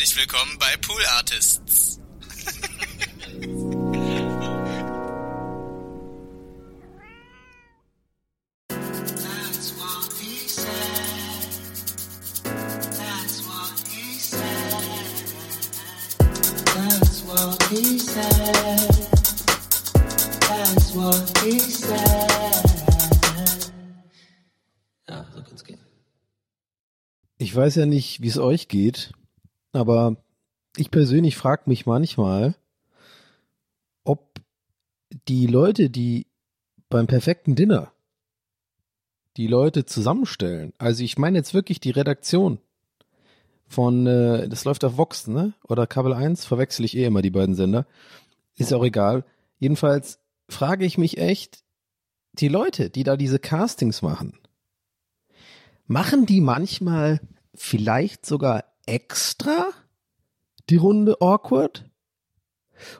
Herzlich 0.00 0.18
willkommen 0.18 0.56
bei 0.58 0.78
Pool 0.78 1.04
Artists. 1.04 2.00
Ja, 25.06 25.26
so 25.34 25.42
kann's 25.42 25.62
gehen. 25.62 25.78
Ich 27.36 27.54
weiß 27.54 27.74
ja 27.74 27.84
nicht, 27.84 28.22
wie 28.22 28.28
es 28.28 28.38
euch 28.38 28.68
geht, 28.68 29.12
aber 29.72 30.16
ich 30.76 30.90
persönlich 30.90 31.36
frage 31.36 31.64
mich 31.66 31.86
manchmal, 31.86 32.54
ob 34.04 34.40
die 35.28 35.46
Leute, 35.46 35.90
die 35.90 36.26
beim 36.88 37.06
perfekten 37.06 37.54
Dinner 37.54 37.92
die 39.36 39.46
Leute 39.46 39.84
zusammenstellen, 39.84 40.72
also 40.78 41.04
ich 41.04 41.18
meine 41.18 41.38
jetzt 41.38 41.54
wirklich 41.54 41.80
die 41.80 41.90
Redaktion 41.90 42.58
von, 43.70 44.06
äh, 44.06 44.48
das 44.48 44.64
läuft 44.64 44.84
auf 44.84 44.96
Vox, 44.96 45.28
ne? 45.28 45.54
Oder 45.68 45.86
Kabel 45.86 46.12
1, 46.12 46.44
verwechsel 46.44 46.84
ich 46.84 46.96
eh 46.96 47.04
immer 47.04 47.22
die 47.22 47.30
beiden 47.30 47.54
Sender. 47.54 47.86
Ist 48.56 48.74
auch 48.74 48.84
egal. 48.84 49.24
Jedenfalls 49.58 50.18
frage 50.48 50.84
ich 50.84 50.98
mich 50.98 51.18
echt, 51.18 51.62
die 52.32 52.48
Leute, 52.48 52.90
die 52.90 53.04
da 53.04 53.16
diese 53.16 53.38
Castings 53.38 54.02
machen, 54.02 54.38
machen 55.86 56.26
die 56.26 56.40
manchmal 56.40 57.20
vielleicht 57.54 58.26
sogar 58.26 58.64
extra 58.86 59.68
die 60.68 60.76
Runde 60.76 61.16
awkward? 61.20 61.90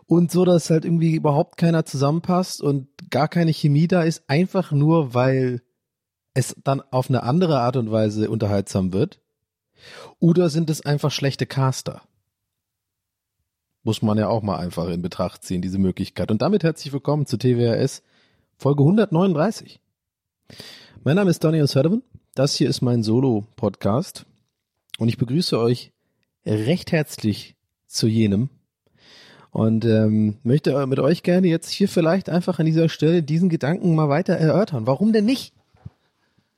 Und 0.07 0.31
so, 0.31 0.45
dass 0.45 0.71
halt 0.71 0.85
irgendwie 0.85 1.15
überhaupt 1.15 1.57
keiner 1.57 1.85
zusammenpasst 1.87 2.61
und 2.61 2.89
gar 3.11 3.29
keine 3.29 3.53
Chemie 3.53 3.89
da 3.89 4.03
ist, 4.03 4.25
einfach 4.29 4.73
nur, 4.73 5.15
weil 5.15 5.63
es 6.35 6.55
dann 6.63 6.81
auf 6.91 7.09
eine 7.09 7.23
andere 7.23 7.61
Art 7.61 7.77
und 7.77 7.91
Weise 7.91 8.31
unterhaltsam 8.31 8.93
wird? 8.93 9.21
Oder 10.19 10.51
sind 10.51 10.71
es 10.71 10.85
einfach 10.85 11.11
schlechte 11.11 11.47
Caster? 11.47 12.03
Muss 13.83 14.03
man 14.03 14.19
ja 14.19 14.29
auch 14.29 14.43
mal 14.43 14.59
einfach 14.59 14.89
in 14.89 15.01
Betracht 15.01 15.43
ziehen, 15.43 15.63
diese 15.63 15.79
Möglichkeit. 15.79 16.31
Und 16.31 16.43
damit 16.43 16.63
herzlich 16.63 16.93
willkommen 16.93 17.25
zu 17.25 17.39
TWRS 17.39 18.03
Folge 18.59 18.83
139. 18.83 19.81
Mein 21.03 21.17
Name 21.17 21.31
ist 21.31 21.43
Daniel 21.43 21.67
Sullivan. 21.67 22.03
Das 22.35 22.55
hier 22.55 22.69
ist 22.69 22.83
mein 22.83 23.03
Solo-Podcast. 23.03 24.27
Und 25.01 25.09
ich 25.09 25.17
begrüße 25.17 25.59
euch 25.59 25.93
recht 26.45 26.93
herzlich 26.93 27.57
zu 27.87 28.07
jenem. 28.07 28.51
Und 29.51 29.87
ähm, 29.87 30.37
möchte 30.43 30.87
mit 30.87 30.99
euch 30.99 31.23
gerne 31.23 31.49
jetzt 31.49 31.71
hier 31.71 31.89
vielleicht 31.89 32.29
einfach 32.29 32.59
an 32.59 32.67
dieser 32.67 32.91
Stelle 32.91 33.23
diesen 33.23 33.49
Gedanken 33.49 33.95
mal 33.95 34.11
weiter 34.11 34.35
erörtern. 34.35 34.87
Warum 34.87 35.15
denn 35.15 35.25
nicht? 35.25 35.55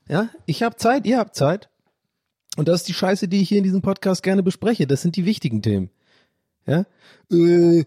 Ja, 0.08 0.28
ich 0.44 0.64
habe 0.64 0.74
Zeit, 0.74 1.06
ihr 1.06 1.18
habt 1.18 1.36
Zeit. 1.36 1.70
Und 2.56 2.66
das 2.66 2.80
ist 2.80 2.88
die 2.88 2.94
Scheiße, 2.94 3.28
die 3.28 3.40
ich 3.40 3.48
hier 3.48 3.58
in 3.58 3.64
diesem 3.64 3.80
Podcast 3.80 4.24
gerne 4.24 4.42
bespreche. 4.42 4.88
Das 4.88 5.02
sind 5.02 5.14
die 5.14 5.24
wichtigen 5.24 5.62
Themen. 5.62 5.90
Ja, 6.66 6.84
äh, 7.30 7.84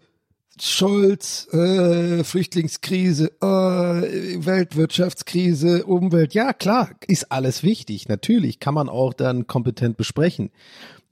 Scholz, 0.59 1.47
äh, 1.53 2.23
Flüchtlingskrise, 2.23 3.31
äh, 3.41 4.45
Weltwirtschaftskrise, 4.45 5.85
Umwelt. 5.85 6.33
Ja, 6.33 6.53
klar, 6.53 6.91
ist 7.07 7.31
alles 7.31 7.63
wichtig. 7.63 8.07
Natürlich 8.07 8.59
kann 8.59 8.73
man 8.73 8.89
auch 8.89 9.13
dann 9.13 9.47
kompetent 9.47 9.97
besprechen. 9.97 10.51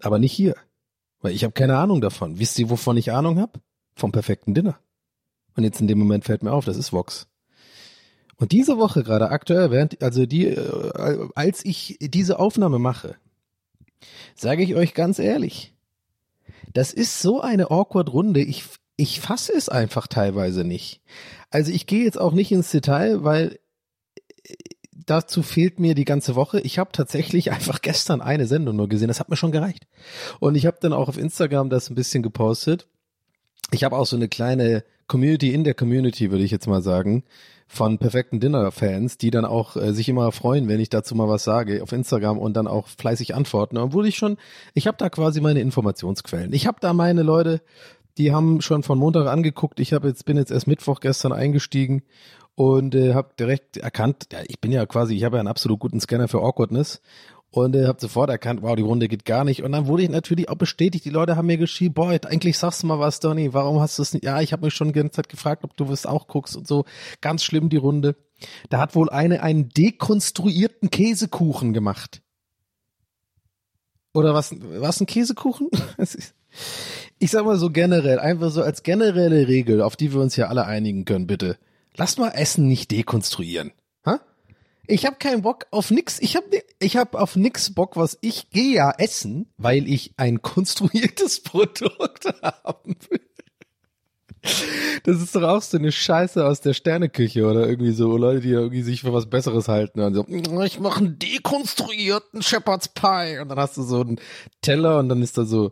Aber 0.02 0.20
nicht 0.20 0.34
hier. 0.34 0.56
Weil 1.22 1.34
ich 1.34 1.44
habe 1.44 1.54
keine 1.54 1.78
Ahnung 1.78 2.02
davon. 2.02 2.40
Wisst 2.40 2.60
ihr, 2.60 2.70
wovon 2.70 2.98
ich 2.98 3.12
Ahnung 3.12 3.40
habe? 3.40 3.60
Vom 3.96 4.12
perfekten 4.12 4.54
Dinner. 4.54 4.78
Und 5.56 5.64
jetzt 5.64 5.82
in 5.82 5.88
dem 5.88 6.00
Moment 6.00 6.26
fällt 6.26 6.44
mir 6.44 6.52
auf, 6.52 6.66
das 6.66 6.78
ist 6.78 6.94
Vox. 6.94 7.28
Und 8.38 8.52
diese 8.52 8.78
Woche 8.78 9.04
gerade 9.04 9.30
aktuell, 9.30 9.72
während, 9.72 10.02
also 10.02 10.26
die, 10.26 10.48
äh, 10.48 11.30
als 11.36 11.64
ich 11.64 11.98
diese 12.02 12.40
Aufnahme 12.40 12.80
mache, 12.80 13.16
sage 14.36 14.64
ich 14.64 14.76
euch 14.76 14.94
ganz 14.94 15.20
ehrlich, 15.20 15.74
das 16.74 16.92
ist 16.92 17.22
so 17.22 17.40
eine 17.42 17.72
awkward 17.72 18.12
Runde. 18.12 18.42
Ich, 18.42 18.66
ich 18.96 19.20
fasse 19.20 19.54
es 19.54 19.70
einfach 19.70 20.08
teilweise 20.08 20.64
nicht. 20.64 21.02
Also 21.50 21.72
ich 21.72 21.88
gehe 21.88 22.04
jetzt 22.04 22.20
auch 22.20 22.34
nicht 22.34 22.52
ins 22.52 22.72
Detail, 22.72 23.24
weil 23.24 23.60
äh, 24.44 24.56
dazu 24.92 25.44
fehlt 25.44 25.80
mir 25.80 25.96
die 25.96 26.06
ganze 26.06 26.36
Woche. 26.36 26.60
Ich 26.62 26.80
habe 26.80 26.92
tatsächlich 26.92 27.52
einfach 27.54 27.82
gestern 27.82 28.22
eine 28.22 28.48
Sendung 28.48 28.76
nur 28.76 28.90
gesehen. 28.90 29.08
Das 29.08 29.20
hat 29.20 29.30
mir 29.30 29.38
schon 29.38 29.52
gereicht. 29.52 29.88
Und 30.40 30.56
ich 30.56 30.66
habe 30.66 30.78
dann 30.80 30.94
auch 30.94 31.10
auf 31.10 31.18
Instagram 31.18 31.70
das 31.70 31.90
ein 31.90 31.96
bisschen 31.96 32.24
gepostet. 32.24 32.88
Ich 33.72 33.84
habe 33.84 33.98
auch 33.98 34.06
so 34.06 34.16
eine 34.16 34.28
kleine 34.28 34.84
Community 35.08 35.54
in 35.54 35.64
der 35.64 35.74
Community, 35.74 36.32
würde 36.32 36.44
ich 36.44 36.52
jetzt 36.52 36.68
mal 36.68 36.82
sagen, 36.82 37.24
von 37.68 37.98
perfekten 37.98 38.40
Dinner-Fans, 38.40 39.18
die 39.18 39.32
dann 39.32 39.46
auch 39.46 39.76
äh, 39.76 39.94
sich 39.94 40.08
immer 40.08 40.32
freuen, 40.32 40.68
wenn 40.68 40.80
ich 40.80 40.90
dazu 40.90 41.16
mal 41.16 41.28
was 41.28 41.44
sage 41.44 41.82
auf 41.82 41.92
Instagram 41.92 42.38
und 42.38 42.54
dann 42.56 42.68
auch 42.68 42.88
fleißig 42.88 43.34
antworten. 43.34 43.78
Obwohl 43.78 44.08
ich 44.08 44.16
schon, 44.16 44.38
ich 44.76 44.86
habe 44.86 44.98
da 44.98 45.10
quasi 45.10 45.42
meine 45.42 45.60
Informationsquellen. 45.60 46.54
Ich 46.54 46.68
habe 46.68 46.78
da 46.82 46.94
meine 46.94 47.24
Leute, 47.24 47.62
die 48.18 48.32
haben 48.32 48.62
schon 48.62 48.84
von 48.84 48.98
Montag 48.98 49.28
angeguckt. 49.28 49.80
Ich 49.80 49.94
habe 49.94 50.08
jetzt 50.08 50.26
bin 50.26 50.38
jetzt 50.38 50.52
erst 50.52 50.68
Mittwoch 50.68 51.00
gestern 51.00 51.32
eingestiegen 51.32 52.04
und 52.56 52.96
äh, 52.96 53.14
habe 53.14 53.32
direkt 53.40 53.78
erkannt, 53.78 54.28
ja, 54.32 54.40
ich 54.48 54.60
bin 54.60 54.72
ja 54.72 54.86
quasi, 54.86 55.16
ich 55.16 55.24
habe 55.24 55.38
ja 55.38 55.40
einen 55.40 55.48
absolut 55.48 55.80
guten 55.80 56.00
Scanner 56.00 56.28
für 56.28 56.42
Awkwardness 56.42 57.02
und 57.50 57.76
äh, 57.76 57.86
habe 57.86 58.00
sofort 58.00 58.30
erkannt, 58.30 58.62
wow, 58.64 58.76
die 58.76 58.82
Runde 58.82 59.08
geht 59.08 59.26
gar 59.26 59.44
nicht. 59.44 59.64
Und 59.64 59.72
dann 59.72 59.88
wurde 59.88 60.04
ich 60.04 60.10
natürlich 60.10 60.50
auch 60.50 60.56
bestätigt. 60.56 61.06
Die 61.06 61.12
Leute 61.12 61.36
haben 61.36 61.46
mir 61.46 61.58
geschrieben, 61.58 61.94
boah, 61.94 62.10
eigentlich 62.10 62.58
sagst 62.58 62.82
du 62.82 62.88
mal 62.88 63.00
was, 63.00 63.20
Donny, 63.20 63.54
warum 63.54 63.80
hast 63.80 64.00
du 64.00 64.02
es 64.02 64.14
nicht? 64.14 64.26
Ja, 64.26 64.42
ich 64.42 64.54
habe 64.54 64.66
mich 64.66 64.74
schon 64.74 64.88
die 64.88 64.94
ganze 64.94 65.18
Zeit 65.18 65.30
gefragt, 65.30 65.64
ob 65.64 65.78
du 65.78 65.86
es 65.92 66.06
auch 66.06 66.28
guckst 66.28 66.56
und 66.56 66.68
so. 66.68 66.86
Ganz 67.22 67.44
schlimm 67.44 67.70
die 67.70 67.78
Runde. 67.78 68.16
Da 68.70 68.80
hat 68.80 68.96
wohl 68.96 69.10
eine 69.10 69.44
einen 69.44 69.70
dekonstruierten 69.70 70.90
Käsekuchen 70.90 71.74
gemacht. 71.74 72.24
Oder 74.14 74.34
was, 74.34 74.56
was 74.60 75.00
ein 75.00 75.06
Käsekuchen? 75.06 75.70
ich 77.24 77.32
sag 77.32 77.46
mal 77.46 77.56
so 77.56 77.70
generell, 77.70 78.20
einfach 78.20 78.52
so 78.52 78.62
als 78.62 78.84
generelle 78.84 79.48
Regel, 79.48 79.82
auf 79.82 79.96
die 79.96 80.12
wir 80.12 80.20
uns 80.20 80.36
ja 80.36 80.48
alle 80.48 80.66
einigen 80.66 81.06
können, 81.06 81.26
bitte. 81.26 81.58
Lass 81.96 82.18
mal 82.18 82.32
Essen 82.32 82.68
nicht 82.68 82.92
dekonstruieren. 82.92 83.72
Ha? 84.06 84.20
Ich 84.88 85.06
habe 85.06 85.16
keinen 85.16 85.42
Bock 85.42 85.66
auf 85.72 85.90
nix. 85.90 86.20
Ich 86.20 86.36
habe 86.36 86.48
ich 86.80 86.98
hab 86.98 87.16
auf 87.16 87.38
nix 87.38 87.74
Bock, 87.74 87.96
was 87.96 88.18
ich 88.20 88.50
gehe 88.50 88.76
ja 88.76 88.92
essen, 88.98 89.48
weil 89.56 89.88
ich 89.88 90.14
ein 90.18 90.42
konstruiertes 90.42 91.40
Produkt 91.44 92.26
haben 92.42 92.98
will. 93.10 93.22
Das 95.06 95.22
ist 95.22 95.34
doch 95.34 95.44
auch 95.44 95.62
so 95.62 95.78
eine 95.78 95.94
Scheiße 95.94 96.46
aus 96.46 96.60
der 96.60 96.74
Sterneküche 96.74 97.46
oder 97.46 97.66
irgendwie 97.66 97.94
so 97.94 98.18
Leute, 98.18 98.42
die 98.42 98.50
irgendwie 98.50 98.82
sich 98.82 99.00
für 99.00 99.14
was 99.14 99.30
Besseres 99.30 99.70
halten 99.70 100.02
und 100.02 100.14
so, 100.14 100.26
ich 100.28 100.82
mache 100.82 101.00
einen 101.00 101.18
dekonstruierten 101.18 102.42
Shepherd's 102.42 102.90
Pie 102.90 103.40
und 103.42 103.48
dann 103.48 103.58
hast 103.58 103.78
du 103.78 103.84
so 103.84 104.02
einen 104.02 104.20
Teller 104.62 105.00
und 105.00 105.08
dann 105.08 105.22
ist 105.22 105.38
da 105.38 105.46
so, 105.46 105.72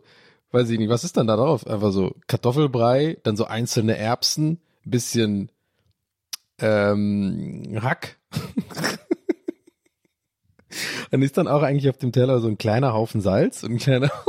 weiß 0.52 0.70
ich 0.70 0.78
nicht, 0.78 0.88
was 0.88 1.04
ist 1.04 1.16
dann 1.16 1.26
da 1.26 1.36
drauf? 1.36 1.66
Einfach 1.66 1.92
so 1.92 2.14
Kartoffelbrei, 2.26 3.18
dann 3.22 3.36
so 3.36 3.44
einzelne 3.44 3.96
Erbsen, 3.96 4.60
bisschen 4.84 5.50
ähm, 6.58 7.78
Hack. 7.82 8.18
Dann 11.10 11.20
ist 11.20 11.36
dann 11.36 11.48
auch 11.48 11.62
eigentlich 11.62 11.90
auf 11.90 11.98
dem 11.98 12.12
Teller 12.12 12.40
so 12.40 12.48
ein 12.48 12.56
kleiner 12.56 12.94
Haufen 12.94 13.20
Salz 13.20 13.62
und 13.62 13.72
ein 13.72 13.78
kleiner 13.78 14.10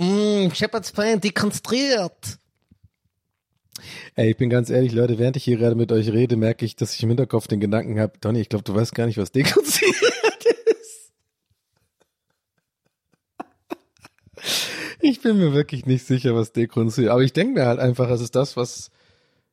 Mm, 0.00 0.50
Shepherd's 0.54 0.92
Pie 0.92 1.20
dekonstruiert. 1.20 2.38
Ey, 4.14 4.30
ich 4.30 4.36
bin 4.38 4.48
ganz 4.48 4.70
ehrlich, 4.70 4.92
Leute, 4.92 5.18
während 5.18 5.36
ich 5.36 5.44
hier 5.44 5.58
gerade 5.58 5.74
mit 5.74 5.92
euch 5.92 6.10
rede, 6.10 6.36
merke 6.36 6.64
ich, 6.64 6.74
dass 6.74 6.94
ich 6.94 7.02
im 7.02 7.10
Hinterkopf 7.10 7.48
den 7.48 7.60
Gedanken 7.60 8.00
habe, 8.00 8.14
Donny, 8.18 8.40
ich 8.40 8.48
glaube, 8.48 8.64
du 8.64 8.74
weißt 8.74 8.94
gar 8.94 9.04
nicht, 9.04 9.18
was 9.18 9.30
dekonstruiert 9.32 10.44
ist. 10.80 11.12
Ich 15.02 15.22
bin 15.22 15.38
mir 15.38 15.52
wirklich 15.52 15.86
nicht 15.86 16.06
sicher, 16.06 16.34
was 16.34 16.52
dekonstruiert. 16.52 17.10
Aber 17.10 17.22
ich 17.22 17.32
denke 17.32 17.54
mir 17.54 17.66
halt 17.66 17.78
einfach, 17.78 18.08
es 18.10 18.20
ist 18.20 18.36
das, 18.36 18.56
was 18.56 18.90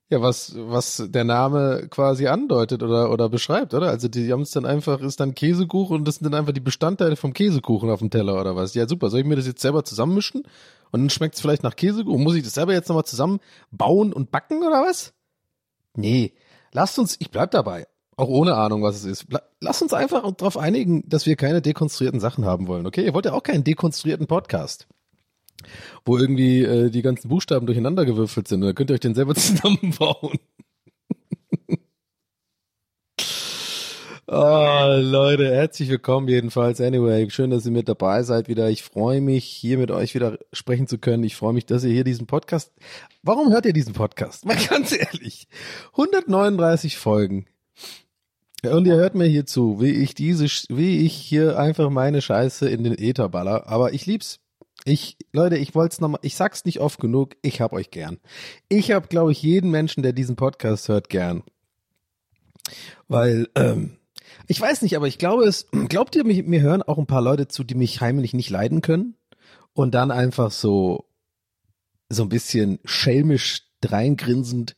ja, 0.10 0.22
was 0.22 0.56
was 0.58 1.04
der 1.10 1.26
Name 1.26 1.88
quasi 1.90 2.28
andeutet 2.28 2.82
oder 2.82 3.12
oder 3.12 3.30
beschreibt, 3.30 3.74
oder? 3.74 3.90
Also 3.90 4.08
die 4.08 4.32
haben 4.32 4.42
es 4.42 4.52
dann 4.52 4.66
einfach 4.66 5.02
ist 5.02 5.20
dann 5.20 5.36
Käsekuchen 5.36 5.98
und 5.98 6.08
das 6.08 6.16
sind 6.16 6.26
dann 6.26 6.40
einfach 6.40 6.54
die 6.54 6.62
Bestandteile 6.62 7.18
vom 7.18 7.34
Käsekuchen 7.34 7.90
auf 7.90 8.00
dem 8.00 8.10
Teller 8.10 8.40
oder 8.40 8.56
was? 8.56 8.74
Ja, 8.74 8.88
super. 8.88 9.10
Soll 9.10 9.22
ich 9.22 9.26
mir 9.26 9.36
das 9.36 9.48
jetzt 9.48 9.62
selber 9.62 9.84
zusammenmischen 9.84 10.44
und 10.92 11.02
dann 11.02 11.10
schmeckt 11.10 11.36
es 11.36 11.42
vielleicht 11.42 11.64
nach 11.64 11.76
Käsekuchen? 11.76 12.24
Muss 12.24 12.36
ich 12.36 12.44
das 12.44 12.54
selber 12.54 12.74
jetzt 12.74 12.88
nochmal 12.88 13.06
zusammen 13.06 13.40
bauen 13.72 14.14
und 14.14 14.32
backen 14.32 14.64
oder 14.64 14.82
was? 14.82 15.14
Nee, 15.96 16.34
lasst 16.72 17.00
uns, 17.00 17.18
ich 17.20 17.32
bleib 17.32 17.52
dabei. 17.52 17.88
Auch 18.16 18.30
ohne 18.30 18.56
Ahnung, 18.56 18.84
was 18.84 18.96
es 18.96 19.06
ist. 19.06 19.26
Lasst 19.60 19.82
uns 19.82 19.94
einfach 19.94 20.32
darauf 20.34 20.58
einigen, 20.58 21.08
dass 21.08 21.26
wir 21.26 21.36
keine 21.36 21.62
dekonstruierten 21.62 22.20
Sachen 22.20 22.46
haben 22.46 22.68
wollen, 22.68 22.88
okay? 22.88 23.06
Ihr 23.06 23.14
wollt 23.14 23.26
ja 23.26 23.34
auch 23.34 23.44
keinen 23.44 23.64
dekonstruierten 23.64 24.26
Podcast 24.28 24.88
wo 26.06 26.18
irgendwie 26.18 26.64
äh, 26.64 26.90
die 26.90 27.02
ganzen 27.02 27.30
Buchstaben 27.30 27.66
durcheinander 27.66 28.06
gewürfelt 28.06 28.48
sind. 28.48 28.62
Da 28.62 28.74
könnt 28.74 28.90
ihr 28.90 28.96
euch 28.96 29.00
den 29.00 29.16
selber 29.16 29.36
zusammenbauen. 29.36 30.40
Oh, 34.30 34.98
Leute, 35.00 35.56
herzlich 35.56 35.88
willkommen 35.88 36.28
jedenfalls. 36.28 36.82
Anyway, 36.82 37.30
schön, 37.30 37.50
dass 37.50 37.66
ihr 37.66 37.72
mit 37.72 37.88
dabei 37.88 38.24
seid 38.24 38.50
wieder. 38.50 38.70
Ich 38.70 38.84
freue 38.84 39.22
mich, 39.22 39.46
hier 39.46 39.78
mit 39.78 39.90
euch 39.90 40.16
wieder 40.16 40.38
sprechen 40.52 40.86
zu 40.86 40.98
können. 40.98 41.24
Ich 41.24 41.38
freue 41.38 41.54
mich, 41.54 41.66
dass 41.66 41.86
ihr 41.86 41.94
hier 41.94 42.04
diesen 42.04 42.28
Podcast. 42.28 42.74
Warum 43.24 43.54
hört 43.54 43.66
ihr 43.66 43.72
diesen 43.72 43.94
Podcast? 43.94 44.46
Mal 44.46 44.58
ganz 44.70 44.92
ehrlich. 44.92 45.48
139 45.94 46.98
Folgen. 46.98 47.46
Und 48.64 48.86
ihr 48.86 48.96
hört 48.96 49.16
mir 49.16 49.28
hier 49.28 49.46
zu, 49.46 49.80
wie 49.80 49.92
ich 49.92 50.14
diese, 50.14 50.48
wie 50.76 51.06
ich 51.06 51.14
hier 51.14 51.58
einfach 51.58 51.90
meine 51.90 52.22
Scheiße 52.22 52.68
in 52.68 52.84
den 52.84 52.98
Äther 52.98 53.30
baller. 53.30 53.68
Aber 53.68 53.94
ich 53.94 54.06
lieb's. 54.08 54.42
Ich, 54.88 55.18
Leute, 55.34 55.58
ich 55.58 55.76
wollte 55.76 55.94
es 55.94 56.00
nochmal, 56.00 56.22
ich 56.24 56.36
sag's 56.36 56.64
nicht 56.64 56.80
oft 56.80 57.00
genug, 57.02 57.36
ich 57.42 57.60
hab 57.60 57.74
euch 57.74 57.92
gern. 57.92 58.20
Ich 58.70 58.92
hab, 58.92 59.10
glaube 59.10 59.34
ich, 59.34 59.42
jeden 59.42 59.70
Menschen, 59.70 60.02
der 60.02 60.14
diesen 60.14 60.38
Podcast 60.38 60.88
hört, 60.88 61.10
gern. 61.10 61.44
Weil, 63.10 63.50
ähm, 63.56 63.98
ich 64.48 64.62
weiß 64.62 64.82
nicht, 64.84 64.96
aber 64.96 65.08
ich 65.08 65.18
glaube 65.18 65.44
es, 65.44 65.68
glaubt 65.90 66.16
ihr, 66.16 66.24
mich, 66.24 66.46
mir 66.46 66.62
hören 66.62 66.84
auch 66.84 66.98
ein 66.98 67.06
paar 67.06 67.22
Leute 67.22 67.50
zu, 67.50 67.66
die 67.66 67.76
mich 67.76 68.00
heimlich 68.00 68.34
nicht 68.34 68.50
leiden 68.50 68.82
können 68.82 69.16
und 69.74 69.94
dann 69.94 70.10
einfach 70.10 70.52
so, 70.52 71.04
so 72.08 72.24
ein 72.24 72.30
bisschen 72.30 72.80
schelmisch 72.86 73.64
reingrinsend 73.84 74.78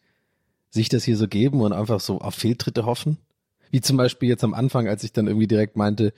sich 0.72 0.90
das 0.90 1.04
hier 1.04 1.18
so 1.18 1.28
geben 1.28 1.62
und 1.62 1.72
einfach 1.72 2.00
so 2.00 2.20
auf 2.20 2.34
Fehltritte 2.34 2.86
hoffen? 2.86 3.20
Wie 3.72 3.82
zum 3.82 3.98
Beispiel 3.98 4.30
jetzt 4.30 4.44
am 4.44 4.54
Anfang, 4.54 4.88
als 4.88 5.04
ich 5.04 5.14
dann 5.14 5.28
irgendwie 5.28 5.48
direkt 5.48 5.76
meinte, 5.78 6.14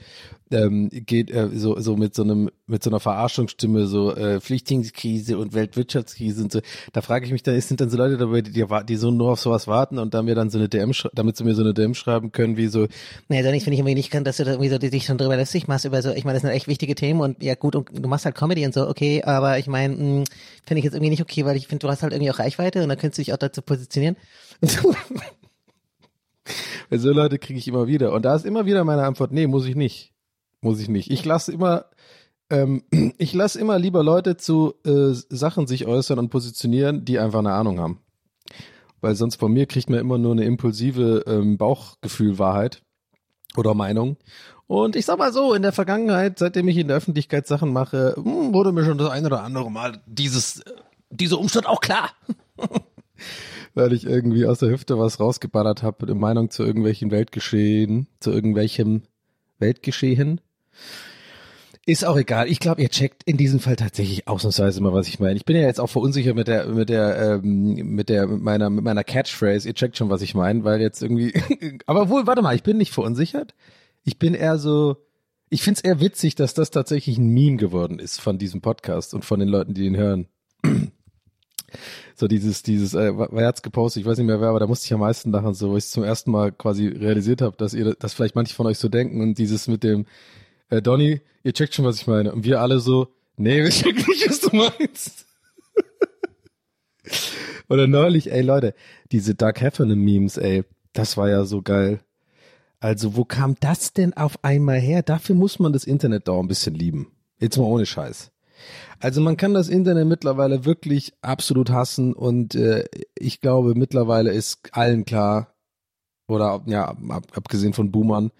ähm, 0.51 0.89
geht 0.91 1.31
äh, 1.31 1.49
so 1.53 1.79
so 1.79 1.95
mit 1.95 2.13
so 2.13 2.23
einem 2.23 2.49
mit 2.67 2.83
so 2.83 2.89
einer 2.89 2.99
Verarschungsstimme 2.99 3.87
so 3.87 4.15
äh, 4.15 4.39
Flüchtlingskrise 4.39 5.37
und 5.37 5.53
Weltwirtschaftskrise 5.53 6.43
und 6.43 6.51
so. 6.51 6.61
Da 6.93 7.01
frage 7.01 7.25
ich 7.25 7.31
mich, 7.31 7.43
da 7.43 7.59
sind 7.59 7.81
dann 7.81 7.89
so 7.89 7.97
Leute 7.97 8.17
dabei, 8.17 8.41
die, 8.41 8.51
die, 8.51 8.65
die 8.87 8.95
so 8.95 9.11
nur 9.11 9.31
auf 9.31 9.39
sowas 9.39 9.67
warten 9.67 9.97
und 9.97 10.13
dann 10.13 10.25
mir 10.25 10.35
dann 10.35 10.49
so 10.49 10.57
eine 10.57 10.69
DM, 10.69 10.91
damit 11.13 11.37
sie 11.37 11.43
mir 11.43 11.55
so 11.55 11.61
eine 11.61 11.73
DM 11.73 11.93
schreiben 11.93 12.31
können, 12.31 12.57
wie 12.57 12.67
so, 12.67 12.87
Nee, 13.29 13.43
Donny, 13.43 13.59
finde 13.59 13.73
ich 13.73 13.79
irgendwie 13.79 13.95
nicht, 13.95 14.13
dass 14.13 14.37
du 14.37 14.43
da 14.43 14.51
irgendwie 14.51 14.69
so 14.69 14.77
dich 14.77 15.05
schon 15.05 15.17
drüber 15.17 15.37
lästig 15.37 15.67
machst 15.67 15.85
über 15.85 16.01
so, 16.01 16.11
ich 16.11 16.25
meine, 16.25 16.35
das 16.35 16.41
sind 16.41 16.51
echt 16.51 16.67
wichtige 16.67 16.95
Themen 16.95 17.21
und 17.21 17.41
ja 17.43 17.55
gut, 17.55 17.75
und 17.75 17.89
du 17.93 18.09
machst 18.09 18.25
halt 18.25 18.35
Comedy 18.35 18.65
und 18.65 18.73
so, 18.73 18.87
okay, 18.87 19.23
aber 19.23 19.57
ich 19.59 19.67
meine, 19.67 19.95
mh, 19.95 20.23
finde 20.65 20.79
ich 20.79 20.83
jetzt 20.85 20.93
irgendwie 20.93 21.11
nicht 21.11 21.21
okay, 21.21 21.45
weil 21.45 21.55
ich 21.57 21.67
finde, 21.67 21.85
du 21.85 21.91
hast 21.91 22.03
halt 22.03 22.13
irgendwie 22.13 22.31
auch 22.31 22.39
Reichweite 22.39 22.83
und 22.83 22.89
dann 22.89 22.97
könntest 22.97 23.19
du 23.19 23.21
dich 23.23 23.33
auch 23.33 23.37
dazu 23.37 23.61
positionieren. 23.61 24.17
Weil 26.89 26.99
so 26.99 27.11
Leute 27.11 27.39
kriege 27.39 27.59
ich 27.59 27.67
immer 27.67 27.87
wieder. 27.87 28.13
Und 28.13 28.23
da 28.23 28.35
ist 28.35 28.45
immer 28.45 28.65
wieder 28.65 28.83
meine 28.83 29.03
Antwort, 29.03 29.31
nee, 29.31 29.47
muss 29.47 29.65
ich 29.65 29.75
nicht. 29.75 30.13
Muss 30.61 30.79
ich 30.79 30.89
nicht. 30.89 31.09
Ich 31.09 31.25
lasse 31.25 31.51
immer, 31.51 31.85
ähm, 32.49 32.83
ich 33.17 33.33
lasse 33.33 33.59
immer 33.59 33.79
lieber 33.79 34.03
Leute 34.03 34.37
zu 34.37 34.75
äh, 34.85 35.13
Sachen 35.29 35.67
sich 35.67 35.85
äußern 35.85 36.19
und 36.19 36.29
positionieren, 36.29 37.05
die 37.05 37.19
einfach 37.19 37.39
eine 37.39 37.53
Ahnung 37.53 37.79
haben. 37.79 37.99
Weil 39.01 39.15
sonst 39.15 39.37
von 39.37 39.51
mir 39.51 39.65
kriegt 39.65 39.89
man 39.89 39.99
immer 39.99 40.17
nur 40.17 40.33
eine 40.33 40.45
impulsive 40.45 41.23
ähm, 41.25 41.57
Bauchgefühl-Wahrheit 41.57 42.83
oder 43.57 43.73
Meinung. 43.73 44.17
Und 44.67 44.95
ich 44.95 45.05
sag 45.05 45.17
mal 45.17 45.33
so, 45.33 45.53
in 45.53 45.63
der 45.63 45.73
Vergangenheit, 45.73 46.39
seitdem 46.39 46.67
ich 46.67 46.77
in 46.77 46.87
der 46.87 46.97
Öffentlichkeit 46.97 47.47
Sachen 47.47 47.73
mache, 47.73 48.15
hm, 48.15 48.53
wurde 48.53 48.71
mir 48.71 48.85
schon 48.85 48.97
das 48.97 49.09
ein 49.09 49.25
oder 49.25 49.43
andere 49.43 49.71
Mal 49.71 50.01
dieses, 50.05 50.61
äh, 50.61 50.71
dieser 51.09 51.39
Umstand 51.39 51.67
auch 51.67 51.81
klar. 51.81 52.11
weil 53.73 53.93
ich 53.93 54.05
irgendwie 54.05 54.45
aus 54.45 54.59
der 54.59 54.69
Hüfte 54.69 54.97
was 54.97 55.19
rausgeballert 55.19 55.83
habe, 55.83 56.05
eine 56.05 56.15
Meinung 56.15 56.49
zu 56.49 56.63
irgendwelchen 56.63 57.11
Weltgeschehen, 57.11 58.07
zu 58.19 58.31
irgendwelchem 58.31 59.03
Weltgeschehen. 59.59 60.41
Ist 61.85 62.05
auch 62.05 62.15
egal. 62.15 62.47
Ich 62.47 62.59
glaube, 62.59 62.81
ihr 62.81 62.89
checkt 62.89 63.23
in 63.23 63.37
diesem 63.37 63.59
Fall 63.59 63.75
tatsächlich 63.75 64.27
ausnahmsweise 64.27 64.81
mal, 64.81 64.93
was 64.93 65.07
ich 65.07 65.19
meine. 65.19 65.35
Ich 65.35 65.45
bin 65.45 65.55
ja 65.55 65.63
jetzt 65.63 65.79
auch 65.79 65.89
verunsichert 65.89 66.35
mit 66.35 66.47
der, 66.47 66.67
mit 66.67 66.89
der, 66.89 67.39
ähm, 67.43 67.73
mit 67.73 68.07
der, 68.09 68.27
mit 68.27 68.41
meiner, 68.41 68.69
mit 68.69 68.83
meiner 68.83 69.03
Catchphrase. 69.03 69.67
Ihr 69.67 69.73
checkt 69.73 69.97
schon, 69.97 70.09
was 70.09 70.21
ich 70.21 70.35
meine, 70.35 70.63
weil 70.63 70.79
jetzt 70.79 71.01
irgendwie. 71.01 71.33
Aber 71.87 72.09
wohl, 72.09 72.27
warte 72.27 72.43
mal, 72.43 72.55
ich 72.55 72.61
bin 72.61 72.77
nicht 72.77 72.93
verunsichert. 72.93 73.55
Ich 74.03 74.19
bin 74.19 74.35
eher 74.35 74.59
so. 74.59 74.97
Ich 75.49 75.63
find's 75.63 75.81
eher 75.81 75.99
witzig, 75.99 76.35
dass 76.35 76.53
das 76.53 76.69
tatsächlich 76.69 77.17
ein 77.17 77.27
Meme 77.27 77.57
geworden 77.57 77.99
ist 77.99 78.21
von 78.21 78.37
diesem 78.37 78.61
Podcast 78.61 79.13
und 79.15 79.25
von 79.25 79.39
den 79.39 79.49
Leuten, 79.49 79.73
die 79.73 79.85
ihn 79.85 79.97
hören. 79.97 80.27
So 82.15 82.27
dieses, 82.27 82.63
dieses, 82.63 82.93
äh, 82.93 83.11
wer 83.15 83.47
hat's 83.47 83.61
gepostet, 83.61 84.01
ich 84.01 84.07
weiß 84.07 84.17
nicht 84.17 84.27
mehr 84.27 84.41
wer, 84.41 84.49
aber 84.49 84.59
da 84.59 84.67
musste 84.67 84.85
ich 84.85 84.93
am 84.93 84.99
meisten 84.99 85.31
lachen, 85.31 85.53
so, 85.53 85.71
wo 85.71 85.77
ich 85.77 85.87
zum 85.87 86.03
ersten 86.03 86.31
Mal 86.31 86.51
quasi 86.51 86.87
realisiert 86.87 87.41
habe, 87.41 87.57
dass 87.57 87.73
ihr, 87.73 87.95
dass 87.95 88.13
vielleicht 88.13 88.35
manche 88.35 88.55
von 88.55 88.67
euch 88.67 88.77
so 88.77 88.89
denken 88.89 89.21
und 89.21 89.37
dieses 89.37 89.67
mit 89.67 89.83
dem, 89.83 90.05
äh, 90.69 90.81
Donny, 90.81 91.21
ihr 91.43 91.53
checkt 91.53 91.75
schon, 91.75 91.85
was 91.85 91.97
ich 91.97 92.07
meine. 92.07 92.31
Und 92.31 92.43
wir 92.43 92.61
alle 92.61 92.79
so, 92.79 93.07
nee, 93.37 93.61
wir 93.61 93.69
checken 93.71 94.05
nicht, 94.07 94.29
was 94.29 94.39
du 94.39 94.55
meinst. 94.55 95.25
Oder 97.69 97.87
neulich, 97.87 98.31
ey 98.31 98.41
Leute, 98.41 98.73
diese 99.11 99.35
Doug 99.35 99.53
Heffernan 99.59 99.99
Memes, 99.99 100.37
ey, 100.37 100.63
das 100.93 101.17
war 101.17 101.29
ja 101.29 101.45
so 101.45 101.61
geil. 101.61 101.99
Also, 102.79 103.15
wo 103.15 103.25
kam 103.25 103.55
das 103.59 103.93
denn 103.93 104.13
auf 104.17 104.43
einmal 104.43 104.79
her? 104.79 105.03
Dafür 105.03 105.35
muss 105.35 105.59
man 105.59 105.71
das 105.71 105.83
Internet 105.83 106.27
doch 106.27 106.39
ein 106.39 106.47
bisschen 106.47 106.73
lieben. 106.73 107.11
Jetzt 107.39 107.57
mal 107.57 107.63
ohne 107.65 107.85
Scheiß. 107.85 108.31
Also 108.99 109.21
man 109.21 109.37
kann 109.37 109.53
das 109.53 109.69
Internet 109.69 110.07
mittlerweile 110.07 110.65
wirklich 110.65 111.13
absolut 111.21 111.69
hassen 111.69 112.13
und 112.13 112.55
äh, 112.55 112.85
ich 113.17 113.41
glaube 113.41 113.73
mittlerweile 113.75 114.31
ist 114.31 114.59
allen 114.71 115.05
klar 115.05 115.55
oder 116.27 116.61
ja 116.65 116.85
ab, 117.09 117.27
abgesehen 117.33 117.73
von 117.73 117.91
Boomern, 117.91 118.31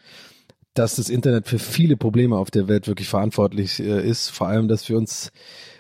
dass 0.73 0.95
das 0.95 1.09
Internet 1.09 1.47
für 1.47 1.59
viele 1.59 1.97
Probleme 1.97 2.37
auf 2.37 2.51
der 2.51 2.67
Welt 2.67 2.87
wirklich 2.87 3.09
verantwortlich 3.09 3.79
äh, 3.79 4.07
ist. 4.07 4.29
Vor 4.29 4.47
allem, 4.47 4.67
dass 4.67 4.87
wir 4.87 4.97
uns 4.97 5.31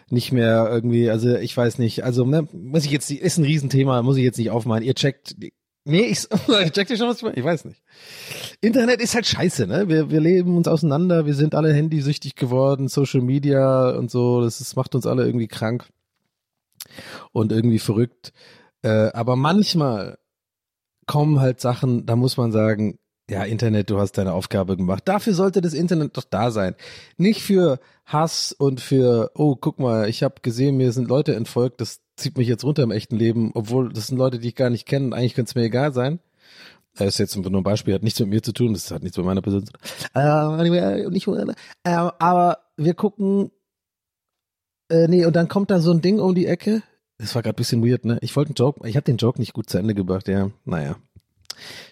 nicht 0.09 0.31
mehr 0.31 0.67
irgendwie, 0.69 1.09
also 1.09 1.35
ich 1.37 1.55
weiß 1.55 1.77
nicht, 1.77 2.03
also 2.03 2.25
ne, 2.25 2.47
muss 2.51 2.85
ich 2.85 2.91
jetzt, 2.91 3.09
ist 3.09 3.37
ein 3.37 3.45
Riesenthema, 3.45 4.01
muss 4.01 4.17
ich 4.17 4.23
jetzt 4.23 4.37
nicht 4.37 4.51
aufmachen. 4.51 4.83
Ihr 4.83 4.95
checkt, 4.95 5.35
nee, 5.83 6.03
ich, 6.03 6.27
checkt 6.71 6.89
ihr 6.89 6.97
schon, 6.97 7.07
was 7.07 7.17
ich 7.17 7.23
meine? 7.23 7.37
Ich 7.37 7.43
weiß 7.43 7.65
nicht. 7.65 7.81
Internet 8.61 9.01
ist 9.01 9.15
halt 9.15 9.25
scheiße, 9.25 9.67
ne? 9.67 9.87
Wir, 9.87 10.09
wir 10.09 10.19
leben 10.19 10.57
uns 10.57 10.67
auseinander, 10.67 11.25
wir 11.25 11.33
sind 11.33 11.55
alle 11.55 11.73
handysüchtig 11.73 12.35
geworden, 12.35 12.87
Social 12.87 13.21
Media 13.21 13.91
und 13.91 14.11
so, 14.11 14.41
das 14.41 14.61
ist, 14.61 14.75
macht 14.75 14.95
uns 14.95 15.05
alle 15.05 15.25
irgendwie 15.25 15.47
krank 15.47 15.89
und 17.31 17.51
irgendwie 17.51 17.79
verrückt. 17.79 18.33
Äh, 18.83 19.11
aber 19.13 19.35
manchmal 19.35 20.17
kommen 21.07 21.39
halt 21.39 21.59
Sachen, 21.59 22.05
da 22.05 22.15
muss 22.15 22.37
man 22.37 22.51
sagen, 22.51 22.97
ja, 23.29 23.43
Internet, 23.43 23.89
du 23.89 23.97
hast 23.97 24.17
deine 24.17 24.33
Aufgabe 24.33 24.75
gemacht. 24.75 25.03
Dafür 25.05 25.33
sollte 25.33 25.61
das 25.61 25.73
Internet 25.73 26.17
doch 26.17 26.25
da 26.25 26.51
sein. 26.51 26.75
Nicht 27.17 27.41
für 27.41 27.79
Hass 28.05 28.51
und 28.51 28.81
für, 28.81 29.31
oh, 29.35 29.55
guck 29.55 29.79
mal, 29.79 30.09
ich 30.09 30.21
habe 30.23 30.35
gesehen, 30.41 30.75
mir 30.75 30.91
sind 30.91 31.07
Leute 31.07 31.35
entfolgt, 31.35 31.79
das 31.79 32.01
zieht 32.21 32.37
mich 32.37 32.47
jetzt 32.47 32.63
runter 32.63 32.83
im 32.83 32.91
echten 32.91 33.15
Leben, 33.15 33.51
obwohl 33.53 33.91
das 33.91 34.07
sind 34.07 34.17
Leute, 34.17 34.39
die 34.39 34.49
ich 34.49 34.55
gar 34.55 34.69
nicht 34.69 34.85
kenne. 34.85 35.15
Eigentlich 35.15 35.33
könnte 35.33 35.49
es 35.49 35.55
mir 35.55 35.63
egal 35.63 35.93
sein. 35.93 36.19
Das 36.95 37.07
ist 37.07 37.17
jetzt 37.19 37.35
nur 37.37 37.51
ein 37.51 37.63
Beispiel, 37.63 37.93
hat 37.93 38.03
nichts 38.03 38.19
mit 38.19 38.29
mir 38.29 38.43
zu 38.43 38.51
tun, 38.51 38.73
das 38.73 38.91
hat 38.91 39.01
nichts 39.01 39.17
mit 39.17 39.25
meiner 39.25 39.41
Person 39.41 39.65
zu 39.65 39.71
tun. 39.71 39.81
Äh, 40.13 41.09
nicht, 41.09 41.27
äh, 41.27 41.55
aber 41.89 42.57
wir 42.75 42.93
gucken, 42.93 43.51
äh, 44.89 45.07
nee, 45.07 45.25
und 45.25 45.35
dann 45.35 45.47
kommt 45.47 45.71
da 45.71 45.79
so 45.79 45.91
ein 45.91 46.01
Ding 46.01 46.19
um 46.19 46.35
die 46.35 46.47
Ecke. 46.47 46.83
Das 47.17 47.33
war 47.33 47.41
gerade 47.43 47.55
bisschen 47.55 47.85
weird, 47.85 48.03
ne? 48.03 48.17
Ich 48.21 48.35
wollte 48.35 48.49
einen 48.49 48.55
Joke, 48.55 48.87
ich 48.87 48.95
habe 48.95 49.05
den 49.05 49.17
Joke 49.17 49.39
nicht 49.39 49.53
gut 49.53 49.69
zu 49.69 49.77
Ende 49.77 49.95
gebracht, 49.95 50.27
ja. 50.27 50.51
Naja. 50.65 50.97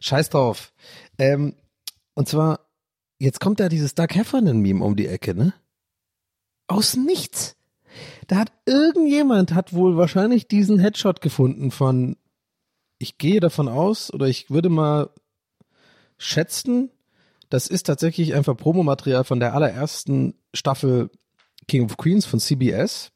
Scheiß 0.01 0.29
drauf. 0.29 0.73
Ähm, 1.17 1.55
und 2.15 2.27
zwar, 2.27 2.67
jetzt 3.19 3.39
kommt 3.39 3.59
da 3.59 3.69
dieses 3.69 3.95
Doug 3.95 4.07
Heffernan-Meme 4.09 4.83
um 4.83 4.95
die 4.95 5.07
Ecke, 5.07 5.33
ne? 5.33 5.53
Aus 6.67 6.97
nichts. 6.97 7.55
Da 8.27 8.37
hat 8.37 8.51
irgendjemand, 8.65 9.53
hat 9.53 9.73
wohl 9.73 9.97
wahrscheinlich 9.97 10.47
diesen 10.47 10.79
Headshot 10.79 11.21
gefunden 11.21 11.71
von, 11.71 12.17
ich 12.97 13.17
gehe 13.17 13.39
davon 13.39 13.67
aus, 13.67 14.13
oder 14.13 14.27
ich 14.27 14.49
würde 14.49 14.69
mal 14.69 15.09
schätzen, 16.17 16.91
das 17.49 17.67
ist 17.67 17.83
tatsächlich 17.83 18.35
einfach 18.35 18.55
Promomaterial 18.55 19.23
von 19.23 19.39
der 19.39 19.53
allerersten 19.53 20.35
Staffel 20.53 21.09
King 21.67 21.85
of 21.85 21.97
Queens 21.97 22.25
von 22.25 22.39
CBS. 22.39 23.11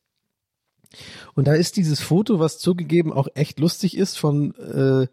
Und 1.35 1.47
da 1.47 1.53
ist 1.53 1.77
dieses 1.77 1.99
Foto, 1.99 2.39
was 2.39 2.59
zugegeben 2.59 3.11
auch 3.11 3.27
echt 3.35 3.59
lustig 3.59 3.97
ist, 3.97 4.17
von 4.17 4.55
äh, 4.55 5.07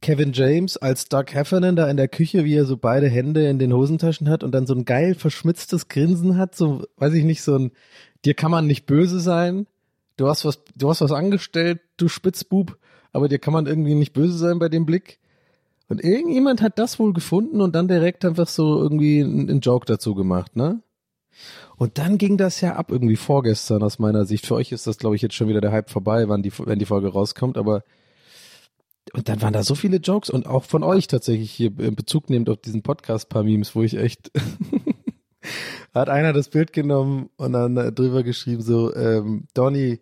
Kevin 0.00 0.32
James 0.32 0.76
als 0.76 1.08
Doug 1.08 1.26
Heffernan 1.32 1.76
da 1.76 1.88
in 1.90 1.96
der 1.96 2.08
Küche, 2.08 2.44
wie 2.44 2.54
er 2.54 2.64
so 2.64 2.76
beide 2.76 3.08
Hände 3.08 3.48
in 3.48 3.58
den 3.58 3.72
Hosentaschen 3.72 4.28
hat 4.28 4.44
und 4.44 4.52
dann 4.52 4.66
so 4.66 4.74
ein 4.74 4.84
geil 4.84 5.14
verschmitztes 5.14 5.88
Grinsen 5.88 6.36
hat, 6.36 6.54
so, 6.54 6.84
weiß 6.96 7.14
ich 7.14 7.24
nicht, 7.24 7.42
so 7.42 7.56
ein, 7.56 7.72
dir 8.24 8.34
kann 8.34 8.50
man 8.50 8.66
nicht 8.66 8.86
böse 8.86 9.20
sein, 9.20 9.66
du 10.16 10.28
hast 10.28 10.44
was, 10.44 10.62
du 10.76 10.88
hast 10.88 11.00
was 11.00 11.12
angestellt, 11.12 11.80
du 11.96 12.08
Spitzbub, 12.08 12.76
aber 13.12 13.28
dir 13.28 13.38
kann 13.38 13.52
man 13.52 13.66
irgendwie 13.66 13.94
nicht 13.94 14.12
böse 14.12 14.36
sein 14.36 14.58
bei 14.58 14.68
dem 14.68 14.86
Blick. 14.86 15.18
Und 15.88 16.04
irgendjemand 16.04 16.60
hat 16.60 16.78
das 16.78 16.98
wohl 16.98 17.12
gefunden 17.14 17.60
und 17.60 17.74
dann 17.74 17.88
direkt 17.88 18.24
einfach 18.24 18.46
so 18.46 18.80
irgendwie 18.82 19.20
einen 19.22 19.60
Joke 19.60 19.86
dazu 19.86 20.14
gemacht, 20.14 20.54
ne? 20.54 20.82
Und 21.76 21.98
dann 21.98 22.18
ging 22.18 22.36
das 22.36 22.60
ja 22.60 22.74
ab, 22.74 22.90
irgendwie 22.90 23.16
vorgestern 23.16 23.82
aus 23.84 24.00
meiner 24.00 24.24
Sicht. 24.24 24.46
Für 24.46 24.56
euch 24.56 24.72
ist 24.72 24.86
das, 24.88 24.98
glaube 24.98 25.14
ich, 25.14 25.22
jetzt 25.22 25.36
schon 25.36 25.48
wieder 25.48 25.60
der 25.60 25.70
Hype 25.70 25.88
vorbei, 25.88 26.28
wann 26.28 26.42
die, 26.42 26.52
wenn 26.58 26.80
die 26.80 26.84
Folge 26.84 27.08
rauskommt, 27.08 27.56
aber 27.56 27.84
und 29.12 29.28
dann 29.28 29.42
waren 29.42 29.52
da 29.52 29.62
so 29.62 29.74
viele 29.74 29.98
Jokes 29.98 30.30
und 30.30 30.46
auch 30.46 30.64
von 30.64 30.82
euch 30.82 31.06
tatsächlich 31.06 31.50
hier 31.50 31.78
in 31.78 31.94
Bezug 31.94 32.30
nehmend 32.30 32.50
auf 32.50 32.58
diesen 32.58 32.82
Podcast 32.82 33.28
paar 33.28 33.42
Memes, 33.42 33.74
wo 33.74 33.82
ich 33.82 33.96
echt 33.96 34.30
hat 35.94 36.08
einer 36.08 36.32
das 36.32 36.48
Bild 36.48 36.72
genommen 36.72 37.30
und 37.36 37.52
dann 37.52 37.76
äh, 37.76 37.92
drüber 37.92 38.22
geschrieben 38.22 38.62
so 38.62 38.94
ähm, 38.94 39.46
Donny, 39.54 40.00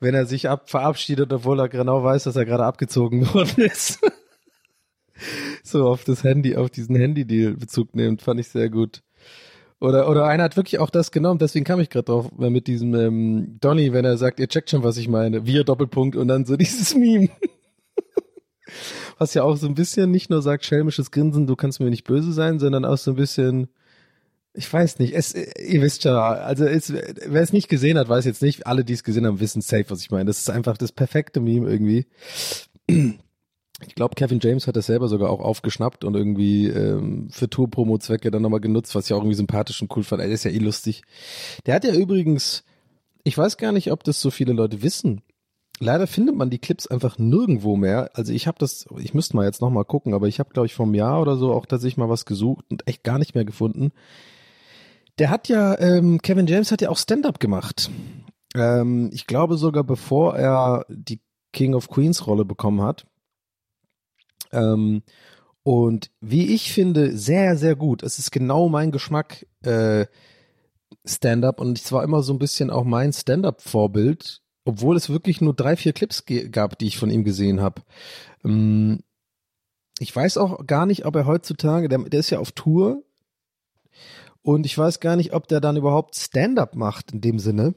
wenn 0.00 0.14
er 0.14 0.26
sich 0.26 0.48
ab 0.48 0.70
verabschiedet, 0.70 1.32
obwohl 1.32 1.60
er 1.60 1.68
genau 1.68 2.02
weiß, 2.02 2.24
dass 2.24 2.36
er 2.36 2.44
gerade 2.44 2.64
abgezogen 2.64 3.26
worden 3.34 3.64
ist. 3.64 4.00
so 5.62 5.86
auf 5.86 6.04
das 6.04 6.24
Handy, 6.24 6.56
auf 6.56 6.70
diesen 6.70 6.96
Handy-Deal 6.96 7.54
Bezug 7.54 7.94
nimmt, 7.94 8.22
fand 8.22 8.40
ich 8.40 8.48
sehr 8.48 8.70
gut. 8.70 9.02
Oder, 9.80 10.10
oder 10.10 10.26
einer 10.26 10.44
hat 10.44 10.56
wirklich 10.58 10.78
auch 10.78 10.90
das 10.90 11.10
genommen, 11.10 11.38
deswegen 11.38 11.64
kam 11.64 11.80
ich 11.80 11.88
gerade 11.88 12.04
drauf, 12.04 12.30
äh, 12.38 12.50
mit 12.50 12.66
diesem 12.66 12.94
ähm, 12.94 13.56
Donny, 13.60 13.94
wenn 13.94 14.04
er 14.04 14.18
sagt, 14.18 14.38
ihr 14.38 14.48
checkt 14.48 14.68
schon, 14.68 14.82
was 14.82 14.98
ich 14.98 15.08
meine, 15.08 15.46
wir 15.46 15.64
Doppelpunkt 15.64 16.16
und 16.16 16.28
dann 16.28 16.44
so 16.44 16.56
dieses 16.58 16.94
Meme. 16.94 17.30
Was 19.18 19.34
ja 19.34 19.42
auch 19.42 19.56
so 19.56 19.66
ein 19.66 19.74
bisschen 19.74 20.10
nicht 20.10 20.30
nur 20.30 20.42
sagt, 20.42 20.64
schelmisches 20.64 21.10
Grinsen, 21.10 21.46
du 21.46 21.56
kannst 21.56 21.80
mir 21.80 21.90
nicht 21.90 22.04
böse 22.04 22.32
sein, 22.32 22.58
sondern 22.58 22.84
auch 22.84 22.98
so 22.98 23.12
ein 23.12 23.16
bisschen, 23.16 23.68
ich 24.52 24.72
weiß 24.72 24.98
nicht, 24.98 25.14
es, 25.14 25.34
ihr 25.34 25.80
wisst 25.80 26.02
schon, 26.02 26.12
also 26.12 26.64
es, 26.64 26.92
wer 26.92 27.42
es 27.42 27.52
nicht 27.52 27.68
gesehen 27.68 27.98
hat, 27.98 28.08
weiß 28.08 28.24
jetzt 28.24 28.42
nicht, 28.42 28.66
alle, 28.66 28.84
die 28.84 28.94
es 28.94 29.04
gesehen 29.04 29.26
haben, 29.26 29.40
wissen 29.40 29.62
safe, 29.62 29.86
was 29.88 30.00
ich 30.00 30.10
meine. 30.10 30.26
Das 30.26 30.38
ist 30.38 30.50
einfach 30.50 30.76
das 30.76 30.92
perfekte 30.92 31.40
Meme 31.40 31.70
irgendwie. 31.70 32.06
Ich 33.86 33.94
glaube, 33.94 34.14
Kevin 34.14 34.40
James 34.42 34.66
hat 34.66 34.76
das 34.76 34.86
selber 34.86 35.08
sogar 35.08 35.30
auch 35.30 35.40
aufgeschnappt 35.40 36.04
und 36.04 36.14
irgendwie 36.14 36.66
ähm, 36.66 37.28
für 37.30 37.48
Tour-Promo-Zwecke 37.48 38.30
dann 38.30 38.42
nochmal 38.42 38.60
genutzt, 38.60 38.94
was 38.94 39.06
ich 39.06 39.12
auch 39.12 39.20
irgendwie 39.20 39.36
sympathisch 39.36 39.80
und 39.80 39.94
cool 39.96 40.04
fand. 40.04 40.20
Er 40.20 40.28
ist 40.28 40.44
ja 40.44 40.50
eh 40.50 40.58
lustig. 40.58 41.02
Der 41.66 41.74
hat 41.74 41.84
ja 41.84 41.94
übrigens, 41.94 42.64
ich 43.24 43.38
weiß 43.38 43.56
gar 43.56 43.72
nicht, 43.72 43.90
ob 43.90 44.04
das 44.04 44.20
so 44.20 44.30
viele 44.30 44.52
Leute 44.52 44.82
wissen. 44.82 45.22
Leider 45.82 46.06
findet 46.06 46.36
man 46.36 46.50
die 46.50 46.58
Clips 46.58 46.86
einfach 46.86 47.18
nirgendwo 47.18 47.74
mehr. 47.74 48.10
Also 48.12 48.34
ich 48.34 48.46
habe 48.46 48.58
das, 48.58 48.86
ich 48.98 49.14
müsste 49.14 49.34
mal 49.34 49.46
jetzt 49.46 49.62
nochmal 49.62 49.86
gucken, 49.86 50.12
aber 50.12 50.28
ich 50.28 50.38
habe, 50.38 50.50
glaube 50.50 50.66
ich, 50.66 50.74
vor 50.74 50.84
einem 50.84 50.94
Jahr 50.94 51.22
oder 51.22 51.36
so 51.36 51.54
auch 51.54 51.64
tatsächlich 51.64 51.96
mal 51.96 52.10
was 52.10 52.26
gesucht 52.26 52.66
und 52.68 52.86
echt 52.86 53.02
gar 53.02 53.18
nicht 53.18 53.34
mehr 53.34 53.46
gefunden. 53.46 53.90
Der 55.18 55.30
hat 55.30 55.48
ja, 55.48 55.78
ähm, 55.80 56.20
Kevin 56.20 56.46
James 56.46 56.70
hat 56.70 56.82
ja 56.82 56.90
auch 56.90 56.98
Stand-up 56.98 57.40
gemacht. 57.40 57.90
Ähm, 58.54 59.10
ich 59.14 59.26
glaube 59.26 59.56
sogar, 59.56 59.82
bevor 59.82 60.36
er 60.36 60.84
die 60.90 61.20
King 61.52 61.74
of 61.74 61.88
Queens 61.88 62.26
Rolle 62.26 62.44
bekommen 62.44 62.82
hat. 62.82 63.06
Ähm, 64.52 65.02
und 65.62 66.10
wie 66.20 66.54
ich 66.54 66.74
finde, 66.74 67.16
sehr, 67.16 67.56
sehr 67.56 67.74
gut. 67.74 68.02
Es 68.02 68.18
ist 68.18 68.30
genau 68.32 68.68
mein 68.68 68.90
Geschmack, 68.92 69.46
äh, 69.62 70.06
Stand-up. 71.06 71.58
Und 71.58 71.78
es 71.78 71.90
war 71.90 72.04
immer 72.04 72.22
so 72.22 72.34
ein 72.34 72.38
bisschen 72.38 72.70
auch 72.70 72.84
mein 72.84 73.14
Stand-up-Vorbild, 73.14 74.42
obwohl 74.64 74.96
es 74.96 75.10
wirklich 75.10 75.40
nur 75.40 75.54
drei, 75.54 75.76
vier 75.76 75.92
Clips 75.92 76.24
gab, 76.50 76.78
die 76.78 76.86
ich 76.86 76.98
von 76.98 77.10
ihm 77.10 77.24
gesehen 77.24 77.60
habe. 77.60 77.82
Ähm, 78.44 79.00
ich 79.98 80.14
weiß 80.14 80.38
auch 80.38 80.66
gar 80.66 80.86
nicht, 80.86 81.04
ob 81.04 81.16
er 81.16 81.26
heutzutage, 81.26 81.88
der, 81.88 81.98
der 81.98 82.20
ist 82.20 82.30
ja 82.30 82.38
auf 82.38 82.52
Tour. 82.52 83.02
Und 84.42 84.64
ich 84.64 84.76
weiß 84.76 85.00
gar 85.00 85.16
nicht, 85.16 85.34
ob 85.34 85.48
der 85.48 85.60
dann 85.60 85.76
überhaupt 85.76 86.16
Stand-up 86.16 86.74
macht 86.74 87.12
in 87.12 87.20
dem 87.20 87.38
Sinne. 87.38 87.74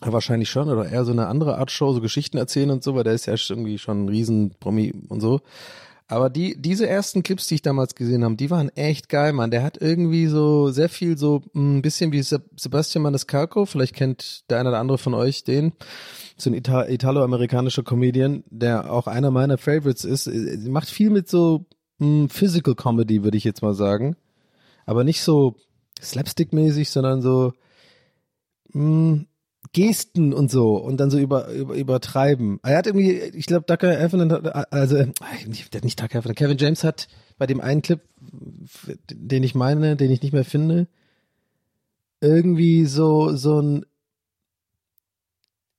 Wahrscheinlich 0.00 0.50
schon, 0.50 0.68
oder 0.68 0.88
eher 0.88 1.04
so 1.04 1.12
eine 1.12 1.28
andere 1.28 1.58
Art 1.58 1.70
Show, 1.70 1.92
so 1.92 2.00
Geschichten 2.00 2.36
erzählen 2.36 2.70
und 2.70 2.82
so, 2.82 2.96
weil 2.96 3.04
der 3.04 3.12
ist 3.12 3.26
ja 3.26 3.34
irgendwie 3.34 3.78
schon 3.78 4.04
ein 4.04 4.08
Riesen-Promi 4.08 4.92
und 5.08 5.20
so. 5.20 5.40
Aber 6.12 6.28
die, 6.28 6.60
diese 6.60 6.86
ersten 6.86 7.22
Clips, 7.22 7.46
die 7.46 7.54
ich 7.54 7.62
damals 7.62 7.94
gesehen 7.94 8.22
habe, 8.22 8.36
die 8.36 8.50
waren 8.50 8.68
echt 8.76 9.08
geil, 9.08 9.32
Mann. 9.32 9.50
Der 9.50 9.62
hat 9.62 9.80
irgendwie 9.80 10.26
so 10.26 10.68
sehr 10.68 10.90
viel 10.90 11.16
so 11.16 11.40
ein 11.54 11.80
bisschen 11.80 12.12
wie 12.12 12.20
Sebastian 12.20 13.02
Maniscalco, 13.02 13.64
vielleicht 13.64 13.94
kennt 13.94 14.44
der 14.50 14.60
eine 14.60 14.68
oder 14.68 14.78
andere 14.78 14.98
von 14.98 15.14
euch 15.14 15.42
den, 15.42 15.72
so 16.36 16.50
ein 16.50 16.54
Ita 16.54 16.86
italo-amerikanischer 16.86 17.82
Comedian, 17.82 18.44
der 18.50 18.92
auch 18.92 19.06
einer 19.06 19.30
meiner 19.30 19.56
Favorites 19.56 20.04
ist. 20.04 20.24
Sie 20.24 20.68
macht 20.68 20.90
viel 20.90 21.08
mit 21.08 21.30
so 21.30 21.64
mh, 21.96 22.28
Physical 22.28 22.74
Comedy, 22.74 23.24
würde 23.24 23.38
ich 23.38 23.44
jetzt 23.44 23.62
mal 23.62 23.72
sagen. 23.72 24.14
Aber 24.84 25.04
nicht 25.04 25.22
so 25.22 25.56
Slapstick-mäßig, 26.02 26.90
sondern 26.90 27.22
so 27.22 27.54
mh, 28.74 29.24
Gesten 29.72 30.32
und 30.34 30.50
so 30.50 30.76
und 30.76 30.98
dann 30.98 31.10
so 31.10 31.18
über, 31.18 31.48
über 31.48 31.74
übertreiben. 31.74 32.58
Er 32.62 32.78
hat 32.78 32.86
irgendwie, 32.86 33.12
ich 33.12 33.46
glaube, 33.46 33.64
Tucker 33.64 33.96
Heffernan, 33.96 34.32
also 34.70 34.96
äh, 34.96 35.06
nicht, 35.46 35.82
nicht 35.84 35.98
Tucker 35.98 36.18
Heffernan, 36.18 36.34
Kevin 36.34 36.58
James 36.58 36.84
hat 36.84 37.08
bei 37.38 37.46
dem 37.46 37.60
einen 37.60 37.82
Clip, 37.82 38.00
den 39.10 39.42
ich 39.42 39.54
meine, 39.54 39.96
den 39.96 40.10
ich 40.10 40.22
nicht 40.22 40.32
mehr 40.32 40.44
finde, 40.44 40.88
irgendwie 42.20 42.86
so 42.86 43.34
so 43.34 43.60
ein 43.60 43.86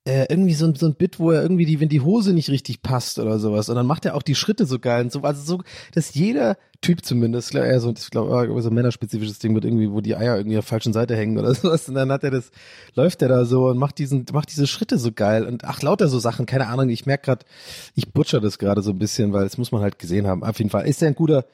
äh, 0.06 0.26
irgendwie 0.28 0.52
so 0.52 0.66
ein, 0.66 0.74
so 0.74 0.86
ein 0.86 0.94
Bit, 0.94 1.18
wo 1.18 1.30
er 1.30 1.42
irgendwie 1.42 1.64
die, 1.64 1.80
wenn 1.80 1.88
die 1.88 2.02
Hose 2.02 2.34
nicht 2.34 2.50
richtig 2.50 2.82
passt 2.82 3.18
oder 3.18 3.38
sowas, 3.38 3.70
und 3.70 3.76
dann 3.76 3.86
macht 3.86 4.04
er 4.04 4.14
auch 4.14 4.22
die 4.22 4.34
Schritte 4.34 4.66
so 4.66 4.78
geil 4.78 5.04
und 5.04 5.12
so, 5.12 5.22
also 5.22 5.42
so, 5.42 5.62
dass 5.94 6.12
jeder 6.12 6.58
Typ 6.82 7.02
zumindest, 7.02 7.52
glaub, 7.52 7.64
eher 7.64 7.80
so, 7.80 7.90
ich 7.90 8.10
glaube, 8.10 8.60
so 8.60 8.68
ein 8.68 8.74
männerspezifisches 8.74 9.38
Ding 9.38 9.54
wird 9.54 9.64
irgendwie, 9.64 9.90
wo 9.90 10.02
die 10.02 10.14
Eier 10.14 10.36
irgendwie 10.36 10.58
auf 10.58 10.66
der 10.66 10.68
falschen 10.68 10.92
Seite 10.92 11.16
hängen 11.16 11.38
oder 11.38 11.54
sowas, 11.54 11.88
und 11.88 11.94
dann 11.94 12.12
hat 12.12 12.22
er 12.22 12.30
das, 12.30 12.50
läuft 12.94 13.22
er 13.22 13.28
da 13.28 13.46
so 13.46 13.68
und 13.68 13.78
macht 13.78 13.98
diesen, 13.98 14.26
macht 14.34 14.50
diese 14.50 14.66
Schritte 14.66 14.98
so 14.98 15.10
geil 15.10 15.46
und 15.46 15.64
ach, 15.64 15.80
lauter 15.80 16.08
so 16.08 16.18
Sachen, 16.18 16.44
keine 16.44 16.66
Ahnung, 16.66 16.90
ich 16.90 17.06
merk 17.06 17.22
grad, 17.22 17.46
ich 17.94 18.12
butcher 18.12 18.40
das 18.40 18.58
gerade 18.58 18.82
so 18.82 18.90
ein 18.90 18.98
bisschen, 18.98 19.32
weil 19.32 19.44
das 19.44 19.56
muss 19.56 19.72
man 19.72 19.80
halt 19.80 19.98
gesehen 19.98 20.26
haben, 20.26 20.44
auf 20.44 20.58
jeden 20.58 20.70
Fall, 20.70 20.86
ist 20.86 21.00
er 21.00 21.08
ein 21.08 21.14
guter, 21.14 21.46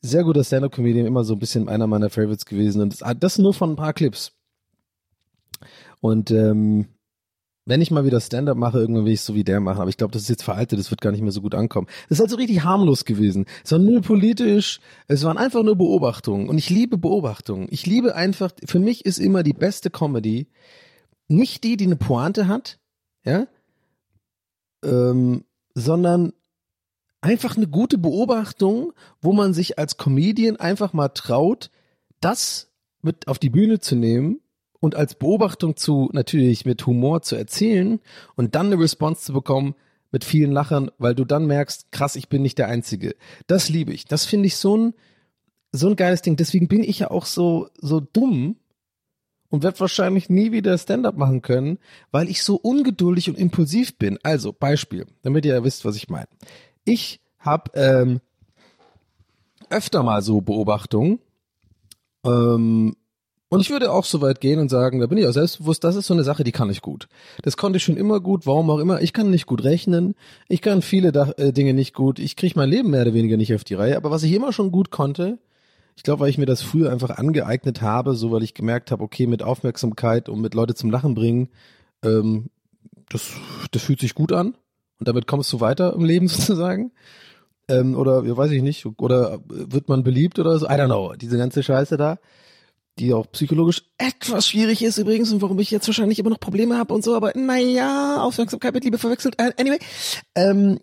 sehr 0.00 0.24
guter 0.24 0.42
Stand-Up-Comedian, 0.42 1.06
immer 1.06 1.22
so 1.22 1.34
ein 1.34 1.38
bisschen 1.38 1.68
einer 1.68 1.86
meiner 1.86 2.10
Favorites 2.10 2.44
gewesen 2.44 2.82
und 2.82 3.00
das, 3.00 3.16
das 3.20 3.38
nur 3.38 3.54
von 3.54 3.70
ein 3.70 3.76
paar 3.76 3.92
Clips. 3.92 4.32
Und 6.00 6.30
ähm, 6.32 6.88
wenn 7.66 7.80
ich 7.80 7.90
mal 7.90 8.04
wieder 8.04 8.20
Stand-up 8.20 8.58
mache, 8.58 8.78
irgendwann 8.78 9.06
will 9.06 9.12
ich 9.12 9.22
so 9.22 9.34
wie 9.34 9.44
der 9.44 9.60
machen. 9.60 9.80
Aber 9.80 9.88
ich 9.88 9.96
glaube, 9.96 10.12
das 10.12 10.22
ist 10.22 10.28
jetzt 10.28 10.42
veraltet, 10.42 10.78
das 10.78 10.90
wird 10.90 11.00
gar 11.00 11.12
nicht 11.12 11.22
mehr 11.22 11.32
so 11.32 11.40
gut 11.40 11.54
ankommen. 11.54 11.86
Das 12.08 12.16
ist 12.16 12.20
halt 12.20 12.30
so 12.30 12.36
richtig 12.36 12.62
harmlos 12.62 13.04
gewesen. 13.04 13.46
Es 13.64 13.72
war 13.72 13.78
null 13.78 14.02
politisch, 14.02 14.80
es 15.08 15.24
waren 15.24 15.38
einfach 15.38 15.62
nur 15.62 15.76
Beobachtungen. 15.76 16.48
Und 16.48 16.58
ich 16.58 16.68
liebe 16.68 16.98
Beobachtungen. 16.98 17.66
Ich 17.70 17.86
liebe 17.86 18.14
einfach, 18.14 18.52
für 18.66 18.78
mich 18.78 19.06
ist 19.06 19.18
immer 19.18 19.42
die 19.42 19.54
beste 19.54 19.90
Comedy 19.90 20.48
nicht 21.28 21.64
die, 21.64 21.78
die 21.78 21.86
eine 21.86 21.96
Pointe 21.96 22.48
hat, 22.48 22.78
ja, 23.24 23.46
ähm, 24.84 25.44
sondern 25.74 26.34
einfach 27.22 27.56
eine 27.56 27.66
gute 27.66 27.96
Beobachtung, 27.96 28.92
wo 29.22 29.32
man 29.32 29.54
sich 29.54 29.78
als 29.78 29.96
Comedian 29.96 30.56
einfach 30.56 30.92
mal 30.92 31.08
traut, 31.08 31.70
das 32.20 32.70
mit 33.00 33.26
auf 33.26 33.38
die 33.38 33.48
Bühne 33.48 33.80
zu 33.80 33.96
nehmen 33.96 34.40
und 34.84 34.96
als 34.96 35.14
Beobachtung 35.14 35.76
zu, 35.76 36.10
natürlich 36.12 36.66
mit 36.66 36.86
Humor 36.86 37.22
zu 37.22 37.36
erzählen 37.36 38.00
und 38.36 38.54
dann 38.54 38.66
eine 38.66 38.78
Response 38.78 39.22
zu 39.22 39.32
bekommen 39.32 39.74
mit 40.12 40.24
vielen 40.24 40.52
Lachern, 40.52 40.90
weil 40.98 41.14
du 41.14 41.24
dann 41.24 41.46
merkst, 41.46 41.90
krass, 41.90 42.16
ich 42.16 42.28
bin 42.28 42.42
nicht 42.42 42.58
der 42.58 42.68
Einzige. 42.68 43.16
Das 43.46 43.70
liebe 43.70 43.94
ich. 43.94 44.04
Das 44.04 44.26
finde 44.26 44.46
ich 44.46 44.56
so 44.58 44.76
ein, 44.76 44.94
so 45.72 45.88
ein 45.88 45.96
geiles 45.96 46.20
Ding. 46.20 46.36
Deswegen 46.36 46.68
bin 46.68 46.84
ich 46.84 46.98
ja 46.98 47.10
auch 47.10 47.24
so, 47.24 47.68
so 47.80 48.00
dumm 48.00 48.56
und 49.48 49.62
werde 49.62 49.80
wahrscheinlich 49.80 50.28
nie 50.28 50.52
wieder 50.52 50.76
Stand-up 50.76 51.16
machen 51.16 51.40
können, 51.40 51.78
weil 52.10 52.28
ich 52.28 52.42
so 52.42 52.56
ungeduldig 52.56 53.30
und 53.30 53.38
impulsiv 53.38 53.96
bin. 53.96 54.18
Also, 54.22 54.52
Beispiel, 54.52 55.06
damit 55.22 55.46
ihr 55.46 55.54
ja 55.54 55.64
wisst, 55.64 55.86
was 55.86 55.96
ich 55.96 56.10
meine. 56.10 56.28
Ich 56.84 57.22
habe 57.38 57.70
ähm, 57.72 58.20
öfter 59.70 60.02
mal 60.02 60.20
so 60.20 60.42
Beobachtungen, 60.42 61.20
ähm, 62.26 62.96
und 63.54 63.60
ich 63.60 63.70
würde 63.70 63.92
auch 63.92 64.04
so 64.04 64.20
weit 64.20 64.40
gehen 64.40 64.58
und 64.58 64.68
sagen, 64.68 65.00
da 65.00 65.06
bin 65.06 65.18
ich 65.18 65.26
auch 65.26 65.32
selbstbewusst, 65.32 65.84
das 65.84 65.96
ist 65.96 66.06
so 66.06 66.14
eine 66.14 66.24
Sache, 66.24 66.44
die 66.44 66.52
kann 66.52 66.70
ich 66.70 66.82
gut. 66.82 67.08
Das 67.42 67.56
konnte 67.56 67.76
ich 67.76 67.84
schon 67.84 67.96
immer 67.96 68.20
gut, 68.20 68.46
warum 68.46 68.68
auch 68.70 68.78
immer. 68.78 69.00
Ich 69.00 69.12
kann 69.12 69.30
nicht 69.30 69.46
gut 69.46 69.64
rechnen, 69.64 70.14
ich 70.48 70.60
kann 70.60 70.82
viele 70.82 71.08
äh, 71.36 71.52
Dinge 71.52 71.74
nicht 71.74 71.94
gut, 71.94 72.18
ich 72.18 72.36
kriege 72.36 72.54
mein 72.56 72.70
Leben 72.70 72.90
mehr 72.90 73.02
oder 73.02 73.14
weniger 73.14 73.36
nicht 73.36 73.54
auf 73.54 73.64
die 73.64 73.74
Reihe, 73.74 73.96
aber 73.96 74.10
was 74.10 74.22
ich 74.22 74.32
immer 74.32 74.52
schon 74.52 74.72
gut 74.72 74.90
konnte, 74.90 75.38
ich 75.96 76.02
glaube, 76.02 76.20
weil 76.20 76.30
ich 76.30 76.38
mir 76.38 76.46
das 76.46 76.62
früher 76.62 76.90
einfach 76.90 77.10
angeeignet 77.10 77.80
habe, 77.80 78.14
so 78.14 78.32
weil 78.32 78.42
ich 78.42 78.54
gemerkt 78.54 78.90
habe, 78.90 79.04
okay, 79.04 79.26
mit 79.26 79.42
Aufmerksamkeit 79.42 80.28
und 80.28 80.40
mit 80.40 80.54
Leute 80.54 80.74
zum 80.74 80.90
Lachen 80.90 81.14
bringen, 81.14 81.48
ähm, 82.02 82.50
das, 83.08 83.32
das 83.70 83.82
fühlt 83.82 84.00
sich 84.00 84.14
gut 84.14 84.32
an. 84.32 84.56
Und 84.98 85.08
damit 85.08 85.26
kommst 85.26 85.52
du 85.52 85.60
weiter 85.60 85.92
im 85.94 86.04
Leben 86.04 86.28
sozusagen. 86.28 86.92
Ähm, 87.68 87.96
oder, 87.96 88.24
ja, 88.24 88.36
weiß 88.36 88.50
ich 88.50 88.62
nicht, 88.62 88.84
oder 89.00 89.38
wird 89.46 89.88
man 89.88 90.02
beliebt 90.02 90.38
oder 90.38 90.58
so, 90.58 90.66
I 90.66 90.70
don't 90.70 90.86
know, 90.86 91.14
diese 91.14 91.38
ganze 91.38 91.62
Scheiße 91.62 91.96
da, 91.96 92.18
die 92.98 93.12
auch 93.12 93.30
psychologisch 93.32 93.82
etwas 93.98 94.48
schwierig 94.48 94.82
ist 94.82 94.98
übrigens 94.98 95.32
und 95.32 95.42
warum 95.42 95.58
ich 95.58 95.70
jetzt 95.70 95.86
wahrscheinlich 95.88 96.18
immer 96.18 96.30
noch 96.30 96.40
Probleme 96.40 96.78
habe 96.78 96.94
und 96.94 97.02
so, 97.02 97.14
aber 97.14 97.32
naja, 97.34 98.22
Aufmerksamkeit 98.22 98.74
mit 98.74 98.84
Liebe 98.84 98.98
verwechselt, 98.98 99.34
Äh, 99.38 99.52
anyway. 99.58 99.78
Ähm, 100.34 100.78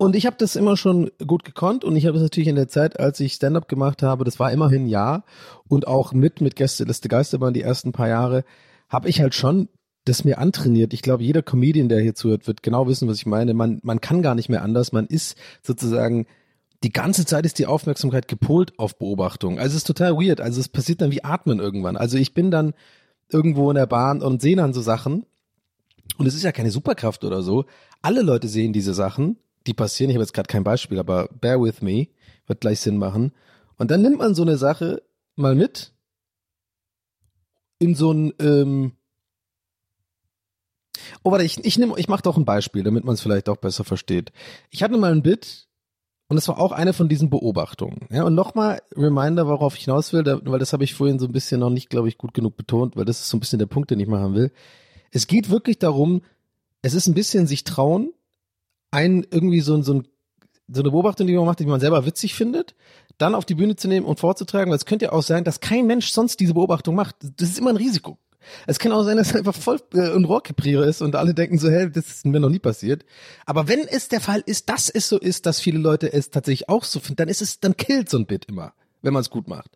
und 0.00 0.14
ich 0.14 0.26
habe 0.26 0.36
das 0.38 0.54
immer 0.54 0.76
schon 0.76 1.10
gut 1.26 1.44
gekonnt 1.44 1.84
und 1.84 1.96
ich 1.96 2.06
habe 2.06 2.16
es 2.16 2.22
natürlich 2.22 2.48
in 2.48 2.56
der 2.56 2.68
Zeit, 2.68 3.00
als 3.00 3.18
ich 3.18 3.32
Stand-up 3.34 3.68
gemacht 3.68 4.02
habe, 4.02 4.24
das 4.24 4.38
war 4.38 4.52
immerhin 4.52 4.86
Jahr 4.86 5.24
und 5.66 5.88
auch 5.88 6.12
mit 6.12 6.40
mit 6.40 6.54
Gästeliste 6.56 7.08
Geisterbahn 7.08 7.54
die 7.54 7.62
ersten 7.62 7.92
paar 7.92 8.08
Jahre, 8.08 8.44
habe 8.88 9.08
ich 9.08 9.20
halt 9.20 9.34
schon 9.34 9.68
das 10.04 10.24
mir 10.24 10.38
antrainiert. 10.38 10.94
Ich 10.94 11.02
glaube, 11.02 11.22
jeder 11.22 11.42
Comedian, 11.42 11.88
der 11.88 12.00
hier 12.00 12.14
zuhört, 12.14 12.46
wird 12.46 12.62
genau 12.62 12.86
wissen, 12.88 13.08
was 13.08 13.18
ich 13.18 13.26
meine. 13.26 13.54
Man, 13.54 13.80
man 13.82 14.00
kann 14.00 14.22
gar 14.22 14.34
nicht 14.34 14.48
mehr 14.48 14.62
anders. 14.62 14.92
Man 14.92 15.06
ist 15.06 15.36
sozusagen 15.62 16.26
die 16.82 16.92
ganze 16.92 17.26
Zeit 17.26 17.44
ist 17.44 17.58
die 17.58 17.66
Aufmerksamkeit 17.66 18.28
gepolt 18.28 18.78
auf 18.78 18.98
Beobachtung. 18.98 19.58
Also 19.58 19.70
es 19.70 19.78
ist 19.78 19.86
total 19.86 20.14
weird. 20.14 20.40
Also 20.40 20.60
es 20.60 20.68
passiert 20.68 21.00
dann 21.00 21.10
wie 21.10 21.24
Atmen 21.24 21.58
irgendwann. 21.58 21.96
Also 21.96 22.18
ich 22.18 22.34
bin 22.34 22.50
dann 22.50 22.74
irgendwo 23.28 23.70
in 23.70 23.74
der 23.74 23.86
Bahn 23.86 24.22
und 24.22 24.40
sehe 24.40 24.56
dann 24.56 24.72
so 24.72 24.80
Sachen. 24.80 25.26
Und 26.16 26.26
es 26.26 26.34
ist 26.34 26.44
ja 26.44 26.52
keine 26.52 26.70
Superkraft 26.70 27.24
oder 27.24 27.42
so. 27.42 27.64
Alle 28.00 28.22
Leute 28.22 28.48
sehen 28.48 28.72
diese 28.72 28.94
Sachen, 28.94 29.38
die 29.66 29.74
passieren. 29.74 30.10
Ich 30.10 30.16
habe 30.16 30.22
jetzt 30.22 30.32
gerade 30.34 30.46
kein 30.46 30.64
Beispiel, 30.64 30.98
aber 30.98 31.28
bear 31.40 31.60
with 31.60 31.82
me, 31.82 32.08
wird 32.46 32.60
gleich 32.60 32.80
Sinn 32.80 32.96
machen. 32.96 33.32
Und 33.76 33.90
dann 33.90 34.02
nimmt 34.02 34.18
man 34.18 34.34
so 34.34 34.42
eine 34.42 34.56
Sache 34.56 35.02
mal 35.36 35.54
mit 35.54 35.92
in 37.80 37.94
so 37.94 38.12
ein 38.12 38.32
ähm, 38.40 38.92
Oh, 41.22 41.30
warte, 41.30 41.44
ich, 41.44 41.64
ich 41.64 41.78
nehme, 41.78 41.94
ich 41.96 42.08
mache 42.08 42.22
doch 42.22 42.36
ein 42.36 42.44
Beispiel, 42.44 42.82
damit 42.82 43.04
man 43.04 43.14
es 43.14 43.20
vielleicht 43.20 43.48
auch 43.48 43.56
besser 43.56 43.84
versteht. 43.84 44.32
Ich 44.70 44.82
hatte 44.82 44.96
mal 44.96 45.12
ein 45.12 45.22
Bit 45.22 45.67
und 46.28 46.36
es 46.36 46.46
war 46.46 46.60
auch 46.60 46.72
eine 46.72 46.92
von 46.92 47.08
diesen 47.08 47.30
Beobachtungen. 47.30 48.06
Ja, 48.10 48.24
und 48.24 48.34
nochmal 48.34 48.82
Reminder, 48.94 49.46
worauf 49.46 49.76
ich 49.76 49.84
hinaus 49.84 50.12
will, 50.12 50.22
da, 50.22 50.40
weil 50.44 50.58
das 50.58 50.74
habe 50.74 50.84
ich 50.84 50.94
vorhin 50.94 51.18
so 51.18 51.26
ein 51.26 51.32
bisschen 51.32 51.60
noch 51.60 51.70
nicht, 51.70 51.88
glaube 51.88 52.08
ich, 52.08 52.18
gut 52.18 52.34
genug 52.34 52.56
betont, 52.56 52.96
weil 52.96 53.06
das 53.06 53.20
ist 53.20 53.30
so 53.30 53.36
ein 53.36 53.40
bisschen 53.40 53.58
der 53.58 53.66
Punkt, 53.66 53.90
den 53.90 53.98
ich 53.98 54.08
machen 54.08 54.34
will. 54.34 54.52
Es 55.10 55.26
geht 55.26 55.48
wirklich 55.48 55.78
darum, 55.78 56.20
es 56.82 56.92
ist 56.92 57.06
ein 57.06 57.14
bisschen 57.14 57.46
sich 57.46 57.64
trauen, 57.64 58.12
ein 58.90 59.26
irgendwie 59.30 59.60
so, 59.60 59.80
so, 59.82 59.94
ein, 59.94 60.08
so 60.68 60.82
eine 60.82 60.90
Beobachtung, 60.90 61.26
die 61.26 61.34
man 61.34 61.46
macht, 61.46 61.60
die 61.60 61.66
man 61.66 61.80
selber 61.80 62.04
witzig 62.04 62.34
findet, 62.34 62.74
dann 63.16 63.34
auf 63.34 63.46
die 63.46 63.54
Bühne 63.54 63.76
zu 63.76 63.88
nehmen 63.88 64.06
und 64.06 64.20
vorzutragen, 64.20 64.70
weil 64.70 64.76
es 64.76 64.86
könnte 64.86 65.06
ja 65.06 65.12
auch 65.12 65.22
sein, 65.22 65.44
dass 65.44 65.60
kein 65.60 65.86
Mensch 65.86 66.10
sonst 66.10 66.40
diese 66.40 66.54
Beobachtung 66.54 66.94
macht. 66.94 67.16
Das 67.36 67.48
ist 67.48 67.58
immer 67.58 67.70
ein 67.70 67.76
Risiko. 67.76 68.18
Es 68.66 68.78
kann 68.78 68.92
auch 68.92 69.02
sein, 69.02 69.16
dass 69.16 69.30
es 69.30 69.36
einfach 69.36 69.54
voll 69.54 69.80
äh, 69.94 70.14
ein 70.14 70.24
Rohrkapriere 70.24 70.86
ist 70.86 71.02
und 71.02 71.16
alle 71.16 71.34
denken 71.34 71.58
so, 71.58 71.70
hey, 71.70 71.90
das 71.90 72.06
ist 72.08 72.26
mir 72.26 72.40
noch 72.40 72.48
nie 72.48 72.58
passiert. 72.58 73.04
Aber 73.46 73.68
wenn 73.68 73.80
es 73.80 74.08
der 74.08 74.20
Fall 74.20 74.42
ist, 74.46 74.68
dass 74.68 74.88
es 74.88 75.08
so 75.08 75.18
ist, 75.18 75.46
dass 75.46 75.60
viele 75.60 75.78
Leute 75.78 76.12
es 76.12 76.30
tatsächlich 76.30 76.68
auch 76.68 76.84
so 76.84 77.00
finden, 77.00 77.16
dann 77.16 77.28
ist 77.28 77.42
es, 77.42 77.60
dann 77.60 77.76
killt 77.76 78.08
so 78.08 78.18
ein 78.18 78.26
Bit 78.26 78.46
immer, 78.46 78.72
wenn 79.02 79.12
man 79.12 79.22
es 79.22 79.30
gut 79.30 79.48
macht. 79.48 79.70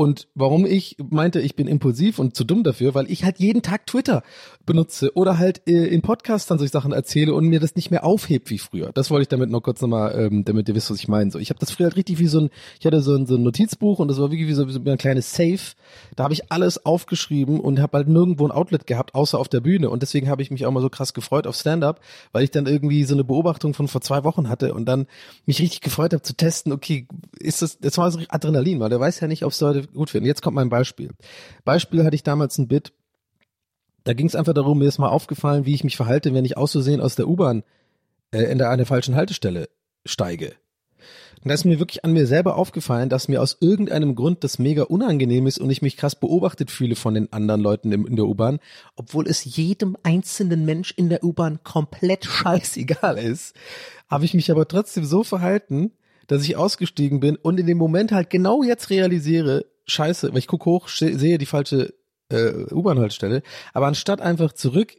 Und 0.00 0.28
warum 0.34 0.64
ich 0.64 0.96
meinte, 1.10 1.42
ich 1.42 1.56
bin 1.56 1.66
impulsiv 1.66 2.18
und 2.18 2.34
zu 2.34 2.44
dumm 2.44 2.62
dafür, 2.62 2.94
weil 2.94 3.10
ich 3.10 3.22
halt 3.22 3.38
jeden 3.38 3.60
Tag 3.60 3.86
Twitter 3.86 4.22
benutze 4.64 5.14
oder 5.14 5.36
halt 5.36 5.60
äh, 5.68 5.88
in 5.88 6.00
Podcasts 6.00 6.48
dann 6.48 6.56
solche 6.56 6.72
Sachen 6.72 6.92
erzähle 6.92 7.34
und 7.34 7.44
mir 7.44 7.60
das 7.60 7.76
nicht 7.76 7.90
mehr 7.90 8.02
aufhebt 8.02 8.48
wie 8.48 8.56
früher. 8.56 8.92
Das 8.94 9.10
wollte 9.10 9.24
ich 9.24 9.28
damit 9.28 9.50
noch 9.50 9.60
kurz 9.60 9.82
nochmal, 9.82 10.18
ähm, 10.18 10.42
damit 10.46 10.70
ihr 10.70 10.74
wisst, 10.74 10.90
was 10.90 10.96
ich 10.96 11.08
meine. 11.08 11.30
So, 11.30 11.38
ich 11.38 11.50
habe 11.50 11.60
das 11.60 11.70
früher 11.70 11.88
halt 11.88 11.96
richtig 11.96 12.18
wie 12.18 12.28
so 12.28 12.40
ein, 12.40 12.50
ich 12.78 12.86
hatte 12.86 13.02
so 13.02 13.14
ein, 13.14 13.26
so 13.26 13.34
ein 13.34 13.42
Notizbuch 13.42 13.98
und 13.98 14.08
das 14.08 14.18
war 14.18 14.30
wirklich 14.30 14.48
wie 14.48 14.54
so, 14.54 14.66
wie 14.66 14.72
so 14.72 14.80
ein 14.82 14.96
kleines 14.96 15.34
Safe. 15.34 15.60
Da 16.16 16.24
habe 16.24 16.32
ich 16.32 16.50
alles 16.50 16.86
aufgeschrieben 16.86 17.60
und 17.60 17.78
habe 17.78 17.98
halt 17.98 18.08
nirgendwo 18.08 18.46
ein 18.46 18.52
Outlet 18.52 18.86
gehabt, 18.86 19.14
außer 19.14 19.38
auf 19.38 19.48
der 19.48 19.60
Bühne. 19.60 19.90
Und 19.90 20.00
deswegen 20.00 20.30
habe 20.30 20.40
ich 20.40 20.50
mich 20.50 20.64
auch 20.64 20.70
mal 20.70 20.80
so 20.80 20.88
krass 20.88 21.12
gefreut 21.12 21.46
auf 21.46 21.56
Stand-up, 21.56 22.00
weil 22.32 22.42
ich 22.42 22.50
dann 22.50 22.64
irgendwie 22.64 23.04
so 23.04 23.14
eine 23.14 23.24
Beobachtung 23.24 23.74
von 23.74 23.86
vor 23.86 24.00
zwei 24.00 24.24
Wochen 24.24 24.48
hatte 24.48 24.72
und 24.72 24.86
dann 24.86 25.08
mich 25.44 25.60
richtig 25.60 25.82
gefreut 25.82 26.14
habe 26.14 26.22
zu 26.22 26.34
testen, 26.34 26.72
okay, 26.72 27.06
ist 27.38 27.60
das, 27.60 27.78
das 27.80 27.98
war 27.98 28.10
so 28.10 28.20
Adrenalin, 28.30 28.80
weil 28.80 28.88
der 28.88 28.98
weiß 28.98 29.20
ja 29.20 29.28
nicht, 29.28 29.44
ob 29.44 29.52
es 29.52 29.60
Leute 29.60 29.89
gut 29.92 30.10
finden. 30.10 30.26
Jetzt 30.26 30.42
kommt 30.42 30.54
mein 30.54 30.68
Beispiel. 30.68 31.10
Beispiel 31.64 32.04
hatte 32.04 32.16
ich 32.16 32.22
damals 32.22 32.58
ein 32.58 32.68
Bit, 32.68 32.92
da 34.04 34.14
ging 34.14 34.26
es 34.26 34.34
einfach 34.34 34.54
darum, 34.54 34.78
mir 34.78 34.88
ist 34.88 34.98
mal 34.98 35.08
aufgefallen, 35.08 35.66
wie 35.66 35.74
ich 35.74 35.84
mich 35.84 35.96
verhalte, 35.96 36.32
wenn 36.34 36.44
ich 36.44 36.56
auszusehen 36.56 37.00
aus 37.00 37.16
der 37.16 37.28
U-Bahn 37.28 37.62
äh, 38.30 38.44
in 38.44 38.58
der, 38.58 38.70
einer 38.70 38.86
falschen 38.86 39.14
Haltestelle 39.14 39.68
steige. 40.04 40.54
Und 41.42 41.48
da 41.48 41.54
ist 41.54 41.64
mir 41.64 41.78
wirklich 41.78 42.04
an 42.04 42.12
mir 42.12 42.26
selber 42.26 42.56
aufgefallen, 42.56 43.08
dass 43.08 43.28
mir 43.28 43.40
aus 43.40 43.56
irgendeinem 43.60 44.14
Grund 44.14 44.44
das 44.44 44.58
mega 44.58 44.82
unangenehm 44.82 45.46
ist 45.46 45.58
und 45.58 45.70
ich 45.70 45.80
mich 45.80 45.96
krass 45.96 46.14
beobachtet 46.14 46.70
fühle 46.70 46.96
von 46.96 47.14
den 47.14 47.32
anderen 47.32 47.62
Leuten 47.62 47.92
in, 47.92 48.06
in 48.06 48.16
der 48.16 48.26
U-Bahn, 48.26 48.58
obwohl 48.94 49.26
es 49.26 49.44
jedem 49.44 49.96
einzelnen 50.02 50.66
Mensch 50.66 50.92
in 50.96 51.08
der 51.08 51.24
U-Bahn 51.24 51.60
komplett 51.62 52.24
scheißegal 52.26 53.16
ist, 53.18 53.54
habe 54.08 54.24
ich 54.26 54.34
mich 54.34 54.50
aber 54.50 54.68
trotzdem 54.68 55.04
so 55.04 55.24
verhalten, 55.24 55.92
dass 56.26 56.44
ich 56.44 56.56
ausgestiegen 56.56 57.20
bin 57.20 57.36
und 57.36 57.58
in 57.58 57.66
dem 57.66 57.78
Moment 57.78 58.12
halt 58.12 58.28
genau 58.28 58.62
jetzt 58.62 58.90
realisiere, 58.90 59.64
scheiße, 59.86 60.30
weil 60.32 60.38
ich 60.38 60.46
gucke 60.46 60.66
hoch, 60.66 60.88
se- 60.88 61.18
sehe 61.18 61.38
die 61.38 61.46
falsche 61.46 61.94
äh, 62.30 62.72
U-Bahn-Haltestelle, 62.72 63.42
aber 63.72 63.86
anstatt 63.86 64.20
einfach 64.20 64.52
zurück 64.52 64.94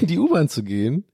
in 0.00 0.06
die 0.06 0.18
U-Bahn 0.18 0.48
zu 0.48 0.62
gehen, 0.62 1.04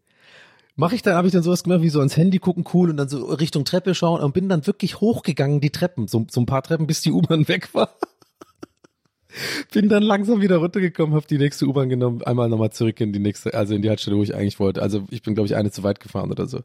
mache 0.77 0.95
ich 0.95 1.03
dann, 1.03 1.15
habe 1.15 1.27
ich 1.27 1.33
dann 1.33 1.43
sowas 1.43 1.65
gemacht 1.65 1.83
wie 1.83 1.89
so 1.89 1.99
ans 1.99 2.17
Handy 2.17 2.39
gucken, 2.39 2.65
cool 2.73 2.91
und 2.91 2.97
dann 2.97 3.09
so 3.09 3.27
Richtung 3.27 3.65
Treppe 3.65 3.95
schauen 3.95 4.21
und 4.23 4.33
bin 4.33 4.49
dann 4.49 4.67
wirklich 4.67 5.01
hochgegangen, 5.01 5.61
die 5.61 5.71
Treppen, 5.71 6.07
so, 6.09 6.27
so 6.31 6.41
ein 6.41 6.47
paar 6.47 6.63
Treppen, 6.63 6.87
bis 6.87 7.01
die 7.01 7.13
U-Bahn 7.13 7.49
weg 7.49 7.75
war. 7.75 7.95
Bin 9.73 9.89
dann 9.89 10.03
langsam 10.03 10.41
wieder 10.41 10.57
runtergekommen, 10.57 11.15
habe 11.15 11.27
die 11.27 11.39
nächste 11.39 11.67
U-Bahn 11.67 11.89
genommen, 11.89 12.23
einmal 12.23 12.49
nochmal 12.49 12.71
zurück 12.71 13.01
in 13.01 13.13
die 13.13 13.19
nächste, 13.19 13.55
also 13.55 13.75
in 13.75 13.83
die 13.83 13.89
Haltestelle, 13.89 14.17
wo 14.17 14.23
ich 14.23 14.35
eigentlich 14.35 14.59
wollte. 14.59 14.83
Also 14.83 15.05
ich 15.11 15.23
bin, 15.23 15.35
glaube 15.35 15.47
ich, 15.47 15.57
eine 15.57 15.71
zu 15.71 15.83
weit 15.83 16.01
gefahren 16.01 16.31
oder 16.31 16.47
so. 16.47 16.63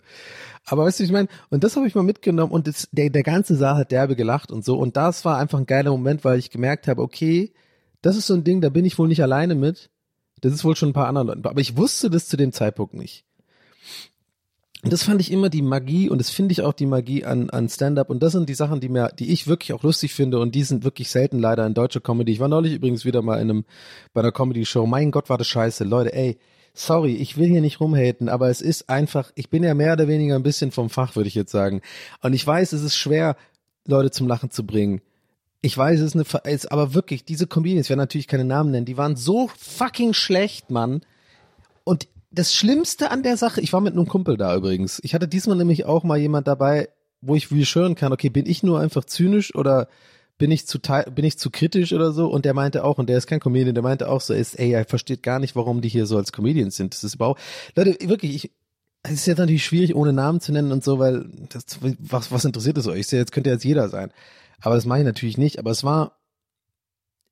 Aber 0.65 0.85
weißt 0.85 0.99
du, 0.99 1.03
ich 1.03 1.11
meine, 1.11 1.27
und 1.49 1.63
das 1.63 1.75
habe 1.75 1.87
ich 1.87 1.95
mal 1.95 2.03
mitgenommen 2.03 2.51
und 2.51 2.67
das, 2.67 2.87
der, 2.91 3.09
der 3.09 3.23
ganze 3.23 3.55
Saal 3.55 3.75
hat 3.75 3.91
derbe 3.91 4.15
gelacht 4.15 4.51
und 4.51 4.63
so. 4.63 4.77
Und 4.77 4.95
das 4.95 5.25
war 5.25 5.37
einfach 5.37 5.59
ein 5.59 5.65
geiler 5.65 5.91
Moment, 5.91 6.23
weil 6.23 6.39
ich 6.39 6.51
gemerkt 6.51 6.87
habe, 6.87 7.01
okay, 7.01 7.53
das 8.01 8.17
ist 8.17 8.27
so 8.27 8.33
ein 8.33 8.43
Ding, 8.43 8.61
da 8.61 8.69
bin 8.69 8.85
ich 8.85 8.97
wohl 8.97 9.07
nicht 9.07 9.23
alleine 9.23 9.55
mit. 9.55 9.89
Das 10.41 10.53
ist 10.53 10.65
wohl 10.65 10.75
schon 10.75 10.89
ein 10.89 10.93
paar 10.93 11.07
anderen 11.07 11.27
Leuten. 11.27 11.45
Aber 11.45 11.61
ich 11.61 11.77
wusste 11.77 12.09
das 12.09 12.27
zu 12.27 12.37
dem 12.37 12.51
Zeitpunkt 12.51 12.93
nicht. 12.93 13.25
Das 14.85 15.03
fand 15.03 15.21
ich 15.21 15.31
immer 15.31 15.49
die 15.49 15.61
Magie 15.61 16.09
und 16.09 16.17
das 16.17 16.29
finde 16.29 16.51
ich 16.51 16.61
auch 16.61 16.73
die 16.73 16.85
Magie 16.85 17.23
an, 17.23 17.49
an 17.49 17.69
Stand-up. 17.69 18.09
Und 18.09 18.21
das 18.21 18.33
sind 18.33 18.49
die 18.49 18.53
Sachen, 18.53 18.81
die 18.81 18.89
mir, 18.89 19.09
die 19.17 19.31
ich 19.31 19.47
wirklich 19.47 19.71
auch 19.71 19.81
lustig 19.81 20.13
finde 20.13 20.39
und 20.39 20.53
die 20.55 20.63
sind 20.63 20.83
wirklich 20.83 21.09
selten 21.09 21.39
leider 21.39 21.65
in 21.65 21.73
deutscher 21.73 22.01
Comedy. 22.01 22.33
Ich 22.33 22.41
war 22.41 22.49
neulich 22.49 22.73
übrigens 22.73 23.05
wieder 23.05 23.21
mal 23.21 23.35
in 23.35 23.49
einem, 23.49 23.65
bei 24.13 24.19
einer 24.19 24.33
Comedy-Show. 24.33 24.85
Mein 24.85 25.11
Gott, 25.11 25.29
war 25.29 25.37
das 25.37 25.47
scheiße. 25.47 25.85
Leute, 25.85 26.13
ey, 26.13 26.37
sorry, 26.73 27.15
ich 27.15 27.37
will 27.37 27.47
hier 27.47 27.61
nicht 27.61 27.79
rumhaten, 27.79 28.27
aber 28.27 28.49
es 28.49 28.59
ist 28.59 28.89
einfach, 28.89 29.31
ich 29.35 29.49
bin 29.49 29.63
ja 29.63 29.73
mehr 29.73 29.93
oder 29.93 30.09
weniger 30.09 30.35
ein 30.35 30.43
bisschen 30.43 30.71
vom 30.71 30.89
Fach, 30.89 31.15
würde 31.15 31.29
ich 31.29 31.35
jetzt 31.35 31.51
sagen. 31.51 31.81
Und 32.21 32.33
ich 32.33 32.45
weiß, 32.45 32.73
es 32.73 32.81
ist 32.81 32.95
schwer, 32.95 33.37
Leute 33.87 34.11
zum 34.11 34.27
Lachen 34.27 34.49
zu 34.49 34.65
bringen. 34.65 35.01
Ich 35.61 35.77
weiß, 35.77 36.01
es 36.01 36.13
ist 36.13 36.15
eine, 36.15 36.25
es, 36.53 36.65
aber 36.65 36.93
wirklich, 36.93 37.23
diese 37.23 37.47
Comedians, 37.47 37.85
ich 37.85 37.89
werde 37.89 38.01
natürlich 38.01 38.27
keine 38.27 38.43
Namen 38.43 38.71
nennen, 38.71 38.85
die 38.85 38.97
waren 38.97 39.15
so 39.15 39.49
fucking 39.57 40.13
schlecht, 40.13 40.71
Mann. 40.71 41.01
Und 41.85 42.07
das 42.33 42.53
Schlimmste 42.53 43.11
an 43.11 43.23
der 43.23 43.37
Sache, 43.37 43.61
ich 43.61 43.71
war 43.73 43.81
mit 43.81 43.93
einem 43.93 44.07
Kumpel 44.07 44.37
da 44.37 44.55
übrigens. 44.55 44.99
Ich 45.03 45.13
hatte 45.13 45.27
diesmal 45.27 45.57
nämlich 45.57 45.85
auch 45.85 46.03
mal 46.03 46.17
jemand 46.17 46.47
dabei, 46.47 46.89
wo 47.21 47.35
ich 47.35 47.51
reassuren 47.51 47.95
kann, 47.95 48.11
okay, 48.11 48.29
bin 48.29 48.45
ich 48.45 48.63
nur 48.63 48.79
einfach 48.79 49.05
zynisch 49.05 49.55
oder 49.55 49.87
bin 50.37 50.51
ich 50.51 50.67
zu 50.67 50.79
bin 50.79 51.25
ich 51.25 51.37
zu 51.37 51.51
kritisch 51.51 51.93
oder 51.93 52.11
so? 52.11 52.27
Und 52.27 52.43
der 52.43 52.53
meinte 52.53 52.83
auch, 52.83 52.97
und 52.97 53.07
der 53.07 53.17
ist 53.17 53.27
kein 53.27 53.39
Comedian, 53.39 53.75
der 53.75 53.83
meinte 53.83 54.09
auch 54.09 54.19
so, 54.19 54.33
ist, 54.33 54.59
ey, 54.59 54.71
er 54.71 54.85
versteht 54.85 55.21
gar 55.21 55.39
nicht, 55.39 55.55
warum 55.55 55.81
die 55.81 55.89
hier 55.89 56.07
so 56.07 56.17
als 56.17 56.31
Comedians 56.31 56.75
sind. 56.75 56.93
Das 56.93 57.03
ist 57.03 57.15
überhaupt, 57.15 57.39
Leute, 57.75 57.95
wirklich, 58.09 58.35
ich, 58.35 58.51
es 59.03 59.11
ist 59.11 59.25
jetzt 59.27 59.37
natürlich 59.37 59.63
schwierig, 59.63 59.95
ohne 59.95 60.11
Namen 60.11 60.41
zu 60.41 60.51
nennen 60.51 60.71
und 60.71 60.83
so, 60.83 60.97
weil 60.97 61.29
das, 61.49 61.65
was, 61.99 62.31
was 62.31 62.45
interessiert 62.45 62.77
es 62.77 62.87
euch? 62.87 63.01
Ich 63.01 63.07
sehe, 63.07 63.19
jetzt 63.19 63.31
könnte 63.31 63.51
jetzt 63.51 63.63
jeder 63.63 63.89
sein. 63.89 64.11
Aber 64.59 64.75
das 64.75 64.85
mache 64.85 64.99
ich 64.99 65.05
natürlich 65.05 65.37
nicht. 65.37 65.59
Aber 65.59 65.71
es 65.71 65.83
war, 65.83 66.17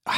ah, 0.05 0.13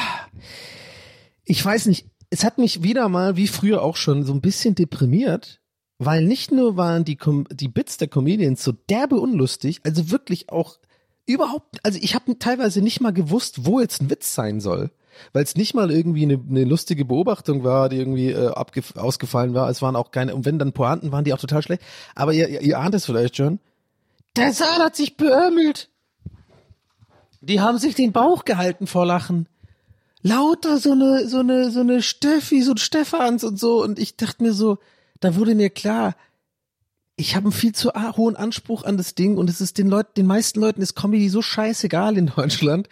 ich 1.45 1.63
weiß 1.63 1.85
nicht, 1.85 2.07
es 2.33 2.43
hat 2.43 2.57
mich 2.57 2.81
wieder 2.81 3.09
mal, 3.09 3.37
wie 3.37 3.47
früher 3.47 3.83
auch 3.83 3.95
schon, 3.95 4.23
so 4.23 4.33
ein 4.33 4.41
bisschen 4.41 4.73
deprimiert, 4.73 5.61
weil 5.99 6.25
nicht 6.25 6.51
nur 6.51 6.77
waren 6.77 7.05
die, 7.05 7.15
Com 7.15 7.45
die 7.51 7.67
Bits 7.67 7.97
der 7.97 8.07
Comedians 8.07 8.63
so 8.63 8.71
derbe 8.71 9.19
unlustig, 9.19 9.81
also 9.83 10.09
wirklich 10.09 10.49
auch 10.49 10.79
überhaupt, 11.27 11.77
also 11.83 11.99
ich 12.01 12.15
habe 12.15 12.39
teilweise 12.39 12.81
nicht 12.81 13.01
mal 13.01 13.13
gewusst, 13.13 13.67
wo 13.67 13.79
jetzt 13.79 14.01
ein 14.01 14.09
Witz 14.09 14.33
sein 14.33 14.59
soll. 14.59 14.89
Weil 15.31 15.43
es 15.43 15.55
nicht 15.55 15.75
mal 15.75 15.91
irgendwie 15.91 16.23
eine, 16.23 16.43
eine 16.49 16.63
lustige 16.63 17.05
Beobachtung 17.05 17.63
war, 17.63 17.87
die 17.87 17.97
irgendwie 17.97 18.31
äh, 18.31 18.49
ausgefallen 18.49 19.53
war. 19.53 19.69
Es 19.69 19.83
waren 19.83 19.95
auch 19.95 20.09
keine, 20.09 20.33
und 20.33 20.43
wenn 20.43 20.57
dann 20.57 20.73
Pointen 20.73 21.11
waren, 21.11 21.23
die 21.23 21.33
auch 21.33 21.39
total 21.39 21.61
schlecht. 21.61 21.83
Aber 22.15 22.33
ihr, 22.33 22.49
ihr, 22.49 22.61
ihr 22.61 22.79
ahnt 22.79 22.95
es 22.95 23.05
vielleicht 23.05 23.37
schon. 23.37 23.59
Der 24.35 24.53
Saal 24.53 24.79
hat 24.79 24.95
sich 24.95 25.15
beömmelt. 25.15 25.91
Die 27.41 27.61
haben 27.61 27.77
sich 27.77 27.93
den 27.93 28.11
Bauch 28.11 28.43
gehalten 28.43 28.87
vor 28.87 29.05
Lachen 29.05 29.47
lauter 30.23 30.79
so 30.79 30.93
eine, 30.93 31.27
so 31.27 31.39
eine, 31.39 31.69
so 31.69 31.81
eine 31.81 32.01
Steffi, 32.01 32.63
so 32.63 32.71
ein 32.71 32.77
Stefans 32.77 33.43
und 33.43 33.59
so. 33.59 33.83
Und 33.83 33.99
ich 33.99 34.15
dachte 34.17 34.41
mir 34.41 34.53
so, 34.53 34.79
da 35.19 35.35
wurde 35.35 35.53
mir 35.53 35.69
klar, 35.69 36.15
ich 37.15 37.35
habe 37.35 37.45
einen 37.45 37.51
viel 37.51 37.73
zu 37.73 37.91
hohen 37.93 38.35
Anspruch 38.35 38.83
an 38.83 38.97
das 38.97 39.13
Ding 39.13 39.37
und 39.37 39.49
es 39.49 39.61
ist 39.61 39.77
den 39.77 39.87
Leuten, 39.87 40.13
den 40.17 40.25
meisten 40.25 40.59
Leuten 40.59 40.81
ist 40.81 40.95
Comedy 40.95 41.29
so 41.29 41.43
scheißegal 41.43 42.17
in 42.17 42.27
Deutschland. 42.35 42.89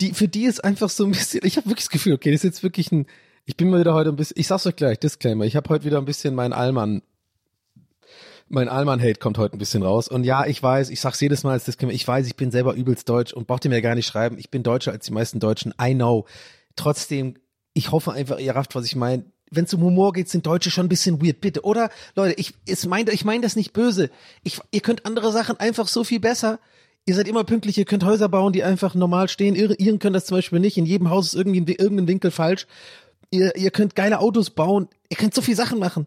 Die, 0.00 0.12
für 0.12 0.28
die 0.28 0.44
ist 0.44 0.62
einfach 0.62 0.90
so 0.90 1.04
ein 1.04 1.10
bisschen, 1.10 1.40
ich 1.42 1.56
habe 1.56 1.66
wirklich 1.66 1.86
das 1.86 1.90
Gefühl, 1.90 2.12
okay, 2.12 2.30
das 2.30 2.40
ist 2.40 2.44
jetzt 2.44 2.62
wirklich 2.62 2.92
ein, 2.92 3.06
ich 3.46 3.56
bin 3.56 3.70
mal 3.70 3.80
wieder 3.80 3.94
heute 3.94 4.10
ein 4.10 4.16
bisschen, 4.16 4.38
ich 4.38 4.46
sag's 4.46 4.66
euch 4.66 4.76
gleich, 4.76 5.00
Disclaimer, 5.00 5.44
ich 5.44 5.56
habe 5.56 5.68
heute 5.70 5.84
wieder 5.84 5.98
ein 5.98 6.04
bisschen 6.04 6.34
meinen 6.34 6.52
Allmann 6.52 7.02
mein 8.46 8.68
Allmann-Hate 8.68 9.18
kommt 9.18 9.38
heute 9.38 9.56
ein 9.56 9.58
bisschen 9.58 9.82
raus. 9.82 10.06
Und 10.06 10.24
ja, 10.24 10.44
ich 10.44 10.62
weiß, 10.62 10.90
ich 10.90 11.00
sag's 11.00 11.18
jedes 11.18 11.44
Mal 11.44 11.52
als 11.52 11.64
Disclaimer, 11.64 11.94
ich 11.94 12.06
weiß, 12.06 12.26
ich 12.26 12.36
bin 12.36 12.50
selber 12.50 12.74
übelst 12.74 13.08
deutsch 13.08 13.32
und 13.32 13.46
braucht 13.46 13.64
ihr 13.64 13.70
mir 13.70 13.80
gar 13.80 13.94
nicht 13.94 14.06
schreiben. 14.06 14.38
Ich 14.38 14.50
bin 14.50 14.62
deutscher 14.62 14.92
als 14.92 15.06
die 15.06 15.12
meisten 15.12 15.40
Deutschen. 15.40 15.72
I 15.80 15.94
know. 15.94 16.26
Trotzdem, 16.76 17.34
ich 17.72 17.90
hoffe 17.90 18.12
einfach, 18.12 18.38
ihr 18.38 18.54
rafft, 18.54 18.74
was 18.74 18.86
ich 18.86 18.96
meine. 18.96 19.24
Wenn 19.50 19.64
es 19.64 19.74
um 19.74 19.82
Humor 19.82 20.12
geht, 20.12 20.28
sind 20.28 20.46
Deutsche 20.46 20.70
schon 20.70 20.86
ein 20.86 20.88
bisschen 20.88 21.22
weird, 21.22 21.40
bitte. 21.40 21.62
Oder, 21.64 21.90
Leute, 22.16 22.38
ich, 22.40 22.54
es 22.66 22.86
meint, 22.86 23.12
ich 23.12 23.24
meine 23.24 23.42
das 23.42 23.56
nicht 23.56 23.72
böse. 23.72 24.10
Ich, 24.42 24.60
ihr 24.70 24.80
könnt 24.80 25.06
andere 25.06 25.32
Sachen 25.32 25.58
einfach 25.60 25.86
so 25.86 26.02
viel 26.02 26.20
besser. 26.20 26.58
Ihr 27.06 27.14
seid 27.14 27.28
immer 27.28 27.44
pünktlich, 27.44 27.76
ihr 27.76 27.84
könnt 27.84 28.04
Häuser 28.04 28.28
bauen, 28.28 28.52
die 28.52 28.64
einfach 28.64 28.94
normal 28.94 29.28
stehen. 29.28 29.54
Ihr, 29.54 29.78
ihr 29.78 29.98
könnt 29.98 30.16
das 30.16 30.24
zum 30.24 30.38
Beispiel 30.38 30.60
nicht. 30.60 30.78
In 30.78 30.86
jedem 30.86 31.10
Haus 31.10 31.26
ist 31.26 31.34
irgendwie 31.34 31.74
irgendein 31.74 32.08
Winkel 32.08 32.30
falsch. 32.30 32.66
Ihr, 33.30 33.54
ihr 33.56 33.70
könnt 33.70 33.94
geile 33.94 34.20
Autos 34.20 34.50
bauen. 34.50 34.88
Ihr 35.10 35.16
könnt 35.16 35.34
so 35.34 35.42
viel 35.42 35.56
Sachen 35.56 35.78
machen. 35.78 36.06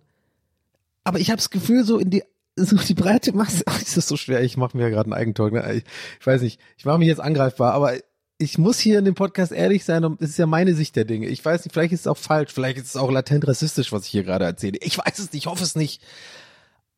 Aber 1.04 1.20
ich 1.20 1.30
habe 1.30 1.38
das 1.38 1.52
Gefühl, 1.52 1.84
so 1.86 2.00
in 2.00 2.10
die 2.10 2.24
so 2.58 2.76
die 2.76 2.94
breite 2.96 3.34
Masse, 3.34 3.64
oh, 3.70 3.82
ist 3.82 3.98
das 3.98 4.08
so 4.08 4.18
schwer. 4.18 4.44
Ich 4.44 4.58
mache 4.58 4.76
mir 4.76 4.90
gerade 4.90 5.06
einen 5.06 5.14
Eigentor. 5.14 5.52
Ne? 5.52 5.76
Ich, 5.76 5.84
ich 6.20 6.28
weiß 6.28 6.42
nicht, 6.42 6.60
ich 6.78 6.86
mache 6.86 6.98
mich 6.98 7.08
jetzt 7.08 7.22
angreifbar, 7.22 7.74
aber 7.74 7.94
ich 8.38 8.58
muss 8.58 8.80
hier 8.80 9.00
in 9.00 9.06
dem 9.06 9.16
Podcast 9.16 9.52
ehrlich 9.52 9.84
sein 9.84 10.06
und 10.06 10.22
es 10.22 10.32
ist 10.32 10.38
ja 10.38 10.46
meine 10.46 10.76
Sicht 10.76 10.96
der 10.96 11.06
Dinge. 11.06 11.28
Ich 11.28 11.44
weiß 11.44 11.66
nicht, 11.66 11.74
vielleicht 11.74 11.94
ist 11.94 12.02
es 12.02 12.08
auch 12.08 12.18
falsch, 12.18 12.52
vielleicht 12.54 12.78
ist 12.78 12.88
es 12.88 12.96
auch 12.98 13.12
latent 13.12 13.48
rassistisch, 13.48 13.92
was 13.92 14.06
ich 14.06 14.12
hier 14.12 14.24
gerade 14.24 14.46
erzähle. 14.46 14.78
Ich 14.82 14.98
weiß 14.98 15.20
es 15.20 15.34
nicht, 15.34 15.44
ich 15.46 15.48
hoffe 15.48 15.64
es 15.64 15.76
nicht. 15.76 16.04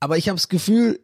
Aber 0.02 0.17
ich 0.17 0.28
habe 0.28 0.36
das 0.36 0.49
Gefühl, 0.49 0.99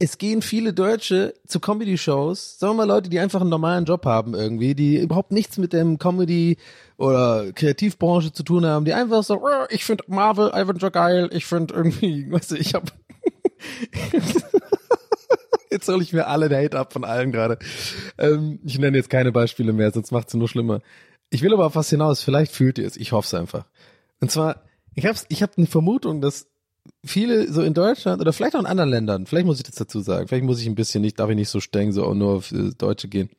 es 0.00 0.18
gehen 0.18 0.42
viele 0.42 0.72
Deutsche 0.72 1.34
zu 1.46 1.60
Comedy-Shows, 1.60 2.58
sagen 2.58 2.72
wir 2.72 2.86
mal 2.86 2.88
Leute, 2.88 3.10
die 3.10 3.20
einfach 3.20 3.42
einen 3.42 3.50
normalen 3.50 3.84
Job 3.84 4.06
haben 4.06 4.34
irgendwie, 4.34 4.74
die 4.74 4.96
überhaupt 4.96 5.30
nichts 5.30 5.58
mit 5.58 5.72
dem 5.72 5.98
Comedy 5.98 6.56
oder 6.96 7.52
Kreativbranche 7.52 8.32
zu 8.32 8.42
tun 8.42 8.64
haben, 8.64 8.86
die 8.86 8.94
einfach 8.94 9.22
so, 9.22 9.42
"Oh, 9.42 9.66
ich 9.68 9.84
finde 9.84 10.04
Marvel 10.08 10.52
Avenger 10.52 10.90
geil, 10.90 11.28
ich 11.32 11.44
finde 11.44 11.74
irgendwie, 11.74 12.26
weißt 12.32 12.52
du, 12.52 12.56
ich 12.56 12.74
habe 12.74 12.90
Jetzt 15.70 15.88
hole 15.88 16.02
ich 16.02 16.12
mir 16.12 16.26
alle 16.26 16.48
den 16.48 16.64
Hate 16.64 16.78
ab 16.78 16.92
von 16.92 17.04
allen 17.04 17.30
gerade. 17.30 17.58
Ähm, 18.18 18.58
ich 18.64 18.78
nenne 18.78 18.96
jetzt 18.96 19.10
keine 19.10 19.30
Beispiele 19.30 19.72
mehr, 19.72 19.92
sonst 19.92 20.10
macht 20.10 20.28
es 20.28 20.34
nur 20.34 20.48
schlimmer. 20.48 20.80
Ich 21.30 21.42
will 21.42 21.52
aber 21.52 21.66
auf 21.66 21.76
was 21.76 21.90
hinaus, 21.90 22.22
vielleicht 22.22 22.52
fühlt 22.52 22.78
ihr 22.78 22.86
es, 22.86 22.96
ich 22.96 23.12
hoffe 23.12 23.26
es 23.26 23.34
einfach. 23.34 23.66
Und 24.20 24.30
zwar, 24.30 24.64
ich 24.94 25.06
habe 25.06 25.16
ich 25.28 25.42
hab 25.42 25.56
eine 25.56 25.68
Vermutung, 25.68 26.20
dass 26.20 26.48
viele 27.04 27.52
so 27.52 27.62
in 27.62 27.74
Deutschland 27.74 28.20
oder 28.20 28.32
vielleicht 28.32 28.56
auch 28.56 28.60
in 28.60 28.66
anderen 28.66 28.90
Ländern, 28.90 29.26
vielleicht 29.26 29.46
muss 29.46 29.58
ich 29.58 29.64
das 29.64 29.76
dazu 29.76 30.00
sagen, 30.00 30.26
vielleicht 30.26 30.44
muss 30.44 30.60
ich 30.60 30.66
ein 30.66 30.74
bisschen 30.74 31.02
nicht, 31.02 31.20
darf 31.20 31.30
ich 31.30 31.36
nicht 31.36 31.48
so 31.48 31.60
streng 31.60 31.92
so 31.92 32.04
auch 32.04 32.14
nur 32.14 32.32
auf 32.34 32.50
äh, 32.50 32.70
Deutsche 32.76 33.06
gehen. 33.08 33.30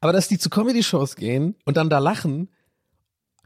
Aber 0.00 0.12
dass 0.12 0.28
die 0.28 0.38
zu 0.38 0.50
Comedy-Shows 0.50 1.16
gehen 1.16 1.56
und 1.64 1.76
dann 1.76 1.90
da 1.90 1.98
lachen, 1.98 2.50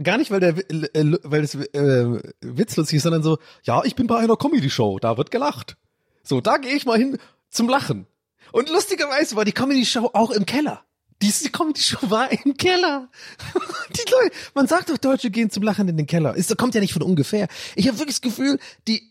gar 0.03 0.19
nicht, 0.19 0.31
weil 0.31 0.41
der 0.41 0.57
äh, 0.71 1.19
weil 1.23 1.43
das 1.43 1.55
äh, 1.55 2.21
witzlustig 2.41 2.97
ist, 2.97 3.05
sondern 3.05 3.23
so, 3.23 3.39
ja, 3.63 3.85
ich 3.85 3.95
bin 3.95 4.07
bei 4.07 4.19
einer 4.19 4.37
Comedy-Show, 4.37 4.99
da 4.99 5.17
wird 5.17 5.31
gelacht. 5.31 5.77
So, 6.23 6.43
da 6.43 6.59
gehe 6.59 6.75
ich 6.75 6.85
mal 6.85 6.99
hin 6.99 7.17
zum 7.51 7.69
Lachen. 7.69 8.07
Und 8.53 8.71
lustigerweise 8.71 9.37
war 9.37 9.45
die 9.45 9.53
Comedy-Show 9.53 10.11
auch 10.13 10.31
im 10.31 10.47
Keller. 10.47 10.85
Diese 11.21 11.51
Comedy-Show 11.51 12.11
war 12.11 12.31
im 12.31 12.57
Keller. 12.57 13.11
Die 13.91 14.11
Leute, 14.11 14.35
man 14.55 14.69
sagt 14.69 14.89
doch, 14.89 14.99
Deutsche 14.99 15.31
gehen 15.31 15.51
zum 15.51 15.65
Lachen 15.65 15.89
in 15.89 15.97
den 15.97 16.07
Keller. 16.07 16.35
Ist, 16.35 16.57
kommt 16.57 16.75
ja 16.75 16.81
nicht 16.81 16.93
von 16.93 17.03
ungefähr. 17.03 17.49
Ich 17.75 17.89
habe 17.89 17.99
wirklich 17.99 18.17
das 18.17 18.23
Gefühl, 18.23 18.61
die, 18.87 19.03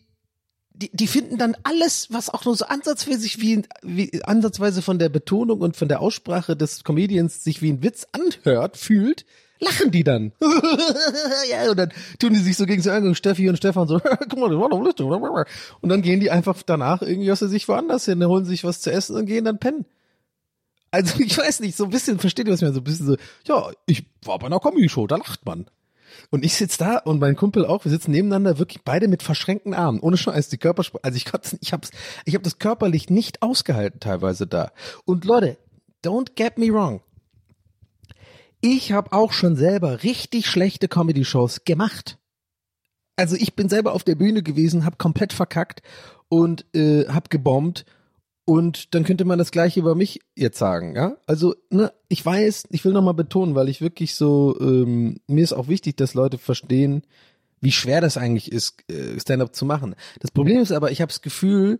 die, 0.72 0.90
die 0.92 1.06
finden 1.06 1.36
dann 1.36 1.56
alles, 1.64 2.08
was 2.10 2.30
auch 2.30 2.44
nur 2.44 2.56
so 2.56 2.64
ansatzweise, 2.64 3.28
wie, 3.40 3.62
wie 3.82 4.24
ansatzweise 4.24 4.80
von 4.80 4.98
der 4.98 5.10
Betonung 5.10 5.60
und 5.60 5.76
von 5.76 5.88
der 5.88 6.00
Aussprache 6.00 6.56
des 6.56 6.82
Comedians 6.82 7.44
sich 7.44 7.60
wie 7.60 7.70
ein 7.70 7.82
Witz 7.82 8.06
anhört, 8.12 8.78
fühlt, 8.78 9.26
lachen 9.60 9.90
die 9.90 10.04
dann. 10.04 10.32
ja, 11.50 11.70
und 11.70 11.78
dann 11.78 11.92
tun 12.18 12.32
die 12.32 12.40
sich 12.40 12.56
so 12.56 12.66
gegen 12.66 12.82
so 12.82 13.14
Steffi 13.14 13.48
und 13.48 13.56
Stefan 13.56 13.88
so, 13.88 14.00
guck 14.28 14.38
mal, 14.38 14.50
das 14.50 14.58
war 14.58 14.68
doch 14.68 14.80
lustig. 14.80 15.06
Und 15.80 15.88
dann 15.88 16.02
gehen 16.02 16.20
die 16.20 16.30
einfach 16.30 16.62
danach 16.64 17.02
irgendwie 17.02 17.30
aus 17.32 17.40
der 17.40 17.48
sich 17.48 17.68
woanders 17.68 18.04
hin, 18.04 18.24
holen 18.24 18.44
sich 18.44 18.64
was 18.64 18.80
zu 18.80 18.90
essen 18.92 19.16
und 19.16 19.26
gehen 19.26 19.44
dann 19.44 19.58
pennen. 19.58 19.84
Also 20.90 21.18
ich 21.20 21.36
weiß 21.36 21.60
nicht, 21.60 21.76
so 21.76 21.84
ein 21.84 21.90
bisschen, 21.90 22.18
versteht 22.18 22.46
ihr 22.46 22.52
was 22.52 22.62
meine? 22.62 22.74
So 22.74 22.80
ein 22.80 22.84
bisschen 22.84 23.06
so, 23.06 23.16
ja, 23.44 23.70
ich 23.86 24.04
war 24.24 24.38
bei 24.38 24.46
einer 24.46 24.60
Comedy-Show, 24.60 25.06
da 25.06 25.16
lacht 25.16 25.44
man. 25.44 25.66
Und 26.30 26.44
ich 26.44 26.54
sitz 26.54 26.78
da 26.78 26.98
und 26.98 27.20
mein 27.20 27.36
Kumpel 27.36 27.66
auch, 27.66 27.84
wir 27.84 27.90
sitzen 27.90 28.10
nebeneinander, 28.10 28.58
wirklich 28.58 28.82
beide 28.82 29.08
mit 29.08 29.22
verschränkten 29.22 29.74
Armen, 29.74 30.00
ohne 30.00 30.16
Scheiß, 30.16 30.48
die 30.48 30.58
Körpersprache, 30.58 31.04
also 31.04 31.16
ich 31.16 31.26
konnte 31.26 31.58
ich 31.60 31.72
hab's, 31.72 31.90
ich 32.24 32.34
hab 32.34 32.42
das 32.42 32.58
körperlich 32.58 33.10
nicht 33.10 33.42
ausgehalten 33.42 34.00
teilweise 34.00 34.46
da. 34.46 34.72
Und 35.04 35.24
Leute, 35.24 35.58
don't 36.04 36.34
get 36.34 36.58
me 36.58 36.72
wrong. 36.72 37.02
Ich 38.60 38.92
habe 38.92 39.12
auch 39.12 39.32
schon 39.32 39.56
selber 39.56 40.02
richtig 40.02 40.46
schlechte 40.46 40.88
Comedy-Shows 40.88 41.64
gemacht. 41.64 42.18
Also 43.16 43.36
ich 43.36 43.54
bin 43.54 43.68
selber 43.68 43.92
auf 43.92 44.04
der 44.04 44.14
Bühne 44.14 44.42
gewesen, 44.42 44.84
habe 44.84 44.96
komplett 44.96 45.32
verkackt 45.32 45.82
und 46.28 46.64
äh, 46.74 47.06
habe 47.08 47.28
gebombt 47.28 47.84
und 48.48 48.94
dann 48.94 49.04
könnte 49.04 49.26
man 49.26 49.38
das 49.38 49.50
gleiche 49.50 49.78
über 49.78 49.94
mich 49.94 50.20
jetzt 50.34 50.58
sagen, 50.58 50.96
ja? 50.96 51.18
Also, 51.26 51.54
ne, 51.68 51.92
ich 52.08 52.24
weiß, 52.24 52.64
ich 52.70 52.82
will 52.82 52.94
nochmal 52.94 53.12
betonen, 53.12 53.54
weil 53.54 53.68
ich 53.68 53.82
wirklich 53.82 54.14
so, 54.14 54.56
ähm, 54.58 55.20
mir 55.26 55.44
ist 55.44 55.52
auch 55.52 55.68
wichtig, 55.68 55.98
dass 55.98 56.14
Leute 56.14 56.38
verstehen, 56.38 57.02
wie 57.60 57.72
schwer 57.72 58.00
das 58.00 58.16
eigentlich 58.16 58.50
ist, 58.50 58.90
äh, 58.90 59.20
Stand-up 59.20 59.54
zu 59.54 59.66
machen. 59.66 59.94
Das 60.20 60.30
Problem 60.30 60.60
ist 60.60 60.72
aber, 60.72 60.90
ich 60.90 61.02
habe 61.02 61.10
das 61.10 61.20
Gefühl, 61.20 61.78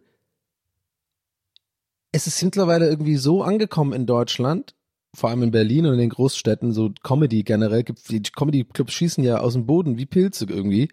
es 2.13 2.27
ist 2.27 2.43
mittlerweile 2.43 2.87
irgendwie 2.87 3.17
so 3.17 3.43
angekommen 3.43 3.95
in 3.95 4.05
Deutschland, 4.05 4.75
vor 5.15 5.31
allem 5.31 5.43
in 5.43 5.51
Berlin 5.51 5.87
und 5.87 5.95
in 5.95 5.99
den 5.99 6.11
Großstädten, 6.11 6.73
so 6.73 6.91
Comedy 7.03 7.43
generell, 7.43 7.83
gibt 7.83 8.09
die 8.11 8.23
Comedy-Clubs 8.23 8.93
schießen 8.93 9.25
ja 9.25 9.39
aus 9.39 9.55
dem 9.55 9.67
Boden 9.67 9.99
wie 9.99 10.07
Pilze 10.07 10.47
irgendwie, 10.49 10.91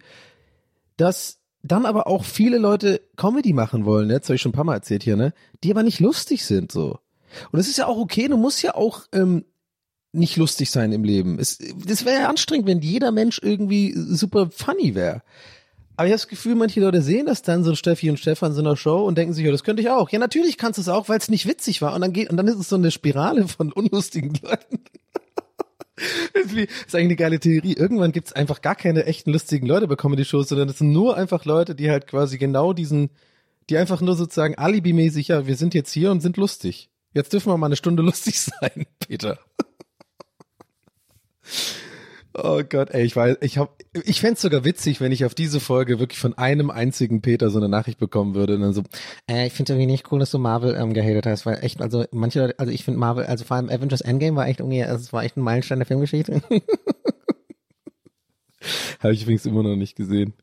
dass 0.96 1.38
dann 1.62 1.86
aber 1.86 2.06
auch 2.06 2.24
viele 2.24 2.58
Leute 2.58 3.02
Comedy 3.16 3.52
machen 3.52 3.84
wollen, 3.84 4.10
jetzt 4.10 4.28
habe 4.28 4.36
ich 4.36 4.42
schon 4.42 4.50
ein 4.50 4.54
paar 4.54 4.64
Mal 4.64 4.74
erzählt 4.74 5.02
hier, 5.02 5.16
ne, 5.16 5.32
die 5.62 5.70
aber 5.70 5.82
nicht 5.82 6.00
lustig 6.00 6.44
sind 6.44 6.72
so. 6.72 6.98
Und 7.50 7.58
das 7.58 7.68
ist 7.68 7.76
ja 7.76 7.86
auch 7.86 7.98
okay, 7.98 8.28
du 8.28 8.36
musst 8.36 8.62
ja 8.62 8.74
auch 8.74 9.02
ähm, 9.12 9.44
nicht 10.12 10.36
lustig 10.36 10.70
sein 10.70 10.92
im 10.92 11.04
Leben. 11.04 11.38
Es, 11.38 11.58
das 11.58 12.04
wäre 12.04 12.22
ja 12.22 12.28
anstrengend, 12.28 12.66
wenn 12.66 12.80
jeder 12.80 13.12
Mensch 13.12 13.40
irgendwie 13.42 13.92
super 13.94 14.48
funny 14.50 14.94
wäre. 14.94 15.22
Aber 15.96 16.06
ich 16.06 16.12
habe 16.12 16.18
das 16.20 16.28
Gefühl, 16.28 16.54
manche 16.54 16.80
Leute 16.80 17.00
sehen 17.00 17.26
das 17.26 17.42
dann, 17.42 17.64
so 17.64 17.74
Steffi 17.74 18.10
und 18.10 18.18
Stefan 18.20 18.50
in 18.50 18.54
so 18.56 18.60
einer 18.60 18.76
Show 18.76 19.04
und 19.06 19.16
denken 19.16 19.32
sich, 19.32 19.44
ja, 19.44 19.50
das 19.50 19.64
könnte 19.64 19.80
ich 19.82 19.88
auch. 19.88 20.10
Ja, 20.10 20.18
natürlich 20.18 20.58
kannst 20.58 20.76
du 20.76 20.82
es 20.82 20.88
auch, 20.88 21.08
weil 21.08 21.18
es 21.18 21.28
nicht 21.30 21.46
witzig 21.46 21.80
war. 21.80 21.94
Und 21.94 22.02
dann 22.02 22.12
geht, 22.12 22.28
und 22.30 22.36
dann 22.36 22.48
ist 22.48 22.56
es 22.56 22.68
so 22.68 22.76
eine 22.76 22.90
Spirale 22.90 23.48
von 23.48 23.72
unlustigen 23.72 24.34
Leuten. 24.42 24.80
Das 26.34 26.44
ist 26.44 26.54
wie- 26.56 26.66
das 26.66 26.74
ist 26.88 26.94
eigentlich 26.94 27.06
eine 27.06 27.16
geile 27.16 27.40
Theorie. 27.40 27.72
Irgendwann 27.72 28.12
gibt's 28.12 28.34
einfach 28.34 28.60
gar 28.60 28.74
keine 28.74 29.06
echten 29.06 29.32
lustigen 29.32 29.66
Leute 29.66 29.88
bei 29.88 29.96
Comedy-Shows, 29.96 30.48
sondern 30.50 30.68
es 30.68 30.78
sind 30.78 30.92
nur 30.92 31.16
einfach 31.16 31.46
Leute, 31.46 31.74
die 31.74 31.90
halt 31.90 32.06
quasi 32.06 32.36
genau 32.36 32.74
diesen, 32.74 33.08
die 33.70 33.78
einfach 33.78 34.02
nur 34.02 34.14
sozusagen 34.16 34.56
alibimäßig, 34.56 35.28
ja, 35.28 35.46
wir 35.46 35.56
sind 35.56 35.72
jetzt 35.72 35.92
hier 35.92 36.10
und 36.10 36.20
sind 36.20 36.36
lustig. 36.36 36.90
Jetzt 37.14 37.32
dürfen 37.32 37.50
wir 37.50 37.56
mal 37.56 37.66
eine 37.66 37.76
Stunde 37.76 38.02
lustig 38.02 38.38
sein, 38.38 38.84
Peter. 39.00 39.38
Oh 42.38 42.62
Gott, 42.68 42.90
ey, 42.90 43.02
ich 43.02 43.16
weiß, 43.16 43.38
ich 43.40 43.56
hab, 43.56 43.82
ich 44.04 44.20
fänd's 44.20 44.42
sogar 44.42 44.62
witzig, 44.64 45.00
wenn 45.00 45.10
ich 45.10 45.24
auf 45.24 45.34
diese 45.34 45.58
Folge 45.58 45.98
wirklich 45.98 46.18
von 46.18 46.36
einem 46.36 46.70
einzigen 46.70 47.22
Peter 47.22 47.48
so 47.48 47.58
eine 47.58 47.70
Nachricht 47.70 47.98
bekommen 47.98 48.34
würde 48.34 48.56
und 48.56 48.60
dann 48.60 48.74
so, 48.74 48.82
Äh, 49.26 49.46
ich 49.46 49.54
finde 49.54 49.72
irgendwie 49.72 49.90
nicht 49.90 50.12
cool, 50.12 50.18
dass 50.18 50.32
du 50.32 50.38
Marvel 50.38 50.74
ähm, 50.74 50.92
gehatet 50.92 51.24
hast, 51.24 51.46
weil 51.46 51.64
echt, 51.64 51.80
also 51.80 52.04
manche 52.12 52.40
Leute, 52.40 52.58
also 52.58 52.70
ich 52.72 52.84
finde 52.84 53.00
Marvel, 53.00 53.24
also 53.24 53.44
vor 53.44 53.56
allem 53.56 53.70
Avengers 53.70 54.02
Endgame 54.02 54.36
war 54.36 54.48
echt 54.48 54.60
irgendwie, 54.60 54.84
also 54.84 55.02
es 55.02 55.14
war 55.14 55.24
echt 55.24 55.38
ein 55.38 55.42
Meilenstein 55.42 55.78
der 55.78 55.86
Filmgeschichte. 55.86 56.42
habe 59.00 59.14
ich 59.14 59.22
übrigens 59.22 59.46
immer 59.46 59.62
noch 59.62 59.76
nicht 59.76 59.96
gesehen. 59.96 60.34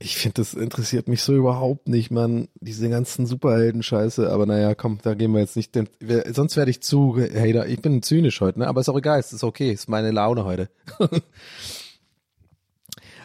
Ich 0.00 0.16
finde, 0.16 0.34
das 0.34 0.54
interessiert 0.54 1.08
mich 1.08 1.22
so 1.22 1.34
überhaupt 1.34 1.88
nicht, 1.88 2.12
man, 2.12 2.48
diese 2.60 2.88
ganzen 2.88 3.26
Superhelden-Scheiße, 3.26 4.30
aber 4.30 4.46
naja, 4.46 4.76
komm, 4.76 4.98
da 5.02 5.14
gehen 5.14 5.32
wir 5.32 5.40
jetzt 5.40 5.56
nicht, 5.56 5.74
denn, 5.74 5.88
wir, 5.98 6.32
sonst 6.32 6.56
werde 6.56 6.70
ich 6.70 6.82
zu, 6.82 7.16
Hater, 7.16 7.66
ich 7.66 7.82
bin 7.82 8.00
zynisch 8.02 8.40
heute, 8.40 8.60
ne, 8.60 8.68
aber 8.68 8.80
ist 8.80 8.88
auch 8.88 8.96
egal, 8.96 9.18
es 9.18 9.32
ist 9.32 9.42
okay, 9.42 9.72
ist 9.72 9.88
meine 9.88 10.12
Laune 10.12 10.44
heute. 10.44 10.70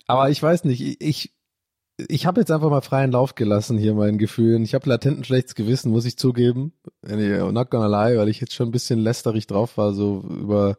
aber 0.07 0.31
ich 0.31 0.41
weiß 0.41 0.63
nicht, 0.63 0.81
ich, 0.81 0.99
ich, 0.99 1.33
ich 1.97 2.25
habe 2.25 2.41
jetzt 2.41 2.51
einfach 2.51 2.71
mal 2.71 2.81
freien 2.81 3.11
Lauf 3.11 3.35
gelassen 3.35 3.77
hier 3.77 3.93
meinen 3.93 4.17
Gefühlen. 4.17 4.63
Ich 4.63 4.73
habe 4.73 4.89
latent 4.89 5.19
ein 5.19 5.23
schlechtes 5.23 5.53
Gewissen, 5.53 5.91
muss 5.91 6.05
ich 6.05 6.17
zugeben. 6.17 6.73
Not 7.03 7.69
gonna 7.69 7.87
lie, 8.07 8.17
weil 8.17 8.29
ich 8.29 8.41
jetzt 8.41 8.53
schon 8.55 8.69
ein 8.69 8.71
bisschen 8.71 8.99
lästerig 8.99 9.45
drauf 9.45 9.77
war, 9.77 9.93
so 9.93 10.21
über 10.21 10.77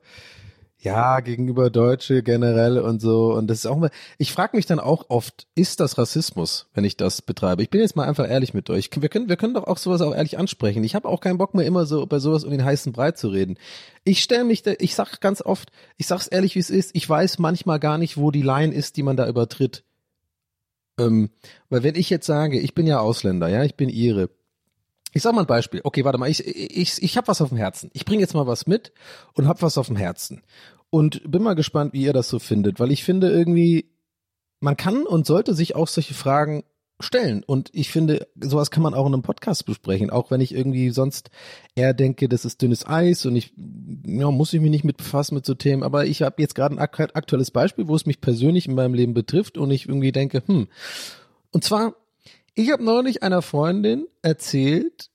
ja, 0.85 1.21
gegenüber 1.21 1.71
Deutsche 1.71 2.23
generell 2.23 2.79
und 2.79 3.01
so. 3.01 3.33
Und 3.33 3.49
das 3.49 3.59
ist 3.59 3.67
auch 3.67 3.79
mal, 3.79 3.91
ich 4.19 4.33
frage 4.33 4.57
mich 4.57 4.67
dann 4.67 4.79
auch 4.79 5.07
oft, 5.09 5.47
ist 5.55 5.81
das 5.81 5.97
Rassismus, 5.97 6.67
wenn 6.75 6.85
ich 6.85 6.99
das 6.99 7.23
betreibe? 7.23 7.63
Ich 7.63 7.71
bin 7.71 7.81
jetzt 7.81 7.97
mal 7.97 8.07
einfach 8.07 8.29
ehrlich 8.29 8.53
mit 8.53 8.69
euch. 8.69 8.91
Wir 8.95 9.09
können, 9.09 9.29
wir 9.31 9.37
können 9.37 9.55
doch 9.55 9.67
auch 9.67 9.79
sowas 9.79 10.03
auch 10.03 10.15
ehrlich 10.15 10.39
ansprechen. 10.39 10.85
Ich 10.85 10.95
habe 10.95 11.09
auch 11.09 11.21
keinen 11.21 11.39
Bock 11.39 11.55
mehr 11.55 11.67
immer 11.67 11.87
so 11.87 12.05
bei 12.07 12.19
sowas 12.19 12.45
um 12.45 12.51
den 12.51 12.65
heißen 12.65 12.93
Brei 12.93 13.13
zu 13.13 13.29
reden. 13.29 13.57
Ich 14.05 14.23
stelle 14.23 14.45
mich, 14.45 14.63
da, 14.63 14.73
ich 14.79 14.95
sag 14.95 15.21
ganz 15.21 15.41
oft, 15.41 15.71
ich 15.97 16.07
sag's 16.07 16.27
ehrlich, 16.27 16.55
wie 16.55 16.61
es 16.61 16.71
ist, 16.71 16.91
ich 16.95 17.09
weiß 17.09 17.39
manchmal 17.39 17.81
gar 17.81 17.97
nicht, 17.97 18.19
wo 18.19 18.31
die 18.31 18.43
Line 18.43 18.75
ist, 18.75 18.99
die 18.99 19.03
man 19.03 19.17
da 19.17 19.27
übertritt. 19.27 19.85
Ähm, 20.99 21.31
weil 21.71 21.83
wenn 21.83 21.95
ich 21.95 22.11
jetzt 22.11 22.27
sage, 22.27 22.61
ich 22.61 22.75
bin 22.75 22.87
ja 22.87 23.01
Ausländer, 23.01 23.49
ja, 23.49 23.65
ich 23.65 23.75
bin 23.75 23.89
Ire, 23.89 24.29
ich 25.15 25.23
sag 25.23 25.33
mal 25.33 25.43
ein 25.43 25.47
Beispiel. 25.47 25.81
Okay, 25.85 26.05
warte 26.05 26.19
mal, 26.19 26.29
ich, 26.29 26.45
ich, 26.45 27.03
ich 27.03 27.17
habe 27.17 27.29
was 27.29 27.41
auf 27.41 27.49
dem 27.49 27.59
Herzen. 27.59 27.91
Ich 27.95 28.05
bringe 28.05 28.21
jetzt 28.21 28.35
mal 28.35 28.49
was 28.49 28.67
mit 28.67 28.93
und 29.33 29.47
hab 29.47 29.63
was 29.63 29.79
auf 29.79 29.87
dem 29.87 29.97
Herzen. 29.97 30.43
Und 30.91 31.31
bin 31.31 31.43
mal 31.43 31.55
gespannt, 31.55 31.93
wie 31.93 32.03
ihr 32.03 32.13
das 32.13 32.29
so 32.29 32.39
findet, 32.39 32.81
weil 32.81 32.91
ich 32.91 33.05
finde 33.05 33.31
irgendwie, 33.31 33.91
man 34.61 34.77
kann 34.77 35.07
und 35.07 35.25
sollte 35.25 35.55
sich 35.55 35.77
auch 35.77 35.89
solche 35.89 36.15
Fragen 36.15 36.65
stellen. 37.01 37.45
Und 37.45 37.71
ich 37.73 37.91
finde, 37.91 38.27
sowas 38.41 38.71
kann 38.73 38.83
man 38.83 38.95
auch 38.95 39.07
in 39.07 39.15
einem 39.15 39.23
Podcast 39.23 39.67
besprechen, 39.67 40.11
auch 40.11 40.31
wenn 40.31 40.41
ich 40.41 40.55
irgendwie 40.55 40.91
sonst 40.91 41.31
eher 41.77 41.95
denke, 41.95 42.29
das 42.29 42.45
ist 42.45 42.63
dünnes 42.63 42.87
Eis 42.87 43.25
und 43.25 43.37
ich 43.37 43.53
ja, 44.07 44.31
muss 44.31 44.53
ich 44.53 44.61
mich 44.61 44.71
nicht 44.71 44.85
mit 44.85 44.97
befassen 44.97 45.35
mit 45.37 45.47
so 45.47 45.55
Themen. 45.55 45.83
Aber 45.85 46.07
ich 46.07 46.23
habe 46.23 46.43
jetzt 46.43 46.55
gerade 46.55 46.75
ein 46.75 46.81
ak 46.81 46.99
aktuelles 47.01 47.53
Beispiel, 47.53 47.87
wo 47.87 47.95
es 47.95 48.07
mich 48.07 48.21
persönlich 48.21 48.67
in 48.67 48.75
meinem 48.75 48.95
Leben 48.95 49.15
betrifft 49.15 49.59
und 49.59 49.71
ich 49.71 49.89
irgendwie 49.89 50.13
denke, 50.13 50.43
hm. 50.47 50.69
Und 51.51 51.63
zwar, 51.63 51.95
ich 52.55 52.71
habe 52.71 52.85
neulich 52.85 53.23
einer 53.23 53.43
Freundin 53.43 54.07
erzählt, 54.23 55.11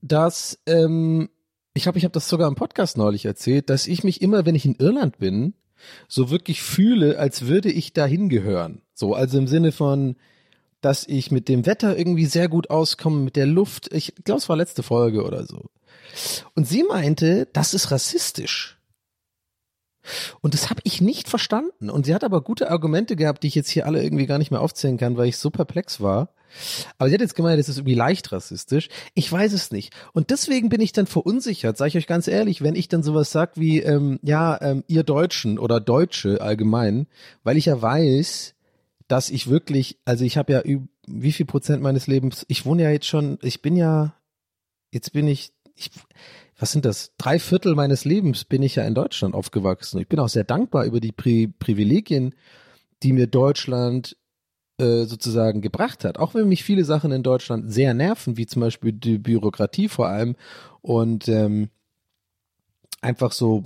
dass 0.00 0.58
ähm, 0.66 1.30
ich 1.72 1.86
habe 1.86 1.98
ich 1.98 2.04
habe 2.04 2.12
das 2.12 2.28
sogar 2.28 2.48
im 2.48 2.54
Podcast 2.54 2.96
neulich 2.96 3.24
erzählt, 3.24 3.70
dass 3.70 3.86
ich 3.86 4.04
mich 4.04 4.22
immer, 4.22 4.46
wenn 4.46 4.54
ich 4.54 4.66
in 4.66 4.76
Irland 4.76 5.18
bin, 5.18 5.54
so 6.08 6.30
wirklich 6.30 6.62
fühle, 6.62 7.18
als 7.18 7.46
würde 7.46 7.70
ich 7.70 7.92
dahin 7.92 8.28
gehören. 8.28 8.82
So, 8.94 9.14
also 9.14 9.38
im 9.38 9.48
Sinne 9.48 9.72
von, 9.72 10.16
dass 10.80 11.06
ich 11.08 11.30
mit 11.30 11.48
dem 11.48 11.66
Wetter 11.66 11.96
irgendwie 11.96 12.26
sehr 12.26 12.48
gut 12.48 12.70
auskomme, 12.70 13.24
mit 13.24 13.36
der 13.36 13.46
Luft. 13.46 13.92
Ich 13.92 14.14
glaube, 14.24 14.38
es 14.38 14.48
war 14.48 14.56
letzte 14.56 14.82
Folge 14.82 15.24
oder 15.24 15.46
so. 15.46 15.70
Und 16.54 16.68
sie 16.68 16.84
meinte, 16.84 17.48
das 17.52 17.74
ist 17.74 17.90
rassistisch. 17.90 18.78
Und 20.40 20.54
das 20.54 20.70
habe 20.70 20.80
ich 20.84 21.00
nicht 21.00 21.28
verstanden. 21.28 21.90
Und 21.90 22.06
sie 22.06 22.14
hat 22.14 22.24
aber 22.24 22.42
gute 22.42 22.70
Argumente 22.70 23.16
gehabt, 23.16 23.42
die 23.42 23.48
ich 23.48 23.54
jetzt 23.54 23.70
hier 23.70 23.86
alle 23.86 24.02
irgendwie 24.02 24.26
gar 24.26 24.38
nicht 24.38 24.50
mehr 24.50 24.60
aufzählen 24.60 24.98
kann, 24.98 25.16
weil 25.16 25.28
ich 25.28 25.38
so 25.38 25.50
perplex 25.50 26.00
war. 26.00 26.30
Aber 26.98 27.08
sie 27.08 27.14
hat 27.14 27.20
jetzt 27.20 27.34
gemeint, 27.34 27.58
das 27.58 27.68
ist 27.68 27.78
irgendwie 27.78 27.94
leicht 27.94 28.32
rassistisch. 28.32 28.88
Ich 29.14 29.30
weiß 29.30 29.52
es 29.52 29.70
nicht. 29.70 29.92
Und 30.12 30.30
deswegen 30.30 30.68
bin 30.68 30.80
ich 30.80 30.92
dann 30.92 31.06
verunsichert, 31.06 31.76
sage 31.76 31.88
ich 31.88 31.96
euch 31.96 32.06
ganz 32.06 32.28
ehrlich, 32.28 32.62
wenn 32.62 32.76
ich 32.76 32.88
dann 32.88 33.02
sowas 33.02 33.30
sag 33.32 33.58
wie, 33.58 33.80
ähm, 33.80 34.20
ja, 34.22 34.60
ähm, 34.60 34.84
ihr 34.86 35.02
Deutschen 35.02 35.58
oder 35.58 35.80
Deutsche 35.80 36.40
allgemein, 36.40 37.06
weil 37.42 37.56
ich 37.56 37.66
ja 37.66 37.80
weiß, 37.80 38.54
dass 39.08 39.30
ich 39.30 39.50
wirklich, 39.50 39.98
also 40.04 40.24
ich 40.24 40.36
habe 40.36 40.52
ja 40.52 40.62
wie 41.06 41.32
viel 41.32 41.46
Prozent 41.46 41.82
meines 41.82 42.06
Lebens, 42.06 42.44
ich 42.48 42.64
wohne 42.64 42.84
ja 42.84 42.90
jetzt 42.90 43.06
schon, 43.06 43.38
ich 43.42 43.60
bin 43.60 43.76
ja, 43.76 44.14
jetzt 44.90 45.12
bin 45.12 45.28
ich, 45.28 45.52
ich 45.74 45.90
was 46.58 46.72
sind 46.72 46.84
das? 46.84 47.12
Drei 47.18 47.38
Viertel 47.38 47.74
meines 47.74 48.04
Lebens 48.04 48.44
bin 48.44 48.62
ich 48.62 48.76
ja 48.76 48.84
in 48.84 48.94
Deutschland 48.94 49.34
aufgewachsen. 49.34 50.00
Ich 50.00 50.08
bin 50.08 50.20
auch 50.20 50.28
sehr 50.28 50.44
dankbar 50.44 50.84
über 50.84 51.00
die 51.00 51.12
Pri 51.12 51.48
Privilegien, 51.48 52.34
die 53.02 53.12
mir 53.12 53.26
Deutschland 53.26 54.16
äh, 54.78 55.04
sozusagen 55.04 55.60
gebracht 55.60 56.04
hat. 56.04 56.18
Auch 56.18 56.34
wenn 56.34 56.48
mich 56.48 56.64
viele 56.64 56.84
Sachen 56.84 57.12
in 57.12 57.22
Deutschland 57.22 57.72
sehr 57.72 57.94
nerven, 57.94 58.36
wie 58.36 58.46
zum 58.46 58.60
Beispiel 58.60 58.92
die 58.92 59.18
Bürokratie 59.18 59.88
vor 59.88 60.08
allem 60.08 60.36
und 60.82 61.28
ähm, 61.28 61.70
einfach 63.00 63.32
so 63.32 63.64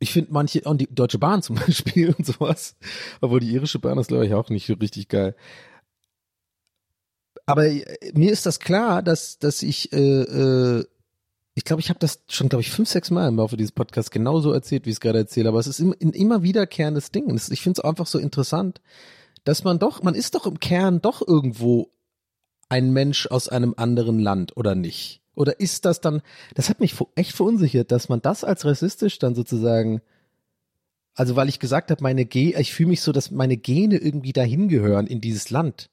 ich 0.00 0.12
finde 0.12 0.32
manche, 0.32 0.60
und 0.62 0.80
die 0.80 0.88
Deutsche 0.94 1.18
Bahn 1.18 1.42
zum 1.42 1.56
Beispiel 1.56 2.14
und 2.16 2.24
sowas, 2.24 2.76
obwohl 3.20 3.40
die 3.40 3.52
irische 3.52 3.78
Bahn 3.78 3.98
ist, 3.98 4.08
glaube 4.08 4.26
ich, 4.26 4.34
auch 4.34 4.50
nicht 4.50 4.68
richtig 4.80 5.08
geil. 5.08 5.34
Aber 7.46 7.66
äh, 7.66 7.84
mir 8.14 8.30
ist 8.30 8.46
das 8.46 8.60
klar, 8.60 9.02
dass, 9.02 9.38
dass 9.38 9.62
ich, 9.62 9.92
äh, 9.92 9.98
äh, 9.98 10.84
ich 11.58 11.64
glaube, 11.64 11.80
ich 11.80 11.88
habe 11.88 11.98
das 11.98 12.22
schon, 12.28 12.48
glaube 12.48 12.60
ich, 12.62 12.70
fünf, 12.70 12.88
sechs 12.88 13.10
Mal 13.10 13.26
im 13.26 13.36
Laufe 13.36 13.56
dieses 13.56 13.72
Podcasts 13.72 14.12
genauso 14.12 14.52
erzählt, 14.52 14.86
wie 14.86 14.90
ich 14.90 14.96
es 14.96 15.00
gerade 15.00 15.18
erzähle. 15.18 15.48
Aber 15.48 15.58
es 15.58 15.66
ist 15.66 15.80
immer, 15.80 15.96
ein 16.00 16.12
immer 16.12 16.44
wiederkehrendes 16.44 17.10
Ding. 17.10 17.34
Ich 17.34 17.62
finde 17.62 17.80
es 17.80 17.84
einfach 17.84 18.06
so 18.06 18.20
interessant, 18.20 18.80
dass 19.42 19.64
man 19.64 19.80
doch, 19.80 20.04
man 20.04 20.14
ist 20.14 20.36
doch 20.36 20.46
im 20.46 20.60
Kern 20.60 21.00
doch 21.00 21.20
irgendwo 21.26 21.90
ein 22.68 22.92
Mensch 22.92 23.26
aus 23.26 23.48
einem 23.48 23.74
anderen 23.76 24.20
Land, 24.20 24.56
oder 24.56 24.76
nicht? 24.76 25.20
Oder 25.34 25.58
ist 25.58 25.84
das 25.84 26.00
dann, 26.00 26.22
das 26.54 26.68
hat 26.68 26.78
mich 26.78 26.94
echt 27.16 27.32
verunsichert, 27.32 27.90
dass 27.90 28.08
man 28.08 28.22
das 28.22 28.44
als 28.44 28.64
rassistisch 28.64 29.18
dann 29.18 29.34
sozusagen, 29.34 30.00
also 31.14 31.34
weil 31.34 31.48
ich 31.48 31.58
gesagt 31.58 31.90
habe, 31.90 32.04
meine 32.04 32.24
Ge 32.24 32.54
ich 32.56 32.72
fühle 32.72 32.90
mich 32.90 33.00
so, 33.00 33.10
dass 33.10 33.32
meine 33.32 33.56
Gene 33.56 33.96
irgendwie 33.96 34.32
dahin 34.32 34.68
gehören 34.68 35.08
in 35.08 35.20
dieses 35.20 35.50
Land. 35.50 35.90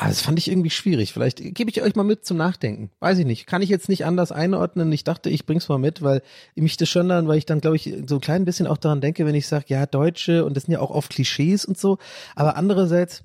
Aber 0.00 0.10
das 0.10 0.22
fand 0.22 0.38
ich 0.38 0.48
irgendwie 0.48 0.70
schwierig. 0.70 1.12
Vielleicht 1.12 1.38
gebe 1.38 1.70
ich 1.70 1.82
euch 1.82 1.96
mal 1.96 2.04
mit 2.04 2.24
zum 2.24 2.36
Nachdenken. 2.36 2.92
Weiß 3.00 3.18
ich 3.18 3.26
nicht. 3.26 3.46
Kann 3.46 3.62
ich 3.62 3.68
jetzt 3.68 3.88
nicht 3.88 4.04
anders 4.04 4.30
einordnen. 4.30 4.92
Ich 4.92 5.02
dachte, 5.02 5.28
ich 5.28 5.44
bring's 5.44 5.68
mal 5.68 5.78
mit, 5.78 6.02
weil 6.02 6.22
mich 6.54 6.76
das 6.76 6.88
schon 6.88 7.08
dann, 7.08 7.26
weil 7.26 7.36
ich 7.36 7.46
dann, 7.46 7.60
glaube 7.60 7.74
ich, 7.74 7.92
so 8.06 8.14
ein 8.14 8.20
klein 8.20 8.44
bisschen 8.44 8.68
auch 8.68 8.76
daran 8.76 9.00
denke, 9.00 9.26
wenn 9.26 9.34
ich 9.34 9.48
sage, 9.48 9.64
ja, 9.66 9.86
Deutsche, 9.86 10.44
und 10.44 10.56
das 10.56 10.64
sind 10.64 10.72
ja 10.72 10.78
auch 10.80 10.92
oft 10.92 11.10
Klischees 11.10 11.64
und 11.64 11.76
so. 11.76 11.98
Aber 12.36 12.56
andererseits, 12.56 13.24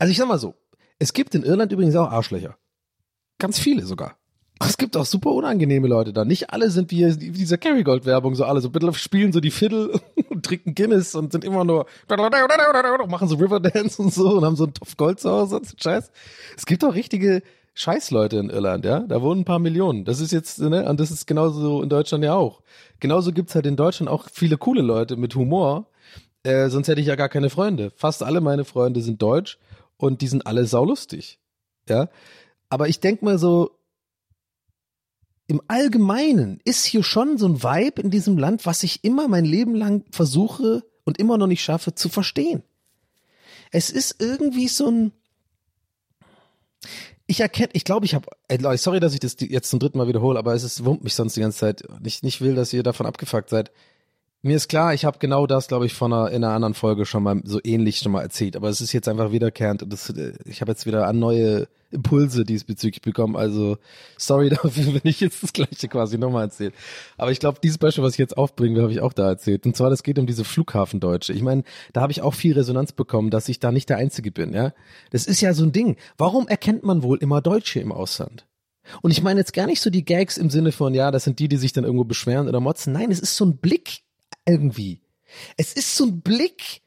also 0.00 0.10
ich 0.10 0.18
sag 0.18 0.26
mal 0.26 0.38
so, 0.38 0.56
es 0.98 1.12
gibt 1.12 1.32
in 1.36 1.44
Irland 1.44 1.70
übrigens 1.70 1.94
auch 1.94 2.10
Arschlöcher. 2.10 2.56
Ganz 3.38 3.60
viele 3.60 3.86
sogar. 3.86 4.16
Es 4.60 4.76
gibt 4.76 4.96
auch 4.96 5.06
super 5.06 5.30
unangenehme 5.30 5.86
Leute 5.86 6.12
da. 6.12 6.24
Nicht 6.24 6.50
alle 6.50 6.70
sind 6.70 6.90
wie, 6.90 7.04
wie 7.20 7.30
diese 7.30 7.58
Kerrygold-Werbung, 7.58 8.34
so 8.34 8.44
alle 8.44 8.60
so 8.60 8.70
bitte 8.70 8.92
spielen 8.94 9.32
so 9.32 9.40
die 9.40 9.50
Fiddle 9.50 10.00
trinken 10.44 10.74
Guinness 10.74 11.14
und 11.14 11.32
sind 11.32 11.44
immer 11.44 11.64
nur 11.64 11.86
machen 13.08 13.28
so 13.28 13.36
Riverdance 13.36 14.00
und 14.00 14.12
so 14.12 14.36
und 14.36 14.44
haben 14.44 14.56
so 14.56 14.64
einen 14.64 14.74
Topf 14.74 14.96
Gold 14.96 15.18
zu 15.18 15.30
Hause 15.30 15.56
und 15.56 15.66
so 15.66 15.76
Scheiß. 15.76 16.10
Es 16.56 16.66
gibt 16.66 16.84
auch 16.84 16.94
richtige 16.94 17.42
Scheißleute 17.74 18.36
in 18.36 18.50
Irland, 18.50 18.84
ja. 18.84 19.00
Da 19.00 19.20
wohnen 19.20 19.40
ein 19.40 19.44
paar 19.44 19.58
Millionen. 19.58 20.04
Das 20.04 20.20
ist 20.20 20.30
jetzt, 20.32 20.60
ne, 20.60 20.88
und 20.88 21.00
das 21.00 21.10
ist 21.10 21.26
genauso 21.26 21.82
in 21.82 21.88
Deutschland 21.88 22.22
ja 22.24 22.34
auch. 22.34 22.62
Genauso 23.00 23.32
gibt's 23.32 23.54
halt 23.54 23.66
in 23.66 23.76
Deutschland 23.76 24.08
auch 24.08 24.28
viele 24.32 24.56
coole 24.56 24.82
Leute 24.82 25.16
mit 25.16 25.34
Humor. 25.34 25.88
Äh, 26.44 26.68
sonst 26.68 26.88
hätte 26.88 27.00
ich 27.00 27.08
ja 27.08 27.16
gar 27.16 27.28
keine 27.28 27.50
Freunde. 27.50 27.90
Fast 27.96 28.22
alle 28.22 28.40
meine 28.40 28.64
Freunde 28.64 29.00
sind 29.00 29.20
deutsch 29.20 29.58
und 29.96 30.20
die 30.20 30.28
sind 30.28 30.46
alle 30.46 30.66
saulustig. 30.66 31.40
Ja. 31.88 32.08
Aber 32.68 32.88
ich 32.88 33.00
denk 33.00 33.22
mal 33.22 33.38
so, 33.38 33.72
im 35.46 35.60
Allgemeinen 35.68 36.60
ist 36.64 36.84
hier 36.84 37.02
schon 37.02 37.36
so 37.36 37.46
ein 37.46 37.62
Vibe 37.62 38.00
in 38.00 38.10
diesem 38.10 38.38
Land, 38.38 38.64
was 38.66 38.82
ich 38.82 39.04
immer 39.04 39.28
mein 39.28 39.44
Leben 39.44 39.74
lang 39.74 40.04
versuche 40.10 40.84
und 41.04 41.18
immer 41.18 41.36
noch 41.36 41.46
nicht 41.46 41.62
schaffe 41.62 41.94
zu 41.94 42.08
verstehen. 42.08 42.62
Es 43.70 43.90
ist 43.90 44.16
irgendwie 44.20 44.68
so 44.68 44.90
ein, 44.90 45.12
ich 47.26 47.40
erkenne, 47.40 47.70
ich 47.72 47.84
glaube, 47.84 48.06
ich 48.06 48.14
habe, 48.14 48.26
sorry, 48.78 49.00
dass 49.00 49.14
ich 49.14 49.20
das 49.20 49.36
jetzt 49.38 49.68
zum 49.68 49.80
dritten 49.80 49.98
Mal 49.98 50.08
wiederhole, 50.08 50.38
aber 50.38 50.54
es 50.54 50.62
ist, 50.62 50.84
wummt 50.84 51.04
mich 51.04 51.14
sonst 51.14 51.36
die 51.36 51.40
ganze 51.40 51.58
Zeit. 51.58 51.82
Ich 52.04 52.22
nicht 52.22 52.40
will, 52.40 52.54
dass 52.54 52.72
ihr 52.72 52.82
davon 52.82 53.06
abgefuckt 53.06 53.50
seid. 53.50 53.70
Mir 54.42 54.56
ist 54.56 54.68
klar, 54.68 54.92
ich 54.92 55.06
habe 55.06 55.18
genau 55.18 55.46
das, 55.46 55.68
glaube 55.68 55.86
ich, 55.86 55.94
von 55.94 56.12
einer, 56.12 56.30
in 56.30 56.44
einer 56.44 56.54
anderen 56.54 56.74
Folge 56.74 57.06
schon 57.06 57.22
mal 57.22 57.40
so 57.44 57.60
ähnlich 57.64 57.98
schon 57.98 58.12
mal 58.12 58.22
erzählt, 58.22 58.56
aber 58.56 58.68
es 58.68 58.82
ist 58.82 58.92
jetzt 58.92 59.08
einfach 59.08 59.32
wiederkehrend 59.32 59.82
und 59.82 59.92
das, 59.92 60.10
äh, 60.10 60.34
ich 60.44 60.60
habe 60.60 60.72
jetzt 60.72 60.84
wieder 60.84 61.06
an 61.06 61.18
neue 61.18 61.66
Impulse 61.94 62.44
diesbezüglich 62.44 63.00
bekommen. 63.00 63.36
Also 63.36 63.78
sorry 64.18 64.48
dafür, 64.62 64.94
wenn 64.94 65.00
ich 65.04 65.20
jetzt 65.20 65.42
das 65.42 65.52
gleiche 65.52 65.88
quasi 65.88 66.18
nochmal 66.18 66.44
erzähle. 66.44 66.72
Aber 67.16 67.30
ich 67.30 67.40
glaube, 67.40 67.58
dieses 67.62 67.78
Beispiel, 67.78 68.04
was 68.04 68.12
ich 68.12 68.18
jetzt 68.18 68.36
aufbringe, 68.36 68.82
habe 68.82 68.92
ich 68.92 69.00
auch 69.00 69.12
da 69.12 69.28
erzählt. 69.28 69.64
Und 69.66 69.76
zwar, 69.76 69.90
das 69.90 70.02
geht 70.02 70.18
um 70.18 70.26
diese 70.26 70.44
Flughafendeutsche. 70.44 71.32
Ich 71.32 71.42
meine, 71.42 71.64
da 71.92 72.02
habe 72.02 72.12
ich 72.12 72.22
auch 72.22 72.34
viel 72.34 72.52
Resonanz 72.54 72.92
bekommen, 72.92 73.30
dass 73.30 73.48
ich 73.48 73.60
da 73.60 73.72
nicht 73.72 73.88
der 73.88 73.96
Einzige 73.96 74.30
bin. 74.30 74.52
Ja, 74.52 74.72
Das 75.10 75.26
ist 75.26 75.40
ja 75.40 75.54
so 75.54 75.64
ein 75.64 75.72
Ding. 75.72 75.96
Warum 76.18 76.48
erkennt 76.48 76.84
man 76.84 77.02
wohl 77.02 77.18
immer 77.18 77.40
Deutsche 77.40 77.80
im 77.80 77.92
Ausland? 77.92 78.46
Und 79.00 79.10
ich 79.10 79.22
meine 79.22 79.40
jetzt 79.40 79.54
gar 79.54 79.66
nicht 79.66 79.80
so 79.80 79.88
die 79.88 80.04
Gags 80.04 80.36
im 80.36 80.50
Sinne 80.50 80.72
von, 80.72 80.92
ja, 80.94 81.10
das 81.10 81.24
sind 81.24 81.38
die, 81.38 81.48
die 81.48 81.56
sich 81.56 81.72
dann 81.72 81.84
irgendwo 81.84 82.04
beschweren 82.04 82.48
oder 82.48 82.60
motzen. 82.60 82.92
Nein, 82.92 83.10
es 83.10 83.20
ist 83.20 83.36
so 83.36 83.46
ein 83.46 83.56
Blick 83.56 84.00
irgendwie. 84.46 85.00
Es 85.56 85.72
ist 85.72 85.96
so 85.96 86.04
ein 86.04 86.20
Blick 86.20 86.82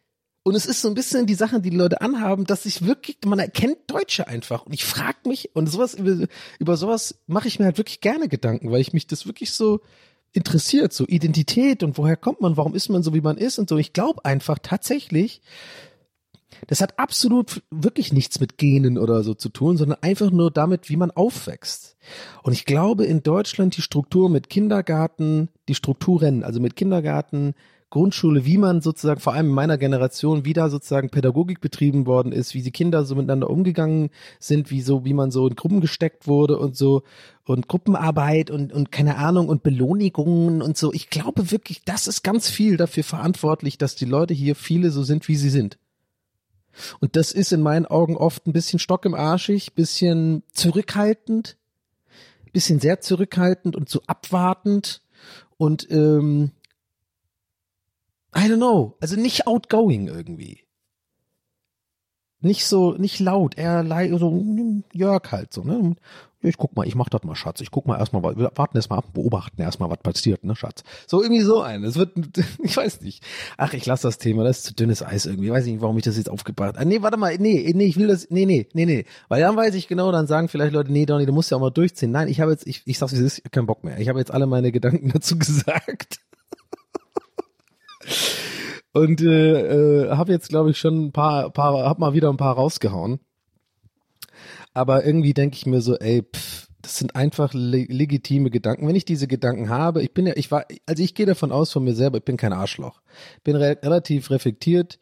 und 0.47 0.55
es 0.55 0.65
ist 0.65 0.81
so 0.81 0.88
ein 0.88 0.93
bisschen 0.93 1.25
die 1.25 1.36
Sachen, 1.36 1.62
die 1.62 1.71
die 1.71 1.75
Leute 1.75 1.99
anhaben, 1.99 2.45
dass 2.45 2.63
sich 2.63 2.86
wirklich, 2.86 3.17
man 3.25 3.39
erkennt 3.39 3.79
Deutsche 3.88 4.29
einfach. 4.29 4.65
Und 4.65 4.71
ich 4.71 4.86
frage 4.86 5.17
mich, 5.27 5.53
und 5.53 5.67
sowas, 5.67 5.93
über, 5.93 6.25
über 6.57 6.77
sowas 6.77 7.19
mache 7.27 7.49
ich 7.49 7.60
mir 7.60 7.65
halt 7.65 7.77
wirklich 7.77 7.99
gerne 7.99 8.29
Gedanken, 8.29 8.71
weil 8.71 8.79
ich 8.79 8.93
mich 8.93 9.07
das 9.07 9.27
wirklich 9.27 9.51
so 9.51 9.81
interessiert, 10.31 10.93
so 10.93 11.05
Identität 11.05 11.83
und 11.83 11.97
woher 11.97 12.15
kommt 12.15 12.39
man, 12.39 12.55
warum 12.55 12.75
ist 12.75 12.88
man 12.88 13.03
so, 13.03 13.13
wie 13.13 13.19
man 13.19 13.36
ist 13.36 13.60
und 13.60 13.67
so. 13.67 13.75
Ich 13.75 13.91
glaube 13.91 14.23
einfach 14.23 14.57
tatsächlich, 14.62 15.41
das 16.67 16.79
hat 16.79 16.97
absolut 16.97 17.62
wirklich 17.69 18.13
nichts 18.13 18.39
mit 18.39 18.57
Genen 18.57 18.97
oder 18.97 19.23
so 19.23 19.33
zu 19.33 19.49
tun, 19.49 19.75
sondern 19.75 20.01
einfach 20.01 20.31
nur 20.31 20.49
damit, 20.49 20.89
wie 20.89 20.95
man 20.95 21.12
aufwächst. 21.12 21.97
Und 22.41 22.53
ich 22.53 22.63
glaube, 22.63 23.03
in 23.03 23.21
Deutschland 23.21 23.75
die 23.75 23.81
Struktur 23.81 24.29
mit 24.29 24.49
Kindergarten, 24.49 25.49
die 25.67 25.75
Strukturen, 25.75 26.45
also 26.45 26.62
mit 26.62 26.77
Kindergarten, 26.77 27.53
Grundschule, 27.89 28.45
wie 28.45 28.58
man 28.58 28.82
sozusagen, 28.82 29.21
vor 29.21 29.34
allem 29.34 29.47
in 29.47 29.54
meiner 29.54 29.78
Generation, 29.78 30.43
wie 30.43 30.52
da 30.52 30.69
sozusagen 30.69 31.10
Pädagogik 31.10 31.62
betrieben 31.62 32.06
worden 32.06 32.34
ist, 32.34 32.54
wie 32.54 32.62
die 32.62 32.71
Kinder 32.71 33.06
so 33.06 33.15
miteinander 33.15 33.50
umgegangen 33.50 34.10
sind, 34.39 34.71
wie 34.71 34.82
so, 34.82 35.06
wie 35.06 35.13
man 35.13 35.32
so 35.32 35.47
in 35.47 35.56
Gruppen 35.56 35.80
gesteckt 35.80 36.28
wurde 36.28 36.58
und 36.58 36.76
so 36.76 37.04
und 37.45 37.69
Gruppenarbeit 37.69 38.52
und, 38.52 38.73
und 38.73 38.91
keine 38.91 39.15
Ahnung 39.15 39.47
und 39.47 39.63
Belohnigungen 39.63 40.62
und 40.62 40.76
so. 40.76 40.91
Ich 40.91 41.10
glaube 41.10 41.50
wirklich, 41.50 41.86
das 41.86 42.08
ist 42.08 42.23
ganz 42.23 42.50
viel 42.50 42.76
dafür 42.76 43.06
verantwortlich, 43.06 43.78
dass 43.78 43.95
die 43.95 44.06
Leute 44.06 44.34
hier 44.34 44.56
viele 44.56 44.91
so 44.91 45.04
sind, 45.04 45.30
wie 45.30 45.38
sie 45.38 45.50
sind. 45.50 45.78
Und 47.00 47.15
das 47.15 47.32
ist 47.32 47.54
in 47.54 47.62
meinen 47.62 47.86
Augen 47.86 48.17
oft 48.17 48.45
ein 48.47 48.54
bisschen 48.54 48.80
stock 48.80 49.06
im 49.06 49.15
Arschig, 49.15 49.73
bisschen 49.73 50.43
zurückhaltend, 50.52 51.58
bisschen 52.52 52.80
sehr 52.80 53.00
zurückhaltend 53.00 53.76
und 53.78 53.88
so 53.88 54.02
abwartend 54.08 55.02
und 55.58 55.89
ähm, 55.89 56.52
I 58.38 58.41
don't 58.41 58.58
know, 58.58 58.95
also 59.02 59.15
nicht 59.15 59.47
outgoing 59.47 60.08
irgendwie. 60.08 60.67
nicht 62.39 62.65
so, 62.65 62.93
nicht 62.93 63.19
laut, 63.19 63.58
eher 63.58 63.84
so 64.19 64.30
mm, 64.30 64.84
Jörg 64.93 65.32
halt 65.32 65.54
so, 65.54 65.63
ne? 65.63 65.95
Ich 66.41 66.58
guck 66.58 66.76
mal, 66.76 66.88
ich 66.88 66.93
mach 66.93 67.10
das 67.10 67.23
mal, 67.23 67.34
Schatz. 67.36 67.62
Ich 67.62 67.71
guck 67.71 67.88
mal 67.88 67.97
erstmal, 67.97 68.21
warten 68.21 68.78
erstmal 68.78 69.00
ab, 69.00 69.12
beobachten 69.12 69.60
erstmal, 69.60 69.89
was 69.89 69.97
passiert, 69.97 70.43
ne, 70.43 70.56
Schatz. 70.56 70.84
So 71.08 71.23
irgendwie 71.23 71.41
so 71.41 71.62
ein. 71.62 71.84
Es 71.84 71.95
wird, 71.95 72.12
ich 72.63 72.78
weiß 72.78 73.02
nicht. 73.02 73.23
Ach, 73.58 73.73
ich 73.73 73.88
lasse 73.88 74.08
das 74.08 74.19
Thema, 74.19 74.43
das 74.43 74.60
ist 74.60 74.65
zu 74.65 74.76
dünnes 74.76 75.02
Eis 75.02 75.26
irgendwie. 75.26 75.47
Ich 75.47 75.54
weiß 75.54 75.65
nicht, 75.65 75.82
warum 75.82 75.97
ich 75.97 76.04
das 76.04 76.15
jetzt 76.15 76.30
aufgebracht 76.30 76.76
habe. 76.76 76.80
Ah, 76.80 76.86
nee, 76.86 77.02
warte 77.02 77.17
mal, 77.17 77.36
nee, 77.39 77.71
nee, 77.76 77.86
ich 77.86 77.97
will 77.97 78.08
das, 78.08 78.30
nee, 78.30 78.45
nee, 78.45 78.67
nee, 78.73 78.86
nee. 78.86 79.06
Weil 79.30 79.41
dann 79.41 79.56
weiß 79.56 79.73
ich 79.73 79.88
genau, 79.88 80.12
dann 80.12 80.28
sagen 80.28 80.47
vielleicht 80.47 80.73
Leute, 80.73 80.91
nee, 80.91 81.08
Donny, 81.08 81.26
du 81.26 81.34
musst 81.34 81.50
ja 81.50 81.58
auch 81.58 81.62
mal 81.62 81.71
durchziehen. 81.71 82.12
Nein, 82.12 82.28
ich 82.28 82.39
habe 82.39 82.52
jetzt, 82.52 82.67
ich, 82.67 82.84
ich 82.86 83.00
sag's 83.00 83.13
es 83.13 83.19
ist, 83.19 83.52
keinen 83.52 83.65
Bock 83.65 83.84
mehr. 83.84 83.97
Ich 83.97 84.08
habe 84.08 84.19
jetzt 84.19 84.32
alle 84.32 84.45
meine 84.45 84.71
Gedanken 84.71 85.10
dazu 85.13 85.39
gesagt. 85.39 86.19
Und 88.93 89.22
äh, 89.22 90.06
äh, 90.06 90.10
habe 90.12 90.32
jetzt, 90.32 90.50
glaube 90.50 90.72
ich, 90.72 90.78
schon 90.78 91.08
ein 91.08 91.12
paar, 91.12 91.52
paar, 91.52 91.86
hab 91.86 92.00
mal 92.00 92.13
wieder 92.13 92.30
ein 92.30 92.38
paar 92.38 92.56
rausgehauen. 92.56 93.20
Aber 94.74 95.06
irgendwie 95.06 95.34
denke 95.34 95.56
ich 95.56 95.65
mir 95.65 95.82
so, 95.82 95.96
ey, 95.98 96.24
pff, 96.24 96.67
das 96.82 96.98
sind 96.98 97.15
einfach 97.15 97.54
le 97.54 97.86
legitime 97.89 98.50
Gedanken. 98.50 98.88
Wenn 98.88 98.96
ich 98.96 99.06
diese 99.06 99.28
Gedanken 99.28 99.70
habe, 99.70 100.04
ich 100.04 100.13
bin 100.13 100.26
ja, 100.26 100.34
ich 100.36 100.52
war, 100.52 100.65
also 100.86 101.04
ich 101.04 101.15
gehe 101.15 101.26
davon 101.26 101.52
aus 101.52 101.72
von 101.72 101.84
mir 101.84 101.93
selber, 101.93 102.20
ich 102.20 102.24
bin 102.24 102.38
kein 102.38 102.54
Arschloch. 102.54 103.02
Bin 103.43 103.56
re 103.56 103.78
relativ 103.84 104.30
reflektiert 104.30 105.00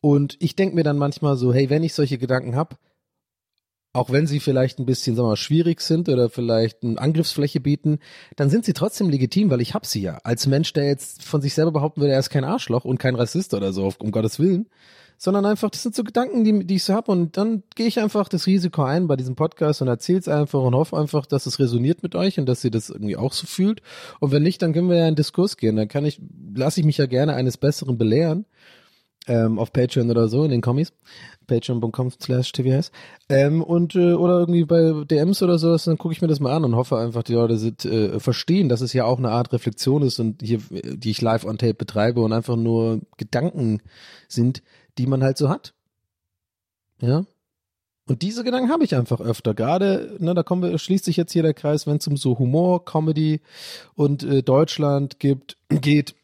und 0.00 0.36
ich 0.40 0.56
denke 0.56 0.74
mir 0.74 0.82
dann 0.82 0.98
manchmal 0.98 1.36
so, 1.36 1.54
hey, 1.54 1.70
wenn 1.70 1.84
ich 1.84 1.94
solche 1.94 2.18
Gedanken 2.18 2.56
habe, 2.56 2.76
auch 3.94 4.10
wenn 4.10 4.26
sie 4.26 4.40
vielleicht 4.40 4.80
ein 4.80 4.86
bisschen, 4.86 5.14
sagen 5.14 5.26
wir 5.26 5.30
mal, 5.30 5.36
schwierig 5.36 5.80
sind 5.80 6.08
oder 6.08 6.28
vielleicht 6.28 6.82
eine 6.82 6.98
Angriffsfläche 6.98 7.60
bieten, 7.60 8.00
dann 8.34 8.50
sind 8.50 8.64
sie 8.64 8.72
trotzdem 8.72 9.08
legitim, 9.08 9.50
weil 9.50 9.60
ich 9.60 9.72
hab 9.72 9.86
sie 9.86 10.02
ja. 10.02 10.18
Als 10.24 10.48
Mensch, 10.48 10.72
der 10.72 10.86
jetzt 10.86 11.22
von 11.22 11.40
sich 11.40 11.54
selber 11.54 11.70
behaupten 11.70 12.00
würde, 12.00 12.12
er 12.12 12.18
ist 12.18 12.28
kein 12.28 12.44
Arschloch 12.44 12.84
und 12.84 12.98
kein 12.98 13.14
Rassist 13.14 13.54
oder 13.54 13.72
so, 13.72 13.92
um 13.98 14.10
Gottes 14.10 14.40
Willen, 14.40 14.66
sondern 15.16 15.46
einfach, 15.46 15.70
das 15.70 15.84
sind 15.84 15.94
so 15.94 16.02
Gedanken, 16.02 16.42
die, 16.42 16.66
die 16.66 16.74
ich 16.74 16.82
so 16.82 16.92
habe 16.92 17.12
und 17.12 17.36
dann 17.36 17.62
gehe 17.76 17.86
ich 17.86 18.00
einfach 18.00 18.28
das 18.28 18.48
Risiko 18.48 18.82
ein 18.82 19.06
bei 19.06 19.14
diesem 19.14 19.36
Podcast 19.36 19.80
und 19.80 19.86
erzähl's 19.86 20.26
einfach 20.26 20.60
und 20.60 20.74
hoffe 20.74 20.98
einfach, 20.98 21.24
dass 21.24 21.46
es 21.46 21.60
resoniert 21.60 22.02
mit 22.02 22.16
euch 22.16 22.40
und 22.40 22.46
dass 22.46 22.64
ihr 22.64 22.72
das 22.72 22.90
irgendwie 22.90 23.16
auch 23.16 23.32
so 23.32 23.46
fühlt. 23.46 23.80
Und 24.18 24.32
wenn 24.32 24.42
nicht, 24.42 24.60
dann 24.60 24.72
können 24.72 24.90
wir 24.90 24.96
ja 24.96 25.06
in 25.06 25.14
Diskurs 25.14 25.56
gehen. 25.56 25.76
Dann 25.76 25.86
kann 25.86 26.04
ich, 26.04 26.20
lasse 26.52 26.80
ich 26.80 26.86
mich 26.86 26.98
ja 26.98 27.06
gerne 27.06 27.34
eines 27.34 27.58
Besseren 27.58 27.96
belehren 27.96 28.44
ähm, 29.26 29.58
auf 29.58 29.72
Patreon 29.72 30.10
oder 30.10 30.28
so 30.28 30.44
in 30.44 30.50
den 30.50 30.60
Kommis 30.60 30.92
patreon.com 31.46 32.10
slash 32.10 32.52
tvs 32.52 32.90
ähm, 33.28 33.62
und 33.62 33.94
äh, 33.94 34.14
oder 34.14 34.40
irgendwie 34.40 34.64
bei 34.64 35.04
DMs 35.04 35.42
oder 35.42 35.58
so, 35.58 35.76
dann 35.76 35.98
gucke 35.98 36.12
ich 36.12 36.22
mir 36.22 36.28
das 36.28 36.40
mal 36.40 36.54
an 36.54 36.64
und 36.64 36.76
hoffe 36.76 36.98
einfach, 36.98 37.22
die 37.22 37.34
Leute 37.34 37.58
sind, 37.58 37.84
äh, 37.84 38.18
verstehen, 38.20 38.68
dass 38.68 38.80
es 38.80 38.92
ja 38.92 39.04
auch 39.04 39.18
eine 39.18 39.30
Art 39.30 39.52
Reflexion 39.52 40.02
ist 40.02 40.18
und 40.20 40.42
hier, 40.42 40.60
die 40.70 41.10
ich 41.10 41.20
live 41.20 41.44
on 41.44 41.58
tape 41.58 41.74
betreibe 41.74 42.20
und 42.22 42.32
einfach 42.32 42.56
nur 42.56 43.00
Gedanken 43.16 43.80
sind, 44.28 44.62
die 44.98 45.06
man 45.06 45.22
halt 45.22 45.38
so 45.38 45.48
hat. 45.48 45.74
Ja. 47.00 47.24
Und 48.06 48.20
diese 48.20 48.44
Gedanken 48.44 48.70
habe 48.70 48.84
ich 48.84 48.94
einfach 48.94 49.20
öfter. 49.20 49.54
Gerade, 49.54 50.16
ne, 50.18 50.34
da 50.34 50.42
kommen 50.42 50.62
wir, 50.62 50.78
schließt 50.78 51.06
sich 51.06 51.16
jetzt 51.16 51.32
hier 51.32 51.42
der 51.42 51.54
Kreis, 51.54 51.86
wenn 51.86 51.96
es 51.96 52.06
um 52.06 52.18
so 52.18 52.38
Humor, 52.38 52.84
Comedy 52.84 53.40
und 53.94 54.22
äh, 54.24 54.42
Deutschland 54.42 55.18
gibt, 55.18 55.56
geht. 55.68 56.14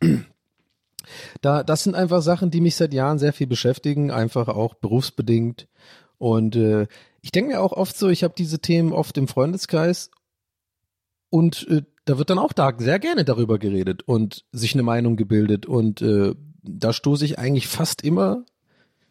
Da, 1.40 1.62
das 1.62 1.84
sind 1.84 1.94
einfach 1.94 2.22
Sachen, 2.22 2.50
die 2.50 2.60
mich 2.60 2.76
seit 2.76 2.94
Jahren 2.94 3.18
sehr 3.18 3.32
viel 3.32 3.46
beschäftigen, 3.46 4.10
einfach 4.10 4.48
auch 4.48 4.74
berufsbedingt. 4.74 5.68
Und 6.18 6.56
äh, 6.56 6.86
ich 7.22 7.32
denke 7.32 7.52
mir 7.52 7.60
auch 7.60 7.72
oft 7.72 7.96
so, 7.96 8.08
ich 8.08 8.24
habe 8.24 8.34
diese 8.36 8.60
Themen 8.60 8.92
oft 8.92 9.16
im 9.18 9.28
Freundeskreis 9.28 10.10
und 11.30 11.66
äh, 11.68 11.82
da 12.04 12.18
wird 12.18 12.30
dann 12.30 12.38
auch 12.38 12.52
da 12.52 12.72
sehr 12.76 12.98
gerne 12.98 13.24
darüber 13.24 13.58
geredet 13.58 14.02
und 14.02 14.44
sich 14.52 14.74
eine 14.74 14.82
Meinung 14.82 15.16
gebildet. 15.16 15.66
Und 15.66 16.02
äh, 16.02 16.34
da 16.62 16.92
stoße 16.92 17.24
ich 17.24 17.38
eigentlich 17.38 17.68
fast 17.68 18.02
immer, 18.02 18.44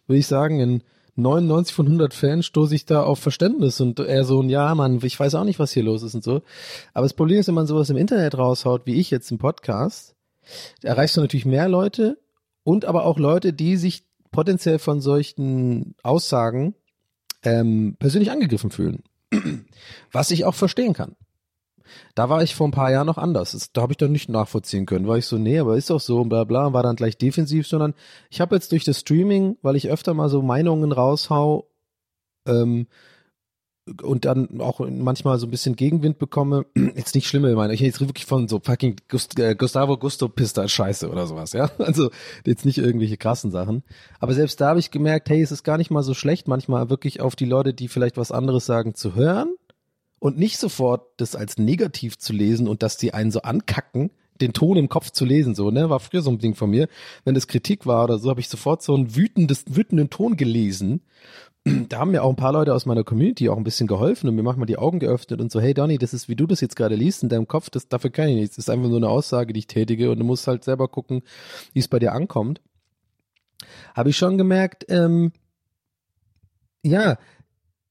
würde 0.05 0.19
ich 0.19 0.27
sagen, 0.27 0.59
in 0.59 0.83
99 1.15 1.73
von 1.73 1.85
100 1.85 2.13
Fällen 2.13 2.43
stoße 2.43 2.75
ich 2.75 2.85
da 2.85 3.03
auf 3.03 3.19
Verständnis 3.19 3.79
und 3.81 3.99
eher 3.99 4.23
so 4.23 4.41
ein, 4.41 4.49
ja, 4.49 4.73
Mann, 4.75 4.99
ich 5.03 5.19
weiß 5.19 5.35
auch 5.35 5.43
nicht, 5.43 5.59
was 5.59 5.71
hier 5.71 5.83
los 5.83 6.03
ist 6.03 6.15
und 6.15 6.23
so. 6.23 6.41
Aber 6.93 7.05
das 7.05 7.13
Problem 7.13 7.39
ist, 7.39 7.47
wenn 7.47 7.55
man 7.55 7.67
sowas 7.67 7.89
im 7.89 7.97
Internet 7.97 8.37
raushaut, 8.37 8.85
wie 8.85 8.95
ich 8.95 9.11
jetzt 9.11 9.31
im 9.31 9.37
Podcast, 9.37 10.15
erreichst 10.81 11.17
du 11.17 11.21
natürlich 11.21 11.45
mehr 11.45 11.69
Leute 11.69 12.19
und 12.63 12.85
aber 12.85 13.05
auch 13.05 13.17
Leute, 13.17 13.53
die 13.53 13.77
sich 13.77 14.03
potenziell 14.31 14.79
von 14.79 15.01
solchen 15.01 15.95
Aussagen 16.03 16.75
ähm, 17.43 17.95
persönlich 17.99 18.31
angegriffen 18.31 18.71
fühlen. 18.71 19.03
Was 20.11 20.31
ich 20.31 20.45
auch 20.45 20.55
verstehen 20.55 20.93
kann. 20.93 21.15
Da 22.15 22.29
war 22.29 22.43
ich 22.43 22.55
vor 22.55 22.67
ein 22.67 22.71
paar 22.71 22.91
Jahren 22.91 23.07
noch 23.07 23.17
anders. 23.17 23.51
Das, 23.51 23.71
da 23.71 23.81
habe 23.81 23.93
ich 23.93 23.97
dann 23.97 24.11
nicht 24.11 24.29
nachvollziehen 24.29 24.85
können. 24.85 25.07
War 25.07 25.17
ich 25.17 25.25
so, 25.25 25.37
nee, 25.37 25.57
aber 25.57 25.75
ist 25.77 25.89
doch 25.89 25.99
so 25.99 26.21
und 26.21 26.29
bla 26.29 26.43
bla, 26.43 26.73
war 26.73 26.83
dann 26.83 26.95
gleich 26.95 27.17
defensiv, 27.17 27.67
sondern 27.67 27.93
ich 28.29 28.41
habe 28.41 28.55
jetzt 28.55 28.71
durch 28.71 28.83
das 28.83 28.99
Streaming, 28.99 29.57
weil 29.61 29.75
ich 29.75 29.89
öfter 29.89 30.13
mal 30.13 30.29
so 30.29 30.41
Meinungen 30.41 30.91
raushau, 30.91 31.67
ähm, 32.45 32.87
und 34.01 34.25
dann 34.25 34.61
auch 34.61 34.79
manchmal 34.79 35.39
so 35.39 35.47
ein 35.47 35.51
bisschen 35.51 35.75
Gegenwind 35.75 36.19
bekomme, 36.19 36.65
jetzt 36.95 37.15
nicht 37.15 37.27
schlimme, 37.27 37.53
meine 37.55 37.73
ich 37.73 37.79
jetzt 37.79 37.99
wirklich 37.99 38.25
von 38.25 38.47
so 38.47 38.59
fucking 38.63 38.97
Gust 39.07 39.39
äh, 39.39 39.55
Gustavo 39.55 39.97
Gusto 39.97 40.29
Pista 40.29 40.67
Scheiße 40.67 41.09
oder 41.09 41.27
sowas, 41.27 41.53
ja. 41.53 41.69
Also 41.79 42.11
jetzt 42.45 42.65
nicht 42.65 42.77
irgendwelche 42.77 43.17
krassen 43.17 43.51
Sachen. 43.51 43.83
Aber 44.19 44.33
selbst 44.33 44.61
da 44.61 44.69
habe 44.69 44.79
ich 44.79 44.91
gemerkt, 44.91 45.29
hey, 45.29 45.41
es 45.41 45.51
ist 45.51 45.63
gar 45.63 45.77
nicht 45.77 45.91
mal 45.91 46.03
so 46.03 46.13
schlecht, 46.13 46.47
manchmal 46.47 46.89
wirklich 46.89 47.21
auf 47.21 47.35
die 47.35 47.45
Leute, 47.45 47.73
die 47.73 47.87
vielleicht 47.87 48.17
was 48.17 48.31
anderes 48.31 48.65
sagen, 48.65 48.95
zu 48.95 49.15
hören 49.15 49.53
und 50.19 50.37
nicht 50.37 50.57
sofort 50.57 51.07
das 51.17 51.35
als 51.35 51.57
negativ 51.57 52.17
zu 52.17 52.33
lesen 52.33 52.67
und 52.67 52.83
dass 52.83 52.97
die 52.97 53.13
einen 53.13 53.31
so 53.31 53.41
ankacken, 53.41 54.11
den 54.41 54.53
Ton 54.53 54.77
im 54.77 54.89
Kopf 54.89 55.11
zu 55.11 55.25
lesen, 55.25 55.53
so, 55.53 55.69
ne, 55.69 55.89
war 55.89 55.99
früher 55.99 56.21
so 56.21 56.29
ein 56.29 56.39
Ding 56.39 56.55
von 56.55 56.69
mir. 56.69 56.87
Wenn 57.25 57.35
das 57.35 57.47
Kritik 57.47 57.85
war 57.85 58.05
oder 58.05 58.19
so, 58.19 58.29
habe 58.29 58.39
ich 58.39 58.47
sofort 58.47 58.81
so 58.81 58.95
einen 58.95 59.15
wütendes, 59.15 59.65
wütenden 59.67 60.09
Ton 60.09 60.37
gelesen 60.37 61.01
da 61.89 61.99
haben 61.99 62.11
mir 62.11 62.23
auch 62.23 62.29
ein 62.29 62.35
paar 62.35 62.53
Leute 62.53 62.73
aus 62.73 62.85
meiner 62.85 63.03
Community 63.03 63.49
auch 63.49 63.57
ein 63.57 63.63
bisschen 63.63 63.87
geholfen 63.87 64.29
und 64.29 64.35
mir 64.35 64.43
manchmal 64.43 64.65
die 64.65 64.77
Augen 64.77 64.99
geöffnet 64.99 65.41
und 65.41 65.51
so, 65.51 65.59
hey 65.59 65.73
Donny, 65.73 65.97
das 65.97 66.13
ist, 66.13 66.29
wie 66.29 66.35
du 66.35 66.47
das 66.47 66.61
jetzt 66.61 66.75
gerade 66.75 66.95
liest 66.95 67.23
in 67.23 67.29
deinem 67.29 67.47
Kopf, 67.47 67.69
das, 67.69 67.87
dafür 67.87 68.09
kann 68.09 68.29
ich 68.29 68.35
nichts. 68.35 68.55
Das 68.55 68.65
ist 68.65 68.69
einfach 68.69 68.87
nur 68.87 68.97
eine 68.97 69.09
Aussage, 69.09 69.53
die 69.53 69.59
ich 69.59 69.67
tätige 69.67 70.11
und 70.11 70.19
du 70.19 70.25
musst 70.25 70.47
halt 70.47 70.63
selber 70.63 70.87
gucken, 70.87 71.23
wie 71.73 71.79
es 71.79 71.87
bei 71.87 71.99
dir 71.99 72.13
ankommt. 72.13 72.61
Habe 73.93 74.09
ich 74.09 74.17
schon 74.17 74.37
gemerkt, 74.37 74.85
ähm, 74.89 75.31
ja, 76.83 77.17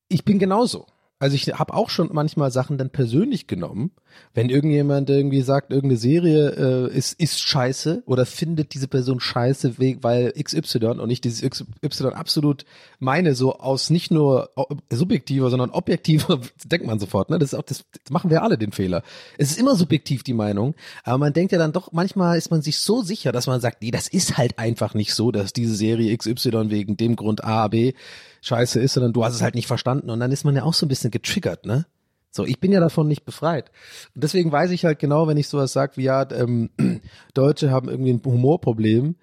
ich 0.08 0.24
bin 0.24 0.38
genauso. 0.38 0.86
Also 1.20 1.34
ich 1.34 1.48
habe 1.48 1.74
auch 1.74 1.90
schon 1.90 2.10
manchmal 2.12 2.52
Sachen 2.52 2.78
dann 2.78 2.90
persönlich 2.90 3.48
genommen, 3.48 3.90
wenn 4.34 4.50
irgendjemand 4.50 5.10
irgendwie 5.10 5.42
sagt, 5.42 5.72
irgendeine 5.72 5.98
Serie 5.98 6.50
äh, 6.90 6.96
ist 6.96 7.18
ist 7.18 7.40
scheiße 7.40 8.04
oder 8.06 8.24
findet 8.24 8.72
diese 8.74 8.86
Person 8.86 9.18
scheiße, 9.18 9.78
weil 9.78 10.32
XY 10.32 11.00
und 11.00 11.10
ich 11.10 11.20
dieses 11.20 11.48
XY 11.48 12.08
absolut 12.08 12.64
meine 13.00 13.34
so 13.34 13.58
aus 13.58 13.90
nicht 13.90 14.12
nur 14.12 14.50
subjektiver, 14.90 15.50
sondern 15.50 15.70
objektiver 15.70 16.40
denkt 16.64 16.86
man 16.86 17.00
sofort, 17.00 17.30
ne? 17.30 17.38
Das 17.40 17.52
ist 17.52 17.58
auch 17.58 17.64
das, 17.64 17.84
das 17.92 18.10
machen 18.12 18.30
wir 18.30 18.44
alle 18.44 18.56
den 18.56 18.70
Fehler. 18.70 19.02
Es 19.38 19.50
ist 19.50 19.58
immer 19.58 19.74
subjektiv 19.74 20.22
die 20.22 20.34
Meinung, 20.34 20.76
aber 21.02 21.18
man 21.18 21.32
denkt 21.32 21.50
ja 21.50 21.58
dann 21.58 21.72
doch 21.72 21.90
manchmal 21.90 22.38
ist 22.38 22.52
man 22.52 22.62
sich 22.62 22.78
so 22.78 23.02
sicher, 23.02 23.32
dass 23.32 23.48
man 23.48 23.60
sagt, 23.60 23.82
nee, 23.82 23.90
das 23.90 24.06
ist 24.06 24.38
halt 24.38 24.58
einfach 24.58 24.94
nicht 24.94 25.14
so, 25.14 25.32
dass 25.32 25.52
diese 25.52 25.74
Serie 25.74 26.16
XY 26.16 26.70
wegen 26.70 26.96
dem 26.96 27.16
Grund 27.16 27.42
A 27.42 27.66
B 27.66 27.94
scheiße 28.42 28.80
ist, 28.80 28.94
sondern 28.94 29.12
du 29.12 29.24
hast 29.24 29.34
es 29.34 29.42
halt 29.42 29.54
nicht 29.54 29.66
verstanden 29.66 30.10
und 30.10 30.20
dann 30.20 30.32
ist 30.32 30.44
man 30.44 30.56
ja 30.56 30.62
auch 30.62 30.74
so 30.74 30.86
ein 30.86 30.88
bisschen 30.88 31.10
getriggert, 31.10 31.66
ne? 31.66 31.86
So, 32.30 32.44
ich 32.44 32.60
bin 32.60 32.72
ja 32.72 32.80
davon 32.80 33.08
nicht 33.08 33.24
befreit. 33.24 33.70
Und 34.14 34.22
deswegen 34.22 34.52
weiß 34.52 34.70
ich 34.70 34.84
halt 34.84 34.98
genau, 34.98 35.26
wenn 35.26 35.38
ich 35.38 35.48
sowas 35.48 35.72
sage 35.72 35.96
wie, 35.96 36.04
ja, 36.04 36.30
ähm, 36.30 36.70
Deutsche 37.34 37.70
haben 37.70 37.88
irgendwie 37.88 38.12
ein 38.12 38.22
Humorproblem, 38.24 39.16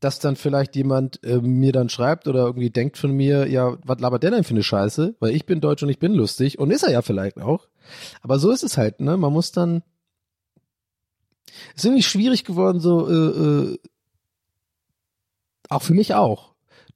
dass 0.00 0.18
dann 0.18 0.36
vielleicht 0.36 0.76
jemand 0.76 1.22
äh, 1.24 1.38
mir 1.38 1.72
dann 1.72 1.88
schreibt 1.88 2.28
oder 2.28 2.44
irgendwie 2.44 2.70
denkt 2.70 2.98
von 2.98 3.12
mir, 3.12 3.48
ja, 3.48 3.76
was 3.84 4.00
labert 4.00 4.22
der 4.22 4.32
denn 4.32 4.44
für 4.44 4.54
eine 4.54 4.62
Scheiße? 4.62 5.16
Weil 5.18 5.34
ich 5.34 5.46
bin 5.46 5.60
Deutsch 5.60 5.82
und 5.82 5.88
ich 5.88 5.98
bin 5.98 6.14
lustig 6.14 6.58
und 6.58 6.70
ist 6.70 6.82
er 6.82 6.90
ja 6.90 7.02
vielleicht 7.02 7.38
auch. 7.38 7.68
Aber 8.22 8.38
so 8.38 8.50
ist 8.50 8.62
es 8.62 8.76
halt, 8.76 9.00
ne? 9.00 9.16
Man 9.16 9.32
muss 9.32 9.52
dann. 9.52 9.82
Es 11.74 11.82
ist 11.82 11.84
irgendwie 11.86 12.02
schwierig 12.02 12.44
geworden, 12.44 12.78
so, 12.78 13.08
äh, 13.08 13.72
äh, 13.72 13.78
auch 15.70 15.82
für 15.82 15.94
mich 15.94 16.14
auch 16.14 16.47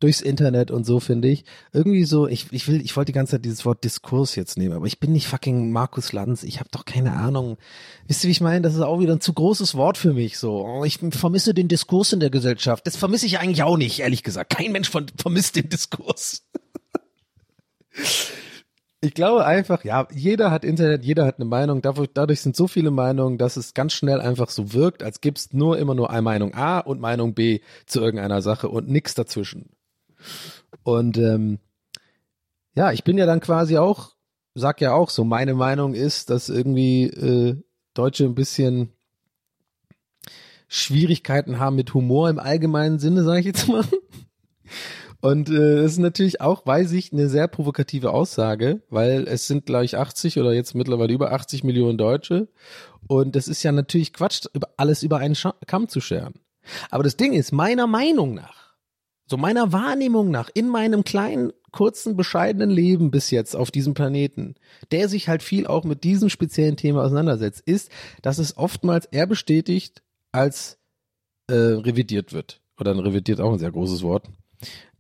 durchs 0.03 0.21
Internet 0.21 0.71
und 0.71 0.85
so, 0.85 1.01
finde 1.01 1.29
ich. 1.29 1.45
Irgendwie 1.73 2.05
so, 2.05 2.27
ich, 2.27 2.53
ich 2.53 2.67
will, 2.69 2.81
ich 2.81 2.97
wollte 2.97 3.12
die 3.12 3.17
ganze 3.17 3.33
Zeit 3.33 3.45
dieses 3.45 3.65
Wort 3.65 3.85
Diskurs 3.85 4.35
jetzt 4.35 4.59
nehmen, 4.59 4.75
aber 4.75 4.87
ich 4.87 5.01
bin 5.01 5.12
nicht 5.12 5.27
fucking 5.27 5.71
Markus 5.71 6.12
Lanz, 6.12 6.43
ich 6.43 6.61
habe 6.61 6.69
doch 6.73 6.85
keine 6.85 7.12
Ahnung. 7.12 7.59
Wisst 8.07 8.25
ihr, 8.25 8.29
wie 8.29 8.33
ich 8.33 8.41
meine? 8.41 8.62
Das 8.62 8.75
ist 8.75 8.81
auch 8.81 9.01
wieder 9.01 9.15
ein 9.15 9.21
zu 9.21 9.33
großes 9.33 9.75
Wort 9.75 9.99
für 9.99 10.12
mich, 10.12 10.38
so. 10.38 10.67
Oh, 10.67 10.85
ich 10.85 10.99
vermisse 10.99 11.55
den 11.55 11.69
Diskurs 11.69 12.12
in 12.12 12.21
der 12.21 12.31
Gesellschaft. 12.31 12.87
Das 12.87 12.97
vermisse 12.97 13.27
ich 13.27 13.38
eigentlich 13.38 13.62
auch 13.62 13.77
nicht, 13.77 14.01
ehrlich 14.01 14.23
gesagt. 14.23 14.51
Kein 14.57 14.73
Mensch 14.73 14.91
von, 14.91 15.07
vermisst 15.17 15.57
den 15.57 15.69
Diskurs. 15.69 16.43
Ich 19.05 19.15
glaube 19.15 19.44
einfach, 19.44 19.83
ja, 19.83 20.07
jeder 20.13 20.53
hat 20.53 20.65
Internet, 20.65 21.05
jeder 21.05 21.27
hat 21.27 21.38
eine 21.38 21.44
Meinung. 21.44 21.83
Dadurch, 21.83 22.40
sind 22.40 22.55
so 22.55 22.69
viele 22.69 22.92
Meinungen, 22.92 23.37
dass 23.37 23.57
es 23.57 23.75
ganz 23.75 23.94
schnell 23.94 24.21
einfach 24.21 24.48
so 24.48 24.75
wirkt, 24.75 25.03
als 25.03 25.21
gibt's 25.21 25.53
nur 25.53 25.77
immer 25.77 25.96
nur 25.96 26.11
eine 26.11 26.23
Meinung 26.23 26.55
A 26.55 26.79
und 26.79 27.00
Meinung 27.00 27.35
B 27.35 27.63
zu 27.85 28.00
irgendeiner 28.00 28.42
Sache 28.42 28.69
und 28.69 28.88
nix 28.88 29.15
dazwischen. 29.15 29.71
Und 30.83 31.18
ähm, 31.18 31.58
ja, 32.75 32.92
ich 32.92 33.04
bin 33.04 33.18
ja 33.18 33.27
dann 33.27 33.40
quasi 33.40 33.79
auch, 33.79 34.12
sag 34.54 34.81
ja 34.81 34.92
auch 34.92 35.10
so, 35.10 35.25
meine 35.25 35.54
Meinung 35.54 35.94
ist, 35.94 36.31
dass 36.31 36.48
irgendwie 36.48 37.04
äh, 37.04 37.56
Deutsche 37.94 38.25
ein 38.25 38.35
bisschen 38.35 38.92
Schwierigkeiten 40.68 41.58
haben 41.58 41.77
mit 41.77 41.92
Humor 41.92 42.31
im 42.31 42.38
allgemeinen 42.38 42.98
Sinne, 42.98 43.25
sage 43.25 43.40
ich 43.40 43.46
jetzt 43.46 43.68
mal. 43.68 43.85
Und 45.20 45.50
äh, 45.50 45.83
das 45.83 45.92
ist 45.92 45.98
natürlich 45.98 46.40
auch, 46.40 46.66
weiß 46.66 46.92
ich, 46.92 47.12
eine 47.12 47.29
sehr 47.29 47.46
provokative 47.46 48.10
Aussage, 48.10 48.83
weil 48.90 49.29
es 49.29 49.46
sind 49.46 49.66
gleich 49.66 49.96
80 49.96 50.38
oder 50.38 50.52
jetzt 50.52 50.75
mittlerweile 50.75 51.12
über 51.12 51.31
80 51.33 51.62
Millionen 51.62 51.96
Deutsche. 51.96 52.48
Und 53.06 53.37
das 53.37 53.46
ist 53.46 53.62
ja 53.62 53.70
natürlich 53.70 54.12
Quatsch, 54.12 54.46
alles 54.77 55.04
über 55.04 55.18
einen 55.18 55.37
Kamm 55.66 55.88
zu 55.88 56.00
scheren. 56.00 56.35
Aber 56.90 57.04
das 57.04 57.16
Ding 57.16 57.35
ist, 57.35 57.52
meiner 57.52 57.87
Meinung 57.87 58.35
nach, 58.35 58.62
so 59.33 59.38
meiner 59.38 59.72
Wahrnehmung 59.72 60.30
nach, 60.30 60.50
in 60.52 60.68
meinem 60.68 61.04
kleinen, 61.04 61.54
kurzen, 61.70 62.18
bescheidenen 62.18 62.68
Leben 62.68 63.10
bis 63.10 63.30
jetzt 63.30 63.56
auf 63.56 63.70
diesem 63.70 63.94
Planeten, 63.94 64.56
der 64.90 65.08
sich 65.08 65.26
halt 65.26 65.42
viel 65.42 65.66
auch 65.66 65.85
mit 65.85 66.04
diesem 66.04 66.28
speziellen 66.28 66.76
Thema 66.76 67.02
auseinandersetzt, 67.02 67.62
ist, 67.64 67.90
dass 68.20 68.37
es 68.37 68.58
oftmals 68.58 69.06
eher 69.06 69.26
bestätigt, 69.26 70.02
als 70.33 70.76
äh, 71.46 71.54
revidiert 71.54 72.35
wird. 72.35 72.60
Oder 72.78 72.94
revidiert 73.02 73.40
auch 73.40 73.54
ein 73.54 73.58
sehr 73.58 73.72
großes 73.72 74.02
Wort. 74.02 74.28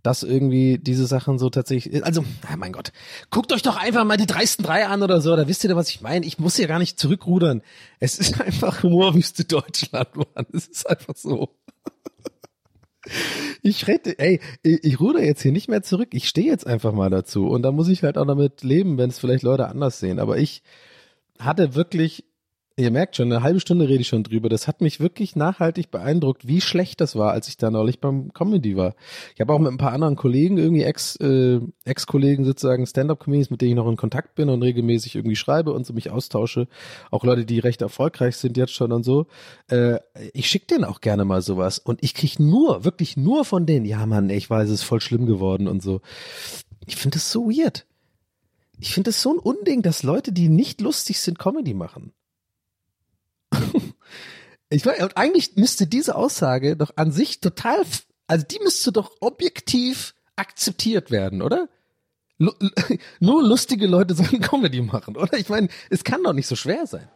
Dass 0.02 0.22
irgendwie 0.22 0.78
diese 0.78 1.06
Sachen 1.06 1.38
so 1.38 1.50
tatsächlich, 1.50 2.02
also, 2.02 2.24
ah, 2.50 2.56
mein 2.56 2.72
Gott, 2.72 2.90
guckt 3.28 3.52
euch 3.52 3.62
doch 3.62 3.76
einfach 3.76 4.04
mal 4.04 4.16
die 4.16 4.24
dreisten 4.24 4.64
drei 4.64 4.86
an 4.86 5.02
oder 5.02 5.20
so, 5.20 5.36
da 5.36 5.46
wisst 5.46 5.62
ihr, 5.62 5.76
was 5.76 5.90
ich 5.90 6.00
meine. 6.00 6.24
Ich 6.24 6.38
muss 6.38 6.56
ja 6.56 6.66
gar 6.66 6.78
nicht 6.78 6.98
zurückrudern. 6.98 7.60
Es 8.00 8.18
ist 8.18 8.40
einfach 8.46 8.82
Humorwüste 8.82 9.44
Deutschland, 9.44 10.16
Mann. 10.16 10.46
Es 10.54 10.68
ist 10.68 10.88
einfach 10.88 11.16
so. 11.16 11.50
Ich 13.62 13.86
rede, 13.88 14.18
ey, 14.18 14.40
ich, 14.62 14.84
ich 14.84 15.00
ruder 15.00 15.22
jetzt 15.22 15.42
hier 15.42 15.52
nicht 15.52 15.68
mehr 15.68 15.82
zurück. 15.82 16.08
Ich 16.12 16.28
stehe 16.28 16.46
jetzt 16.46 16.66
einfach 16.66 16.92
mal 16.92 17.10
dazu. 17.10 17.48
Und 17.48 17.62
da 17.62 17.72
muss 17.72 17.88
ich 17.88 18.02
halt 18.02 18.18
auch 18.18 18.26
damit 18.26 18.62
leben, 18.62 18.98
wenn 18.98 19.10
es 19.10 19.18
vielleicht 19.18 19.42
Leute 19.42 19.68
anders 19.68 19.98
sehen. 19.98 20.18
Aber 20.18 20.38
ich 20.38 20.62
hatte 21.38 21.74
wirklich 21.74 22.24
Ihr 22.82 22.90
merkt 22.90 23.14
schon, 23.14 23.32
eine 23.32 23.44
halbe 23.44 23.60
Stunde 23.60 23.88
rede 23.88 24.00
ich 24.00 24.08
schon 24.08 24.24
drüber. 24.24 24.48
Das 24.48 24.66
hat 24.66 24.80
mich 24.80 24.98
wirklich 24.98 25.36
nachhaltig 25.36 25.92
beeindruckt, 25.92 26.48
wie 26.48 26.60
schlecht 26.60 27.00
das 27.00 27.14
war, 27.14 27.30
als 27.30 27.46
ich 27.46 27.56
da 27.56 27.70
neulich 27.70 28.00
beim 28.00 28.32
Comedy 28.32 28.76
war. 28.76 28.96
Ich 29.36 29.40
habe 29.40 29.52
auch 29.52 29.60
mit 29.60 29.70
ein 29.70 29.78
paar 29.78 29.92
anderen 29.92 30.16
Kollegen, 30.16 30.58
irgendwie 30.58 30.82
Ex, 30.82 31.14
äh, 31.20 31.60
Ex-Kollegen 31.84 32.44
sozusagen, 32.44 32.84
Stand-up-Comedians, 32.84 33.50
mit 33.50 33.60
denen 33.60 33.70
ich 33.70 33.76
noch 33.76 33.88
in 33.88 33.96
Kontakt 33.96 34.34
bin 34.34 34.48
und 34.48 34.64
regelmäßig 34.64 35.14
irgendwie 35.14 35.36
schreibe 35.36 35.72
und 35.72 35.86
so 35.86 35.92
mich 35.92 36.10
austausche. 36.10 36.66
Auch 37.12 37.22
Leute, 37.22 37.44
die 37.44 37.60
recht 37.60 37.82
erfolgreich 37.82 38.36
sind 38.36 38.56
jetzt 38.56 38.72
schon 38.72 38.90
und 38.90 39.04
so. 39.04 39.26
Äh, 39.68 40.00
ich 40.32 40.48
schicke 40.48 40.66
denen 40.66 40.84
auch 40.84 41.00
gerne 41.00 41.24
mal 41.24 41.40
sowas. 41.40 41.78
Und 41.78 42.02
ich 42.02 42.14
krieg 42.14 42.40
nur, 42.40 42.84
wirklich 42.84 43.16
nur 43.16 43.44
von 43.44 43.64
denen, 43.64 43.86
ja 43.86 44.04
Mann, 44.06 44.28
ich 44.28 44.50
weiß, 44.50 44.68
es 44.68 44.80
ist 44.80 44.82
voll 44.82 45.00
schlimm 45.00 45.26
geworden 45.26 45.68
und 45.68 45.84
so. 45.84 46.00
Ich 46.86 46.96
finde 46.96 47.18
das 47.18 47.30
so 47.30 47.48
weird. 47.48 47.86
Ich 48.80 48.92
finde 48.92 49.10
es 49.10 49.22
so 49.22 49.32
ein 49.32 49.38
Unding, 49.38 49.82
dass 49.82 50.02
Leute, 50.02 50.32
die 50.32 50.48
nicht 50.48 50.80
lustig 50.80 51.20
sind, 51.20 51.38
Comedy 51.38 51.74
machen. 51.74 52.12
ich 54.70 54.86
und 54.86 55.16
eigentlich 55.16 55.56
müsste 55.56 55.86
diese 55.86 56.14
Aussage 56.14 56.76
doch 56.76 56.92
an 56.96 57.12
sich 57.12 57.40
total, 57.40 57.82
also 58.26 58.46
die 58.46 58.58
müsste 58.62 58.92
doch 58.92 59.12
objektiv 59.20 60.14
akzeptiert 60.36 61.10
werden, 61.10 61.42
oder? 61.42 61.68
Lu 62.38 62.52
nur 63.20 63.42
lustige 63.42 63.86
Leute 63.86 64.14
sollen 64.14 64.40
Comedy 64.42 64.82
machen, 64.82 65.16
oder? 65.16 65.38
Ich 65.38 65.48
meine, 65.48 65.68
es 65.90 66.04
kann 66.04 66.22
doch 66.22 66.32
nicht 66.32 66.46
so 66.46 66.56
schwer 66.56 66.86
sein. 66.86 67.08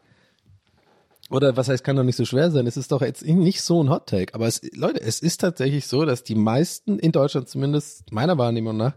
Oder 1.29 1.57
was 1.57 1.69
heißt, 1.69 1.83
kann 1.83 1.97
doch 1.97 2.05
nicht 2.05 2.17
so 2.17 2.25
schwer 2.25 2.53
sein? 2.53 2.69
Es 2.69 2.77
ist 2.77 2.93
doch 2.93 3.03
jetzt 3.03 3.25
nicht 3.25 3.61
so 3.61 3.83
ein 3.83 3.91
Hot 3.91 4.07
Take. 4.07 4.33
Aber 4.35 4.47
es, 4.47 4.61
Leute, 4.75 5.01
es 5.01 5.21
ist 5.21 5.41
tatsächlich 5.41 5.89
so, 5.89 6.05
dass 6.05 6.23
die 6.23 6.37
meisten, 6.37 7.01
in 7.01 7.11
Deutschland 7.11 7.49
zumindest, 7.49 8.13
meiner 8.13 8.39
Wahrnehmung 8.39 8.77
nach, 8.77 8.95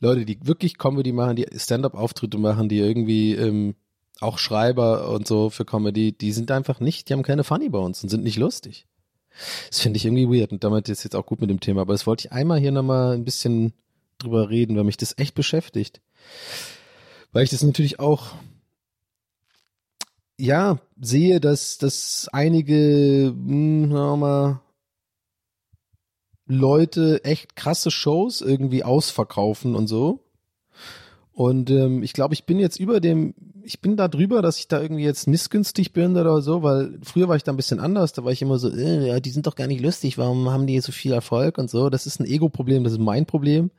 Leute, 0.00 0.26
die 0.26 0.38
wirklich 0.46 0.76
Comedy 0.76 1.12
machen, 1.12 1.36
die 1.36 1.46
Stand-up-Auftritte 1.56 2.36
machen, 2.36 2.68
die 2.68 2.78
irgendwie 2.78 3.34
ähm, 3.34 3.76
auch 4.20 4.38
Schreiber 4.38 5.08
und 5.10 5.26
so 5.26 5.50
für 5.50 5.64
Comedy, 5.64 6.12
die 6.12 6.32
sind 6.32 6.50
einfach 6.50 6.80
nicht, 6.80 7.08
die 7.08 7.12
haben 7.12 7.22
keine 7.22 7.44
Funny 7.44 7.68
Bones 7.68 8.02
und 8.02 8.08
sind 8.08 8.24
nicht 8.24 8.38
lustig. 8.38 8.86
Das 9.68 9.80
finde 9.80 9.96
ich 9.96 10.04
irgendwie 10.04 10.28
weird 10.28 10.52
und 10.52 10.64
damit 10.64 10.88
ist 10.88 11.04
jetzt 11.04 11.16
auch 11.16 11.26
gut 11.26 11.40
mit 11.40 11.50
dem 11.50 11.60
Thema, 11.60 11.82
aber 11.82 11.94
das 11.94 12.06
wollte 12.06 12.26
ich 12.26 12.32
einmal 12.32 12.58
hier 12.58 12.72
nochmal 12.72 13.14
ein 13.14 13.24
bisschen 13.24 13.72
drüber 14.18 14.50
reden, 14.50 14.76
weil 14.76 14.84
mich 14.84 14.96
das 14.96 15.16
echt 15.18 15.34
beschäftigt. 15.34 16.00
Weil 17.32 17.44
ich 17.44 17.50
das 17.50 17.62
natürlich 17.62 18.00
auch, 18.00 18.32
ja, 20.36 20.78
sehe, 21.00 21.40
dass, 21.40 21.78
dass 21.78 22.28
einige, 22.32 23.32
mh, 23.36 23.88
wir 23.88 24.16
mal, 24.16 24.60
Leute 26.46 27.22
echt 27.24 27.54
krasse 27.54 27.92
Shows 27.92 28.40
irgendwie 28.40 28.82
ausverkaufen 28.82 29.76
und 29.76 29.86
so. 29.86 30.20
Und 31.40 31.70
ähm, 31.70 32.02
ich 32.02 32.12
glaube, 32.12 32.34
ich 32.34 32.44
bin 32.44 32.58
jetzt 32.58 32.78
über 32.78 33.00
dem, 33.00 33.32
ich 33.62 33.80
bin 33.80 33.96
da 33.96 34.08
drüber, 34.08 34.42
dass 34.42 34.58
ich 34.58 34.68
da 34.68 34.78
irgendwie 34.78 35.04
jetzt 35.04 35.26
missgünstig 35.26 35.94
bin 35.94 36.14
oder 36.18 36.42
so, 36.42 36.62
weil 36.62 36.98
früher 37.02 37.28
war 37.28 37.36
ich 37.36 37.44
da 37.44 37.50
ein 37.50 37.56
bisschen 37.56 37.80
anders, 37.80 38.12
da 38.12 38.24
war 38.26 38.30
ich 38.30 38.42
immer 38.42 38.58
so, 38.58 38.68
äh, 38.68 39.08
ja, 39.08 39.20
die 39.20 39.30
sind 39.30 39.46
doch 39.46 39.54
gar 39.54 39.66
nicht 39.66 39.80
lustig, 39.80 40.18
warum 40.18 40.50
haben 40.50 40.66
die 40.66 40.78
so 40.80 40.92
viel 40.92 41.14
Erfolg 41.14 41.56
und 41.56 41.70
so. 41.70 41.88
Das 41.88 42.04
ist 42.04 42.20
ein 42.20 42.26
Ego-Problem, 42.26 42.84
das 42.84 42.92
ist 42.92 42.98
mein 42.98 43.24
Problem 43.24 43.70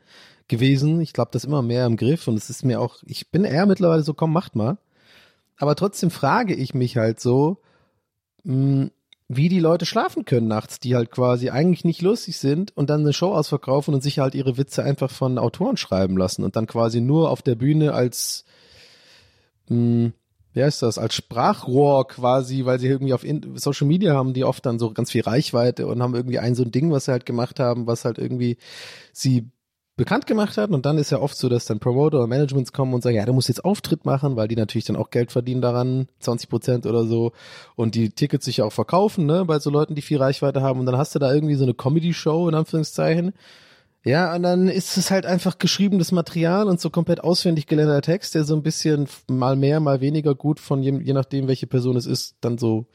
gewesen. 0.47 1.01
Ich 1.01 1.13
glaube, 1.13 1.29
das 1.31 1.43
ist 1.43 1.47
immer 1.47 1.61
mehr 1.61 1.85
im 1.85 1.97
Griff 1.97 2.27
und 2.27 2.33
es 2.33 2.49
ist 2.49 2.65
mir 2.65 2.81
auch, 2.81 2.95
ich 3.05 3.29
bin 3.29 3.43
eher 3.43 3.67
mittlerweile 3.67 4.01
so, 4.01 4.15
komm, 4.15 4.33
macht 4.33 4.55
mal. 4.55 4.79
Aber 5.55 5.75
trotzdem 5.75 6.09
frage 6.09 6.55
ich 6.55 6.73
mich 6.73 6.97
halt 6.97 7.19
so, 7.19 7.59
mh, 8.43 8.89
wie 9.35 9.49
die 9.49 9.59
Leute 9.59 9.85
schlafen 9.85 10.25
können 10.25 10.47
nachts, 10.47 10.79
die 10.79 10.95
halt 10.95 11.09
quasi 11.09 11.49
eigentlich 11.49 11.85
nicht 11.85 12.01
lustig 12.01 12.37
sind 12.37 12.75
und 12.75 12.89
dann 12.89 13.01
eine 13.01 13.13
Show 13.13 13.33
ausverkaufen 13.33 13.93
und 13.93 14.01
sich 14.01 14.19
halt 14.19 14.35
ihre 14.35 14.57
Witze 14.57 14.83
einfach 14.83 15.09
von 15.09 15.37
Autoren 15.37 15.77
schreiben 15.77 16.17
lassen 16.17 16.43
und 16.43 16.55
dann 16.55 16.67
quasi 16.67 16.99
nur 16.99 17.29
auf 17.29 17.41
der 17.41 17.55
Bühne 17.55 17.93
als, 17.93 18.43
mh, 19.69 20.11
wie 20.53 20.63
heißt 20.63 20.81
das, 20.81 20.97
als 20.97 21.15
Sprachrohr 21.15 22.07
quasi, 22.07 22.65
weil 22.65 22.79
sie 22.79 22.87
irgendwie 22.87 23.13
auf 23.13 23.25
Social 23.55 23.87
Media 23.87 24.13
haben, 24.13 24.33
die 24.33 24.43
oft 24.43 24.65
dann 24.65 24.79
so 24.79 24.91
ganz 24.91 25.11
viel 25.11 25.21
Reichweite 25.21 25.87
und 25.87 26.01
haben 26.01 26.13
irgendwie 26.15 26.39
ein 26.39 26.55
so 26.55 26.63
ein 26.63 26.71
Ding, 26.71 26.91
was 26.91 27.05
sie 27.05 27.11
halt 27.11 27.25
gemacht 27.25 27.59
haben, 27.59 27.87
was 27.87 28.03
halt 28.03 28.17
irgendwie 28.17 28.57
sie 29.13 29.49
bekannt 30.01 30.25
gemacht 30.25 30.57
hat 30.57 30.71
und 30.71 30.83
dann 30.87 30.97
ist 30.97 31.11
ja 31.11 31.19
oft 31.19 31.37
so, 31.37 31.47
dass 31.47 31.65
dann 31.65 31.79
Promoter 31.79 32.17
oder 32.17 32.25
Managements 32.25 32.73
kommen 32.73 32.91
und 32.95 33.03
sagen, 33.03 33.17
ja, 33.17 33.23
du 33.23 33.33
musst 33.33 33.49
jetzt 33.49 33.63
Auftritt 33.63 34.03
machen, 34.03 34.35
weil 34.35 34.47
die 34.47 34.55
natürlich 34.55 34.85
dann 34.85 34.95
auch 34.95 35.11
Geld 35.11 35.31
verdienen 35.31 35.61
daran, 35.61 36.07
20 36.21 36.49
Prozent 36.49 36.85
oder 36.87 37.05
so 37.05 37.33
und 37.75 37.93
die 37.93 38.09
Tickets 38.09 38.45
sich 38.45 38.57
ja 38.57 38.65
auch 38.65 38.73
verkaufen, 38.73 39.27
ne, 39.27 39.45
bei 39.45 39.59
so 39.59 39.69
Leuten, 39.69 39.93
die 39.93 40.01
viel 40.01 40.17
Reichweite 40.17 40.63
haben 40.63 40.79
und 40.79 40.87
dann 40.87 40.97
hast 40.97 41.13
du 41.13 41.19
da 41.19 41.31
irgendwie 41.31 41.53
so 41.53 41.65
eine 41.65 41.75
Comedy-Show 41.75 42.49
in 42.49 42.55
Anführungszeichen. 42.55 43.33
Ja, 44.03 44.35
und 44.35 44.41
dann 44.41 44.67
ist 44.67 44.97
es 44.97 45.11
halt 45.11 45.27
einfach 45.27 45.59
geschriebenes 45.59 46.11
Material 46.11 46.67
und 46.67 46.81
so 46.81 46.89
komplett 46.89 47.23
auswendig 47.23 47.67
gelernter 47.67 48.01
Text, 48.01 48.33
der 48.33 48.43
so 48.43 48.55
ein 48.55 48.63
bisschen 48.63 49.07
mal 49.29 49.55
mehr, 49.55 49.79
mal 49.79 50.01
weniger 50.01 50.33
gut 50.33 50.59
von 50.59 50.81
je, 50.81 50.99
je 50.99 51.13
nachdem, 51.13 51.47
welche 51.47 51.67
Person 51.67 51.95
es 51.95 52.07
ist, 52.07 52.37
dann 52.41 52.57
so 52.57 52.87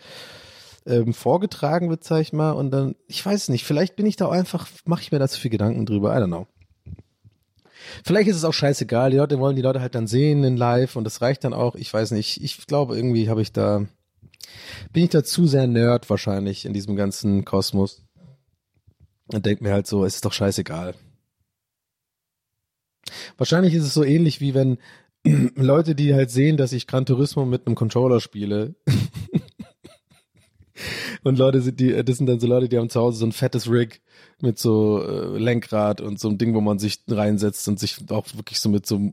ähm, 0.86 1.14
vorgetragen 1.14 1.88
wird, 1.88 2.02
sag 2.02 2.22
ich 2.22 2.32
mal. 2.32 2.50
Und 2.50 2.72
dann, 2.72 2.96
ich 3.06 3.24
weiß 3.24 3.50
nicht, 3.50 3.64
vielleicht 3.64 3.94
bin 3.94 4.06
ich 4.06 4.16
da 4.16 4.26
auch 4.26 4.32
einfach, 4.32 4.66
mache 4.84 5.02
ich 5.02 5.12
mir 5.12 5.20
da 5.20 5.28
zu 5.28 5.38
viel 5.38 5.52
Gedanken 5.52 5.86
drüber, 5.86 6.12
I 6.12 6.20
don't 6.20 6.26
know. 6.26 6.48
Vielleicht 8.04 8.28
ist 8.28 8.36
es 8.36 8.44
auch 8.44 8.52
scheißegal. 8.52 9.10
Die 9.10 9.16
Leute 9.16 9.38
wollen 9.38 9.56
die 9.56 9.62
Leute 9.62 9.80
halt 9.80 9.94
dann 9.94 10.06
sehen 10.06 10.44
in 10.44 10.56
live 10.56 10.96
und 10.96 11.04
das 11.04 11.20
reicht 11.20 11.44
dann 11.44 11.52
auch. 11.52 11.74
Ich 11.74 11.92
weiß 11.92 12.12
nicht. 12.12 12.42
Ich 12.42 12.66
glaube, 12.66 12.96
irgendwie 12.96 13.28
habe 13.28 13.42
ich 13.42 13.52
da, 13.52 13.86
bin 14.92 15.04
ich 15.04 15.10
da 15.10 15.24
zu 15.24 15.46
sehr 15.46 15.66
Nerd 15.66 16.08
wahrscheinlich 16.10 16.64
in 16.64 16.72
diesem 16.72 16.96
ganzen 16.96 17.44
Kosmos. 17.44 18.02
Und 19.32 19.44
denke 19.44 19.64
mir 19.64 19.72
halt 19.72 19.86
so, 19.86 20.04
es 20.04 20.16
ist 20.16 20.24
doch 20.24 20.32
scheißegal. 20.32 20.94
Wahrscheinlich 23.36 23.74
ist 23.74 23.84
es 23.84 23.94
so 23.94 24.04
ähnlich 24.04 24.40
wie 24.40 24.54
wenn 24.54 24.78
Leute, 25.56 25.94
die 25.94 26.14
halt 26.14 26.30
sehen, 26.30 26.56
dass 26.56 26.72
ich 26.72 26.86
Gran 26.86 27.06
Turismo 27.06 27.44
mit 27.44 27.66
einem 27.66 27.74
Controller 27.74 28.20
spiele. 28.20 28.74
und 31.22 31.38
Leute 31.38 31.60
sind 31.60 31.80
die, 31.80 32.04
das 32.04 32.16
sind 32.16 32.26
dann 32.26 32.40
so 32.40 32.46
Leute, 32.46 32.68
die 32.68 32.78
haben 32.78 32.90
zu 32.90 33.00
Hause 33.00 33.18
so 33.18 33.26
ein 33.26 33.32
fettes 33.32 33.70
Rig 33.70 34.00
mit 34.40 34.58
so 34.58 35.02
äh, 35.02 35.38
Lenkrad 35.38 36.00
und 36.00 36.20
so 36.20 36.28
einem 36.28 36.38
Ding, 36.38 36.54
wo 36.54 36.60
man 36.60 36.78
sich 36.78 37.00
reinsetzt 37.08 37.68
und 37.68 37.78
sich 37.78 37.98
auch 38.10 38.26
wirklich 38.34 38.60
so 38.60 38.68
mit 38.68 38.86
so 38.86 39.12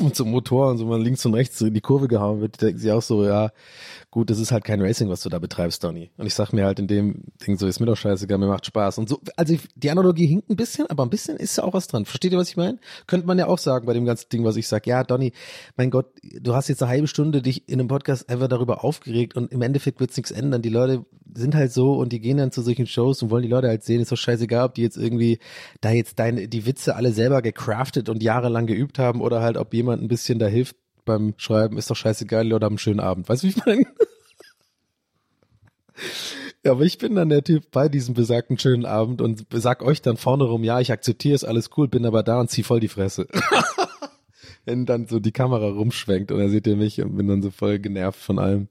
mit 0.00 0.16
so 0.16 0.24
Motor 0.24 0.70
und 0.70 0.78
so 0.78 0.86
mal 0.86 1.00
links 1.00 1.24
und 1.26 1.34
rechts 1.34 1.60
in 1.60 1.74
die 1.74 1.80
Kurve 1.80 2.08
gehauen 2.08 2.40
wird, 2.40 2.60
denken 2.60 2.78
sie 2.78 2.92
auch 2.92 3.02
so, 3.02 3.24
ja, 3.24 3.50
gut, 4.10 4.30
das 4.30 4.38
ist 4.38 4.52
halt 4.52 4.64
kein 4.64 4.80
Racing, 4.80 5.08
was 5.08 5.22
du 5.22 5.28
da 5.28 5.38
betreibst, 5.38 5.84
Donny. 5.84 6.10
Und 6.16 6.26
ich 6.26 6.34
sag 6.34 6.52
mir 6.52 6.64
halt 6.64 6.78
in 6.78 6.86
dem 6.86 7.24
Ding 7.46 7.58
so, 7.58 7.66
ist 7.66 7.80
mir 7.80 7.86
doch 7.86 7.96
scheißegal, 7.96 8.38
mir 8.38 8.46
macht 8.46 8.66
Spaß. 8.66 8.98
Und 8.98 9.08
so, 9.08 9.20
also 9.36 9.54
die 9.74 9.90
Analogie 9.90 10.26
hinkt 10.26 10.50
ein 10.50 10.56
bisschen, 10.56 10.88
aber 10.88 11.04
ein 11.04 11.10
bisschen 11.10 11.36
ist 11.36 11.56
ja 11.56 11.64
auch 11.64 11.74
was 11.74 11.86
dran. 11.86 12.04
Versteht 12.04 12.32
ihr, 12.32 12.38
was 12.38 12.48
ich 12.48 12.56
meine? 12.56 12.78
Könnte 13.06 13.26
man 13.26 13.38
ja 13.38 13.46
auch 13.46 13.58
sagen 13.58 13.86
bei 13.86 13.92
dem 13.92 14.04
ganzen 14.04 14.28
Ding, 14.30 14.44
was 14.44 14.56
ich 14.56 14.68
sag, 14.68 14.86
ja, 14.86 15.04
Donny, 15.04 15.32
mein 15.76 15.90
Gott, 15.90 16.06
du 16.22 16.54
hast 16.54 16.68
jetzt 16.68 16.82
eine 16.82 16.90
halbe 16.90 17.08
Stunde 17.08 17.42
dich 17.42 17.68
in 17.68 17.80
einem 17.80 17.88
Podcast 17.88 18.28
einfach 18.28 18.48
darüber 18.48 18.84
aufgeregt 18.84 19.36
und 19.36 19.52
im 19.52 19.62
Endeffekt 19.62 20.00
wird's 20.00 20.16
nichts 20.16 20.30
ändern. 20.30 20.62
Die 20.62 20.68
Leute 20.68 21.04
sind 21.34 21.54
halt 21.54 21.72
so 21.72 21.92
und 21.92 22.12
die 22.12 22.20
gehen 22.20 22.38
dann 22.38 22.52
zu 22.52 22.62
solchen 22.62 22.86
Shows 22.86 23.22
und 23.22 23.30
wollen 23.30 23.42
die 23.42 23.48
Leute 23.48 23.68
halt 23.68 23.84
sehen, 23.84 24.00
ist 24.00 24.12
doch 24.12 24.16
scheißegal, 24.16 24.66
ob 24.66 24.74
die 24.74 24.82
jetzt 24.82 24.96
irgendwie 24.96 25.38
da 25.80 25.90
jetzt 25.90 26.18
deine, 26.18 26.48
die 26.48 26.66
Witze 26.66 26.96
alle 26.96 27.12
selber 27.12 27.42
gecraftet 27.42 28.08
und 28.08 28.22
jahrelang 28.22 28.66
geübt 28.66 28.98
haben 28.98 29.20
oder 29.20 29.40
halt, 29.40 29.56
ob 29.56 29.74
jemand 29.74 29.87
ein 29.94 30.08
bisschen 30.08 30.38
da 30.38 30.46
hilft 30.46 30.76
beim 31.04 31.34
Schreiben, 31.36 31.78
ist 31.78 31.90
doch 31.90 31.96
scheißegal, 31.96 32.44
die 32.44 32.50
Leute 32.50 32.66
haben 32.66 32.74
einen 32.74 32.78
schönen 32.78 33.00
Abend. 33.00 33.28
Weißt 33.28 33.42
du, 33.42 33.46
wie 33.46 33.50
ich 33.50 33.64
meine? 33.64 33.86
Ja, 36.64 36.72
aber 36.72 36.82
ich 36.84 36.98
bin 36.98 37.14
dann 37.14 37.28
der 37.28 37.44
Typ 37.44 37.70
bei 37.70 37.88
diesem 37.88 38.14
besagten 38.14 38.58
schönen 38.58 38.84
Abend 38.84 39.20
und 39.20 39.46
sag 39.52 39.82
euch 39.82 40.02
dann 40.02 40.16
vorne 40.16 40.44
rum, 40.44 40.64
ja, 40.64 40.80
ich 40.80 40.90
akzeptiere 40.90 41.34
es, 41.34 41.44
alles 41.44 41.70
cool, 41.76 41.88
bin 41.88 42.04
aber 42.04 42.22
da 42.22 42.40
und 42.40 42.50
zieh 42.50 42.64
voll 42.64 42.80
die 42.80 42.88
Fresse. 42.88 43.28
Wenn 44.64 44.84
dann 44.84 45.06
so 45.06 45.20
die 45.20 45.32
Kamera 45.32 45.68
rumschwenkt 45.68 46.32
und 46.32 46.38
dann 46.38 46.50
seht 46.50 46.66
ihr 46.66 46.76
mich 46.76 47.00
und 47.00 47.16
bin 47.16 47.28
dann 47.28 47.42
so 47.42 47.50
voll 47.50 47.78
genervt 47.78 48.20
von 48.20 48.38
allem. 48.38 48.68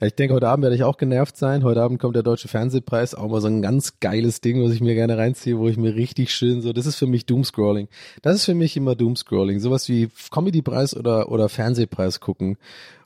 Ja, 0.00 0.06
ich 0.06 0.14
denke, 0.14 0.34
heute 0.34 0.48
Abend 0.48 0.62
werde 0.62 0.76
ich 0.76 0.84
auch 0.84 0.96
genervt 0.96 1.36
sein. 1.36 1.64
Heute 1.64 1.82
Abend 1.82 1.98
kommt 1.98 2.14
der 2.14 2.22
Deutsche 2.22 2.46
Fernsehpreis, 2.46 3.16
auch 3.16 3.28
mal 3.28 3.40
so 3.40 3.48
ein 3.48 3.62
ganz 3.62 3.98
geiles 3.98 4.40
Ding, 4.40 4.62
was 4.62 4.72
ich 4.72 4.80
mir 4.80 4.94
gerne 4.94 5.18
reinziehe, 5.18 5.58
wo 5.58 5.66
ich 5.66 5.76
mir 5.76 5.96
richtig 5.96 6.32
schön 6.32 6.62
so, 6.62 6.72
das 6.72 6.86
ist 6.86 6.96
für 6.96 7.08
mich 7.08 7.26
Doomscrolling. 7.26 7.88
Das 8.22 8.36
ist 8.36 8.44
für 8.44 8.54
mich 8.54 8.76
immer 8.76 8.94
Doomscrolling. 8.94 9.58
Sowas 9.58 9.88
wie 9.88 10.08
Comedypreis 10.30 10.96
oder, 10.96 11.32
oder 11.32 11.48
Fernsehpreis 11.48 12.20
gucken, 12.20 12.58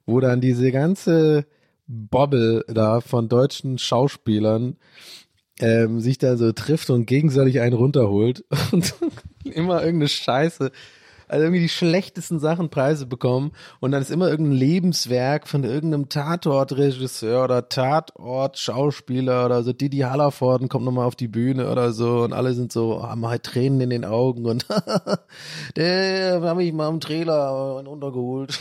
wo 0.05 0.21
dann 0.21 0.43
diese 0.43 0.71
ganze 0.71 1.47
Bobble 1.87 2.63
da 2.69 3.01
von 3.01 3.29
deutschen 3.31 3.79
Schauspielern 3.79 4.77
ähm, 5.61 5.99
sich 5.99 6.19
da 6.19 6.37
so 6.37 6.53
trifft 6.53 6.91
und 6.91 7.07
gegenseitig 7.07 7.61
einen 7.61 7.75
runterholt 7.75 8.45
und 8.73 8.95
immer 9.45 9.83
irgendeine 9.83 10.09
Scheiße 10.09 10.71
also 11.33 11.45
irgendwie 11.45 11.63
die 11.63 11.71
schlechtesten 11.71 12.39
Sachen 12.39 12.69
Preise 12.69 13.07
bekommen 13.07 13.53
und 13.81 13.91
dann 13.91 14.03
ist 14.03 14.11
immer 14.11 14.29
irgendein 14.29 14.59
Lebenswerk 14.59 15.49
von 15.49 15.65
irgendeinem 15.65 16.11
Tatortregisseur 16.11 17.45
oder 17.45 17.71
Tatort-Schauspieler 17.71 19.47
oder 19.47 19.63
so. 19.63 19.73
Didi 19.73 20.01
Hallervorden 20.01 20.69
kommt 20.69 20.85
nochmal 20.85 21.07
auf 21.07 21.17
die 21.17 21.29
Bühne 21.29 21.71
oder 21.71 21.95
so 21.95 22.23
und 22.23 22.35
alle 22.35 22.53
sind 22.53 22.71
so, 22.71 23.03
haben 23.03 23.27
halt 23.27 23.45
Tränen 23.45 23.81
in 23.81 23.89
den 23.89 24.05
Augen 24.05 24.45
und 24.45 24.67
der 25.77 26.43
habe 26.43 26.65
ich 26.65 26.73
mal 26.75 26.91
im 26.91 27.01
Trailer 27.01 27.77
untergeholt. 27.89 28.61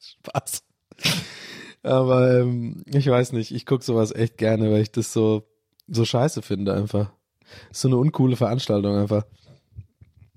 Spaß. 0.00 0.62
Aber 1.82 2.40
ähm, 2.40 2.82
ich 2.86 3.06
weiß 3.06 3.32
nicht, 3.32 3.52
ich 3.52 3.66
guck 3.66 3.82
sowas 3.82 4.10
echt 4.10 4.38
gerne, 4.38 4.72
weil 4.72 4.80
ich 4.80 4.90
das 4.90 5.12
so 5.12 5.46
so 5.86 6.06
scheiße 6.06 6.40
finde 6.40 6.72
einfach. 6.72 7.12
Ist 7.70 7.82
so 7.82 7.88
eine 7.88 7.98
uncoole 7.98 8.36
Veranstaltung 8.36 8.96
einfach. 8.96 9.24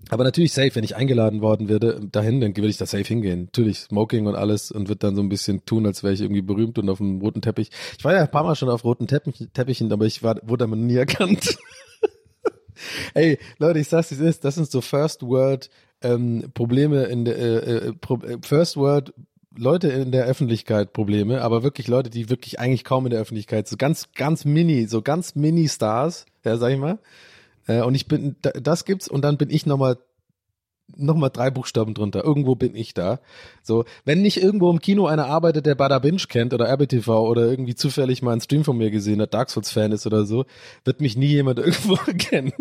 Aber 0.09 0.23
natürlich 0.23 0.53
safe, 0.53 0.73
wenn 0.73 0.83
ich 0.83 0.95
eingeladen 0.95 1.41
worden 1.41 1.69
werde 1.69 2.01
dahin, 2.11 2.41
dann 2.41 2.57
würde 2.57 2.67
ich 2.67 2.77
da 2.77 2.87
safe 2.87 3.03
hingehen. 3.03 3.43
Natürlich 3.45 3.81
Smoking 3.81 4.25
und 4.25 4.35
alles 4.35 4.71
und 4.71 4.89
wird 4.89 5.03
dann 5.03 5.15
so 5.15 5.21
ein 5.21 5.29
bisschen 5.29 5.65
tun, 5.65 5.85
als 5.85 6.03
wäre 6.03 6.13
ich 6.13 6.21
irgendwie 6.21 6.41
berühmt 6.41 6.79
und 6.79 6.89
auf 6.89 6.97
dem 6.97 7.21
roten 7.21 7.41
Teppich. 7.41 7.69
Ich 7.97 8.03
war 8.03 8.13
ja 8.13 8.21
ein 8.21 8.31
paar 8.31 8.43
Mal 8.43 8.55
schon 8.55 8.69
auf 8.69 8.83
roten 8.83 9.07
Teppich, 9.07 9.47
Teppichen, 9.53 9.91
aber 9.93 10.05
ich 10.05 10.23
war, 10.23 10.39
wurde 10.41 10.63
aber 10.63 10.75
nie 10.75 10.95
erkannt. 10.95 11.57
Ey, 13.13 13.37
Leute, 13.59 13.79
ich 13.79 13.87
sag's, 13.87 14.11
ist. 14.11 14.43
Das 14.43 14.55
sind 14.55 14.71
so 14.71 14.81
First 14.81 15.21
World 15.21 15.69
ähm, 16.01 16.45
Probleme 16.55 17.03
in 17.03 17.25
der 17.25 17.37
äh, 17.37 17.75
äh, 17.89 17.93
Pro 17.93 18.15
äh, 18.15 18.37
First 18.41 18.77
World 18.77 19.13
Leute 19.55 19.89
in 19.89 20.11
der 20.11 20.25
Öffentlichkeit 20.25 20.93
Probleme, 20.93 21.41
aber 21.41 21.63
wirklich 21.63 21.87
Leute, 21.87 22.09
die 22.09 22.29
wirklich 22.29 22.59
eigentlich 22.59 22.83
kaum 22.83 23.05
in 23.05 23.09
der 23.09 23.19
Öffentlichkeit, 23.19 23.67
so 23.67 23.77
ganz, 23.77 24.09
ganz 24.15 24.45
mini, 24.45 24.85
so 24.85 25.01
ganz 25.01 25.35
mini 25.35 25.67
Stars, 25.67 26.25
ja, 26.45 26.55
sag 26.57 26.71
ich 26.71 26.77
mal 26.77 26.99
äh, 27.69 27.83
und 27.83 27.93
ich 27.95 28.07
bin, 28.07 28.35
das 28.41 28.83
gibt's 28.83 29.07
und 29.07 29.21
dann 29.21 29.37
bin 29.37 29.49
ich 29.49 29.65
nochmal 29.65 29.97
nochmal 30.97 31.29
drei 31.29 31.51
Buchstaben 31.51 31.93
drunter. 31.93 32.23
Irgendwo 32.23 32.55
bin 32.55 32.75
ich 32.75 32.95
da. 32.95 33.19
So, 33.61 33.85
wenn 34.05 34.23
nicht 34.23 34.41
irgendwo 34.41 34.71
im 34.71 34.79
Kino 34.79 35.05
einer 35.05 35.27
arbeitet, 35.27 35.67
der 35.67 35.75
Bada 35.75 35.99
Binge 35.99 36.23
kennt 36.27 36.51
oder 36.51 36.67
RBTV 36.67 37.07
oder 37.07 37.45
irgendwie 37.45 37.75
zufällig 37.75 38.23
mal 38.23 38.31
einen 38.31 38.41
Stream 38.41 38.63
von 38.63 38.75
mir 38.75 38.89
gesehen 38.89 39.21
hat, 39.21 39.35
Dark 39.35 39.51
Souls 39.51 39.69
Fan 39.71 39.91
ist 39.91 40.07
oder 40.07 40.25
so, 40.25 40.45
wird 40.85 40.99
mich 40.99 41.15
nie 41.15 41.27
jemand 41.27 41.59
irgendwo 41.59 41.95
kennen. 42.17 42.53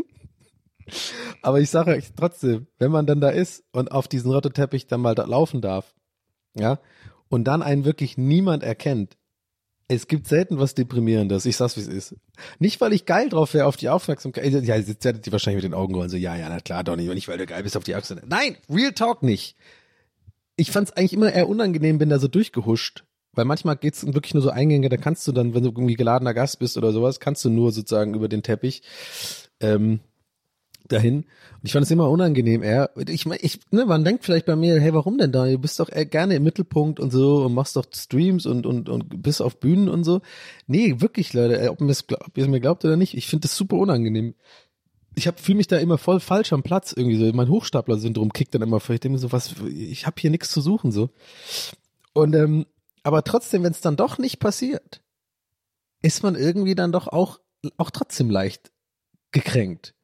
Aber 1.40 1.58
ich 1.60 1.70
sage 1.70 1.92
euch 1.92 2.12
trotzdem, 2.14 2.66
wenn 2.78 2.90
man 2.90 3.06
dann 3.06 3.22
da 3.22 3.30
ist 3.30 3.64
und 3.72 3.90
auf 3.92 4.08
diesen 4.08 4.30
Rotteteppich 4.30 4.88
dann 4.88 5.00
mal 5.00 5.14
da 5.14 5.24
laufen 5.24 5.62
darf, 5.62 5.94
ja, 6.54 6.80
und 7.30 7.44
dann 7.44 7.62
einen 7.62 7.86
wirklich 7.86 8.18
niemand 8.18 8.62
erkennt, 8.62 9.16
es 9.88 10.06
gibt 10.06 10.28
selten 10.28 10.58
was 10.58 10.74
Deprimierendes. 10.74 11.46
Ich 11.46 11.56
sag's, 11.56 11.76
wie 11.76 11.80
es 11.80 11.88
ist. 11.88 12.14
Nicht, 12.58 12.80
weil 12.80 12.92
ich 12.92 13.06
geil 13.06 13.30
drauf 13.30 13.54
wäre 13.54 13.66
auf 13.66 13.76
die 13.76 13.88
Aufmerksamkeit. 13.88 14.44
Ja, 14.64 14.76
jetzt 14.76 15.04
werdet 15.04 15.26
ihr 15.26 15.32
wahrscheinlich 15.32 15.62
mit 15.62 15.72
den 15.72 15.78
Augen 15.78 15.94
rollen. 15.94 16.10
So, 16.10 16.18
ja, 16.18 16.36
ja, 16.36 16.48
na 16.50 16.60
klar, 16.60 16.84
Donny, 16.84 17.04
nicht, 17.14 17.26
weil 17.26 17.38
du 17.38 17.46
geil 17.46 17.62
bist 17.62 17.76
auf 17.76 17.84
die 17.84 17.94
Aufmerksamkeit. 17.94 18.28
Nein, 18.28 18.56
Real 18.68 18.92
Talk 18.92 19.22
nicht. 19.22 19.56
Ich 20.56 20.70
fand's 20.70 20.92
eigentlich 20.92 21.14
immer 21.14 21.32
eher 21.32 21.48
unangenehm, 21.48 21.98
bin 21.98 22.10
da 22.10 22.18
so 22.18 22.28
durchgehuscht. 22.28 23.04
Weil 23.32 23.46
manchmal 23.46 23.76
geht's 23.76 24.04
wirklich 24.04 24.34
nur 24.34 24.42
so 24.42 24.50
Eingänge, 24.50 24.88
da 24.88 24.96
kannst 24.96 25.26
du 25.26 25.32
dann, 25.32 25.54
wenn 25.54 25.62
du 25.62 25.70
irgendwie 25.70 25.94
geladener 25.94 26.34
Gast 26.34 26.58
bist 26.58 26.76
oder 26.76 26.92
sowas, 26.92 27.20
kannst 27.20 27.44
du 27.44 27.50
nur 27.50 27.72
sozusagen 27.72 28.14
über 28.14 28.28
den 28.28 28.42
Teppich. 28.42 28.82
Ähm, 29.60 30.00
dahin. 30.88 31.16
Und 31.18 31.64
ich 31.64 31.72
fand 31.72 31.84
es 31.84 31.90
immer 31.90 32.10
unangenehm. 32.10 32.62
Er, 32.62 32.90
ich, 33.08 33.26
ich, 33.26 33.60
ne, 33.70 33.86
man 33.86 34.04
denkt 34.04 34.24
vielleicht 34.24 34.46
bei 34.46 34.56
mir, 34.56 34.80
hey, 34.80 34.92
warum 34.94 35.18
denn 35.18 35.32
da? 35.32 35.46
Du 35.46 35.58
bist 35.58 35.80
doch 35.80 35.88
gerne 35.88 36.36
im 36.36 36.42
Mittelpunkt 36.42 37.00
und 37.00 37.12
so 37.12 37.44
und 37.44 37.54
machst 37.54 37.76
doch 37.76 37.84
Streams 37.94 38.46
und 38.46 38.66
und 38.66 38.88
und 38.88 39.22
bist 39.22 39.42
auf 39.42 39.60
Bühnen 39.60 39.88
und 39.88 40.04
so. 40.04 40.20
Nee, 40.66 41.00
wirklich, 41.00 41.32
Leute, 41.32 41.70
ob, 41.70 41.80
ob 41.80 42.38
ihr 42.38 42.44
es 42.44 42.48
mir 42.48 42.60
glaubt 42.60 42.84
oder 42.84 42.96
nicht, 42.96 43.14
ich 43.14 43.26
finde 43.26 43.42
das 43.42 43.56
super 43.56 43.76
unangenehm. 43.76 44.34
Ich 45.14 45.28
fühle 45.36 45.56
mich 45.56 45.66
da 45.66 45.78
immer 45.78 45.98
voll 45.98 46.20
falsch 46.20 46.52
am 46.52 46.62
Platz 46.62 46.92
irgendwie 46.96 47.16
so. 47.16 47.32
Mein 47.32 47.48
Hochstapler-Syndrom 47.48 48.32
kickt 48.32 48.54
dann 48.54 48.62
immer 48.62 48.78
vor. 48.78 48.94
Ich 48.94 49.00
denke 49.00 49.18
so, 49.18 49.32
was, 49.32 49.54
ich 49.66 50.06
habe 50.06 50.20
hier 50.20 50.30
nichts 50.30 50.50
zu 50.50 50.60
suchen 50.60 50.92
so. 50.92 51.10
Und 52.12 52.34
ähm, 52.34 52.66
aber 53.02 53.24
trotzdem, 53.24 53.64
wenn 53.64 53.72
es 53.72 53.80
dann 53.80 53.96
doch 53.96 54.18
nicht 54.18 54.38
passiert, 54.38 55.02
ist 56.02 56.22
man 56.22 56.36
irgendwie 56.36 56.74
dann 56.74 56.92
doch 56.92 57.08
auch 57.08 57.40
auch 57.76 57.90
trotzdem 57.90 58.30
leicht 58.30 58.70
gekränkt. 59.32 59.94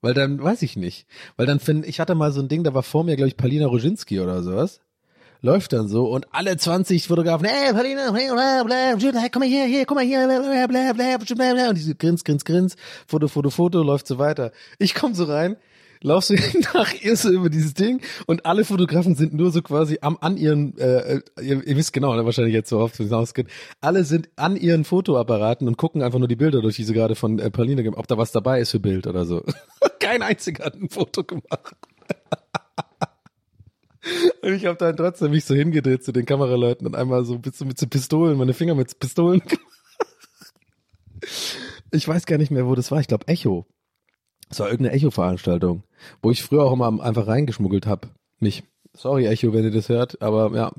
Weil 0.00 0.14
dann, 0.14 0.42
weiß 0.42 0.62
ich 0.62 0.76
nicht. 0.76 1.06
Weil 1.36 1.46
dann 1.46 1.60
finde 1.60 1.88
ich 1.88 2.00
hatte 2.00 2.14
mal 2.14 2.32
so 2.32 2.40
ein 2.40 2.48
Ding, 2.48 2.64
da 2.64 2.74
war 2.74 2.82
vor 2.82 3.04
mir, 3.04 3.16
glaube 3.16 3.28
ich, 3.28 3.36
Palina 3.36 3.66
Roginski 3.66 4.20
oder 4.20 4.42
sowas. 4.42 4.80
Läuft 5.40 5.72
dann 5.72 5.86
so 5.86 6.06
und 6.06 6.26
alle 6.32 6.56
20 6.56 7.06
Fotografen, 7.06 7.46
hey, 7.46 7.72
Palina, 7.72 8.10
bla, 8.10 8.64
bla, 8.64 8.96
bla, 8.96 9.28
komm 9.30 9.40
mal 9.40 9.48
hier, 9.48 9.66
hier, 9.66 9.86
komm 9.86 9.94
mal 9.96 10.04
hier, 10.04 10.26
bla, 10.26 10.66
bla, 10.66 10.92
bla, 10.92 11.16
bla, 11.16 11.52
bla, 11.54 11.68
und 11.68 11.78
diese 11.78 11.94
Grins, 11.94 12.24
Grins, 12.24 12.44
Grins, 12.44 12.76
Foto, 13.06 13.28
Foto, 13.28 13.50
Foto, 13.50 13.82
läuft 13.84 14.08
so 14.08 14.18
weiter. 14.18 14.50
Ich 14.78 14.96
komme 14.96 15.14
so 15.14 15.24
rein, 15.24 15.56
laufst 16.02 16.30
du 16.30 16.34
nach 16.74 16.92
ihr 17.02 17.16
so 17.16 17.30
über 17.30 17.50
dieses 17.50 17.74
Ding 17.74 18.00
und 18.26 18.46
alle 18.46 18.64
Fotografen 18.64 19.14
sind 19.14 19.34
nur 19.34 19.50
so 19.50 19.62
quasi 19.62 19.98
am 20.00 20.18
an 20.20 20.36
ihren, 20.36 20.76
äh, 20.78 21.20
ihr, 21.40 21.66
ihr 21.66 21.76
wisst 21.76 21.92
genau, 21.92 22.14
ne, 22.14 22.24
wahrscheinlich 22.24 22.54
jetzt 22.54 22.70
so 22.70 22.78
oft, 22.78 22.98
wie 22.98 23.04
es 23.04 23.12
ausgeht, 23.12 23.48
alle 23.80 24.04
sind 24.04 24.28
an 24.36 24.56
ihren 24.56 24.84
Fotoapparaten 24.84 25.66
und 25.66 25.76
gucken 25.76 26.02
einfach 26.02 26.18
nur 26.18 26.28
die 26.28 26.36
Bilder 26.36 26.60
durch, 26.60 26.76
die 26.76 26.84
sie 26.84 26.94
gerade 26.94 27.14
von 27.14 27.38
äh, 27.38 27.50
Pauline 27.50 27.88
ob 27.96 28.06
da 28.06 28.18
was 28.18 28.32
dabei 28.32 28.60
ist 28.60 28.70
für 28.70 28.80
Bild 28.80 29.06
oder 29.06 29.24
so. 29.24 29.44
Kein 30.00 30.22
einziger 30.22 30.64
hat 30.64 30.74
ein 30.74 30.90
Foto 30.90 31.24
gemacht. 31.24 31.76
Und 34.42 34.54
ich 34.54 34.64
habe 34.64 34.78
dann 34.78 34.96
trotzdem 34.96 35.30
mich 35.32 35.44
so 35.44 35.54
hingedreht 35.54 36.02
zu 36.02 36.12
den 36.12 36.24
Kameraleuten 36.24 36.86
und 36.86 36.96
einmal 36.96 37.26
so 37.26 37.34
mit, 37.44 37.54
so 37.54 37.66
mit 37.66 37.78
so 37.78 37.86
Pistolen, 37.86 38.38
meine 38.38 38.54
Finger 38.54 38.74
mit 38.74 38.98
Pistolen 38.98 39.40
gemacht. 39.40 39.66
Ich 41.90 42.06
weiß 42.06 42.26
gar 42.26 42.38
nicht 42.38 42.50
mehr, 42.50 42.66
wo 42.66 42.74
das 42.74 42.90
war. 42.90 43.00
Ich 43.00 43.08
glaube 43.08 43.26
Echo. 43.28 43.66
Es 44.50 44.60
war 44.60 44.70
irgendeine 44.70 44.96
Echo-Veranstaltung, 44.96 45.82
wo 46.22 46.30
ich 46.30 46.42
früher 46.42 46.64
auch 46.64 46.72
immer 46.72 47.02
einfach 47.02 47.26
reingeschmuggelt 47.26 47.86
habe. 47.86 48.08
Mich. 48.40 48.64
Sorry, 48.94 49.26
Echo, 49.26 49.52
wenn 49.52 49.64
ihr 49.64 49.70
das 49.70 49.88
hört, 49.88 50.22
aber 50.22 50.56
ja, 50.56 50.72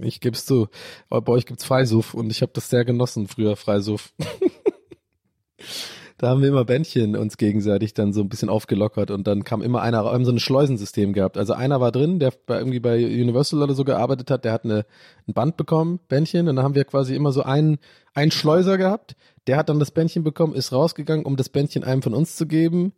ich 0.00 0.20
geb's 0.20 0.44
zu. 0.44 0.68
Aber 1.08 1.22
bei 1.22 1.32
euch 1.32 1.46
gibt's 1.46 1.64
Freisuff 1.64 2.14
und 2.14 2.30
ich 2.30 2.42
habe 2.42 2.52
das 2.54 2.68
sehr 2.68 2.84
genossen 2.84 3.28
früher, 3.28 3.56
Freisuff. 3.56 4.12
da 6.18 6.28
haben 6.28 6.42
wir 6.42 6.48
immer 6.48 6.64
Bändchen 6.64 7.16
uns 7.16 7.36
gegenseitig 7.36 7.94
dann 7.94 8.12
so 8.12 8.20
ein 8.20 8.28
bisschen 8.28 8.48
aufgelockert 8.48 9.10
und 9.10 9.26
dann 9.26 9.44
kam 9.44 9.62
immer 9.62 9.80
einer, 9.80 10.04
haben 10.04 10.24
so 10.24 10.32
ein 10.32 10.38
Schleusensystem 10.38 11.12
gehabt. 11.12 11.38
Also 11.38 11.52
einer 11.52 11.80
war 11.80 11.92
drin, 11.92 12.18
der 12.18 12.32
bei, 12.46 12.58
irgendwie 12.58 12.80
bei 12.80 13.04
Universal 13.04 13.62
oder 13.62 13.74
so 13.74 13.84
gearbeitet 13.84 14.30
hat, 14.30 14.44
der 14.44 14.52
hat 14.52 14.64
eine, 14.64 14.84
ein 15.28 15.34
Band 15.34 15.56
bekommen, 15.56 16.00
Bändchen, 16.08 16.48
und 16.48 16.56
dann 16.56 16.64
haben 16.64 16.74
wir 16.74 16.84
quasi 16.84 17.14
immer 17.14 17.32
so 17.32 17.42
einen, 17.42 17.78
einen 18.14 18.32
Schleuser 18.32 18.76
gehabt, 18.76 19.14
der 19.46 19.56
hat 19.56 19.68
dann 19.68 19.78
das 19.78 19.92
Bändchen 19.92 20.24
bekommen, 20.24 20.54
ist 20.54 20.72
rausgegangen, 20.72 21.24
um 21.24 21.36
das 21.36 21.48
Bändchen 21.48 21.84
einem 21.84 22.02
von 22.02 22.14
uns 22.14 22.36
zu 22.36 22.46
geben 22.46 22.92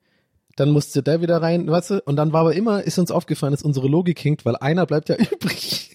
dann 0.56 0.70
musste 0.70 1.02
der 1.02 1.20
wieder 1.20 1.42
rein, 1.42 1.68
weißt 1.68 1.90
du, 1.90 2.02
und 2.04 2.16
dann 2.16 2.32
war 2.32 2.42
aber 2.42 2.54
immer, 2.54 2.82
ist 2.82 2.98
uns 2.98 3.10
aufgefallen, 3.10 3.52
dass 3.52 3.62
unsere 3.62 3.88
Logik 3.88 4.18
hinkt, 4.18 4.44
weil 4.44 4.56
einer 4.56 4.86
bleibt 4.86 5.08
ja 5.08 5.16
übrig. 5.32 5.94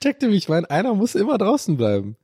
Checkte 0.00 0.28
mich, 0.28 0.48
mein, 0.48 0.64
einer 0.64 0.94
muss 0.94 1.14
immer 1.14 1.38
draußen 1.38 1.76
bleiben. 1.76 2.16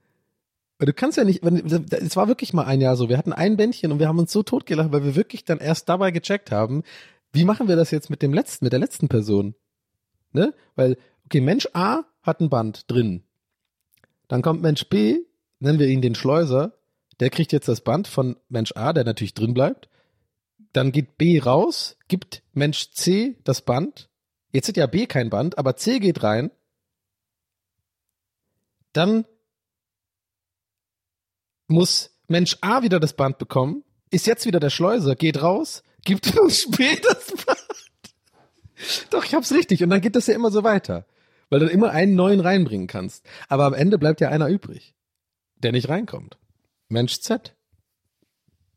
Weil 0.78 0.86
du 0.86 0.92
kannst 0.94 1.18
ja 1.18 1.24
nicht, 1.24 1.42
es 1.44 2.16
war 2.16 2.28
wirklich 2.28 2.52
mal 2.52 2.64
ein 2.64 2.80
Jahr 2.80 2.96
so, 2.96 3.08
wir 3.08 3.18
hatten 3.18 3.32
ein 3.32 3.56
Bändchen 3.56 3.92
und 3.92 3.98
wir 3.98 4.08
haben 4.08 4.18
uns 4.18 4.32
so 4.32 4.42
totgelacht, 4.42 4.92
weil 4.92 5.04
wir 5.04 5.16
wirklich 5.16 5.44
dann 5.44 5.58
erst 5.58 5.88
dabei 5.88 6.10
gecheckt 6.10 6.50
haben, 6.50 6.84
wie 7.32 7.44
machen 7.44 7.68
wir 7.68 7.76
das 7.76 7.90
jetzt 7.90 8.10
mit 8.10 8.22
dem 8.22 8.32
letzten, 8.32 8.64
mit 8.64 8.72
der 8.72 8.80
letzten 8.80 9.08
Person? 9.08 9.54
Ne? 10.32 10.54
Weil, 10.76 10.96
okay, 11.26 11.40
Mensch 11.40 11.68
A 11.74 12.04
hat 12.22 12.40
ein 12.40 12.50
Band 12.50 12.90
drin. 12.90 13.24
Dann 14.28 14.42
kommt 14.42 14.62
Mensch 14.62 14.88
B, 14.88 15.18
nennen 15.58 15.78
wir 15.78 15.88
ihn 15.88 16.02
den 16.02 16.14
Schleuser, 16.14 16.72
der 17.20 17.30
kriegt 17.30 17.52
jetzt 17.52 17.68
das 17.68 17.82
Band 17.82 18.08
von 18.08 18.36
Mensch 18.48 18.72
A, 18.74 18.92
der 18.92 19.04
natürlich 19.04 19.34
drin 19.34 19.54
bleibt 19.54 19.90
dann 20.72 20.92
geht 20.92 21.18
B 21.18 21.40
raus, 21.40 21.96
gibt 22.08 22.42
Mensch 22.52 22.90
C 22.92 23.36
das 23.44 23.62
Band. 23.62 24.08
Jetzt 24.52 24.68
hat 24.68 24.76
ja 24.76 24.86
B 24.86 25.06
kein 25.06 25.30
Band, 25.30 25.58
aber 25.58 25.76
C 25.76 25.98
geht 25.98 26.22
rein. 26.22 26.50
Dann 28.92 29.24
muss 31.68 32.16
Mensch 32.28 32.56
A 32.60 32.82
wieder 32.82 33.00
das 33.00 33.14
Band 33.14 33.38
bekommen, 33.38 33.84
ist 34.10 34.26
jetzt 34.26 34.46
wieder 34.46 34.60
der 34.60 34.70
Schleuser, 34.70 35.14
geht 35.14 35.42
raus, 35.42 35.82
gibt 36.04 36.34
Mensch 36.34 36.66
B 36.70 36.96
das 37.00 37.26
Band. 37.44 37.58
Doch, 39.10 39.24
ich 39.24 39.34
hab's 39.34 39.52
richtig. 39.52 39.82
Und 39.82 39.90
dann 39.90 40.00
geht 40.00 40.16
das 40.16 40.26
ja 40.26 40.34
immer 40.34 40.50
so 40.50 40.64
weiter. 40.64 41.06
Weil 41.50 41.60
du 41.60 41.66
immer 41.66 41.90
einen 41.90 42.14
neuen 42.14 42.40
reinbringen 42.40 42.86
kannst. 42.86 43.26
Aber 43.48 43.64
am 43.66 43.74
Ende 43.74 43.98
bleibt 43.98 44.20
ja 44.20 44.28
einer 44.28 44.48
übrig, 44.48 44.94
der 45.56 45.72
nicht 45.72 45.88
reinkommt. 45.88 46.38
Mensch 46.88 47.20
Z. 47.20 47.54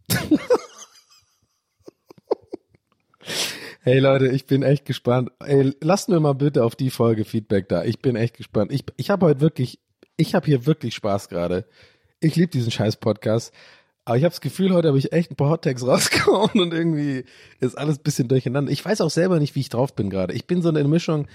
Hey 3.85 3.99
Leute, 3.99 4.29
ich 4.29 4.45
bin 4.45 4.63
echt 4.63 4.85
gespannt. 4.85 5.29
Ey, 5.45 5.75
lasst 5.81 6.07
mir 6.07 6.21
mal 6.21 6.31
bitte 6.31 6.63
auf 6.63 6.73
die 6.73 6.89
Folge 6.89 7.25
Feedback 7.25 7.67
da. 7.67 7.83
Ich 7.83 7.99
bin 7.99 8.15
echt 8.15 8.37
gespannt. 8.37 8.71
Ich, 8.71 8.85
ich 8.95 9.09
habe 9.09 9.25
heute 9.25 9.41
wirklich, 9.41 9.77
ich 10.15 10.35
habe 10.35 10.45
hier 10.45 10.65
wirklich 10.65 10.95
Spaß 10.95 11.27
gerade. 11.27 11.65
Ich 12.21 12.37
liebe 12.37 12.47
diesen 12.47 12.71
scheiß 12.71 12.95
Podcast. 12.95 13.53
Aber 14.05 14.15
ich 14.15 14.23
habe 14.23 14.31
das 14.31 14.39
Gefühl, 14.39 14.73
heute 14.73 14.87
habe 14.87 14.97
ich 14.97 15.11
echt 15.11 15.31
ein 15.31 15.35
paar 15.35 15.49
Hottakes 15.49 15.85
rausgehauen 15.87 16.61
und 16.61 16.73
irgendwie 16.73 17.25
ist 17.59 17.77
alles 17.77 17.97
ein 17.97 18.03
bisschen 18.03 18.29
durcheinander. 18.29 18.71
Ich 18.71 18.85
weiß 18.85 19.01
auch 19.01 19.09
selber 19.09 19.37
nicht, 19.37 19.53
wie 19.55 19.59
ich 19.59 19.69
drauf 19.69 19.93
bin 19.93 20.09
gerade. 20.09 20.33
Ich 20.33 20.47
bin 20.47 20.61
so 20.61 20.69
eine 20.69 20.81
Mischung. 20.85 21.27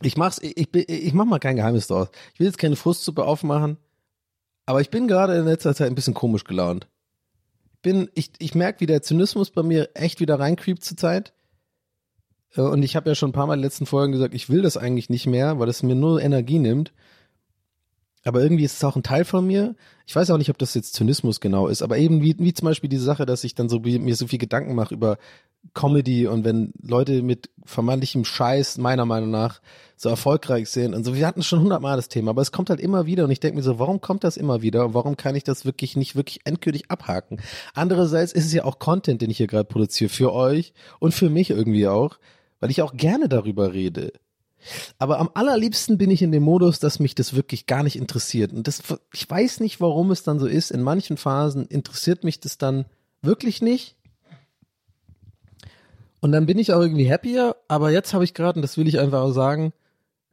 Ich 0.00 0.16
mach's, 0.16 0.38
ich, 0.40 0.56
ich, 0.56 0.88
ich 0.88 1.12
mach 1.12 1.26
mal 1.26 1.40
kein 1.40 1.56
Geheimnis 1.56 1.88
draus. 1.88 2.08
Ich 2.32 2.40
will 2.40 2.46
jetzt 2.46 2.56
keine 2.56 2.76
Frustsuppe 2.76 3.26
aufmachen, 3.26 3.76
aber 4.64 4.80
ich 4.80 4.88
bin 4.88 5.06
gerade 5.06 5.36
in 5.36 5.44
letzter 5.44 5.74
Zeit 5.74 5.88
ein 5.88 5.94
bisschen 5.94 6.14
komisch 6.14 6.44
gelaunt. 6.44 6.88
Bin, 7.88 8.10
ich, 8.12 8.32
ich 8.38 8.54
merke, 8.54 8.80
wie 8.80 8.86
der 8.86 9.00
Zynismus 9.00 9.50
bei 9.50 9.62
mir 9.62 9.88
echt 9.94 10.20
wieder 10.20 10.38
reincreept 10.38 10.84
zur 10.84 10.98
Zeit. 10.98 11.32
Äh, 12.54 12.60
Und 12.60 12.82
ich 12.82 12.96
habe 12.96 13.08
ja 13.08 13.14
schon 13.14 13.30
ein 13.30 13.32
paar 13.32 13.46
Mal 13.46 13.54
in 13.54 13.60
den 13.60 13.64
letzten 13.64 13.86
Folgen 13.86 14.12
gesagt, 14.12 14.34
ich 14.34 14.50
will 14.50 14.60
das 14.60 14.76
eigentlich 14.76 15.08
nicht 15.08 15.26
mehr, 15.26 15.58
weil 15.58 15.70
es 15.70 15.82
mir 15.82 15.94
nur 15.94 16.20
Energie 16.20 16.58
nimmt. 16.58 16.92
Aber 18.28 18.42
irgendwie 18.42 18.64
ist 18.64 18.76
es 18.76 18.84
auch 18.84 18.94
ein 18.94 19.02
Teil 19.02 19.24
von 19.24 19.46
mir. 19.46 19.74
Ich 20.06 20.14
weiß 20.14 20.28
auch 20.28 20.36
nicht, 20.36 20.50
ob 20.50 20.58
das 20.58 20.74
jetzt 20.74 20.92
Zynismus 20.92 21.40
genau 21.40 21.66
ist, 21.66 21.80
aber 21.80 21.96
eben 21.96 22.20
wie, 22.20 22.36
wie 22.38 22.52
zum 22.52 22.66
Beispiel 22.66 22.90
die 22.90 22.98
Sache, 22.98 23.24
dass 23.24 23.42
ich 23.42 23.54
dann 23.54 23.70
so 23.70 23.80
mir 23.80 24.16
so 24.16 24.26
viel 24.26 24.38
Gedanken 24.38 24.74
mache 24.74 24.92
über 24.92 25.16
Comedy 25.72 26.26
und 26.26 26.44
wenn 26.44 26.74
Leute 26.82 27.22
mit 27.22 27.48
vermeintlichem 27.64 28.26
Scheiß 28.26 28.76
meiner 28.76 29.06
Meinung 29.06 29.30
nach 29.30 29.62
so 29.96 30.10
erfolgreich 30.10 30.68
sind 30.68 30.94
und 30.94 31.04
so. 31.04 31.14
Wir 31.14 31.26
hatten 31.26 31.42
schon 31.42 31.60
hundertmal 31.60 31.96
das 31.96 32.10
Thema, 32.10 32.32
aber 32.32 32.42
es 32.42 32.52
kommt 32.52 32.68
halt 32.68 32.80
immer 32.80 33.06
wieder 33.06 33.24
und 33.24 33.30
ich 33.30 33.40
denke 33.40 33.56
mir 33.56 33.62
so, 33.62 33.78
warum 33.78 34.02
kommt 34.02 34.24
das 34.24 34.36
immer 34.36 34.60
wieder 34.60 34.84
und 34.84 34.92
warum 34.92 35.16
kann 35.16 35.34
ich 35.34 35.44
das 35.44 35.64
wirklich 35.64 35.96
nicht 35.96 36.14
wirklich 36.14 36.40
endgültig 36.44 36.90
abhaken? 36.90 37.40
Andererseits 37.72 38.32
ist 38.32 38.44
es 38.44 38.52
ja 38.52 38.64
auch 38.64 38.78
Content, 38.78 39.22
den 39.22 39.30
ich 39.30 39.38
hier 39.38 39.46
gerade 39.46 39.64
produziere 39.64 40.10
für 40.10 40.34
euch 40.34 40.74
und 40.98 41.14
für 41.14 41.30
mich 41.30 41.48
irgendwie 41.48 41.88
auch, 41.88 42.18
weil 42.60 42.70
ich 42.70 42.82
auch 42.82 42.94
gerne 42.94 43.26
darüber 43.30 43.72
rede. 43.72 44.12
Aber 44.98 45.18
am 45.18 45.30
allerliebsten 45.34 45.98
bin 45.98 46.10
ich 46.10 46.22
in 46.22 46.32
dem 46.32 46.42
Modus, 46.42 46.78
dass 46.78 46.98
mich 46.98 47.14
das 47.14 47.34
wirklich 47.34 47.66
gar 47.66 47.82
nicht 47.82 47.96
interessiert. 47.96 48.52
Und 48.52 48.66
das, 48.66 48.82
ich 49.12 49.28
weiß 49.28 49.60
nicht, 49.60 49.80
warum 49.80 50.10
es 50.10 50.22
dann 50.22 50.38
so 50.38 50.46
ist. 50.46 50.70
In 50.70 50.82
manchen 50.82 51.16
Phasen 51.16 51.66
interessiert 51.66 52.24
mich 52.24 52.40
das 52.40 52.58
dann 52.58 52.86
wirklich 53.22 53.62
nicht. 53.62 53.96
Und 56.20 56.32
dann 56.32 56.46
bin 56.46 56.58
ich 56.58 56.72
auch 56.72 56.80
irgendwie 56.80 57.10
happier. 57.10 57.56
Aber 57.68 57.90
jetzt 57.90 58.12
habe 58.14 58.24
ich 58.24 58.34
gerade, 58.34 58.58
und 58.58 58.62
das 58.62 58.76
will 58.76 58.88
ich 58.88 58.98
einfach 58.98 59.22
auch 59.22 59.32
sagen, 59.32 59.72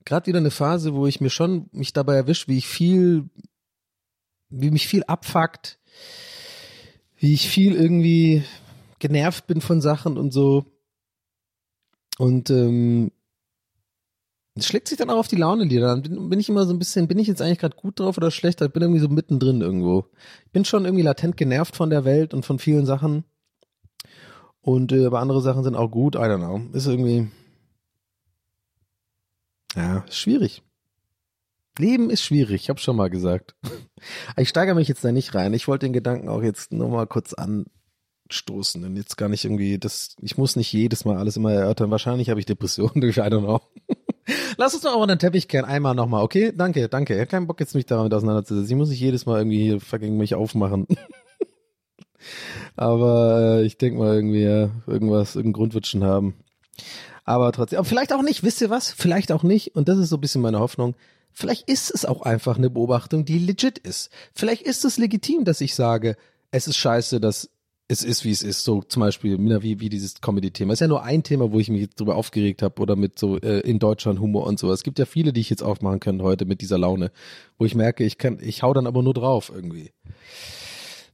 gerade 0.04 0.28
wieder 0.28 0.40
eine 0.40 0.52
Phase, 0.52 0.94
wo 0.94 1.08
ich 1.08 1.22
mir 1.22 1.30
schon 1.30 1.70
mich 1.72 1.94
dabei 1.94 2.16
erwische, 2.16 2.48
wie 2.48 2.58
ich 2.58 2.68
viel, 2.68 3.30
wie 4.50 4.72
mich 4.72 4.88
viel 4.88 5.04
abfuckt, 5.04 5.80
wie 7.18 7.34
ich 7.34 7.48
viel 7.50 7.76
irgendwie 7.76 8.44
genervt 9.00 9.48
bin 9.48 9.62
von 9.62 9.82
Sachen 9.82 10.18
und 10.18 10.32
so. 10.32 10.66
Und 12.18 12.50
ähm, 12.50 13.12
es 14.58 14.68
schlägt 14.68 14.88
sich 14.88 14.98
dann 14.98 15.10
auch 15.10 15.18
auf 15.18 15.28
die 15.28 15.36
Laune 15.36 15.70
wieder. 15.70 15.88
Dann 15.88 16.02
bin, 16.02 16.30
bin 16.30 16.40
ich 16.40 16.48
immer 16.48 16.66
so 16.66 16.74
ein 16.74 16.80
bisschen, 16.80 17.08
bin 17.08 17.20
ich 17.20 17.28
jetzt 17.28 17.42
eigentlich 17.42 17.60
gerade 17.60 17.76
gut 17.76 18.00
drauf 18.00 18.18
oder 18.18 18.32
schlecht? 18.32 18.62
Ich 18.62 18.72
bin 18.72 18.82
irgendwie 18.82 19.02
so 19.02 19.10
mittendrin 19.10 19.62
irgendwo. 19.62 20.06
Ich 20.46 20.52
bin 20.52 20.64
schon 20.64 20.86
irgendwie 20.86 21.04
latent 21.04 21.36
genervt 21.36 21.76
von 21.76 21.90
der 21.90 22.06
Welt 22.06 22.34
und 22.34 22.46
von 22.46 22.58
vielen 22.58 22.86
Sachen. 22.86 23.26
Und 24.62 24.94
äh, 24.94 25.06
aber 25.06 25.20
andere 25.20 25.42
Sachen 25.42 25.64
sind 25.64 25.76
auch 25.76 25.92
gut. 25.92 26.16
I 26.16 26.20
don't 26.20 26.38
know. 26.38 26.62
Ist 26.76 26.88
irgendwie. 26.88 27.28
Ja, 29.76 30.06
ist 30.08 30.18
schwierig. 30.18 30.64
Leben 31.78 32.10
ist 32.10 32.24
schwierig, 32.24 32.64
ich 32.64 32.70
habe 32.70 32.80
schon 32.80 32.96
mal 32.96 33.10
gesagt. 33.10 33.56
Ich 34.38 34.50
steigere 34.50 34.76
mich 34.76 34.88
jetzt 34.88 35.04
da 35.04 35.12
nicht 35.12 35.34
rein. 35.34 35.54
Ich 35.54 35.68
wollte 35.68 35.88
den 35.88 35.94
Gedanken 35.94 36.30
auch 36.30 36.44
jetzt 36.44 36.72
nur 36.72 36.90
mal 36.90 37.08
kurz 37.08 37.34
anstoßen 37.34 38.84
und 38.84 38.96
jetzt 38.98 39.18
gar 39.18 39.30
nicht 39.30 39.46
irgendwie, 39.46 39.80
das, 39.80 40.16
ich 40.22 40.38
muss 40.38 40.56
nicht 40.56 40.72
jedes 40.72 41.06
Mal 41.06 41.18
alles 41.18 41.38
immer 41.38 41.54
erörtern. 41.54 41.90
Wahrscheinlich 41.90 42.30
habe 42.30 42.40
ich 42.40 42.46
Depressionen 42.46 43.02
durch, 43.02 43.18
I 43.18 43.22
don't 43.22 43.40
know. 43.40 43.62
Lass 44.58 44.74
uns 44.74 44.84
doch 44.84 44.96
auch 44.96 45.06
den 45.06 45.20
Teppich 45.20 45.48
kehren, 45.48 45.66
einmal 45.66 45.96
nochmal, 45.96 46.24
okay? 46.24 46.52
Danke, 46.56 46.90
danke. 46.90 47.14
Ich 47.14 47.20
habe 47.20 47.30
keinen 47.30 47.48
Bock 47.48 47.60
jetzt 47.60 47.76
mich 47.76 47.86
damit 47.86 48.14
auseinanderzusetzen. 48.14 48.72
Ich 48.72 48.78
muss 48.78 48.90
nicht 48.90 49.00
jedes 49.00 49.26
Mal 49.26 49.40
irgendwie 49.40 49.64
hier 49.64 49.80
fucking 49.80 50.18
mich 50.18 50.36
aufmachen. 50.36 50.88
Aber 52.76 53.60
äh, 53.60 53.66
ich 53.66 53.78
denke 53.78 54.00
mal 54.00 54.16
irgendwie, 54.16 54.44
ja, 54.44 54.70
irgendwas, 54.88 55.36
irgendeinen 55.36 55.54
Grund 55.54 55.74
wird 55.74 55.88
schon 55.88 56.04
haben. 56.04 56.36
Aber 57.24 57.52
trotzdem, 57.52 57.80
aber 57.80 57.88
vielleicht 57.88 58.14
auch 58.14 58.22
nicht, 58.22 58.44
wisst 58.44 58.62
ihr 58.62 58.70
was? 58.70 58.92
Vielleicht 58.92 59.32
auch 59.32 59.44
nicht. 59.44 59.76
Und 59.76 59.90
das 59.90 59.98
ist 59.98 60.10
so 60.10 60.18
ein 60.18 60.22
bisschen 60.22 60.42
meine 60.42 60.60
Hoffnung. 60.60 60.96
Vielleicht 61.32 61.70
ist 61.70 61.92
es 61.94 62.06
auch 62.06 62.22
einfach 62.22 62.58
eine 62.58 62.70
Beobachtung, 62.70 63.26
die 63.26 63.40
legit 63.40 63.78
ist. 63.80 64.10
Vielleicht 64.34 64.62
ist 64.62 64.86
es 64.86 64.98
legitim, 64.98 65.44
dass 65.44 65.60
ich 65.60 65.76
sage, 65.76 66.18
es 66.52 66.68
ist 66.68 66.78
scheiße, 66.78 67.20
dass 67.20 67.50
es 67.88 68.04
ist, 68.04 68.26
wie 68.26 68.32
es 68.32 68.42
ist. 68.42 68.64
So 68.64 68.82
zum 68.82 69.02
Beispiel, 69.02 69.38
wie, 69.40 69.80
wie 69.80 69.90
dieses 69.90 70.22
Comedy-Thema. 70.22 70.74
Ist 70.74 70.80
ja 70.80 70.88
nur 70.88 71.04
ein 71.04 71.24
Thema, 71.24 71.52
wo 71.52 71.60
ich 71.60 71.70
mich 71.70 71.82
jetzt 71.82 72.00
drüber 72.00 72.16
aufgeregt 72.16 72.62
habe 72.62 72.82
oder 72.82 72.96
mit 72.96 73.20
so 73.20 73.38
äh, 73.40 73.60
in 73.60 73.80
Deutschland 73.80 74.20
Humor 74.20 74.48
und 74.48 74.60
so. 74.60 74.72
Es 74.72 74.84
gibt 74.84 75.00
ja 75.00 75.06
viele, 75.06 75.34
die 75.34 75.42
ich 75.42 75.50
jetzt 75.50 75.64
aufmachen 75.64 76.00
kann 76.00 76.22
heute 76.22 76.46
mit 76.46 76.62
dieser 76.62 76.78
Laune, 76.78 77.12
wo 77.58 77.66
ich 77.66 77.76
merke, 77.76 78.04
ich 78.04 78.18
kann, 78.18 78.40
ich 78.42 78.64
hau 78.64 78.74
dann 78.74 78.88
aber 78.88 79.04
nur 79.04 79.14
drauf 79.14 79.52
irgendwie. 79.54 79.92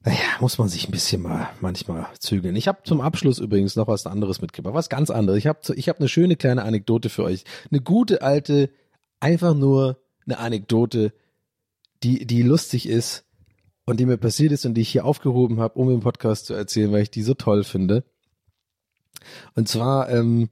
Naja, 0.04 0.18
muss 0.40 0.58
man 0.58 0.68
sich 0.68 0.88
ein 0.88 0.92
bisschen 0.92 1.22
mal 1.22 1.50
manchmal 1.60 2.08
zügeln. 2.18 2.56
Ich 2.56 2.68
habe 2.68 2.80
zum 2.86 3.02
Abschluss 3.02 3.38
übrigens 3.38 3.76
noch 3.76 3.88
was 3.88 4.08
anderes 4.08 4.42
mitgebracht, 4.42 4.74
was 4.74 4.90
ganz 4.90 5.12
anderes. 5.12 5.38
Ich 5.38 5.48
habe 5.48 5.60
ich 5.76 5.90
hab 5.90 6.00
eine 6.00 6.10
schöne 6.10 6.36
kleine 6.38 6.64
Anekdote 6.64 7.10
für 7.10 7.24
euch. 7.24 7.44
Eine 7.70 7.82
gute 7.82 8.24
alte, 8.24 8.72
einfach 9.20 9.54
nur 9.54 10.02
eine 10.26 10.40
Anekdote, 10.40 11.14
die, 12.02 12.26
die 12.26 12.42
lustig 12.42 12.88
ist 12.88 13.26
und 13.86 14.00
die 14.00 14.06
mir 14.06 14.18
passiert 14.18 14.52
ist 14.52 14.66
und 14.66 14.76
die 14.76 14.82
ich 14.82 14.90
hier 14.90 15.06
aufgehoben 15.06 15.60
habe, 15.60 15.80
um 15.80 15.90
im 15.90 16.02
Podcast 16.02 16.46
zu 16.46 16.54
erzählen, 16.54 16.92
weil 16.92 17.04
ich 17.04 17.12
die 17.12 17.24
so 17.24 17.34
toll 17.34 17.64
finde. 17.64 18.04
Und 19.56 19.68
zwar, 19.68 20.10
ähm, 20.10 20.50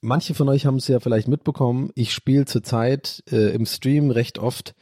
manche 0.00 0.34
von 0.34 0.48
euch 0.48 0.66
haben 0.66 0.76
es 0.76 0.88
ja 0.88 1.00
vielleicht 1.00 1.28
mitbekommen, 1.28 1.90
ich 1.94 2.12
spiele 2.12 2.44
zurzeit 2.44 3.22
äh, 3.30 3.54
im 3.54 3.66
Stream 3.66 4.10
recht 4.10 4.38
oft 4.38 4.74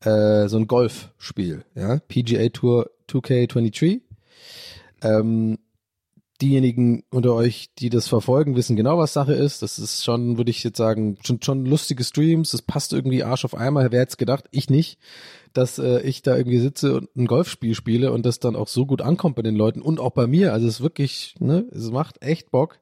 äh, 0.00 0.48
so 0.48 0.56
ein 0.56 0.66
Golfspiel, 0.66 1.64
ja, 1.74 1.98
PGA 2.08 2.48
Tour 2.48 2.90
2K23. 3.08 4.00
Ähm, 5.02 5.58
diejenigen 6.42 7.04
unter 7.10 7.34
euch, 7.34 7.70
die 7.78 7.88
das 7.88 8.08
verfolgen, 8.08 8.56
wissen 8.56 8.76
genau, 8.76 8.98
was 8.98 9.12
Sache 9.12 9.32
ist. 9.32 9.62
Das 9.62 9.78
ist 9.78 10.04
schon, 10.04 10.36
würde 10.36 10.50
ich 10.50 10.64
jetzt 10.64 10.76
sagen, 10.76 11.16
schon, 11.24 11.40
schon 11.40 11.64
lustige 11.64 12.04
Streams. 12.04 12.50
Das 12.50 12.62
passt 12.62 12.92
irgendwie 12.92 13.22
Arsch 13.22 13.44
auf 13.44 13.54
einmal. 13.54 13.92
Wer 13.92 14.00
hätte 14.00 14.16
gedacht? 14.16 14.46
Ich 14.50 14.68
nicht, 14.68 14.98
dass 15.52 15.78
äh, 15.78 16.00
ich 16.02 16.22
da 16.22 16.36
irgendwie 16.36 16.58
sitze 16.58 16.96
und 16.96 17.14
ein 17.16 17.26
Golfspiel 17.26 17.74
spiele 17.74 18.12
und 18.12 18.26
das 18.26 18.40
dann 18.40 18.56
auch 18.56 18.68
so 18.68 18.84
gut 18.84 19.00
ankommt 19.00 19.36
bei 19.36 19.42
den 19.42 19.56
Leuten 19.56 19.80
und 19.80 20.00
auch 20.00 20.10
bei 20.10 20.26
mir. 20.26 20.52
Also 20.52 20.66
es 20.66 20.74
ist 20.74 20.82
wirklich, 20.82 21.36
ne, 21.38 21.64
es 21.70 21.90
macht 21.90 22.22
echt 22.22 22.50
Bock. 22.50 22.80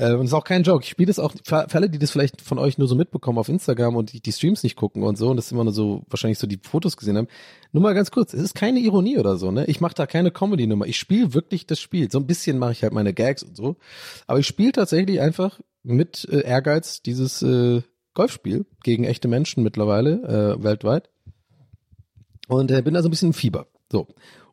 Äh, 0.00 0.14
und 0.14 0.22
es 0.22 0.30
ist 0.30 0.34
auch 0.34 0.44
kein 0.44 0.62
Joke. 0.62 0.82
Ich 0.82 0.90
spiele 0.90 1.08
das 1.08 1.18
auch 1.18 1.34
für 1.44 1.74
alle, 1.74 1.90
die 1.90 1.98
das 1.98 2.10
vielleicht 2.10 2.40
von 2.40 2.58
euch 2.58 2.78
nur 2.78 2.88
so 2.88 2.94
mitbekommen 2.94 3.38
auf 3.38 3.50
Instagram 3.50 3.96
und 3.96 4.12
die, 4.12 4.20
die 4.20 4.32
Streams 4.32 4.62
nicht 4.62 4.74
gucken 4.74 5.02
und 5.02 5.18
so 5.18 5.28
und 5.28 5.36
das 5.36 5.52
immer 5.52 5.64
nur 5.64 5.74
so 5.74 6.04
wahrscheinlich 6.08 6.38
so 6.38 6.46
die 6.46 6.58
Fotos 6.62 6.96
gesehen 6.96 7.18
haben. 7.18 7.28
Nur 7.72 7.82
mal 7.82 7.92
ganz 7.92 8.10
kurz, 8.10 8.32
es 8.32 8.40
ist 8.40 8.54
keine 8.54 8.80
Ironie 8.80 9.18
oder 9.18 9.36
so, 9.36 9.50
ne? 9.50 9.66
Ich 9.66 9.82
mache 9.82 9.94
da 9.94 10.06
keine 10.06 10.30
Comedy-Nummer. 10.30 10.86
Ich 10.86 10.98
spiele 10.98 11.34
wirklich 11.34 11.66
das 11.66 11.80
Spiel. 11.80 12.10
So 12.10 12.18
ein 12.18 12.26
bisschen 12.26 12.58
mache 12.58 12.72
ich 12.72 12.82
halt 12.82 12.94
meine 12.94 13.12
Gags 13.12 13.42
und 13.42 13.54
so. 13.54 13.76
Aber 14.26 14.38
ich 14.38 14.46
spiele 14.46 14.72
tatsächlich 14.72 15.20
einfach 15.20 15.60
mit 15.82 16.26
äh, 16.30 16.40
Ehrgeiz 16.40 17.02
dieses 17.02 17.42
äh, 17.42 17.82
Golfspiel 18.14 18.64
gegen 18.82 19.04
echte 19.04 19.28
Menschen 19.28 19.62
mittlerweile 19.62 20.56
äh, 20.58 20.64
weltweit. 20.64 21.10
Und 22.48 22.70
äh, 22.70 22.80
bin 22.80 22.94
da 22.94 23.02
so 23.02 23.08
ein 23.08 23.10
bisschen 23.10 23.28
im 23.28 23.34
Fieber. 23.34 23.66
So. 23.92 24.08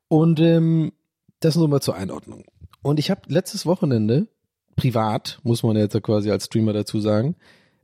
Und 0.10 0.42
ähm, 0.42 0.92
das 1.40 1.56
nur 1.56 1.70
mal 1.70 1.82
zur 1.82 1.96
Einordnung. 1.96 2.44
Und 2.82 3.00
ich 3.00 3.10
habe 3.10 3.22
letztes 3.28 3.66
Wochenende 3.66 4.28
privat, 4.78 5.40
muss 5.44 5.64
man 5.64 5.76
jetzt 5.76 6.02
quasi 6.04 6.32
als 6.32 6.46
Streamer 6.46 6.72
dazu 6.72 7.02
sagen, 7.02 7.36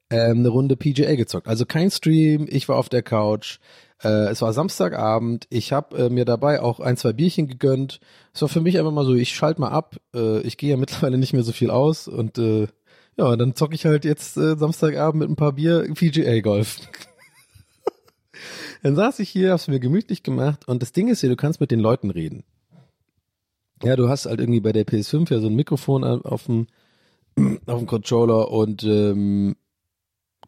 ähm, 0.09 0.39
eine 0.39 0.49
Runde 0.49 0.77
PGA 0.77 1.15
gezockt. 1.15 1.49
Also 1.49 1.65
kein 1.65 1.91
Stream, 1.91 2.47
ich 2.49 2.69
war 2.69 2.77
auf 2.77 2.87
der 2.87 3.03
Couch. 3.03 3.59
Äh, 4.01 4.29
es 4.29 4.41
war 4.41 4.53
Samstagabend, 4.53 5.47
ich 5.49 5.73
habe 5.73 5.97
äh, 5.97 6.09
mir 6.09 6.23
dabei 6.23 6.61
auch 6.61 6.79
ein, 6.79 6.95
zwei 6.95 7.13
Bierchen 7.13 7.47
gegönnt. 7.47 7.99
Es 8.33 8.41
war 8.41 8.49
für 8.49 8.61
mich 8.61 8.77
einfach 8.77 8.91
mal 8.91 9.05
so, 9.05 9.15
ich 9.15 9.33
schalte 9.33 9.59
mal 9.59 9.69
ab. 9.71 9.97
Äh, 10.15 10.41
ich 10.41 10.57
gehe 10.57 10.69
ja 10.69 10.77
mittlerweile 10.77 11.17
nicht 11.17 11.33
mehr 11.33 11.43
so 11.43 11.51
viel 11.51 11.71
aus 11.71 12.07
und 12.07 12.37
äh, 12.37 12.67
ja, 13.17 13.35
dann 13.35 13.55
zocke 13.55 13.75
ich 13.75 13.85
halt 13.85 14.05
jetzt 14.05 14.37
äh, 14.37 14.55
Samstagabend 14.55 15.19
mit 15.19 15.29
ein 15.29 15.35
paar 15.35 15.53
Bier 15.53 15.87
PGA 15.93 16.41
Golf. 16.41 16.79
dann 18.83 18.95
saß 18.95 19.19
ich 19.19 19.29
hier, 19.29 19.51
hab's 19.51 19.67
mir 19.67 19.79
gemütlich 19.79 20.23
gemacht 20.23 20.67
und 20.67 20.81
das 20.81 20.93
Ding 20.93 21.09
ist 21.09 21.21
ja, 21.21 21.29
du 21.29 21.35
kannst 21.35 21.59
mit 21.59 21.71
den 21.71 21.79
Leuten 21.79 22.09
reden. 22.09 22.43
Ja, 23.83 23.95
du 23.95 24.07
hast 24.09 24.25
halt 24.25 24.39
irgendwie 24.39 24.61
bei 24.61 24.71
der 24.71 24.85
PS5 24.85 25.31
ja 25.33 25.39
so 25.39 25.47
ein 25.47 25.55
Mikrofon 25.55 26.03
auf 26.03 26.45
dem 26.45 26.67
auf 27.65 27.79
dem 27.79 27.87
Controller 27.87 28.51
und 28.51 28.83
ähm, 28.83 29.55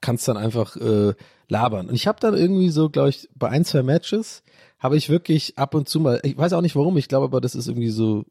kannst 0.02 0.28
dann 0.28 0.38
einfach 0.38 0.76
äh, 0.78 1.14
labern. 1.48 1.90
Und 1.90 1.96
ich 1.96 2.08
habe 2.08 2.20
dann 2.20 2.36
irgendwie 2.36 2.70
so, 2.70 2.90
glaube 2.90 3.10
ich, 3.10 3.30
bei 3.36 3.50
ein, 3.50 3.66
zwei 3.66 3.84
Matches 3.84 4.44
habe 4.80 4.98
ich 4.98 5.10
wirklich 5.10 5.58
ab 5.58 5.74
und 5.74 5.90
zu 5.90 6.00
mal, 6.00 6.20
ich 6.24 6.38
weiß 6.38 6.54
auch 6.54 6.62
nicht 6.62 6.76
warum, 6.76 6.98
ich 6.98 7.08
glaube 7.08 7.26
aber, 7.26 7.42
das 7.42 7.56
ist 7.56 7.68
irgendwie 7.68 7.90
so, 7.90 8.26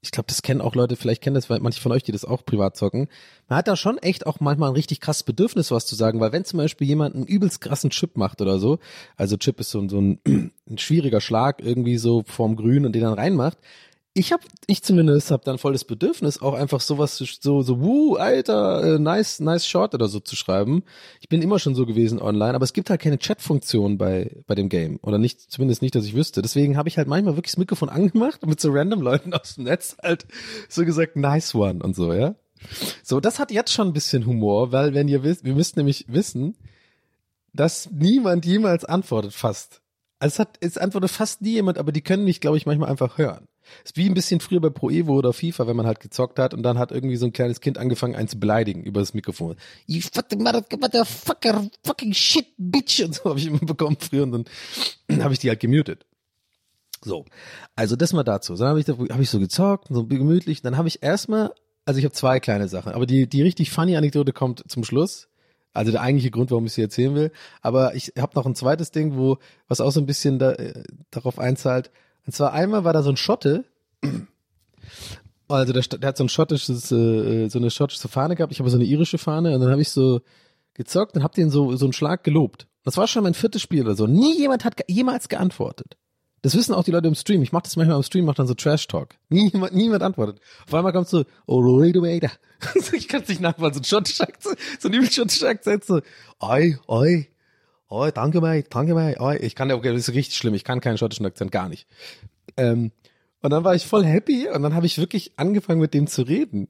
ich 0.00 0.12
glaube, 0.12 0.26
das 0.28 0.42
kennen 0.42 0.60
auch 0.60 0.74
Leute, 0.74 0.96
vielleicht 0.96 1.22
kennen 1.22 1.34
das 1.34 1.50
weil 1.50 1.60
manche 1.60 1.80
von 1.80 1.92
euch, 1.92 2.04
die 2.04 2.12
das 2.12 2.24
auch 2.24 2.44
privat 2.44 2.76
zocken. 2.76 3.08
Man 3.48 3.58
hat 3.58 3.68
da 3.68 3.74
schon 3.74 3.98
echt 3.98 4.26
auch 4.26 4.38
manchmal 4.38 4.70
ein 4.70 4.76
richtig 4.76 5.00
krasses 5.00 5.24
Bedürfnis, 5.24 5.70
was 5.70 5.86
zu 5.86 5.96
sagen, 5.96 6.20
weil 6.20 6.32
wenn 6.32 6.44
zum 6.44 6.58
Beispiel 6.58 6.86
jemand 6.86 7.14
einen 7.14 7.26
übelst 7.26 7.60
krassen 7.60 7.90
Chip 7.90 8.16
macht 8.16 8.40
oder 8.40 8.58
so, 8.58 8.78
also 9.16 9.36
Chip 9.36 9.58
ist 9.60 9.70
so, 9.70 9.88
so 9.88 10.00
ein, 10.00 10.20
ein 10.68 10.78
schwieriger 10.78 11.20
Schlag 11.20 11.60
irgendwie 11.60 11.98
so 11.98 12.22
vorm 12.26 12.56
Grün 12.56 12.86
und 12.86 12.92
den 12.92 13.02
dann 13.02 13.14
reinmacht, 13.14 13.58
ich 14.18 14.32
habe, 14.32 14.42
ich 14.66 14.82
zumindest 14.82 15.30
habe 15.30 15.44
dann 15.44 15.58
voll 15.58 15.72
das 15.72 15.84
Bedürfnis, 15.84 16.42
auch 16.42 16.54
einfach 16.54 16.80
sowas 16.80 17.16
so, 17.18 17.62
so, 17.62 17.80
wuh, 17.80 18.16
alter, 18.16 18.96
äh, 18.96 18.98
nice, 18.98 19.38
nice 19.38 19.66
short 19.66 19.94
oder 19.94 20.08
so 20.08 20.18
zu 20.18 20.34
schreiben. 20.34 20.82
Ich 21.20 21.28
bin 21.28 21.40
immer 21.40 21.60
schon 21.60 21.76
so 21.76 21.86
gewesen 21.86 22.20
online, 22.20 22.54
aber 22.54 22.64
es 22.64 22.72
gibt 22.72 22.90
halt 22.90 23.00
keine 23.00 23.18
Chat-Funktion 23.18 23.96
bei, 23.96 24.42
bei 24.46 24.56
dem 24.56 24.68
Game. 24.68 24.98
Oder 25.02 25.18
nicht, 25.18 25.40
zumindest 25.40 25.82
nicht, 25.82 25.94
dass 25.94 26.04
ich 26.04 26.14
wüsste. 26.14 26.42
Deswegen 26.42 26.76
habe 26.76 26.88
ich 26.88 26.98
halt 26.98 27.06
manchmal 27.06 27.36
wirklich 27.36 27.52
das 27.52 27.58
Mikrofon 27.58 27.88
angemacht 27.88 28.42
und 28.42 28.48
mit 28.48 28.60
so 28.60 28.70
random 28.72 29.02
Leuten 29.02 29.32
aus 29.34 29.54
dem 29.54 29.64
Netz 29.64 29.96
halt 30.02 30.26
so 30.68 30.84
gesagt, 30.84 31.16
nice 31.16 31.54
one 31.54 31.82
und 31.82 31.94
so, 31.94 32.12
ja. 32.12 32.34
So, 33.04 33.20
das 33.20 33.38
hat 33.38 33.52
jetzt 33.52 33.72
schon 33.72 33.88
ein 33.88 33.92
bisschen 33.92 34.26
Humor, 34.26 34.72
weil 34.72 34.94
wenn 34.94 35.06
ihr 35.06 35.22
wisst, 35.22 35.44
wir 35.44 35.54
müsst 35.54 35.76
nämlich 35.76 36.06
wissen, 36.08 36.56
dass 37.52 37.88
niemand 37.92 38.44
jemals 38.46 38.84
antwortet, 38.84 39.32
fast. 39.32 39.80
Also 40.18 40.34
es 40.34 40.38
hat, 40.40 40.56
es 40.60 40.78
antwortet 40.78 41.10
fast 41.10 41.40
nie 41.42 41.52
jemand, 41.52 41.78
aber 41.78 41.92
die 41.92 42.02
können 42.02 42.24
mich, 42.24 42.40
glaube 42.40 42.56
ich, 42.56 42.66
manchmal 42.66 42.90
einfach 42.90 43.18
hören. 43.18 43.47
Ist 43.84 43.96
wie 43.96 44.06
ein 44.06 44.14
bisschen 44.14 44.40
früher 44.40 44.60
bei 44.60 44.70
Pro 44.70 44.90
Evo 44.90 45.14
oder 45.14 45.32
FIFA, 45.32 45.66
wenn 45.66 45.76
man 45.76 45.86
halt 45.86 46.00
gezockt 46.00 46.38
hat 46.38 46.54
und 46.54 46.62
dann 46.62 46.78
hat 46.78 46.92
irgendwie 46.92 47.16
so 47.16 47.26
ein 47.26 47.32
kleines 47.32 47.60
Kind 47.60 47.78
angefangen, 47.78 48.14
einen 48.14 48.28
zu 48.28 48.38
beleidigen 48.38 48.82
über 48.82 49.00
das 49.00 49.14
Mikrofon. 49.14 49.56
You 49.86 50.00
fucking 50.00 50.42
motherfucker, 50.42 51.68
fucking 51.84 52.14
shit, 52.14 52.46
bitch 52.56 53.00
und 53.02 53.14
so 53.14 53.24
habe 53.30 53.38
ich 53.38 53.46
immer 53.46 53.58
bekommen 53.58 53.96
früher 53.98 54.24
und 54.24 54.32
dann 54.32 54.44
habe 55.22 55.32
ich 55.32 55.38
die 55.38 55.48
halt 55.48 55.60
gemutet. 55.60 56.06
So, 57.04 57.24
also 57.76 57.96
das 57.96 58.12
mal 58.12 58.24
dazu. 58.24 58.56
Dann 58.56 58.68
habe 58.68 58.80
ich, 58.80 58.88
hab 58.88 59.20
ich 59.20 59.30
so 59.30 59.38
gezockt, 59.38 59.88
so 59.90 60.06
gemütlich. 60.06 60.62
Dann 60.62 60.76
habe 60.76 60.88
ich 60.88 61.02
erstmal, 61.02 61.52
also 61.84 61.98
ich 61.98 62.04
habe 62.04 62.14
zwei 62.14 62.40
kleine 62.40 62.68
Sachen, 62.68 62.92
aber 62.92 63.06
die, 63.06 63.28
die 63.28 63.42
richtig 63.42 63.70
funny 63.70 63.96
Anekdote 63.96 64.32
kommt 64.32 64.64
zum 64.68 64.84
Schluss. 64.84 65.28
Also 65.72 65.92
der 65.92 66.00
eigentliche 66.00 66.30
Grund, 66.30 66.50
warum 66.50 66.66
ich 66.66 66.72
sie 66.72 66.82
erzählen 66.82 67.14
will. 67.14 67.30
Aber 67.60 67.94
ich 67.94 68.12
habe 68.18 68.32
noch 68.34 68.46
ein 68.46 68.54
zweites 68.54 68.90
Ding, 68.90 69.16
wo 69.16 69.38
was 69.68 69.80
auch 69.80 69.92
so 69.92 70.00
ein 70.00 70.06
bisschen 70.06 70.38
da, 70.38 70.52
äh, 70.52 70.82
darauf 71.10 71.38
einzahlt. 71.38 71.90
Und 72.28 72.34
zwar 72.34 72.52
einmal 72.52 72.84
war 72.84 72.92
da 72.92 73.02
so 73.02 73.08
ein 73.08 73.16
Schotte. 73.16 73.64
Also 75.48 75.72
der, 75.72 75.82
der 75.82 76.08
hat 76.08 76.18
so 76.18 76.24
ein 76.24 76.28
schottisches, 76.28 76.92
äh, 76.92 77.48
so 77.48 77.58
eine 77.58 77.70
schottische 77.70 78.06
Fahne 78.06 78.36
gehabt. 78.36 78.52
Ich 78.52 78.58
habe 78.60 78.68
so 78.68 78.76
eine 78.76 78.84
irische 78.84 79.16
Fahne 79.16 79.54
und 79.54 79.62
dann 79.62 79.70
habe 79.70 79.80
ich 79.80 79.88
so 79.88 80.20
gezockt 80.74 81.16
und 81.16 81.22
habe 81.22 81.34
den 81.34 81.48
so 81.48 81.74
so 81.76 81.86
einen 81.86 81.94
Schlag 81.94 82.24
gelobt. 82.24 82.66
Das 82.84 82.98
war 82.98 83.08
schon 83.08 83.22
mein 83.22 83.32
viertes 83.32 83.62
Spiel 83.62 83.80
oder 83.80 83.94
so. 83.94 84.06
Nie 84.06 84.36
jemand 84.36 84.66
hat 84.66 84.76
ge 84.76 84.84
jemals 84.88 85.30
geantwortet. 85.30 85.96
Das 86.42 86.54
wissen 86.54 86.74
auch 86.74 86.84
die 86.84 86.90
Leute 86.90 87.08
im 87.08 87.14
Stream. 87.14 87.42
Ich 87.42 87.52
mache 87.52 87.62
das 87.62 87.76
manchmal 87.76 87.96
im 87.96 88.02
Stream, 88.02 88.26
mache 88.26 88.36
dann 88.36 88.46
so 88.46 88.52
Trash 88.52 88.86
Talk. 88.88 89.14
Niemand, 89.30 89.74
niemand 89.74 90.02
antwortet. 90.02 90.38
Auf 90.66 90.74
einmal 90.74 90.92
kommt 90.92 91.08
so, 91.08 91.24
oh, 91.46 91.80
ich 92.92 93.08
kann 93.08 93.22
es 93.22 93.28
nicht 93.28 93.40
nachmachen, 93.40 93.72
so 93.72 93.80
ein 93.80 93.84
schottischer 93.84 94.28
Akzent, 94.28 94.58
so 94.78 94.88
ein 94.88 94.92
übel 94.92 95.10
schottischer 95.10 95.48
Akzent, 95.48 95.82
so, 95.82 96.02
oi, 96.40 96.76
oi, 96.88 97.26
oi, 97.88 98.12
danke 98.12 98.40
mei, 98.40 98.64
danke 98.68 98.94
mei, 98.94 99.18
oi. 99.20 99.36
Ich 99.36 99.54
kann 99.54 99.68
ja, 99.70 99.76
okay, 99.76 99.92
das 99.92 100.08
ist 100.08 100.14
richtig 100.14 100.36
schlimm, 100.36 100.54
ich 100.54 100.64
kann 100.64 100.80
keinen 100.80 100.98
schottischen 100.98 101.26
Akzent, 101.26 101.52
gar 101.52 101.68
nicht. 101.68 101.86
Ähm, 102.56 102.92
und 103.40 103.50
dann 103.50 103.64
war 103.64 103.74
ich 103.74 103.86
voll 103.86 104.04
happy 104.04 104.48
und 104.48 104.62
dann 104.62 104.74
habe 104.74 104.86
ich 104.86 104.98
wirklich 104.98 105.32
angefangen 105.36 105.80
mit 105.80 105.94
dem 105.94 106.06
zu 106.06 106.22
reden. 106.22 106.68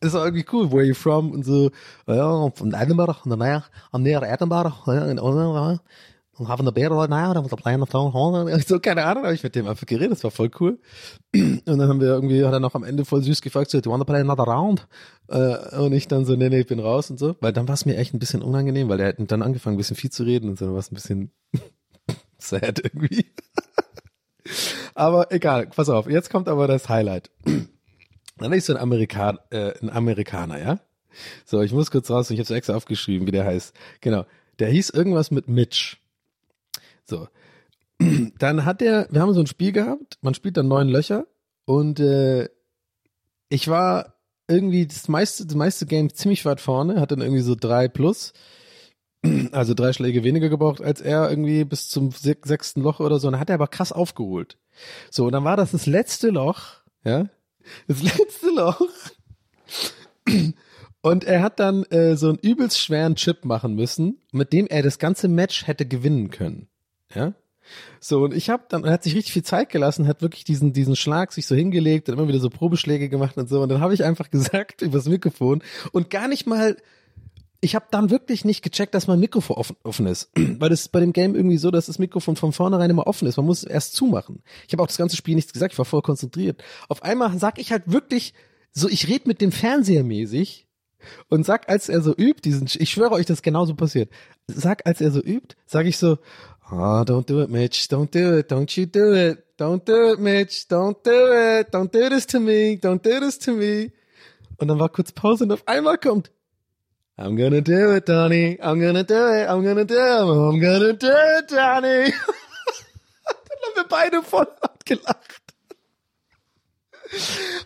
Das 0.00 0.14
war 0.14 0.24
irgendwie 0.24 0.46
cool, 0.52 0.70
where 0.70 0.78
are 0.80 0.86
you 0.86 0.94
from? 0.94 1.30
Und 1.30 1.44
so, 1.44 1.70
ja, 2.06 2.50
von 2.50 2.72
Edinburgh, 2.72 3.20
und 3.24 3.38
dann, 3.38 3.64
am 3.92 4.02
näher 4.02 4.22
Edinburgh, 4.22 4.72
ja, 4.86 5.78
und 6.40 6.48
haben 6.48 6.62
eine 6.62 6.72
Beer 6.72 6.90
right 6.90 7.10
now, 7.10 7.38
und 7.38 7.56
kleine 7.60 7.84
so, 8.66 8.80
keine 8.80 9.04
Ahnung, 9.04 9.24
habe 9.24 9.34
ich 9.34 9.42
mit 9.42 9.54
dem 9.54 9.68
einfach 9.68 9.86
geredet, 9.86 10.12
das 10.12 10.24
war 10.24 10.30
voll 10.30 10.50
cool. 10.58 10.78
Und 11.34 11.66
dann 11.66 11.82
haben 11.82 12.00
wir 12.00 12.08
irgendwie, 12.08 12.44
hat 12.44 12.52
er 12.52 12.60
noch 12.60 12.74
am 12.74 12.82
Ende 12.82 13.04
voll 13.04 13.22
süß 13.22 13.42
gefragt, 13.42 13.70
so, 13.70 13.80
do 13.80 13.90
you 13.90 13.92
wanna 13.92 14.04
play 14.04 14.20
another 14.20 14.44
round? 14.44 14.88
Äh, 15.28 15.76
und 15.76 15.92
ich 15.92 16.08
dann 16.08 16.24
so, 16.24 16.34
nee, 16.34 16.48
nee, 16.48 16.60
ich 16.60 16.66
bin 16.66 16.80
raus 16.80 17.10
und 17.10 17.18
so, 17.18 17.36
weil 17.40 17.52
dann 17.52 17.68
war 17.68 17.74
es 17.74 17.84
mir 17.84 17.96
echt 17.96 18.14
ein 18.14 18.18
bisschen 18.18 18.42
unangenehm, 18.42 18.88
weil 18.88 19.00
er 19.00 19.08
hat 19.08 19.16
dann 19.18 19.42
angefangen, 19.42 19.76
ein 19.76 19.78
bisschen 19.78 19.96
viel 19.96 20.10
zu 20.10 20.24
reden 20.24 20.48
und 20.48 20.58
so, 20.58 20.64
dann 20.64 20.74
war 20.74 20.80
es 20.80 20.90
ein 20.90 20.94
bisschen 20.94 21.30
sad 22.38 22.80
irgendwie. 22.82 23.26
aber 24.94 25.30
egal, 25.30 25.66
pass 25.66 25.88
auf, 25.88 26.08
jetzt 26.08 26.30
kommt 26.30 26.48
aber 26.48 26.66
das 26.66 26.88
Highlight. 26.88 27.30
Dann 28.38 28.52
ist 28.54 28.66
so 28.66 28.74
ein 28.74 28.80
Amerikan, 28.80 29.38
äh, 29.50 29.74
ein 29.82 29.90
Amerikaner, 29.90 30.58
ja? 30.58 30.80
So, 31.44 31.60
ich 31.60 31.72
muss 31.72 31.90
kurz 31.90 32.10
raus, 32.10 32.30
ich 32.30 32.38
habe 32.38 32.44
es 32.44 32.50
extra 32.50 32.74
aufgeschrieben, 32.74 33.26
wie 33.26 33.32
der 33.32 33.44
heißt. 33.44 33.74
Genau. 34.00 34.24
Der 34.58 34.68
hieß 34.68 34.90
irgendwas 34.90 35.30
mit 35.30 35.48
Mitch. 35.48 35.96
So. 37.10 37.28
Dann 38.38 38.64
hat 38.64 38.80
er, 38.80 39.08
wir 39.10 39.20
haben 39.20 39.34
so 39.34 39.40
ein 39.40 39.46
Spiel 39.46 39.72
gehabt, 39.72 40.18
man 40.22 40.32
spielt 40.32 40.56
dann 40.56 40.68
neun 40.68 40.88
Löcher 40.88 41.26
und 41.66 42.00
äh, 42.00 42.48
ich 43.50 43.68
war 43.68 44.14
irgendwie 44.48 44.86
das 44.86 45.08
meiste, 45.08 45.44
das 45.44 45.54
meiste 45.54 45.84
Game 45.84 46.12
ziemlich 46.14 46.44
weit 46.46 46.60
vorne, 46.60 47.00
hat 47.00 47.12
dann 47.12 47.20
irgendwie 47.20 47.42
so 47.42 47.54
drei 47.54 47.88
plus, 47.88 48.32
also 49.52 49.74
drei 49.74 49.92
Schläge 49.92 50.24
weniger 50.24 50.48
gebraucht 50.48 50.80
als 50.80 51.02
er 51.02 51.28
irgendwie 51.28 51.64
bis 51.64 51.88
zum 51.88 52.10
sechsten 52.10 52.80
Loch 52.80 53.00
oder 53.00 53.18
so. 53.18 53.28
Und 53.28 53.32
dann 53.32 53.40
hat 53.40 53.50
er 53.50 53.54
aber 53.54 53.68
krass 53.68 53.92
aufgeholt. 53.92 54.56
So, 55.10 55.26
und 55.26 55.32
dann 55.32 55.44
war 55.44 55.58
das 55.58 55.72
das 55.72 55.84
letzte 55.84 56.30
Loch, 56.30 56.80
ja, 57.04 57.26
das 57.86 58.02
letzte 58.18 58.50
Loch. 58.54 58.80
Und 61.02 61.24
er 61.24 61.42
hat 61.42 61.58
dann 61.60 61.84
äh, 61.84 62.14
so 62.14 62.28
einen 62.28 62.38
übelst 62.38 62.78
schweren 62.78 63.16
Chip 63.16 63.46
machen 63.46 63.74
müssen, 63.74 64.20
mit 64.32 64.52
dem 64.52 64.66
er 64.66 64.82
das 64.82 64.98
ganze 64.98 65.28
Match 65.28 65.66
hätte 65.66 65.86
gewinnen 65.86 66.30
können. 66.30 66.68
Ja. 67.14 67.34
So, 68.00 68.24
und 68.24 68.34
ich 68.34 68.50
habe 68.50 68.64
dann, 68.68 68.84
er 68.84 68.92
hat 68.92 69.02
sich 69.02 69.14
richtig 69.14 69.32
viel 69.32 69.44
Zeit 69.44 69.70
gelassen, 69.70 70.06
hat 70.06 70.22
wirklich 70.22 70.44
diesen, 70.44 70.72
diesen 70.72 70.96
Schlag 70.96 71.32
sich 71.32 71.46
so 71.46 71.54
hingelegt 71.54 72.08
und 72.08 72.14
immer 72.14 72.28
wieder 72.28 72.40
so 72.40 72.50
Probeschläge 72.50 73.08
gemacht 73.08 73.36
und 73.36 73.48
so. 73.48 73.60
Und 73.62 73.68
dann 73.68 73.80
habe 73.80 73.94
ich 73.94 74.04
einfach 74.04 74.30
gesagt 74.30 74.82
übers 74.82 75.06
Mikrofon 75.06 75.62
und 75.92 76.10
gar 76.10 76.28
nicht 76.28 76.46
mal, 76.46 76.76
ich 77.60 77.74
habe 77.74 77.86
dann 77.90 78.10
wirklich 78.10 78.44
nicht 78.44 78.62
gecheckt, 78.62 78.94
dass 78.94 79.06
mein 79.06 79.20
Mikrofon 79.20 79.56
offen, 79.56 79.76
offen 79.82 80.06
ist. 80.06 80.30
Weil 80.36 80.70
das 80.70 80.82
ist 80.82 80.92
bei 80.92 81.00
dem 81.00 81.12
Game 81.12 81.34
irgendwie 81.34 81.58
so, 81.58 81.70
dass 81.70 81.86
das 81.86 81.98
Mikrofon 81.98 82.36
von 82.36 82.52
vornherein 82.52 82.90
immer 82.90 83.06
offen 83.06 83.28
ist. 83.28 83.36
Man 83.36 83.46
muss 83.46 83.62
es 83.62 83.70
erst 83.70 83.94
zumachen. 83.94 84.42
Ich 84.66 84.72
habe 84.72 84.82
auch 84.82 84.88
das 84.88 84.96
ganze 84.98 85.16
Spiel 85.16 85.34
nichts 85.34 85.52
gesagt, 85.52 85.72
ich 85.72 85.78
war 85.78 85.84
voll 85.84 86.02
konzentriert. 86.02 86.62
Auf 86.88 87.02
einmal 87.02 87.38
sag 87.38 87.58
ich 87.58 87.70
halt 87.70 87.84
wirklich, 87.86 88.34
so 88.72 88.88
ich 88.88 89.08
red 89.08 89.26
mit 89.26 89.40
dem 89.40 89.52
Fernseher 89.52 90.04
mäßig 90.04 90.66
und 91.28 91.44
sag, 91.44 91.68
als 91.68 91.88
er 91.88 92.02
so 92.02 92.14
übt, 92.14 92.42
diesen, 92.42 92.68
ich 92.78 92.90
schwöre 92.90 93.12
euch, 93.12 93.26
das 93.26 93.42
genauso 93.42 93.74
passiert. 93.74 94.10
Sag, 94.46 94.86
als 94.86 95.00
er 95.00 95.10
so 95.10 95.20
übt, 95.20 95.56
sag 95.66 95.86
ich 95.86 95.96
so, 95.96 96.18
Oh, 96.72 97.04
don't 97.04 97.26
do 97.26 97.40
it, 97.40 97.50
Mitch. 97.50 97.88
Don't 97.88 98.10
do 98.10 98.38
it. 98.38 98.48
Don't 98.48 98.76
you 98.76 98.86
do 98.86 99.12
it. 99.12 99.44
Don't 99.56 99.84
do 99.84 100.12
it, 100.12 100.20
Mitch. 100.20 100.68
Don't 100.68 101.02
do 101.02 101.32
it. 101.32 101.72
Don't 101.72 101.90
do 101.90 102.08
this 102.08 102.26
to 102.26 102.38
me. 102.38 102.76
Don't 102.76 103.02
do 103.02 103.18
this 103.18 103.38
to 103.40 103.52
me. 103.52 103.90
Und 104.58 104.68
dann 104.68 104.78
war 104.78 104.88
kurz 104.88 105.10
Pause 105.10 105.44
und 105.44 105.52
auf 105.52 105.66
einmal 105.66 105.98
kommt 105.98 106.30
I'm 107.20 107.36
gonna 107.36 107.60
do 107.60 107.94
it, 107.94 108.08
Donny. 108.08 108.56
I'm 108.62 108.80
gonna 108.80 109.02
do 109.02 109.14
it. 109.14 109.46
I'm 109.46 109.62
gonna 109.62 109.84
do 109.84 109.94
it. 109.94 110.24
I'm 110.24 110.58
gonna 110.58 110.92
do 110.94 111.12
it, 111.38 111.50
Donny. 111.50 112.12
dann 112.14 113.58
haben 113.62 113.76
wir 113.76 113.84
beide 113.88 114.22
voll 114.22 114.46
abgelacht. 114.62 115.39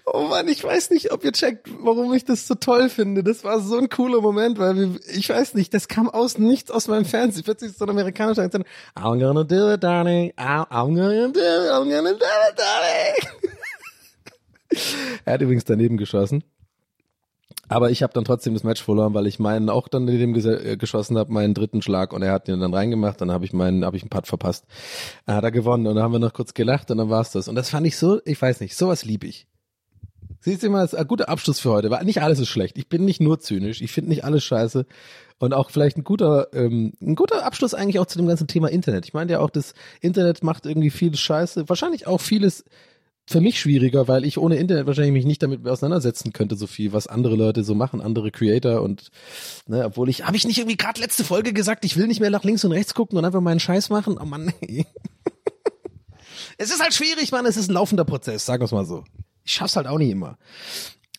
Oh 0.06 0.22
Mann, 0.22 0.48
ich 0.48 0.62
weiß 0.62 0.90
nicht, 0.90 1.12
ob 1.12 1.24
ihr 1.24 1.32
checkt, 1.32 1.68
warum 1.80 2.12
ich 2.14 2.24
das 2.24 2.46
so 2.46 2.54
toll 2.54 2.88
finde. 2.88 3.22
Das 3.22 3.44
war 3.44 3.60
so 3.60 3.76
ein 3.78 3.88
cooler 3.88 4.20
Moment, 4.20 4.58
weil 4.58 4.76
wir, 4.76 5.00
ich 5.14 5.28
weiß 5.28 5.54
nicht, 5.54 5.74
das 5.74 5.88
kam 5.88 6.08
aus 6.08 6.38
nichts 6.38 6.70
aus 6.70 6.88
meinem 6.88 7.04
Fernsehen. 7.04 7.44
Plötzlich 7.44 7.76
so 7.76 7.84
ein 7.84 7.90
amerikanischer 7.90 8.42
Akzent. 8.42 8.66
I'm 8.96 9.20
gonna 9.20 9.44
do 9.44 9.72
it, 9.72 9.82
Donny. 9.82 10.32
I'm, 10.38 10.94
gonna 10.94 11.28
do 11.28 11.40
it. 11.40 11.70
I'm 11.70 11.90
gonna 11.90 12.12
do 12.12 12.24
it, 12.24 12.58
Donny. 12.58 13.50
er 15.24 15.34
hat 15.34 15.42
übrigens 15.42 15.64
daneben 15.64 15.96
geschossen. 15.96 16.44
Aber 17.68 17.90
ich 17.90 18.02
habe 18.02 18.12
dann 18.12 18.24
trotzdem 18.24 18.54
das 18.54 18.64
Match 18.64 18.82
verloren, 18.82 19.14
weil 19.14 19.26
ich 19.26 19.38
meinen 19.38 19.70
auch 19.70 19.88
dann 19.88 20.06
daneben 20.06 20.34
äh, 20.34 20.76
geschossen 20.76 21.18
habe, 21.18 21.32
meinen 21.32 21.54
dritten 21.54 21.82
Schlag 21.82 22.12
und 22.12 22.22
er 22.22 22.32
hat 22.32 22.48
den 22.48 22.60
dann 22.60 22.74
reingemacht, 22.74 23.20
dann 23.20 23.30
habe 23.30 23.44
ich 23.44 23.52
meinen, 23.52 23.84
habe 23.84 23.96
ich 23.96 24.02
einen 24.02 24.10
Putt 24.10 24.26
verpasst. 24.26 24.64
Dann 25.26 25.36
hat 25.36 25.44
er 25.44 25.50
gewonnen 25.50 25.86
und 25.86 25.94
dann 25.96 26.04
haben 26.04 26.12
wir 26.12 26.18
noch 26.18 26.32
kurz 26.32 26.54
gelacht 26.54 26.90
und 26.90 26.98
dann 26.98 27.10
war's 27.10 27.32
das. 27.32 27.48
Und 27.48 27.54
das 27.54 27.70
fand 27.70 27.86
ich 27.86 27.96
so, 27.96 28.20
ich 28.24 28.40
weiß 28.40 28.60
nicht, 28.60 28.76
sowas 28.76 29.04
lieb 29.04 29.24
ich. 29.24 29.46
Siehst 30.40 30.62
du 30.62 30.68
mal, 30.68 30.84
ist 30.84 30.94
ein 30.94 31.06
guter 31.06 31.30
Abschluss 31.30 31.58
für 31.58 31.70
heute, 31.70 31.90
weil 31.90 32.04
nicht 32.04 32.20
alles 32.20 32.38
ist 32.38 32.48
schlecht. 32.48 32.76
Ich 32.76 32.90
bin 32.90 33.06
nicht 33.06 33.18
nur 33.18 33.40
zynisch, 33.40 33.80
ich 33.80 33.92
finde 33.92 34.10
nicht 34.10 34.24
alles 34.24 34.44
scheiße. 34.44 34.84
Und 35.38 35.54
auch 35.54 35.70
vielleicht 35.70 35.96
ein 35.96 36.04
guter, 36.04 36.48
ähm, 36.52 36.92
ein 37.00 37.14
guter 37.14 37.46
Abschluss 37.46 37.72
eigentlich 37.72 37.98
auch 37.98 38.06
zu 38.06 38.18
dem 38.18 38.28
ganzen 38.28 38.46
Thema 38.46 38.68
Internet. 38.68 39.06
Ich 39.06 39.14
meine 39.14 39.32
ja 39.32 39.40
auch, 39.40 39.48
das 39.48 39.72
Internet 40.02 40.44
macht 40.44 40.66
irgendwie 40.66 40.90
vieles 40.90 41.18
Scheiße, 41.20 41.68
wahrscheinlich 41.68 42.06
auch 42.06 42.20
vieles 42.20 42.64
für 43.26 43.40
mich 43.40 43.58
schwieriger, 43.58 44.06
weil 44.06 44.24
ich 44.24 44.36
ohne 44.36 44.56
Internet 44.56 44.86
wahrscheinlich 44.86 45.12
mich 45.12 45.24
nicht 45.24 45.42
damit 45.42 45.66
auseinandersetzen 45.66 46.32
könnte, 46.32 46.56
so 46.56 46.66
viel, 46.66 46.92
was 46.92 47.06
andere 47.06 47.36
Leute 47.36 47.64
so 47.64 47.74
machen, 47.74 48.00
andere 48.00 48.30
Creator 48.30 48.82
und 48.82 49.10
ne, 49.66 49.84
obwohl 49.84 50.08
ich, 50.10 50.26
habe 50.26 50.36
ich 50.36 50.46
nicht 50.46 50.58
irgendwie 50.58 50.76
gerade 50.76 51.00
letzte 51.00 51.24
Folge 51.24 51.52
gesagt, 51.52 51.84
ich 51.84 51.96
will 51.96 52.06
nicht 52.06 52.20
mehr 52.20 52.30
nach 52.30 52.44
links 52.44 52.64
und 52.64 52.72
rechts 52.72 52.94
gucken 52.94 53.16
und 53.16 53.24
einfach 53.24 53.40
meinen 53.40 53.60
Scheiß 53.60 53.88
machen? 53.88 54.18
Oh 54.20 54.26
Mann, 54.26 54.52
nee. 54.60 54.84
es 56.58 56.70
ist 56.70 56.82
halt 56.82 56.92
schwierig, 56.92 57.32
Mann, 57.32 57.46
es 57.46 57.56
ist 57.56 57.70
ein 57.70 57.74
laufender 57.74 58.04
Prozess, 58.04 58.44
sagen 58.44 58.68
wir 58.70 58.76
mal 58.76 58.84
so. 58.84 59.04
Ich 59.42 59.52
schaff's 59.52 59.76
halt 59.76 59.86
auch 59.86 59.98
nicht 59.98 60.10
immer. 60.10 60.36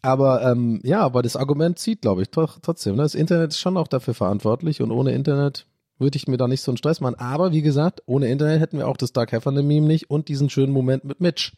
Aber 0.01 0.43
ähm, 0.43 0.81
ja, 0.83 1.01
aber 1.01 1.23
das 1.23 1.35
Argument 1.35 1.79
zieht, 1.79 2.01
glaube 2.01 2.21
ich, 2.21 2.29
doch 2.29 2.59
trotzdem. 2.61 2.95
Ne? 2.95 3.01
Das 3.01 3.15
Internet 3.15 3.51
ist 3.51 3.59
schon 3.59 3.77
auch 3.77 3.87
dafür 3.87 4.13
verantwortlich 4.13 4.81
und 4.83 4.91
ohne 4.91 5.13
Internet 5.13 5.65
würde 5.97 6.17
ich 6.17 6.27
mir 6.27 6.37
da 6.37 6.47
nicht 6.47 6.61
so 6.61 6.71
einen 6.71 6.77
Stress 6.77 7.01
machen. 7.01 7.15
Aber 7.15 7.51
wie 7.53 7.63
gesagt, 7.63 8.03
ohne 8.05 8.27
Internet 8.27 8.61
hätten 8.61 8.77
wir 8.77 8.87
auch 8.87 8.97
das 8.97 9.13
Dark 9.13 9.33
Heifer 9.33 9.51
Meme 9.51 9.87
nicht 9.87 10.11
und 10.11 10.27
diesen 10.27 10.51
schönen 10.51 10.73
Moment 10.73 11.05
mit 11.05 11.21
Mitch. 11.21 11.53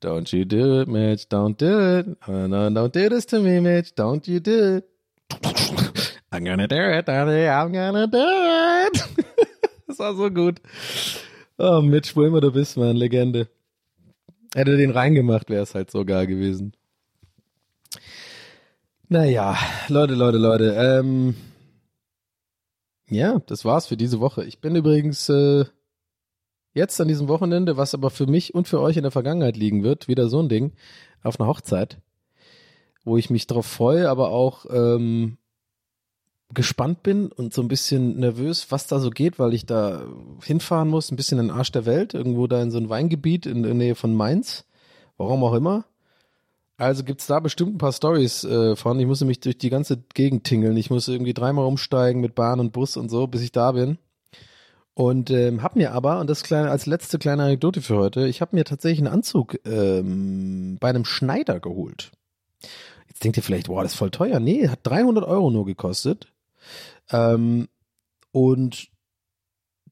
Don't 0.00 0.32
you 0.32 0.44
do 0.44 0.80
it, 0.80 0.88
Mitch, 0.88 1.28
don't 1.28 1.58
do 1.58 1.96
it. 1.98 2.06
Oh, 2.28 2.46
no, 2.46 2.70
don't 2.70 2.92
do 2.92 3.08
this 3.08 3.26
to 3.26 3.40
me, 3.40 3.58
Mitch, 3.60 3.94
don't 3.96 4.26
you 4.28 4.38
do 4.38 4.76
it. 4.76 4.88
I'm 6.32 6.44
gonna 6.44 6.68
do 6.68 6.76
it, 6.76 7.06
Daddy, 7.06 7.48
I'm 7.48 7.72
gonna 7.72 8.06
do 8.06 8.18
it. 8.18 9.02
das 9.88 9.98
war 9.98 10.14
so 10.14 10.30
gut. 10.30 10.60
Oh, 11.58 11.82
Mitch, 11.82 12.14
wo 12.14 12.22
immer 12.22 12.40
du 12.40 12.52
bist, 12.52 12.76
Mann, 12.76 12.96
Legende. 12.96 13.48
Hätte 14.54 14.76
den 14.76 14.92
reingemacht, 14.92 15.50
wäre 15.50 15.64
es 15.64 15.74
halt 15.74 15.90
so 15.90 16.04
geil 16.04 16.28
gewesen. 16.28 16.72
Naja, 19.08 19.56
Leute, 19.88 20.14
Leute, 20.14 20.38
Leute. 20.38 20.74
Ähm, 20.74 21.34
ja, 23.08 23.40
das 23.46 23.64
war's 23.64 23.86
für 23.86 23.96
diese 23.96 24.20
Woche. 24.20 24.44
Ich 24.44 24.60
bin 24.60 24.76
übrigens 24.76 25.28
äh, 25.28 25.64
jetzt 26.74 27.00
an 27.00 27.08
diesem 27.08 27.28
Wochenende, 27.28 27.76
was 27.76 27.94
aber 27.94 28.10
für 28.10 28.26
mich 28.26 28.54
und 28.54 28.68
für 28.68 28.80
euch 28.80 28.96
in 28.96 29.02
der 29.02 29.12
Vergangenheit 29.12 29.56
liegen 29.56 29.82
wird, 29.82 30.08
wieder 30.08 30.28
so 30.28 30.40
ein 30.40 30.48
Ding, 30.48 30.72
auf 31.22 31.40
einer 31.40 31.48
Hochzeit, 31.48 31.98
wo 33.04 33.16
ich 33.16 33.30
mich 33.30 33.46
drauf 33.46 33.66
freue, 33.66 34.08
aber 34.08 34.30
auch 34.30 34.66
ähm, 34.70 35.38
gespannt 36.54 37.02
bin 37.02 37.30
und 37.30 37.52
so 37.52 37.62
ein 37.62 37.68
bisschen 37.68 38.18
nervös, 38.18 38.70
was 38.70 38.86
da 38.86 39.00
so 39.00 39.10
geht, 39.10 39.38
weil 39.38 39.52
ich 39.52 39.66
da 39.66 40.06
hinfahren 40.42 40.88
muss, 40.88 41.10
ein 41.10 41.16
bisschen 41.16 41.38
in 41.38 41.48
den 41.48 41.56
Arsch 41.56 41.72
der 41.72 41.86
Welt, 41.86 42.14
irgendwo 42.14 42.46
da 42.46 42.62
in 42.62 42.70
so 42.70 42.78
ein 42.78 42.88
Weingebiet 42.88 43.46
in 43.46 43.62
der 43.62 43.74
Nähe 43.74 43.94
von 43.94 44.14
Mainz, 44.14 44.64
warum 45.16 45.44
auch 45.44 45.54
immer. 45.54 45.84
Also 46.78 47.02
gibt's 47.02 47.26
da 47.26 47.40
bestimmt 47.40 47.74
ein 47.74 47.78
paar 47.78 47.92
Stories 47.92 48.44
äh, 48.44 48.76
von. 48.76 49.00
Ich 49.00 49.06
muss 49.06 49.20
nämlich 49.20 49.40
durch 49.40 49.58
die 49.58 49.68
ganze 49.68 49.98
Gegend 50.14 50.44
tingeln. 50.44 50.76
Ich 50.76 50.90
muss 50.90 51.08
irgendwie 51.08 51.34
dreimal 51.34 51.66
umsteigen 51.66 52.20
mit 52.20 52.36
Bahn 52.36 52.60
und 52.60 52.72
Bus 52.72 52.96
und 52.96 53.08
so, 53.08 53.26
bis 53.26 53.42
ich 53.42 53.50
da 53.50 53.72
bin. 53.72 53.98
Und 54.98 55.30
ähm, 55.30 55.62
hab 55.62 55.76
mir 55.76 55.92
aber, 55.92 56.18
und 56.18 56.28
das 56.28 56.42
kleine, 56.42 56.72
als 56.72 56.86
letzte 56.86 57.20
kleine 57.20 57.44
Anekdote 57.44 57.82
für 57.82 57.96
heute, 57.96 58.26
ich 58.26 58.40
habe 58.40 58.56
mir 58.56 58.64
tatsächlich 58.64 58.98
einen 58.98 59.14
Anzug 59.14 59.56
ähm, 59.64 60.76
bei 60.80 60.88
einem 60.88 61.04
Schneider 61.04 61.60
geholt. 61.60 62.10
Jetzt 63.06 63.22
denkt 63.22 63.36
ihr 63.36 63.44
vielleicht, 63.44 63.68
boah, 63.68 63.84
das 63.84 63.92
ist 63.92 63.98
voll 63.98 64.10
teuer. 64.10 64.40
Nee, 64.40 64.66
hat 64.66 64.80
300 64.82 65.22
Euro 65.22 65.52
nur 65.52 65.66
gekostet. 65.66 66.32
Ähm, 67.12 67.68
und 68.32 68.88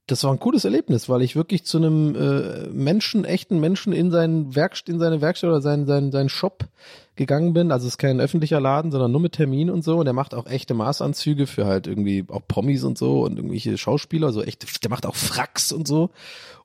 das 0.06 0.22
war 0.22 0.32
ein 0.32 0.38
cooles 0.38 0.64
Erlebnis, 0.64 1.08
weil 1.08 1.22
ich 1.22 1.34
wirklich 1.34 1.64
zu 1.64 1.78
einem 1.78 2.14
äh, 2.14 2.68
Menschen, 2.68 3.24
echten 3.24 3.58
Menschen 3.58 3.92
in 3.92 4.12
seinen 4.12 4.54
Werkst 4.54 4.88
in 4.88 5.00
seine 5.00 5.20
Werkstatt 5.20 5.50
oder 5.50 5.60
seinen, 5.60 5.86
seinen, 5.86 6.12
seinen 6.12 6.28
Shop 6.28 6.64
gegangen 7.16 7.54
bin. 7.54 7.72
Also 7.72 7.86
es 7.86 7.94
ist 7.94 7.98
kein 7.98 8.20
öffentlicher 8.20 8.60
Laden, 8.60 8.92
sondern 8.92 9.10
nur 9.10 9.20
mit 9.20 9.32
Termin 9.32 9.68
und 9.68 9.82
so. 9.82 9.98
Und 9.98 10.04
der 10.04 10.14
macht 10.14 10.32
auch 10.32 10.46
echte 10.46 10.74
Maßanzüge 10.74 11.48
für 11.48 11.66
halt 11.66 11.88
irgendwie 11.88 12.24
auch 12.28 12.42
Promis 12.46 12.84
und 12.84 12.96
so 12.96 13.24
und 13.24 13.36
irgendwelche 13.36 13.76
Schauspieler, 13.76 14.32
so 14.32 14.42
echte, 14.42 14.66
der 14.80 14.90
macht 14.90 15.06
auch 15.06 15.16
Fracks 15.16 15.72
und 15.72 15.88
so 15.88 16.10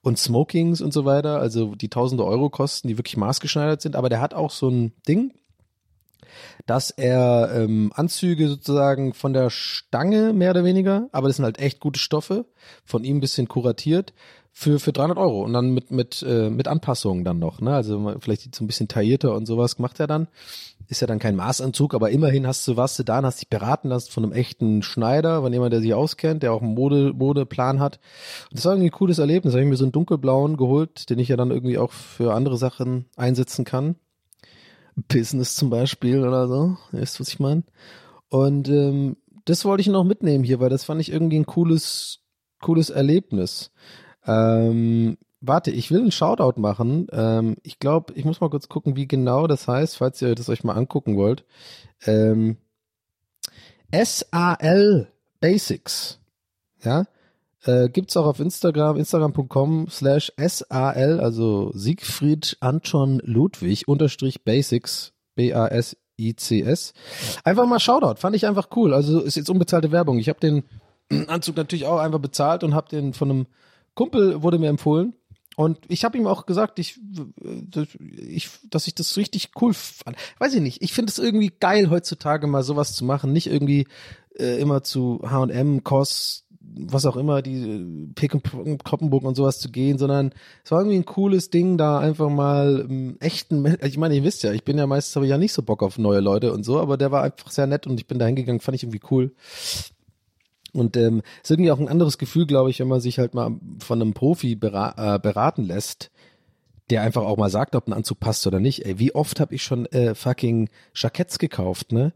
und 0.02 0.20
Smokings 0.20 0.82
und 0.82 0.94
so 0.94 1.06
weiter. 1.06 1.40
Also 1.40 1.74
die 1.74 1.90
tausende 1.90 2.26
Euro 2.26 2.50
kosten, 2.50 2.90
die 2.90 2.98
wirklich 3.00 3.18
maßgeschneidert 3.18 3.82
sind. 3.82 3.96
Aber 3.96 4.10
der 4.10 4.22
hat 4.22 4.36
auch 4.36 4.52
so 4.52 4.70
ein 4.70 4.94
Ding, 5.08 5.34
dass 6.66 6.92
er 6.92 7.52
ähm, 7.54 7.92
Anzüge 7.96 8.48
sozusagen 8.48 9.14
von 9.14 9.34
der 9.34 9.50
Stange 9.50 10.34
mehr 10.34 10.52
oder 10.52 10.64
weniger, 10.64 11.10
aber 11.12 11.28
das 11.28 11.38
sind 11.38 11.46
halt 11.46 11.60
echt 11.60 11.80
gute 11.80 12.00
Stoffe, 12.00 12.46
von 12.86 13.04
ihm 13.04 13.18
ein 13.18 13.22
bisschen 13.22 13.48
kuratiert 13.48 14.14
für 14.54 14.80
für 14.80 14.92
300 14.92 15.18
Euro 15.18 15.44
und 15.44 15.54
dann 15.54 15.72
mit 15.72 15.92
mit 15.92 16.24
äh, 16.28 16.50
mit 16.50 16.68
Anpassungen 16.68 17.24
dann 17.24 17.40
noch, 17.40 17.62
ne? 17.62 17.74
Also 17.74 18.16
vielleicht 18.20 18.54
so 18.54 18.64
ein 18.64 18.68
bisschen 18.68 18.88
taillierter 18.88 19.34
und 19.34 19.46
sowas 19.46 19.80
macht 19.80 20.00
er 20.00 20.08
dann. 20.08 20.28
Ist 20.88 21.00
ja 21.00 21.08
dann 21.08 21.20
kein 21.20 21.38
Maßanzug, 21.38 21.94
aber 21.94 22.10
immerhin 22.10 22.46
hast 22.46 22.68
du 22.68 22.76
was 22.76 22.98
du 22.98 23.04
da, 23.04 23.22
hast 23.24 23.40
dich 23.40 23.50
beraten 23.50 23.88
lassen 23.88 24.12
von 24.12 24.26
einem 24.26 24.34
echten 24.34 24.82
Schneider, 24.84 25.42
von 25.42 25.54
jemand, 25.54 25.72
der 25.72 25.80
sich 25.80 25.94
auskennt, 25.94 26.44
der 26.44 26.52
auch 26.52 26.62
einen 26.62 26.74
Mode 26.74 27.14
Modeplan 27.14 27.80
hat. 27.80 28.00
Und 28.50 28.58
das 28.58 28.66
war 28.66 28.74
irgendwie 28.74 28.90
ein 28.90 28.98
cooles 28.98 29.20
Erlebnis. 29.20 29.54
Da 29.54 29.58
habe 29.58 29.64
ich 29.64 29.70
mir 29.70 29.78
so 29.78 29.86
einen 29.86 29.94
dunkelblauen 29.94 30.58
geholt, 30.58 31.10
den 31.10 31.20
ich 31.20 31.30
ja 31.30 31.38
dann 31.38 31.52
irgendwie 31.52 31.78
auch 31.78 31.94
für 31.94 32.34
andere 32.34 32.58
Sachen 32.58 33.06
einsetzen 33.16 33.64
kann. 33.64 33.96
Business 35.08 35.56
zum 35.56 35.70
Beispiel 35.70 36.26
oder 36.26 36.48
so. 36.48 36.78
Weißt 36.92 37.18
du, 37.18 37.22
was 37.22 37.30
ich 37.30 37.40
meine? 37.40 37.64
Und 38.30 38.70
ähm, 38.70 39.18
das 39.46 39.66
wollte 39.66 39.82
ich 39.82 39.88
noch 39.88 40.04
mitnehmen 40.04 40.44
hier, 40.44 40.60
weil 40.60 40.70
das 40.70 40.84
fand 40.84 41.02
ich 41.02 41.12
irgendwie 41.12 41.38
ein 41.38 41.46
cooles, 41.46 42.20
cooles 42.62 42.90
Erlebnis. 42.90 43.72
Ähm, 44.26 45.18
warte, 45.42 45.72
ich 45.72 45.92
will 45.92 46.02
einen 46.02 46.12
Shoutout 46.12 46.60
machen. 46.60 47.08
Ähm, 47.12 47.58
ich 47.64 47.80
glaube, 47.80 48.14
ich 48.14 48.26
muss 48.26 48.40
mal 48.40 48.50
kurz 48.50 48.70
gucken, 48.70 48.96
wie 48.96 49.08
genau 49.08 49.48
das 49.48 49.68
heißt, 49.68 49.98
falls 49.98 50.22
ihr 50.22 50.36
das 50.36 50.50
euch 50.50 50.64
mal 50.64 50.76
angucken 50.76 51.18
wollt. 51.18 51.46
Ähm, 52.06 52.58
SAL 53.92 55.12
Basics. 55.40 56.20
Ja, 56.84 57.06
äh, 57.64 57.90
gibt's 57.90 58.18
auch 58.18 58.26
auf 58.26 58.40
Instagram, 58.40 58.98
instagram.com 58.98 59.88
slash 59.90 60.32
SAL, 60.38 61.20
also 61.20 61.72
Siegfried 61.74 62.58
Anton 62.60 63.22
Ludwig 63.24 63.88
unterstrich 63.88 64.44
Basics, 64.44 65.14
B-A-S-I-C-S. 65.36 66.94
Einfach 67.44 67.68
mal 67.68 67.80
Shoutout, 67.80 68.20
fand 68.20 68.36
ich 68.36 68.48
einfach 68.48 68.70
cool. 68.76 68.94
Also 68.94 69.22
ist 69.22 69.36
jetzt 69.36 69.50
unbezahlte 69.50 69.92
Werbung. 69.92 70.18
Ich 70.18 70.30
habe 70.30 70.40
den 70.40 70.64
Anzug 71.28 71.58
natürlich 71.58 71.86
auch 71.86 72.00
einfach 72.00 72.20
bezahlt 72.20 72.64
und 72.64 72.74
habe 72.74 72.90
den 72.90 73.14
von 73.14 73.30
einem 73.30 73.48
Kumpel, 73.94 74.42
wurde 74.42 74.60
mir 74.60 74.70
empfohlen. 74.70 75.14
Und 75.58 75.80
ich 75.90 76.06
habe 76.06 76.18
ihm 76.18 76.28
auch 76.28 76.46
gesagt, 76.46 76.80
ich, 76.80 77.00
ich, 78.18 78.50
dass 78.70 78.88
ich 78.88 78.96
das 78.96 79.18
richtig 79.18 79.52
cool 79.62 79.74
fand. 79.74 80.16
Weiß 80.40 80.54
ich 80.54 80.62
nicht. 80.62 80.82
Ich 80.82 80.94
finde 80.94 81.12
es 81.12 81.20
irgendwie 81.20 81.52
geil, 81.60 81.90
heutzutage 81.90 82.48
mal 82.48 82.64
sowas 82.64 82.94
zu 82.94 83.04
machen. 83.04 83.34
Nicht 83.34 83.48
irgendwie 83.48 83.86
äh, 84.40 84.60
immer 84.60 84.82
zu 84.82 85.20
H&M, 85.24 85.84
Kost, 85.84 86.46
was 86.74 87.06
auch 87.06 87.18
immer, 87.18 87.42
die 87.42 87.62
äh, 87.62 88.08
Pick 88.16 88.34
und 88.34 88.84
Koppenburg 88.84 89.24
und 89.24 89.36
sowas 89.36 89.60
zu 89.60 89.70
gehen, 89.70 89.98
sondern 89.98 90.34
es 90.64 90.72
war 90.72 90.80
irgendwie 90.80 90.98
ein 90.98 91.06
cooles 91.06 91.50
Ding, 91.50 91.78
da 91.78 92.00
einfach 92.00 92.30
mal 92.30 92.86
ähm, 92.90 93.18
echten, 93.20 93.78
ich 93.84 93.98
meine, 93.98 94.16
ihr 94.16 94.24
wisst 94.24 94.44
ja, 94.44 94.52
ich 94.52 94.64
bin 94.64 94.78
ja 94.78 94.88
meistens 94.88 95.16
habe 95.16 95.26
ich 95.26 95.30
ja 95.30 95.38
nicht 95.38 95.54
so 95.54 95.62
Bock 95.64 95.84
auf 95.84 95.98
neue 95.98 96.20
Leute 96.20 96.54
und 96.54 96.64
so, 96.64 96.80
aber 96.80 96.98
der 96.98 97.12
war 97.12 97.24
einfach 97.24 97.52
sehr 97.52 97.68
nett 97.68 97.88
und 97.88 98.00
ich 98.00 98.08
bin 98.08 98.20
da 98.20 98.26
hingegangen, 98.26 98.62
fand 98.62 98.76
ich 98.76 98.84
irgendwie 98.84 99.02
cool. 99.12 99.34
Und 100.74 100.96
ähm, 100.96 101.22
ist 101.44 101.52
irgendwie 101.52 101.72
auch 101.72 101.80
ein 101.80 101.90
anderes 101.90 102.18
Gefühl, 102.18 102.46
glaube 102.46 102.70
ich, 102.70 102.80
wenn 102.80 102.88
man 102.88 103.02
sich 103.02 103.20
halt 103.20 103.34
mal 103.34 103.60
von 103.80 104.02
einem 104.02 104.14
Profi 104.14 104.56
bera 104.56 105.16
äh, 105.16 105.20
beraten 105.20 105.64
lässt, 105.64 106.12
der 106.90 107.02
einfach 107.02 107.24
auch 107.24 107.38
mal 107.38 107.50
sagt, 107.50 107.76
ob 107.76 107.88
ein 107.88 107.94
Anzug 107.94 108.20
passt 108.20 108.48
oder 108.48 108.60
nicht. 108.60 108.86
Ey, 108.86 108.98
wie 108.98 109.14
oft 109.14 109.40
habe 109.40 109.54
ich 109.54 109.64
schon 109.64 109.86
äh, 109.88 110.16
fucking 110.16 110.70
Jacketts 110.96 111.40
gekauft, 111.40 111.92
ne? 111.92 112.14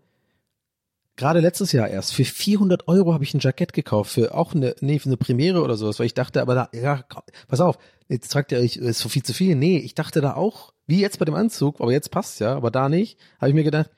Gerade 1.18 1.40
letztes 1.40 1.72
Jahr 1.72 1.88
erst. 1.88 2.14
Für 2.14 2.26
400 2.26 2.88
Euro 2.88 3.14
habe 3.14 3.24
ich 3.24 3.34
ein 3.34 3.40
Jackett 3.40 3.72
gekauft, 3.72 4.12
für 4.12 4.36
auch 4.36 4.54
eine, 4.54 4.76
nee, 4.82 5.00
für 5.00 5.08
eine 5.08 5.18
Premiere 5.18 5.62
oder 5.62 5.78
sowas, 5.78 6.00
weil 6.00 6.08
ich 6.08 6.14
dachte, 6.14 6.42
aber 6.42 6.56
da, 6.56 6.70
ja, 6.74 7.06
pass 7.48 7.62
auf, 7.62 7.78
jetzt 8.10 8.32
fragt 8.32 8.52
ihr 8.52 8.60
euch, 8.60 8.76
ist 8.76 9.00
so 9.00 9.08
viel 9.08 9.24
zu 9.24 9.34
viel. 9.34 9.56
Nee, 9.56 9.78
ich 9.78 9.96
dachte 9.96 10.20
da 10.20 10.34
auch, 10.34 10.74
wie 10.88 11.00
jetzt 11.00 11.20
bei 11.20 11.26
dem 11.26 11.36
Anzug, 11.36 11.80
aber 11.80 11.94
jetzt 11.94 12.12
passt 12.12 12.40
ja, 12.42 12.56
aber 12.56 12.70
da 12.70 12.90
nicht, 12.90 13.18
habe 13.40 13.50
ich 13.50 13.56
mir 13.56 13.64
gedacht, 13.64 13.92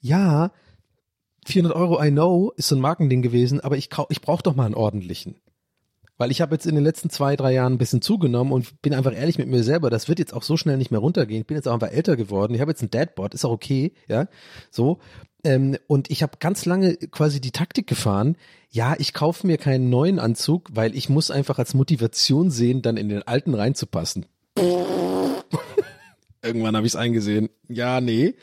ja, 0.00 0.52
400 1.46 1.74
Euro, 1.74 2.02
I 2.02 2.10
know, 2.10 2.52
ist 2.56 2.68
so 2.68 2.76
ein 2.76 2.80
Markending 2.80 3.22
gewesen, 3.22 3.60
aber 3.60 3.76
ich, 3.76 3.88
ich 4.08 4.20
brauche 4.20 4.42
doch 4.42 4.54
mal 4.54 4.66
einen 4.66 4.74
ordentlichen. 4.74 5.36
Weil 6.20 6.30
ich 6.30 6.42
habe 6.42 6.54
jetzt 6.54 6.66
in 6.66 6.74
den 6.74 6.84
letzten 6.84 7.08
zwei, 7.08 7.34
drei 7.34 7.54
Jahren 7.54 7.72
ein 7.72 7.78
bisschen 7.78 8.02
zugenommen 8.02 8.52
und 8.52 8.82
bin 8.82 8.92
einfach 8.92 9.14
ehrlich 9.14 9.38
mit 9.38 9.48
mir 9.48 9.62
selber, 9.62 9.88
das 9.88 10.06
wird 10.06 10.18
jetzt 10.18 10.34
auch 10.34 10.42
so 10.42 10.58
schnell 10.58 10.76
nicht 10.76 10.90
mehr 10.90 11.00
runtergehen. 11.00 11.40
Ich 11.40 11.46
bin 11.46 11.56
jetzt 11.56 11.66
auch 11.66 11.72
einfach 11.72 11.92
älter 11.92 12.14
geworden. 12.14 12.52
Ich 12.52 12.60
habe 12.60 12.70
jetzt 12.70 12.82
ein 12.82 12.90
Dadboard, 12.90 13.32
ist 13.32 13.46
auch 13.46 13.52
okay, 13.52 13.94
ja, 14.06 14.28
so. 14.70 14.98
Ähm, 15.44 15.78
und 15.86 16.10
ich 16.10 16.22
habe 16.22 16.32
ganz 16.38 16.66
lange 16.66 16.96
quasi 16.96 17.40
die 17.40 17.52
Taktik 17.52 17.86
gefahren, 17.86 18.36
ja, 18.68 18.96
ich 18.98 19.14
kaufe 19.14 19.46
mir 19.46 19.56
keinen 19.56 19.88
neuen 19.88 20.18
Anzug, 20.18 20.68
weil 20.70 20.94
ich 20.94 21.08
muss 21.08 21.30
einfach 21.30 21.58
als 21.58 21.72
Motivation 21.72 22.50
sehen, 22.50 22.82
dann 22.82 22.98
in 22.98 23.08
den 23.08 23.26
alten 23.26 23.54
reinzupassen. 23.54 24.26
Irgendwann 26.42 26.76
habe 26.76 26.86
ich 26.86 26.92
es 26.92 26.96
eingesehen. 26.96 27.48
Ja, 27.66 28.02
nee. 28.02 28.34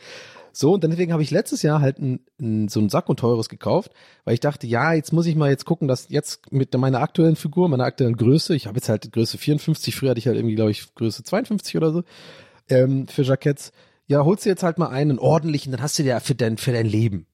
So, 0.60 0.72
und 0.72 0.82
deswegen 0.82 1.12
habe 1.12 1.22
ich 1.22 1.30
letztes 1.30 1.62
Jahr 1.62 1.80
halt 1.80 2.00
ein, 2.00 2.18
ein, 2.40 2.66
so 2.66 2.80
ein 2.80 2.88
Sack 2.88 3.08
und 3.08 3.20
teures 3.20 3.48
gekauft, 3.48 3.92
weil 4.24 4.34
ich 4.34 4.40
dachte, 4.40 4.66
ja, 4.66 4.92
jetzt 4.92 5.12
muss 5.12 5.26
ich 5.26 5.36
mal 5.36 5.50
jetzt 5.50 5.64
gucken, 5.64 5.86
dass 5.86 6.08
jetzt 6.08 6.50
mit 6.50 6.76
meiner 6.76 6.98
aktuellen 6.98 7.36
Figur, 7.36 7.68
meiner 7.68 7.84
aktuellen 7.84 8.16
Größe, 8.16 8.56
ich 8.56 8.66
habe 8.66 8.78
jetzt 8.78 8.88
halt 8.88 9.12
Größe 9.12 9.38
54, 9.38 9.94
früher 9.94 10.10
hatte 10.10 10.18
ich 10.18 10.26
halt 10.26 10.36
irgendwie, 10.36 10.56
glaube 10.56 10.72
ich, 10.72 10.92
Größe 10.96 11.22
52 11.22 11.76
oder 11.76 11.92
so, 11.92 12.02
ähm, 12.68 13.06
für 13.06 13.22
Jacketts. 13.22 13.70
Ja, 14.08 14.24
holst 14.24 14.46
du 14.46 14.48
jetzt 14.48 14.64
halt 14.64 14.78
mal 14.78 14.88
einen 14.88 15.20
ordentlichen, 15.20 15.70
dann 15.70 15.80
hast 15.80 15.96
du 15.96 16.02
dir 16.02 16.18
für 16.18 16.34
dein, 16.34 16.58
für 16.58 16.72
dein 16.72 16.86
Leben. 16.86 17.28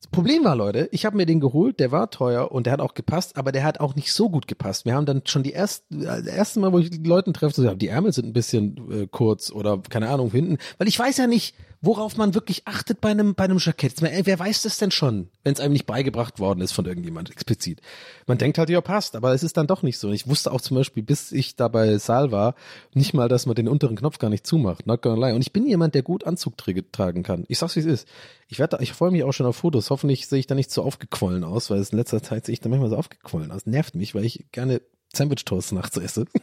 Das 0.00 0.06
Problem 0.06 0.44
war, 0.44 0.56
Leute, 0.56 0.88
ich 0.92 1.04
habe 1.04 1.16
mir 1.16 1.26
den 1.26 1.40
geholt, 1.40 1.80
der 1.80 1.90
war 1.90 2.08
teuer 2.10 2.50
und 2.50 2.64
der 2.64 2.72
hat 2.72 2.80
auch 2.80 2.94
gepasst, 2.94 3.36
aber 3.36 3.52
der 3.52 3.64
hat 3.64 3.80
auch 3.80 3.94
nicht 3.94 4.12
so 4.12 4.30
gut 4.30 4.46
gepasst. 4.46 4.86
Wir 4.86 4.94
haben 4.94 5.06
dann 5.06 5.22
schon 5.26 5.42
die 5.42 5.52
ersten, 5.52 6.00
äh, 6.00 6.22
das 6.22 6.26
erste 6.26 6.60
Mal, 6.60 6.72
wo 6.72 6.78
ich 6.78 6.88
die 6.88 7.06
Leute 7.06 7.30
treffe, 7.32 7.54
so, 7.54 7.64
ja, 7.64 7.74
die 7.74 7.88
Ärmel 7.88 8.12
sind 8.12 8.26
ein 8.26 8.32
bisschen 8.32 8.90
äh, 8.90 9.06
kurz 9.06 9.50
oder 9.50 9.82
keine 9.90 10.08
Ahnung 10.08 10.30
hinten, 10.30 10.56
weil 10.78 10.88
ich 10.88 10.98
weiß 10.98 11.18
ja 11.18 11.26
nicht, 11.26 11.54
worauf 11.80 12.16
man 12.16 12.34
wirklich 12.34 12.66
achtet 12.66 13.00
bei 13.00 13.10
einem, 13.10 13.34
bei 13.34 13.44
einem 13.44 13.58
Jackett. 13.58 14.00
Wer 14.00 14.38
weiß 14.38 14.62
das 14.62 14.78
denn 14.78 14.90
schon, 14.90 15.28
wenn 15.44 15.54
es 15.54 15.60
einem 15.60 15.72
nicht 15.72 15.86
beigebracht 15.86 16.38
worden 16.40 16.60
ist 16.60 16.72
von 16.72 16.84
irgendjemand 16.86 17.30
explizit? 17.30 17.80
Man 18.26 18.38
denkt 18.38 18.58
halt, 18.58 18.68
ja, 18.68 18.80
passt, 18.80 19.14
aber 19.16 19.32
es 19.32 19.42
ist 19.42 19.56
dann 19.56 19.66
doch 19.66 19.82
nicht 19.82 19.98
so. 19.98 20.10
Ich 20.10 20.28
wusste 20.28 20.52
auch 20.52 20.60
zum 20.60 20.76
Beispiel, 20.76 21.02
bis 21.02 21.32
ich 21.32 21.56
da 21.56 21.68
bei 21.68 21.98
Saal 21.98 22.32
war, 22.32 22.54
nicht 22.94 23.14
mal, 23.14 23.28
dass 23.28 23.46
man 23.46 23.54
den 23.54 23.68
unteren 23.68 23.96
Knopf 23.96 24.18
gar 24.18 24.30
nicht 24.30 24.46
zumacht. 24.46 24.86
Not 24.86 25.02
gonna 25.02 25.28
lie. 25.28 25.34
Und 25.34 25.42
ich 25.42 25.52
bin 25.52 25.66
jemand, 25.66 25.94
der 25.94 26.02
gut 26.02 26.24
Anzug 26.24 26.54
tragen 26.56 27.22
kann. 27.22 27.44
Ich 27.48 27.58
sag's, 27.58 27.76
wie 27.76 27.80
es 27.80 27.86
ist. 27.86 28.08
Ich 28.48 28.58
werde, 28.58 28.78
ich 28.80 28.92
freue 28.92 29.10
mich 29.10 29.22
auch 29.22 29.32
schon 29.32 29.46
auf 29.46 29.56
Fotos. 29.56 29.90
Hoffentlich 29.90 30.26
sehe 30.26 30.40
ich 30.40 30.46
da 30.46 30.54
nicht 30.54 30.70
so 30.70 30.82
aufgequollen 30.82 31.44
aus, 31.44 31.70
weil 31.70 31.78
es 31.78 31.90
in 31.90 31.98
letzter 31.98 32.22
Zeit 32.22 32.46
sehe 32.46 32.54
ich 32.54 32.60
da 32.60 32.68
manchmal 32.68 32.90
so 32.90 32.96
aufgequollen 32.96 33.50
aus. 33.52 33.66
Nervt 33.66 33.94
mich, 33.94 34.14
weil 34.14 34.24
ich 34.24 34.46
gerne 34.52 34.80
Sandwich 35.14 35.44
Toast 35.44 35.72
nachts 35.72 35.96
esse. 35.96 36.26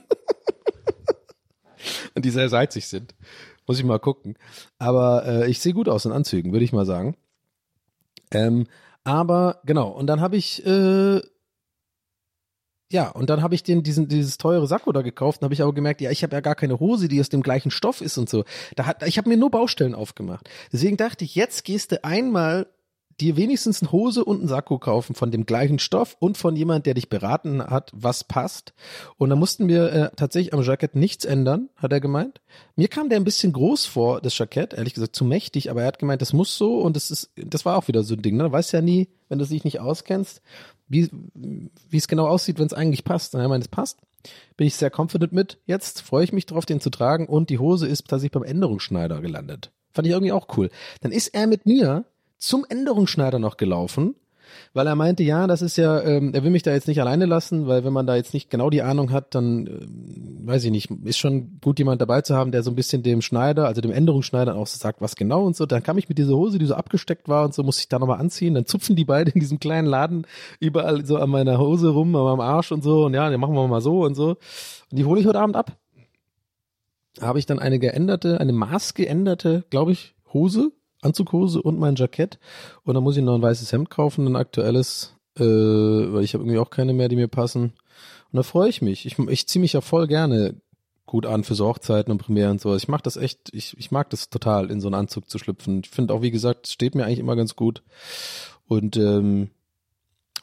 Und 2.15 2.25
die 2.25 2.31
sehr 2.31 2.49
salzig 2.49 2.87
sind. 2.87 3.13
Muss 3.67 3.79
ich 3.79 3.85
mal 3.85 3.99
gucken. 3.99 4.37
Aber 4.77 5.25
äh, 5.25 5.49
ich 5.49 5.59
sehe 5.59 5.73
gut 5.73 5.89
aus 5.89 6.05
in 6.05 6.11
Anzügen, 6.11 6.51
würde 6.51 6.65
ich 6.65 6.73
mal 6.73 6.85
sagen. 6.85 7.15
Ähm, 8.31 8.67
aber 9.03 9.61
genau, 9.65 9.89
und 9.89 10.07
dann 10.07 10.21
habe 10.21 10.35
ich 10.35 10.65
äh, 10.65 11.21
ja, 12.91 13.09
und 13.09 13.29
dann 13.29 13.41
habe 13.41 13.55
ich 13.55 13.63
den 13.63 13.81
diesen 13.81 14.07
dieses 14.07 14.37
teure 14.37 14.67
Sakko 14.67 14.91
da 14.91 15.01
gekauft, 15.01 15.41
und 15.41 15.45
habe 15.45 15.53
ich 15.53 15.61
aber 15.61 15.73
gemerkt, 15.73 16.01
ja, 16.01 16.11
ich 16.11 16.23
habe 16.23 16.35
ja 16.35 16.41
gar 16.41 16.55
keine 16.55 16.79
Hose, 16.79 17.07
die 17.07 17.19
aus 17.19 17.29
dem 17.29 17.41
gleichen 17.41 17.71
Stoff 17.71 18.01
ist 18.01 18.17
und 18.17 18.29
so. 18.29 18.45
Da 18.75 18.85
hat 18.85 19.03
ich 19.07 19.17
habe 19.17 19.29
mir 19.29 19.37
nur 19.37 19.49
Baustellen 19.51 19.95
aufgemacht. 19.95 20.49
Deswegen 20.71 20.97
dachte 20.97 21.25
ich, 21.25 21.35
jetzt 21.35 21.63
gehst 21.65 21.91
du 21.91 22.03
einmal 22.03 22.67
dir 23.21 23.37
wenigstens 23.37 23.81
eine 23.81 23.91
Hose 23.91 24.25
und 24.25 24.39
einen 24.39 24.47
Sakko 24.47 24.77
kaufen 24.77 25.15
von 25.15 25.31
dem 25.31 25.45
gleichen 25.45 25.79
Stoff 25.79 26.17
und 26.19 26.37
von 26.37 26.55
jemand, 26.55 26.85
der 26.85 26.93
dich 26.93 27.09
beraten 27.09 27.63
hat, 27.63 27.91
was 27.93 28.23
passt. 28.23 28.73
Und 29.17 29.29
da 29.29 29.35
mussten 29.35 29.67
wir 29.67 29.91
äh, 29.91 30.09
tatsächlich 30.15 30.53
am 30.53 30.61
Jackett 30.61 30.95
nichts 30.95 31.25
ändern, 31.25 31.69
hat 31.75 31.93
er 31.93 32.01
gemeint. 32.01 32.41
Mir 32.75 32.87
kam 32.87 33.09
der 33.09 33.19
ein 33.19 33.23
bisschen 33.23 33.53
groß 33.53 33.85
vor, 33.85 34.21
das 34.21 34.37
Jackett, 34.37 34.73
ehrlich 34.73 34.93
gesagt 34.93 35.15
zu 35.15 35.23
mächtig, 35.23 35.71
aber 35.71 35.81
er 35.81 35.87
hat 35.87 35.99
gemeint, 35.99 36.21
das 36.21 36.33
muss 36.33 36.57
so 36.57 36.79
und 36.79 36.95
das 36.95 37.11
ist, 37.11 37.31
das 37.35 37.65
war 37.65 37.77
auch 37.77 37.87
wieder 37.87 38.03
so 38.03 38.15
ein 38.15 38.21
Ding. 38.21 38.37
Ne? 38.37 38.43
Du 38.43 38.51
weißt 38.51 38.73
ja 38.73 38.81
nie, 38.81 39.07
wenn 39.29 39.39
du 39.39 39.45
dich 39.45 39.63
nicht 39.63 39.79
auskennst, 39.79 40.41
wie 40.87 41.09
wie 41.33 41.97
es 41.97 42.07
genau 42.07 42.27
aussieht, 42.27 42.59
wenn 42.59 42.67
es 42.67 42.73
eigentlich 42.73 43.03
passt. 43.03 43.33
Und 43.33 43.41
er 43.41 43.47
meint, 43.47 43.63
es 43.63 43.69
passt. 43.69 43.99
Bin 44.57 44.67
ich 44.67 44.75
sehr 44.75 44.91
confident 44.95 45.33
mit. 45.33 45.59
Jetzt 45.65 46.01
freue 46.01 46.23
ich 46.23 46.33
mich 46.33 46.45
drauf, 46.45 46.65
den 46.65 46.81
zu 46.81 46.89
tragen 46.89 47.27
und 47.27 47.49
die 47.49 47.59
Hose 47.59 47.87
ist 47.87 48.07
tatsächlich 48.07 48.31
beim 48.31 48.43
Änderungsschneider 48.43 49.21
gelandet. 49.21 49.71
Fand 49.91 50.07
ich 50.07 50.13
irgendwie 50.13 50.31
auch 50.31 50.47
cool. 50.57 50.69
Dann 51.01 51.11
ist 51.11 51.29
er 51.29 51.47
mit 51.47 51.65
mir 51.65 52.05
zum 52.37 52.65
Änderungsschneider 52.67 53.39
noch 53.39 53.57
gelaufen, 53.57 54.15
weil 54.73 54.87
er 54.87 54.95
meinte, 54.95 55.23
ja, 55.23 55.47
das 55.47 55.61
ist 55.61 55.77
ja, 55.77 56.01
ähm, 56.01 56.33
er 56.33 56.43
will 56.43 56.51
mich 56.51 56.63
da 56.63 56.73
jetzt 56.73 56.87
nicht 56.87 56.99
alleine 56.99 57.25
lassen, 57.25 57.67
weil 57.67 57.83
wenn 57.83 57.93
man 57.93 58.05
da 58.05 58.15
jetzt 58.15 58.33
nicht 58.33 58.49
genau 58.49 58.69
die 58.69 58.81
Ahnung 58.81 59.11
hat, 59.11 59.35
dann 59.35 59.67
ähm, 59.67 60.47
weiß 60.47 60.63
ich 60.65 60.71
nicht, 60.71 60.91
ist 61.03 61.17
schon 61.17 61.59
gut 61.61 61.79
jemand 61.79 62.01
dabei 62.01 62.21
zu 62.21 62.35
haben, 62.35 62.51
der 62.51 62.63
so 62.63 62.71
ein 62.71 62.75
bisschen 62.75 63.03
dem 63.03 63.21
Schneider, 63.21 63.67
also 63.67 63.81
dem 63.81 63.91
Änderungsschneider 63.91 64.55
auch 64.55 64.67
so 64.67 64.77
sagt, 64.77 65.01
was 65.01 65.15
genau 65.15 65.45
und 65.45 65.55
so. 65.55 65.65
Dann 65.65 65.83
kam 65.83 65.97
ich 65.97 66.09
mit 66.09 66.17
dieser 66.17 66.35
Hose, 66.35 66.59
die 66.59 66.65
so 66.65 66.75
abgesteckt 66.75 67.27
war 67.29 67.45
und 67.45 67.53
so, 67.53 67.63
muss 67.63 67.79
ich 67.79 67.89
da 67.89 67.99
nochmal 67.99 68.19
anziehen. 68.19 68.53
Dann 68.53 68.65
zupfen 68.65 68.95
die 68.95 69.05
beide 69.05 69.31
in 69.31 69.39
diesem 69.39 69.59
kleinen 69.59 69.87
Laden 69.87 70.27
überall 70.59 71.05
so 71.05 71.17
an 71.17 71.29
meiner 71.29 71.57
Hose 71.57 71.89
rum, 71.89 72.15
an 72.15 72.23
meinem 72.23 72.41
Arsch 72.41 72.71
und 72.71 72.83
so 72.83 73.05
und 73.05 73.13
ja, 73.13 73.29
dann 73.29 73.39
machen 73.39 73.55
wir 73.55 73.67
mal 73.67 73.81
so 73.81 74.03
und 74.03 74.15
so. 74.15 74.29
Und 74.91 74.99
die 74.99 75.05
hole 75.05 75.19
ich 75.19 75.27
heute 75.27 75.39
Abend 75.39 75.55
ab. 75.55 75.77
Habe 77.21 77.39
ich 77.39 77.45
dann 77.45 77.59
eine 77.59 77.79
geänderte, 77.79 78.41
eine 78.41 78.51
maßgeänderte, 78.51 79.63
glaube 79.69 79.93
ich, 79.93 80.15
Hose 80.33 80.73
Anzughose 81.05 81.61
und 81.61 81.79
mein 81.79 81.95
Jackett. 81.95 82.39
Und 82.83 82.95
dann 82.95 83.03
muss 83.03 83.17
ich 83.17 83.23
noch 83.23 83.35
ein 83.35 83.41
weißes 83.41 83.71
Hemd 83.71 83.89
kaufen, 83.89 84.27
ein 84.27 84.35
aktuelles, 84.35 85.15
äh, 85.37 85.43
weil 85.43 86.23
ich 86.23 86.33
habe 86.33 86.43
irgendwie 86.43 86.59
auch 86.59 86.69
keine 86.69 86.93
mehr, 86.93 87.07
die 87.07 87.15
mir 87.15 87.27
passen. 87.27 87.73
Und 88.31 88.37
da 88.37 88.43
freue 88.43 88.69
ich 88.69 88.81
mich. 88.81 89.05
Ich, 89.05 89.17
ich 89.17 89.47
ziehe 89.47 89.61
mich 89.61 89.73
ja 89.73 89.81
voll 89.81 90.07
gerne 90.07 90.55
gut 91.05 91.25
an 91.25 91.43
für 91.43 91.55
so 91.55 91.67
Hochzeiten 91.67 92.11
und 92.11 92.17
Premieren 92.17 92.51
und 92.51 92.61
sowas. 92.61 92.81
Ich 92.81 92.87
mag 92.87 93.03
das 93.03 93.15
echt, 93.15 93.53
ich, 93.53 93.77
ich 93.77 93.91
mag 93.91 94.09
das 94.09 94.29
total, 94.29 94.71
in 94.71 94.81
so 94.81 94.87
einen 94.87 94.95
Anzug 94.95 95.29
zu 95.29 95.37
schlüpfen. 95.37 95.81
Ich 95.83 95.89
finde 95.89 96.13
auch, 96.13 96.21
wie 96.21 96.31
gesagt, 96.31 96.67
steht 96.67 96.95
mir 96.95 97.05
eigentlich 97.05 97.19
immer 97.19 97.35
ganz 97.35 97.55
gut. 97.55 97.83
Und 98.67 98.97
ähm, 98.97 99.51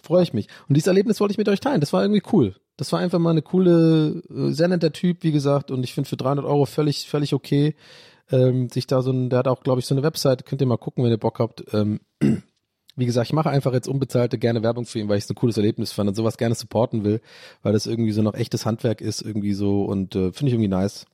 freue 0.02 0.22
ich 0.22 0.32
mich. 0.32 0.48
Und 0.68 0.76
dieses 0.76 0.86
Erlebnis 0.86 1.20
wollte 1.20 1.32
ich 1.32 1.38
mit 1.38 1.48
euch 1.48 1.60
teilen. 1.60 1.80
Das 1.80 1.92
war 1.92 2.02
irgendwie 2.02 2.22
cool. 2.32 2.54
Das 2.76 2.92
war 2.92 3.00
einfach 3.00 3.18
mal 3.18 3.30
eine 3.30 3.42
coole, 3.42 4.22
äh, 4.30 4.52
sehr 4.52 4.68
netter 4.68 4.92
Typ, 4.92 5.18
wie 5.22 5.32
gesagt. 5.32 5.70
Und 5.70 5.82
ich 5.84 5.94
finde 5.94 6.08
für 6.08 6.16
300 6.16 6.44
Euro 6.44 6.64
völlig, 6.64 7.08
völlig 7.08 7.34
okay 7.34 7.74
ähm, 8.32 8.68
sich 8.68 8.86
da 8.86 9.02
so 9.02 9.12
ein, 9.12 9.30
der 9.30 9.40
hat 9.40 9.48
auch, 9.48 9.62
glaube 9.62 9.80
ich, 9.80 9.86
so 9.86 9.94
eine 9.94 10.02
Website, 10.02 10.46
könnt 10.46 10.60
ihr 10.60 10.66
mal 10.66 10.78
gucken, 10.78 11.04
wenn 11.04 11.10
ihr 11.10 11.18
Bock 11.18 11.38
habt. 11.38 11.62
Ähm, 11.72 12.00
wie 12.96 13.06
gesagt, 13.06 13.28
ich 13.28 13.32
mache 13.32 13.50
einfach 13.50 13.72
jetzt 13.72 13.88
unbezahlte 13.88 14.38
gerne 14.38 14.62
Werbung 14.62 14.84
für 14.84 14.98
ihn, 14.98 15.08
weil 15.08 15.18
ich 15.18 15.24
es 15.24 15.30
ein 15.30 15.36
cooles 15.36 15.56
Erlebnis 15.56 15.92
fand 15.92 16.08
und 16.08 16.14
sowas 16.14 16.36
gerne 16.36 16.54
supporten 16.54 17.04
will, 17.04 17.20
weil 17.62 17.72
das 17.72 17.86
irgendwie 17.86 18.12
so 18.12 18.22
noch 18.22 18.34
echtes 18.34 18.66
Handwerk 18.66 19.00
ist, 19.00 19.22
irgendwie 19.22 19.54
so 19.54 19.84
und 19.84 20.14
äh, 20.14 20.32
finde 20.32 20.48
ich 20.48 20.54
irgendwie 20.54 20.68
nice. 20.68 21.06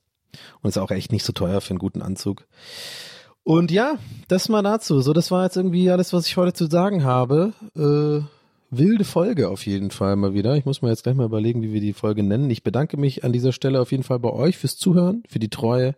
Und 0.61 0.69
ist 0.69 0.77
auch 0.77 0.91
echt 0.91 1.11
nicht 1.11 1.25
so 1.25 1.33
teuer 1.33 1.59
für 1.61 1.71
einen 1.71 1.79
guten 1.79 2.01
Anzug. 2.01 2.45
Und 3.43 3.71
ja, 3.71 3.97
das 4.27 4.47
mal 4.47 4.61
dazu. 4.61 5.01
So, 5.01 5.13
das 5.13 5.31
war 5.31 5.43
jetzt 5.43 5.57
irgendwie 5.57 5.89
alles, 5.89 6.13
was 6.13 6.27
ich 6.27 6.37
heute 6.37 6.53
zu 6.53 6.67
sagen 6.67 7.03
habe. 7.03 7.53
Äh, 7.75 8.23
wilde 8.69 9.03
Folge 9.05 9.49
auf 9.49 9.65
jeden 9.65 9.89
Fall 9.89 10.15
mal 10.15 10.33
wieder. 10.33 10.55
Ich 10.55 10.65
muss 10.65 10.81
mir 10.81 10.89
jetzt 10.89 11.03
gleich 11.03 11.15
mal 11.15 11.25
überlegen, 11.25 11.61
wie 11.63 11.73
wir 11.73 11.81
die 11.81 11.93
Folge 11.93 12.21
nennen. 12.21 12.49
Ich 12.49 12.63
bedanke 12.63 12.97
mich 12.97 13.23
an 13.23 13.33
dieser 13.33 13.51
Stelle 13.51 13.81
auf 13.81 13.91
jeden 13.91 14.03
Fall 14.03 14.19
bei 14.19 14.31
euch 14.31 14.57
fürs 14.57 14.77
Zuhören, 14.77 15.23
für 15.27 15.39
die 15.39 15.49
Treue. 15.49 15.95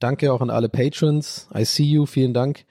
Danke 0.00 0.32
auch 0.32 0.40
an 0.40 0.50
alle 0.50 0.68
Patrons. 0.68 1.48
I 1.54 1.64
see 1.64 1.84
you. 1.84 2.06
Vielen 2.06 2.34
Dank. 2.34 2.64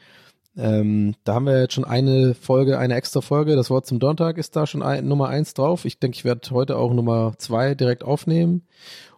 Ähm, 0.57 1.15
da 1.23 1.35
haben 1.35 1.45
wir 1.45 1.61
jetzt 1.61 1.75
schon 1.75 1.85
eine 1.85 2.33
Folge, 2.33 2.77
eine 2.77 2.95
extra 2.95 3.21
Folge. 3.21 3.55
Das 3.55 3.69
Wort 3.69 3.85
zum 3.85 3.99
Donnerstag 3.99 4.37
ist 4.37 4.55
da 4.55 4.67
schon 4.67 4.81
ein, 4.81 5.07
Nummer 5.07 5.29
eins 5.29 5.53
drauf. 5.53 5.85
Ich 5.85 5.99
denke, 5.99 6.17
ich 6.17 6.25
werde 6.25 6.49
heute 6.51 6.75
auch 6.75 6.91
Nummer 6.93 7.33
zwei 7.37 7.75
direkt 7.75 8.03
aufnehmen. 8.03 8.63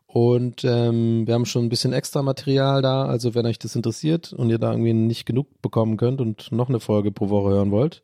Und 0.05 0.65
ähm, 0.65 1.25
wir 1.25 1.33
haben 1.33 1.45
schon 1.45 1.65
ein 1.65 1.69
bisschen 1.69 1.93
extra 1.93 2.21
Material 2.21 2.81
da. 2.81 3.05
Also 3.05 3.33
wenn 3.33 3.45
euch 3.45 3.59
das 3.59 3.77
interessiert 3.77 4.33
und 4.33 4.49
ihr 4.49 4.59
da 4.59 4.71
irgendwie 4.71 4.93
nicht 4.93 5.25
genug 5.25 5.61
bekommen 5.61 5.95
könnt 5.95 6.19
und 6.19 6.51
noch 6.51 6.67
eine 6.67 6.81
Folge 6.81 7.11
pro 7.11 7.29
Woche 7.29 7.49
hören 7.51 7.71
wollt, 7.71 8.03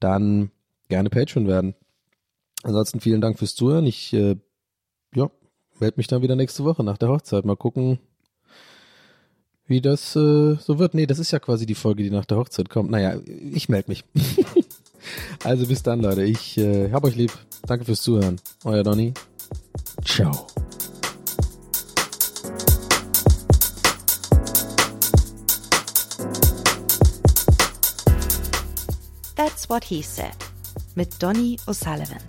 dann 0.00 0.50
gerne 0.88 1.10
Patreon 1.10 1.46
werden. 1.46 1.74
Ansonsten 2.62 3.00
vielen 3.00 3.20
Dank 3.20 3.38
fürs 3.38 3.54
Zuhören. 3.54 3.86
Ich 3.86 4.14
äh, 4.14 4.36
ja, 5.14 5.30
melde 5.78 5.98
mich 5.98 6.06
dann 6.06 6.22
wieder 6.22 6.36
nächste 6.36 6.64
Woche 6.64 6.82
nach 6.82 6.96
der 6.96 7.10
Hochzeit. 7.10 7.44
Mal 7.44 7.56
gucken, 7.56 7.98
wie 9.66 9.80
das 9.80 10.14
äh, 10.16 10.56
so 10.56 10.78
wird. 10.78 10.94
Nee, 10.94 11.06
das 11.06 11.18
ist 11.18 11.30
ja 11.30 11.38
quasi 11.38 11.66
die 11.66 11.74
Folge, 11.74 12.02
die 12.02 12.10
nach 12.10 12.24
der 12.24 12.38
Hochzeit 12.38 12.68
kommt. 12.68 12.90
Naja, 12.90 13.18
ich 13.52 13.68
melde 13.68 13.90
mich. 13.90 14.04
also 15.44 15.66
bis 15.66 15.82
dann, 15.82 16.00
Leute. 16.00 16.22
Ich 16.22 16.56
äh, 16.58 16.90
hab 16.92 17.04
euch 17.04 17.16
lieb. 17.16 17.32
Danke 17.66 17.84
fürs 17.84 18.02
Zuhören. 18.02 18.40
Euer 18.64 18.82
Donny. 18.82 19.12
Ciao. 20.04 20.46
That's 29.34 29.68
What 29.68 29.84
He 29.84 30.02
Said 30.02 30.34
mit 30.94 31.22
Donny 31.22 31.58
O'Sullivan. 31.66 32.22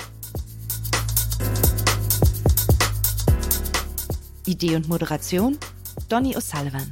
Idee 4.46 4.76
und 4.76 4.88
Moderation 4.88 5.58
Donny 6.10 6.36
O'Sullivan. 6.36 6.92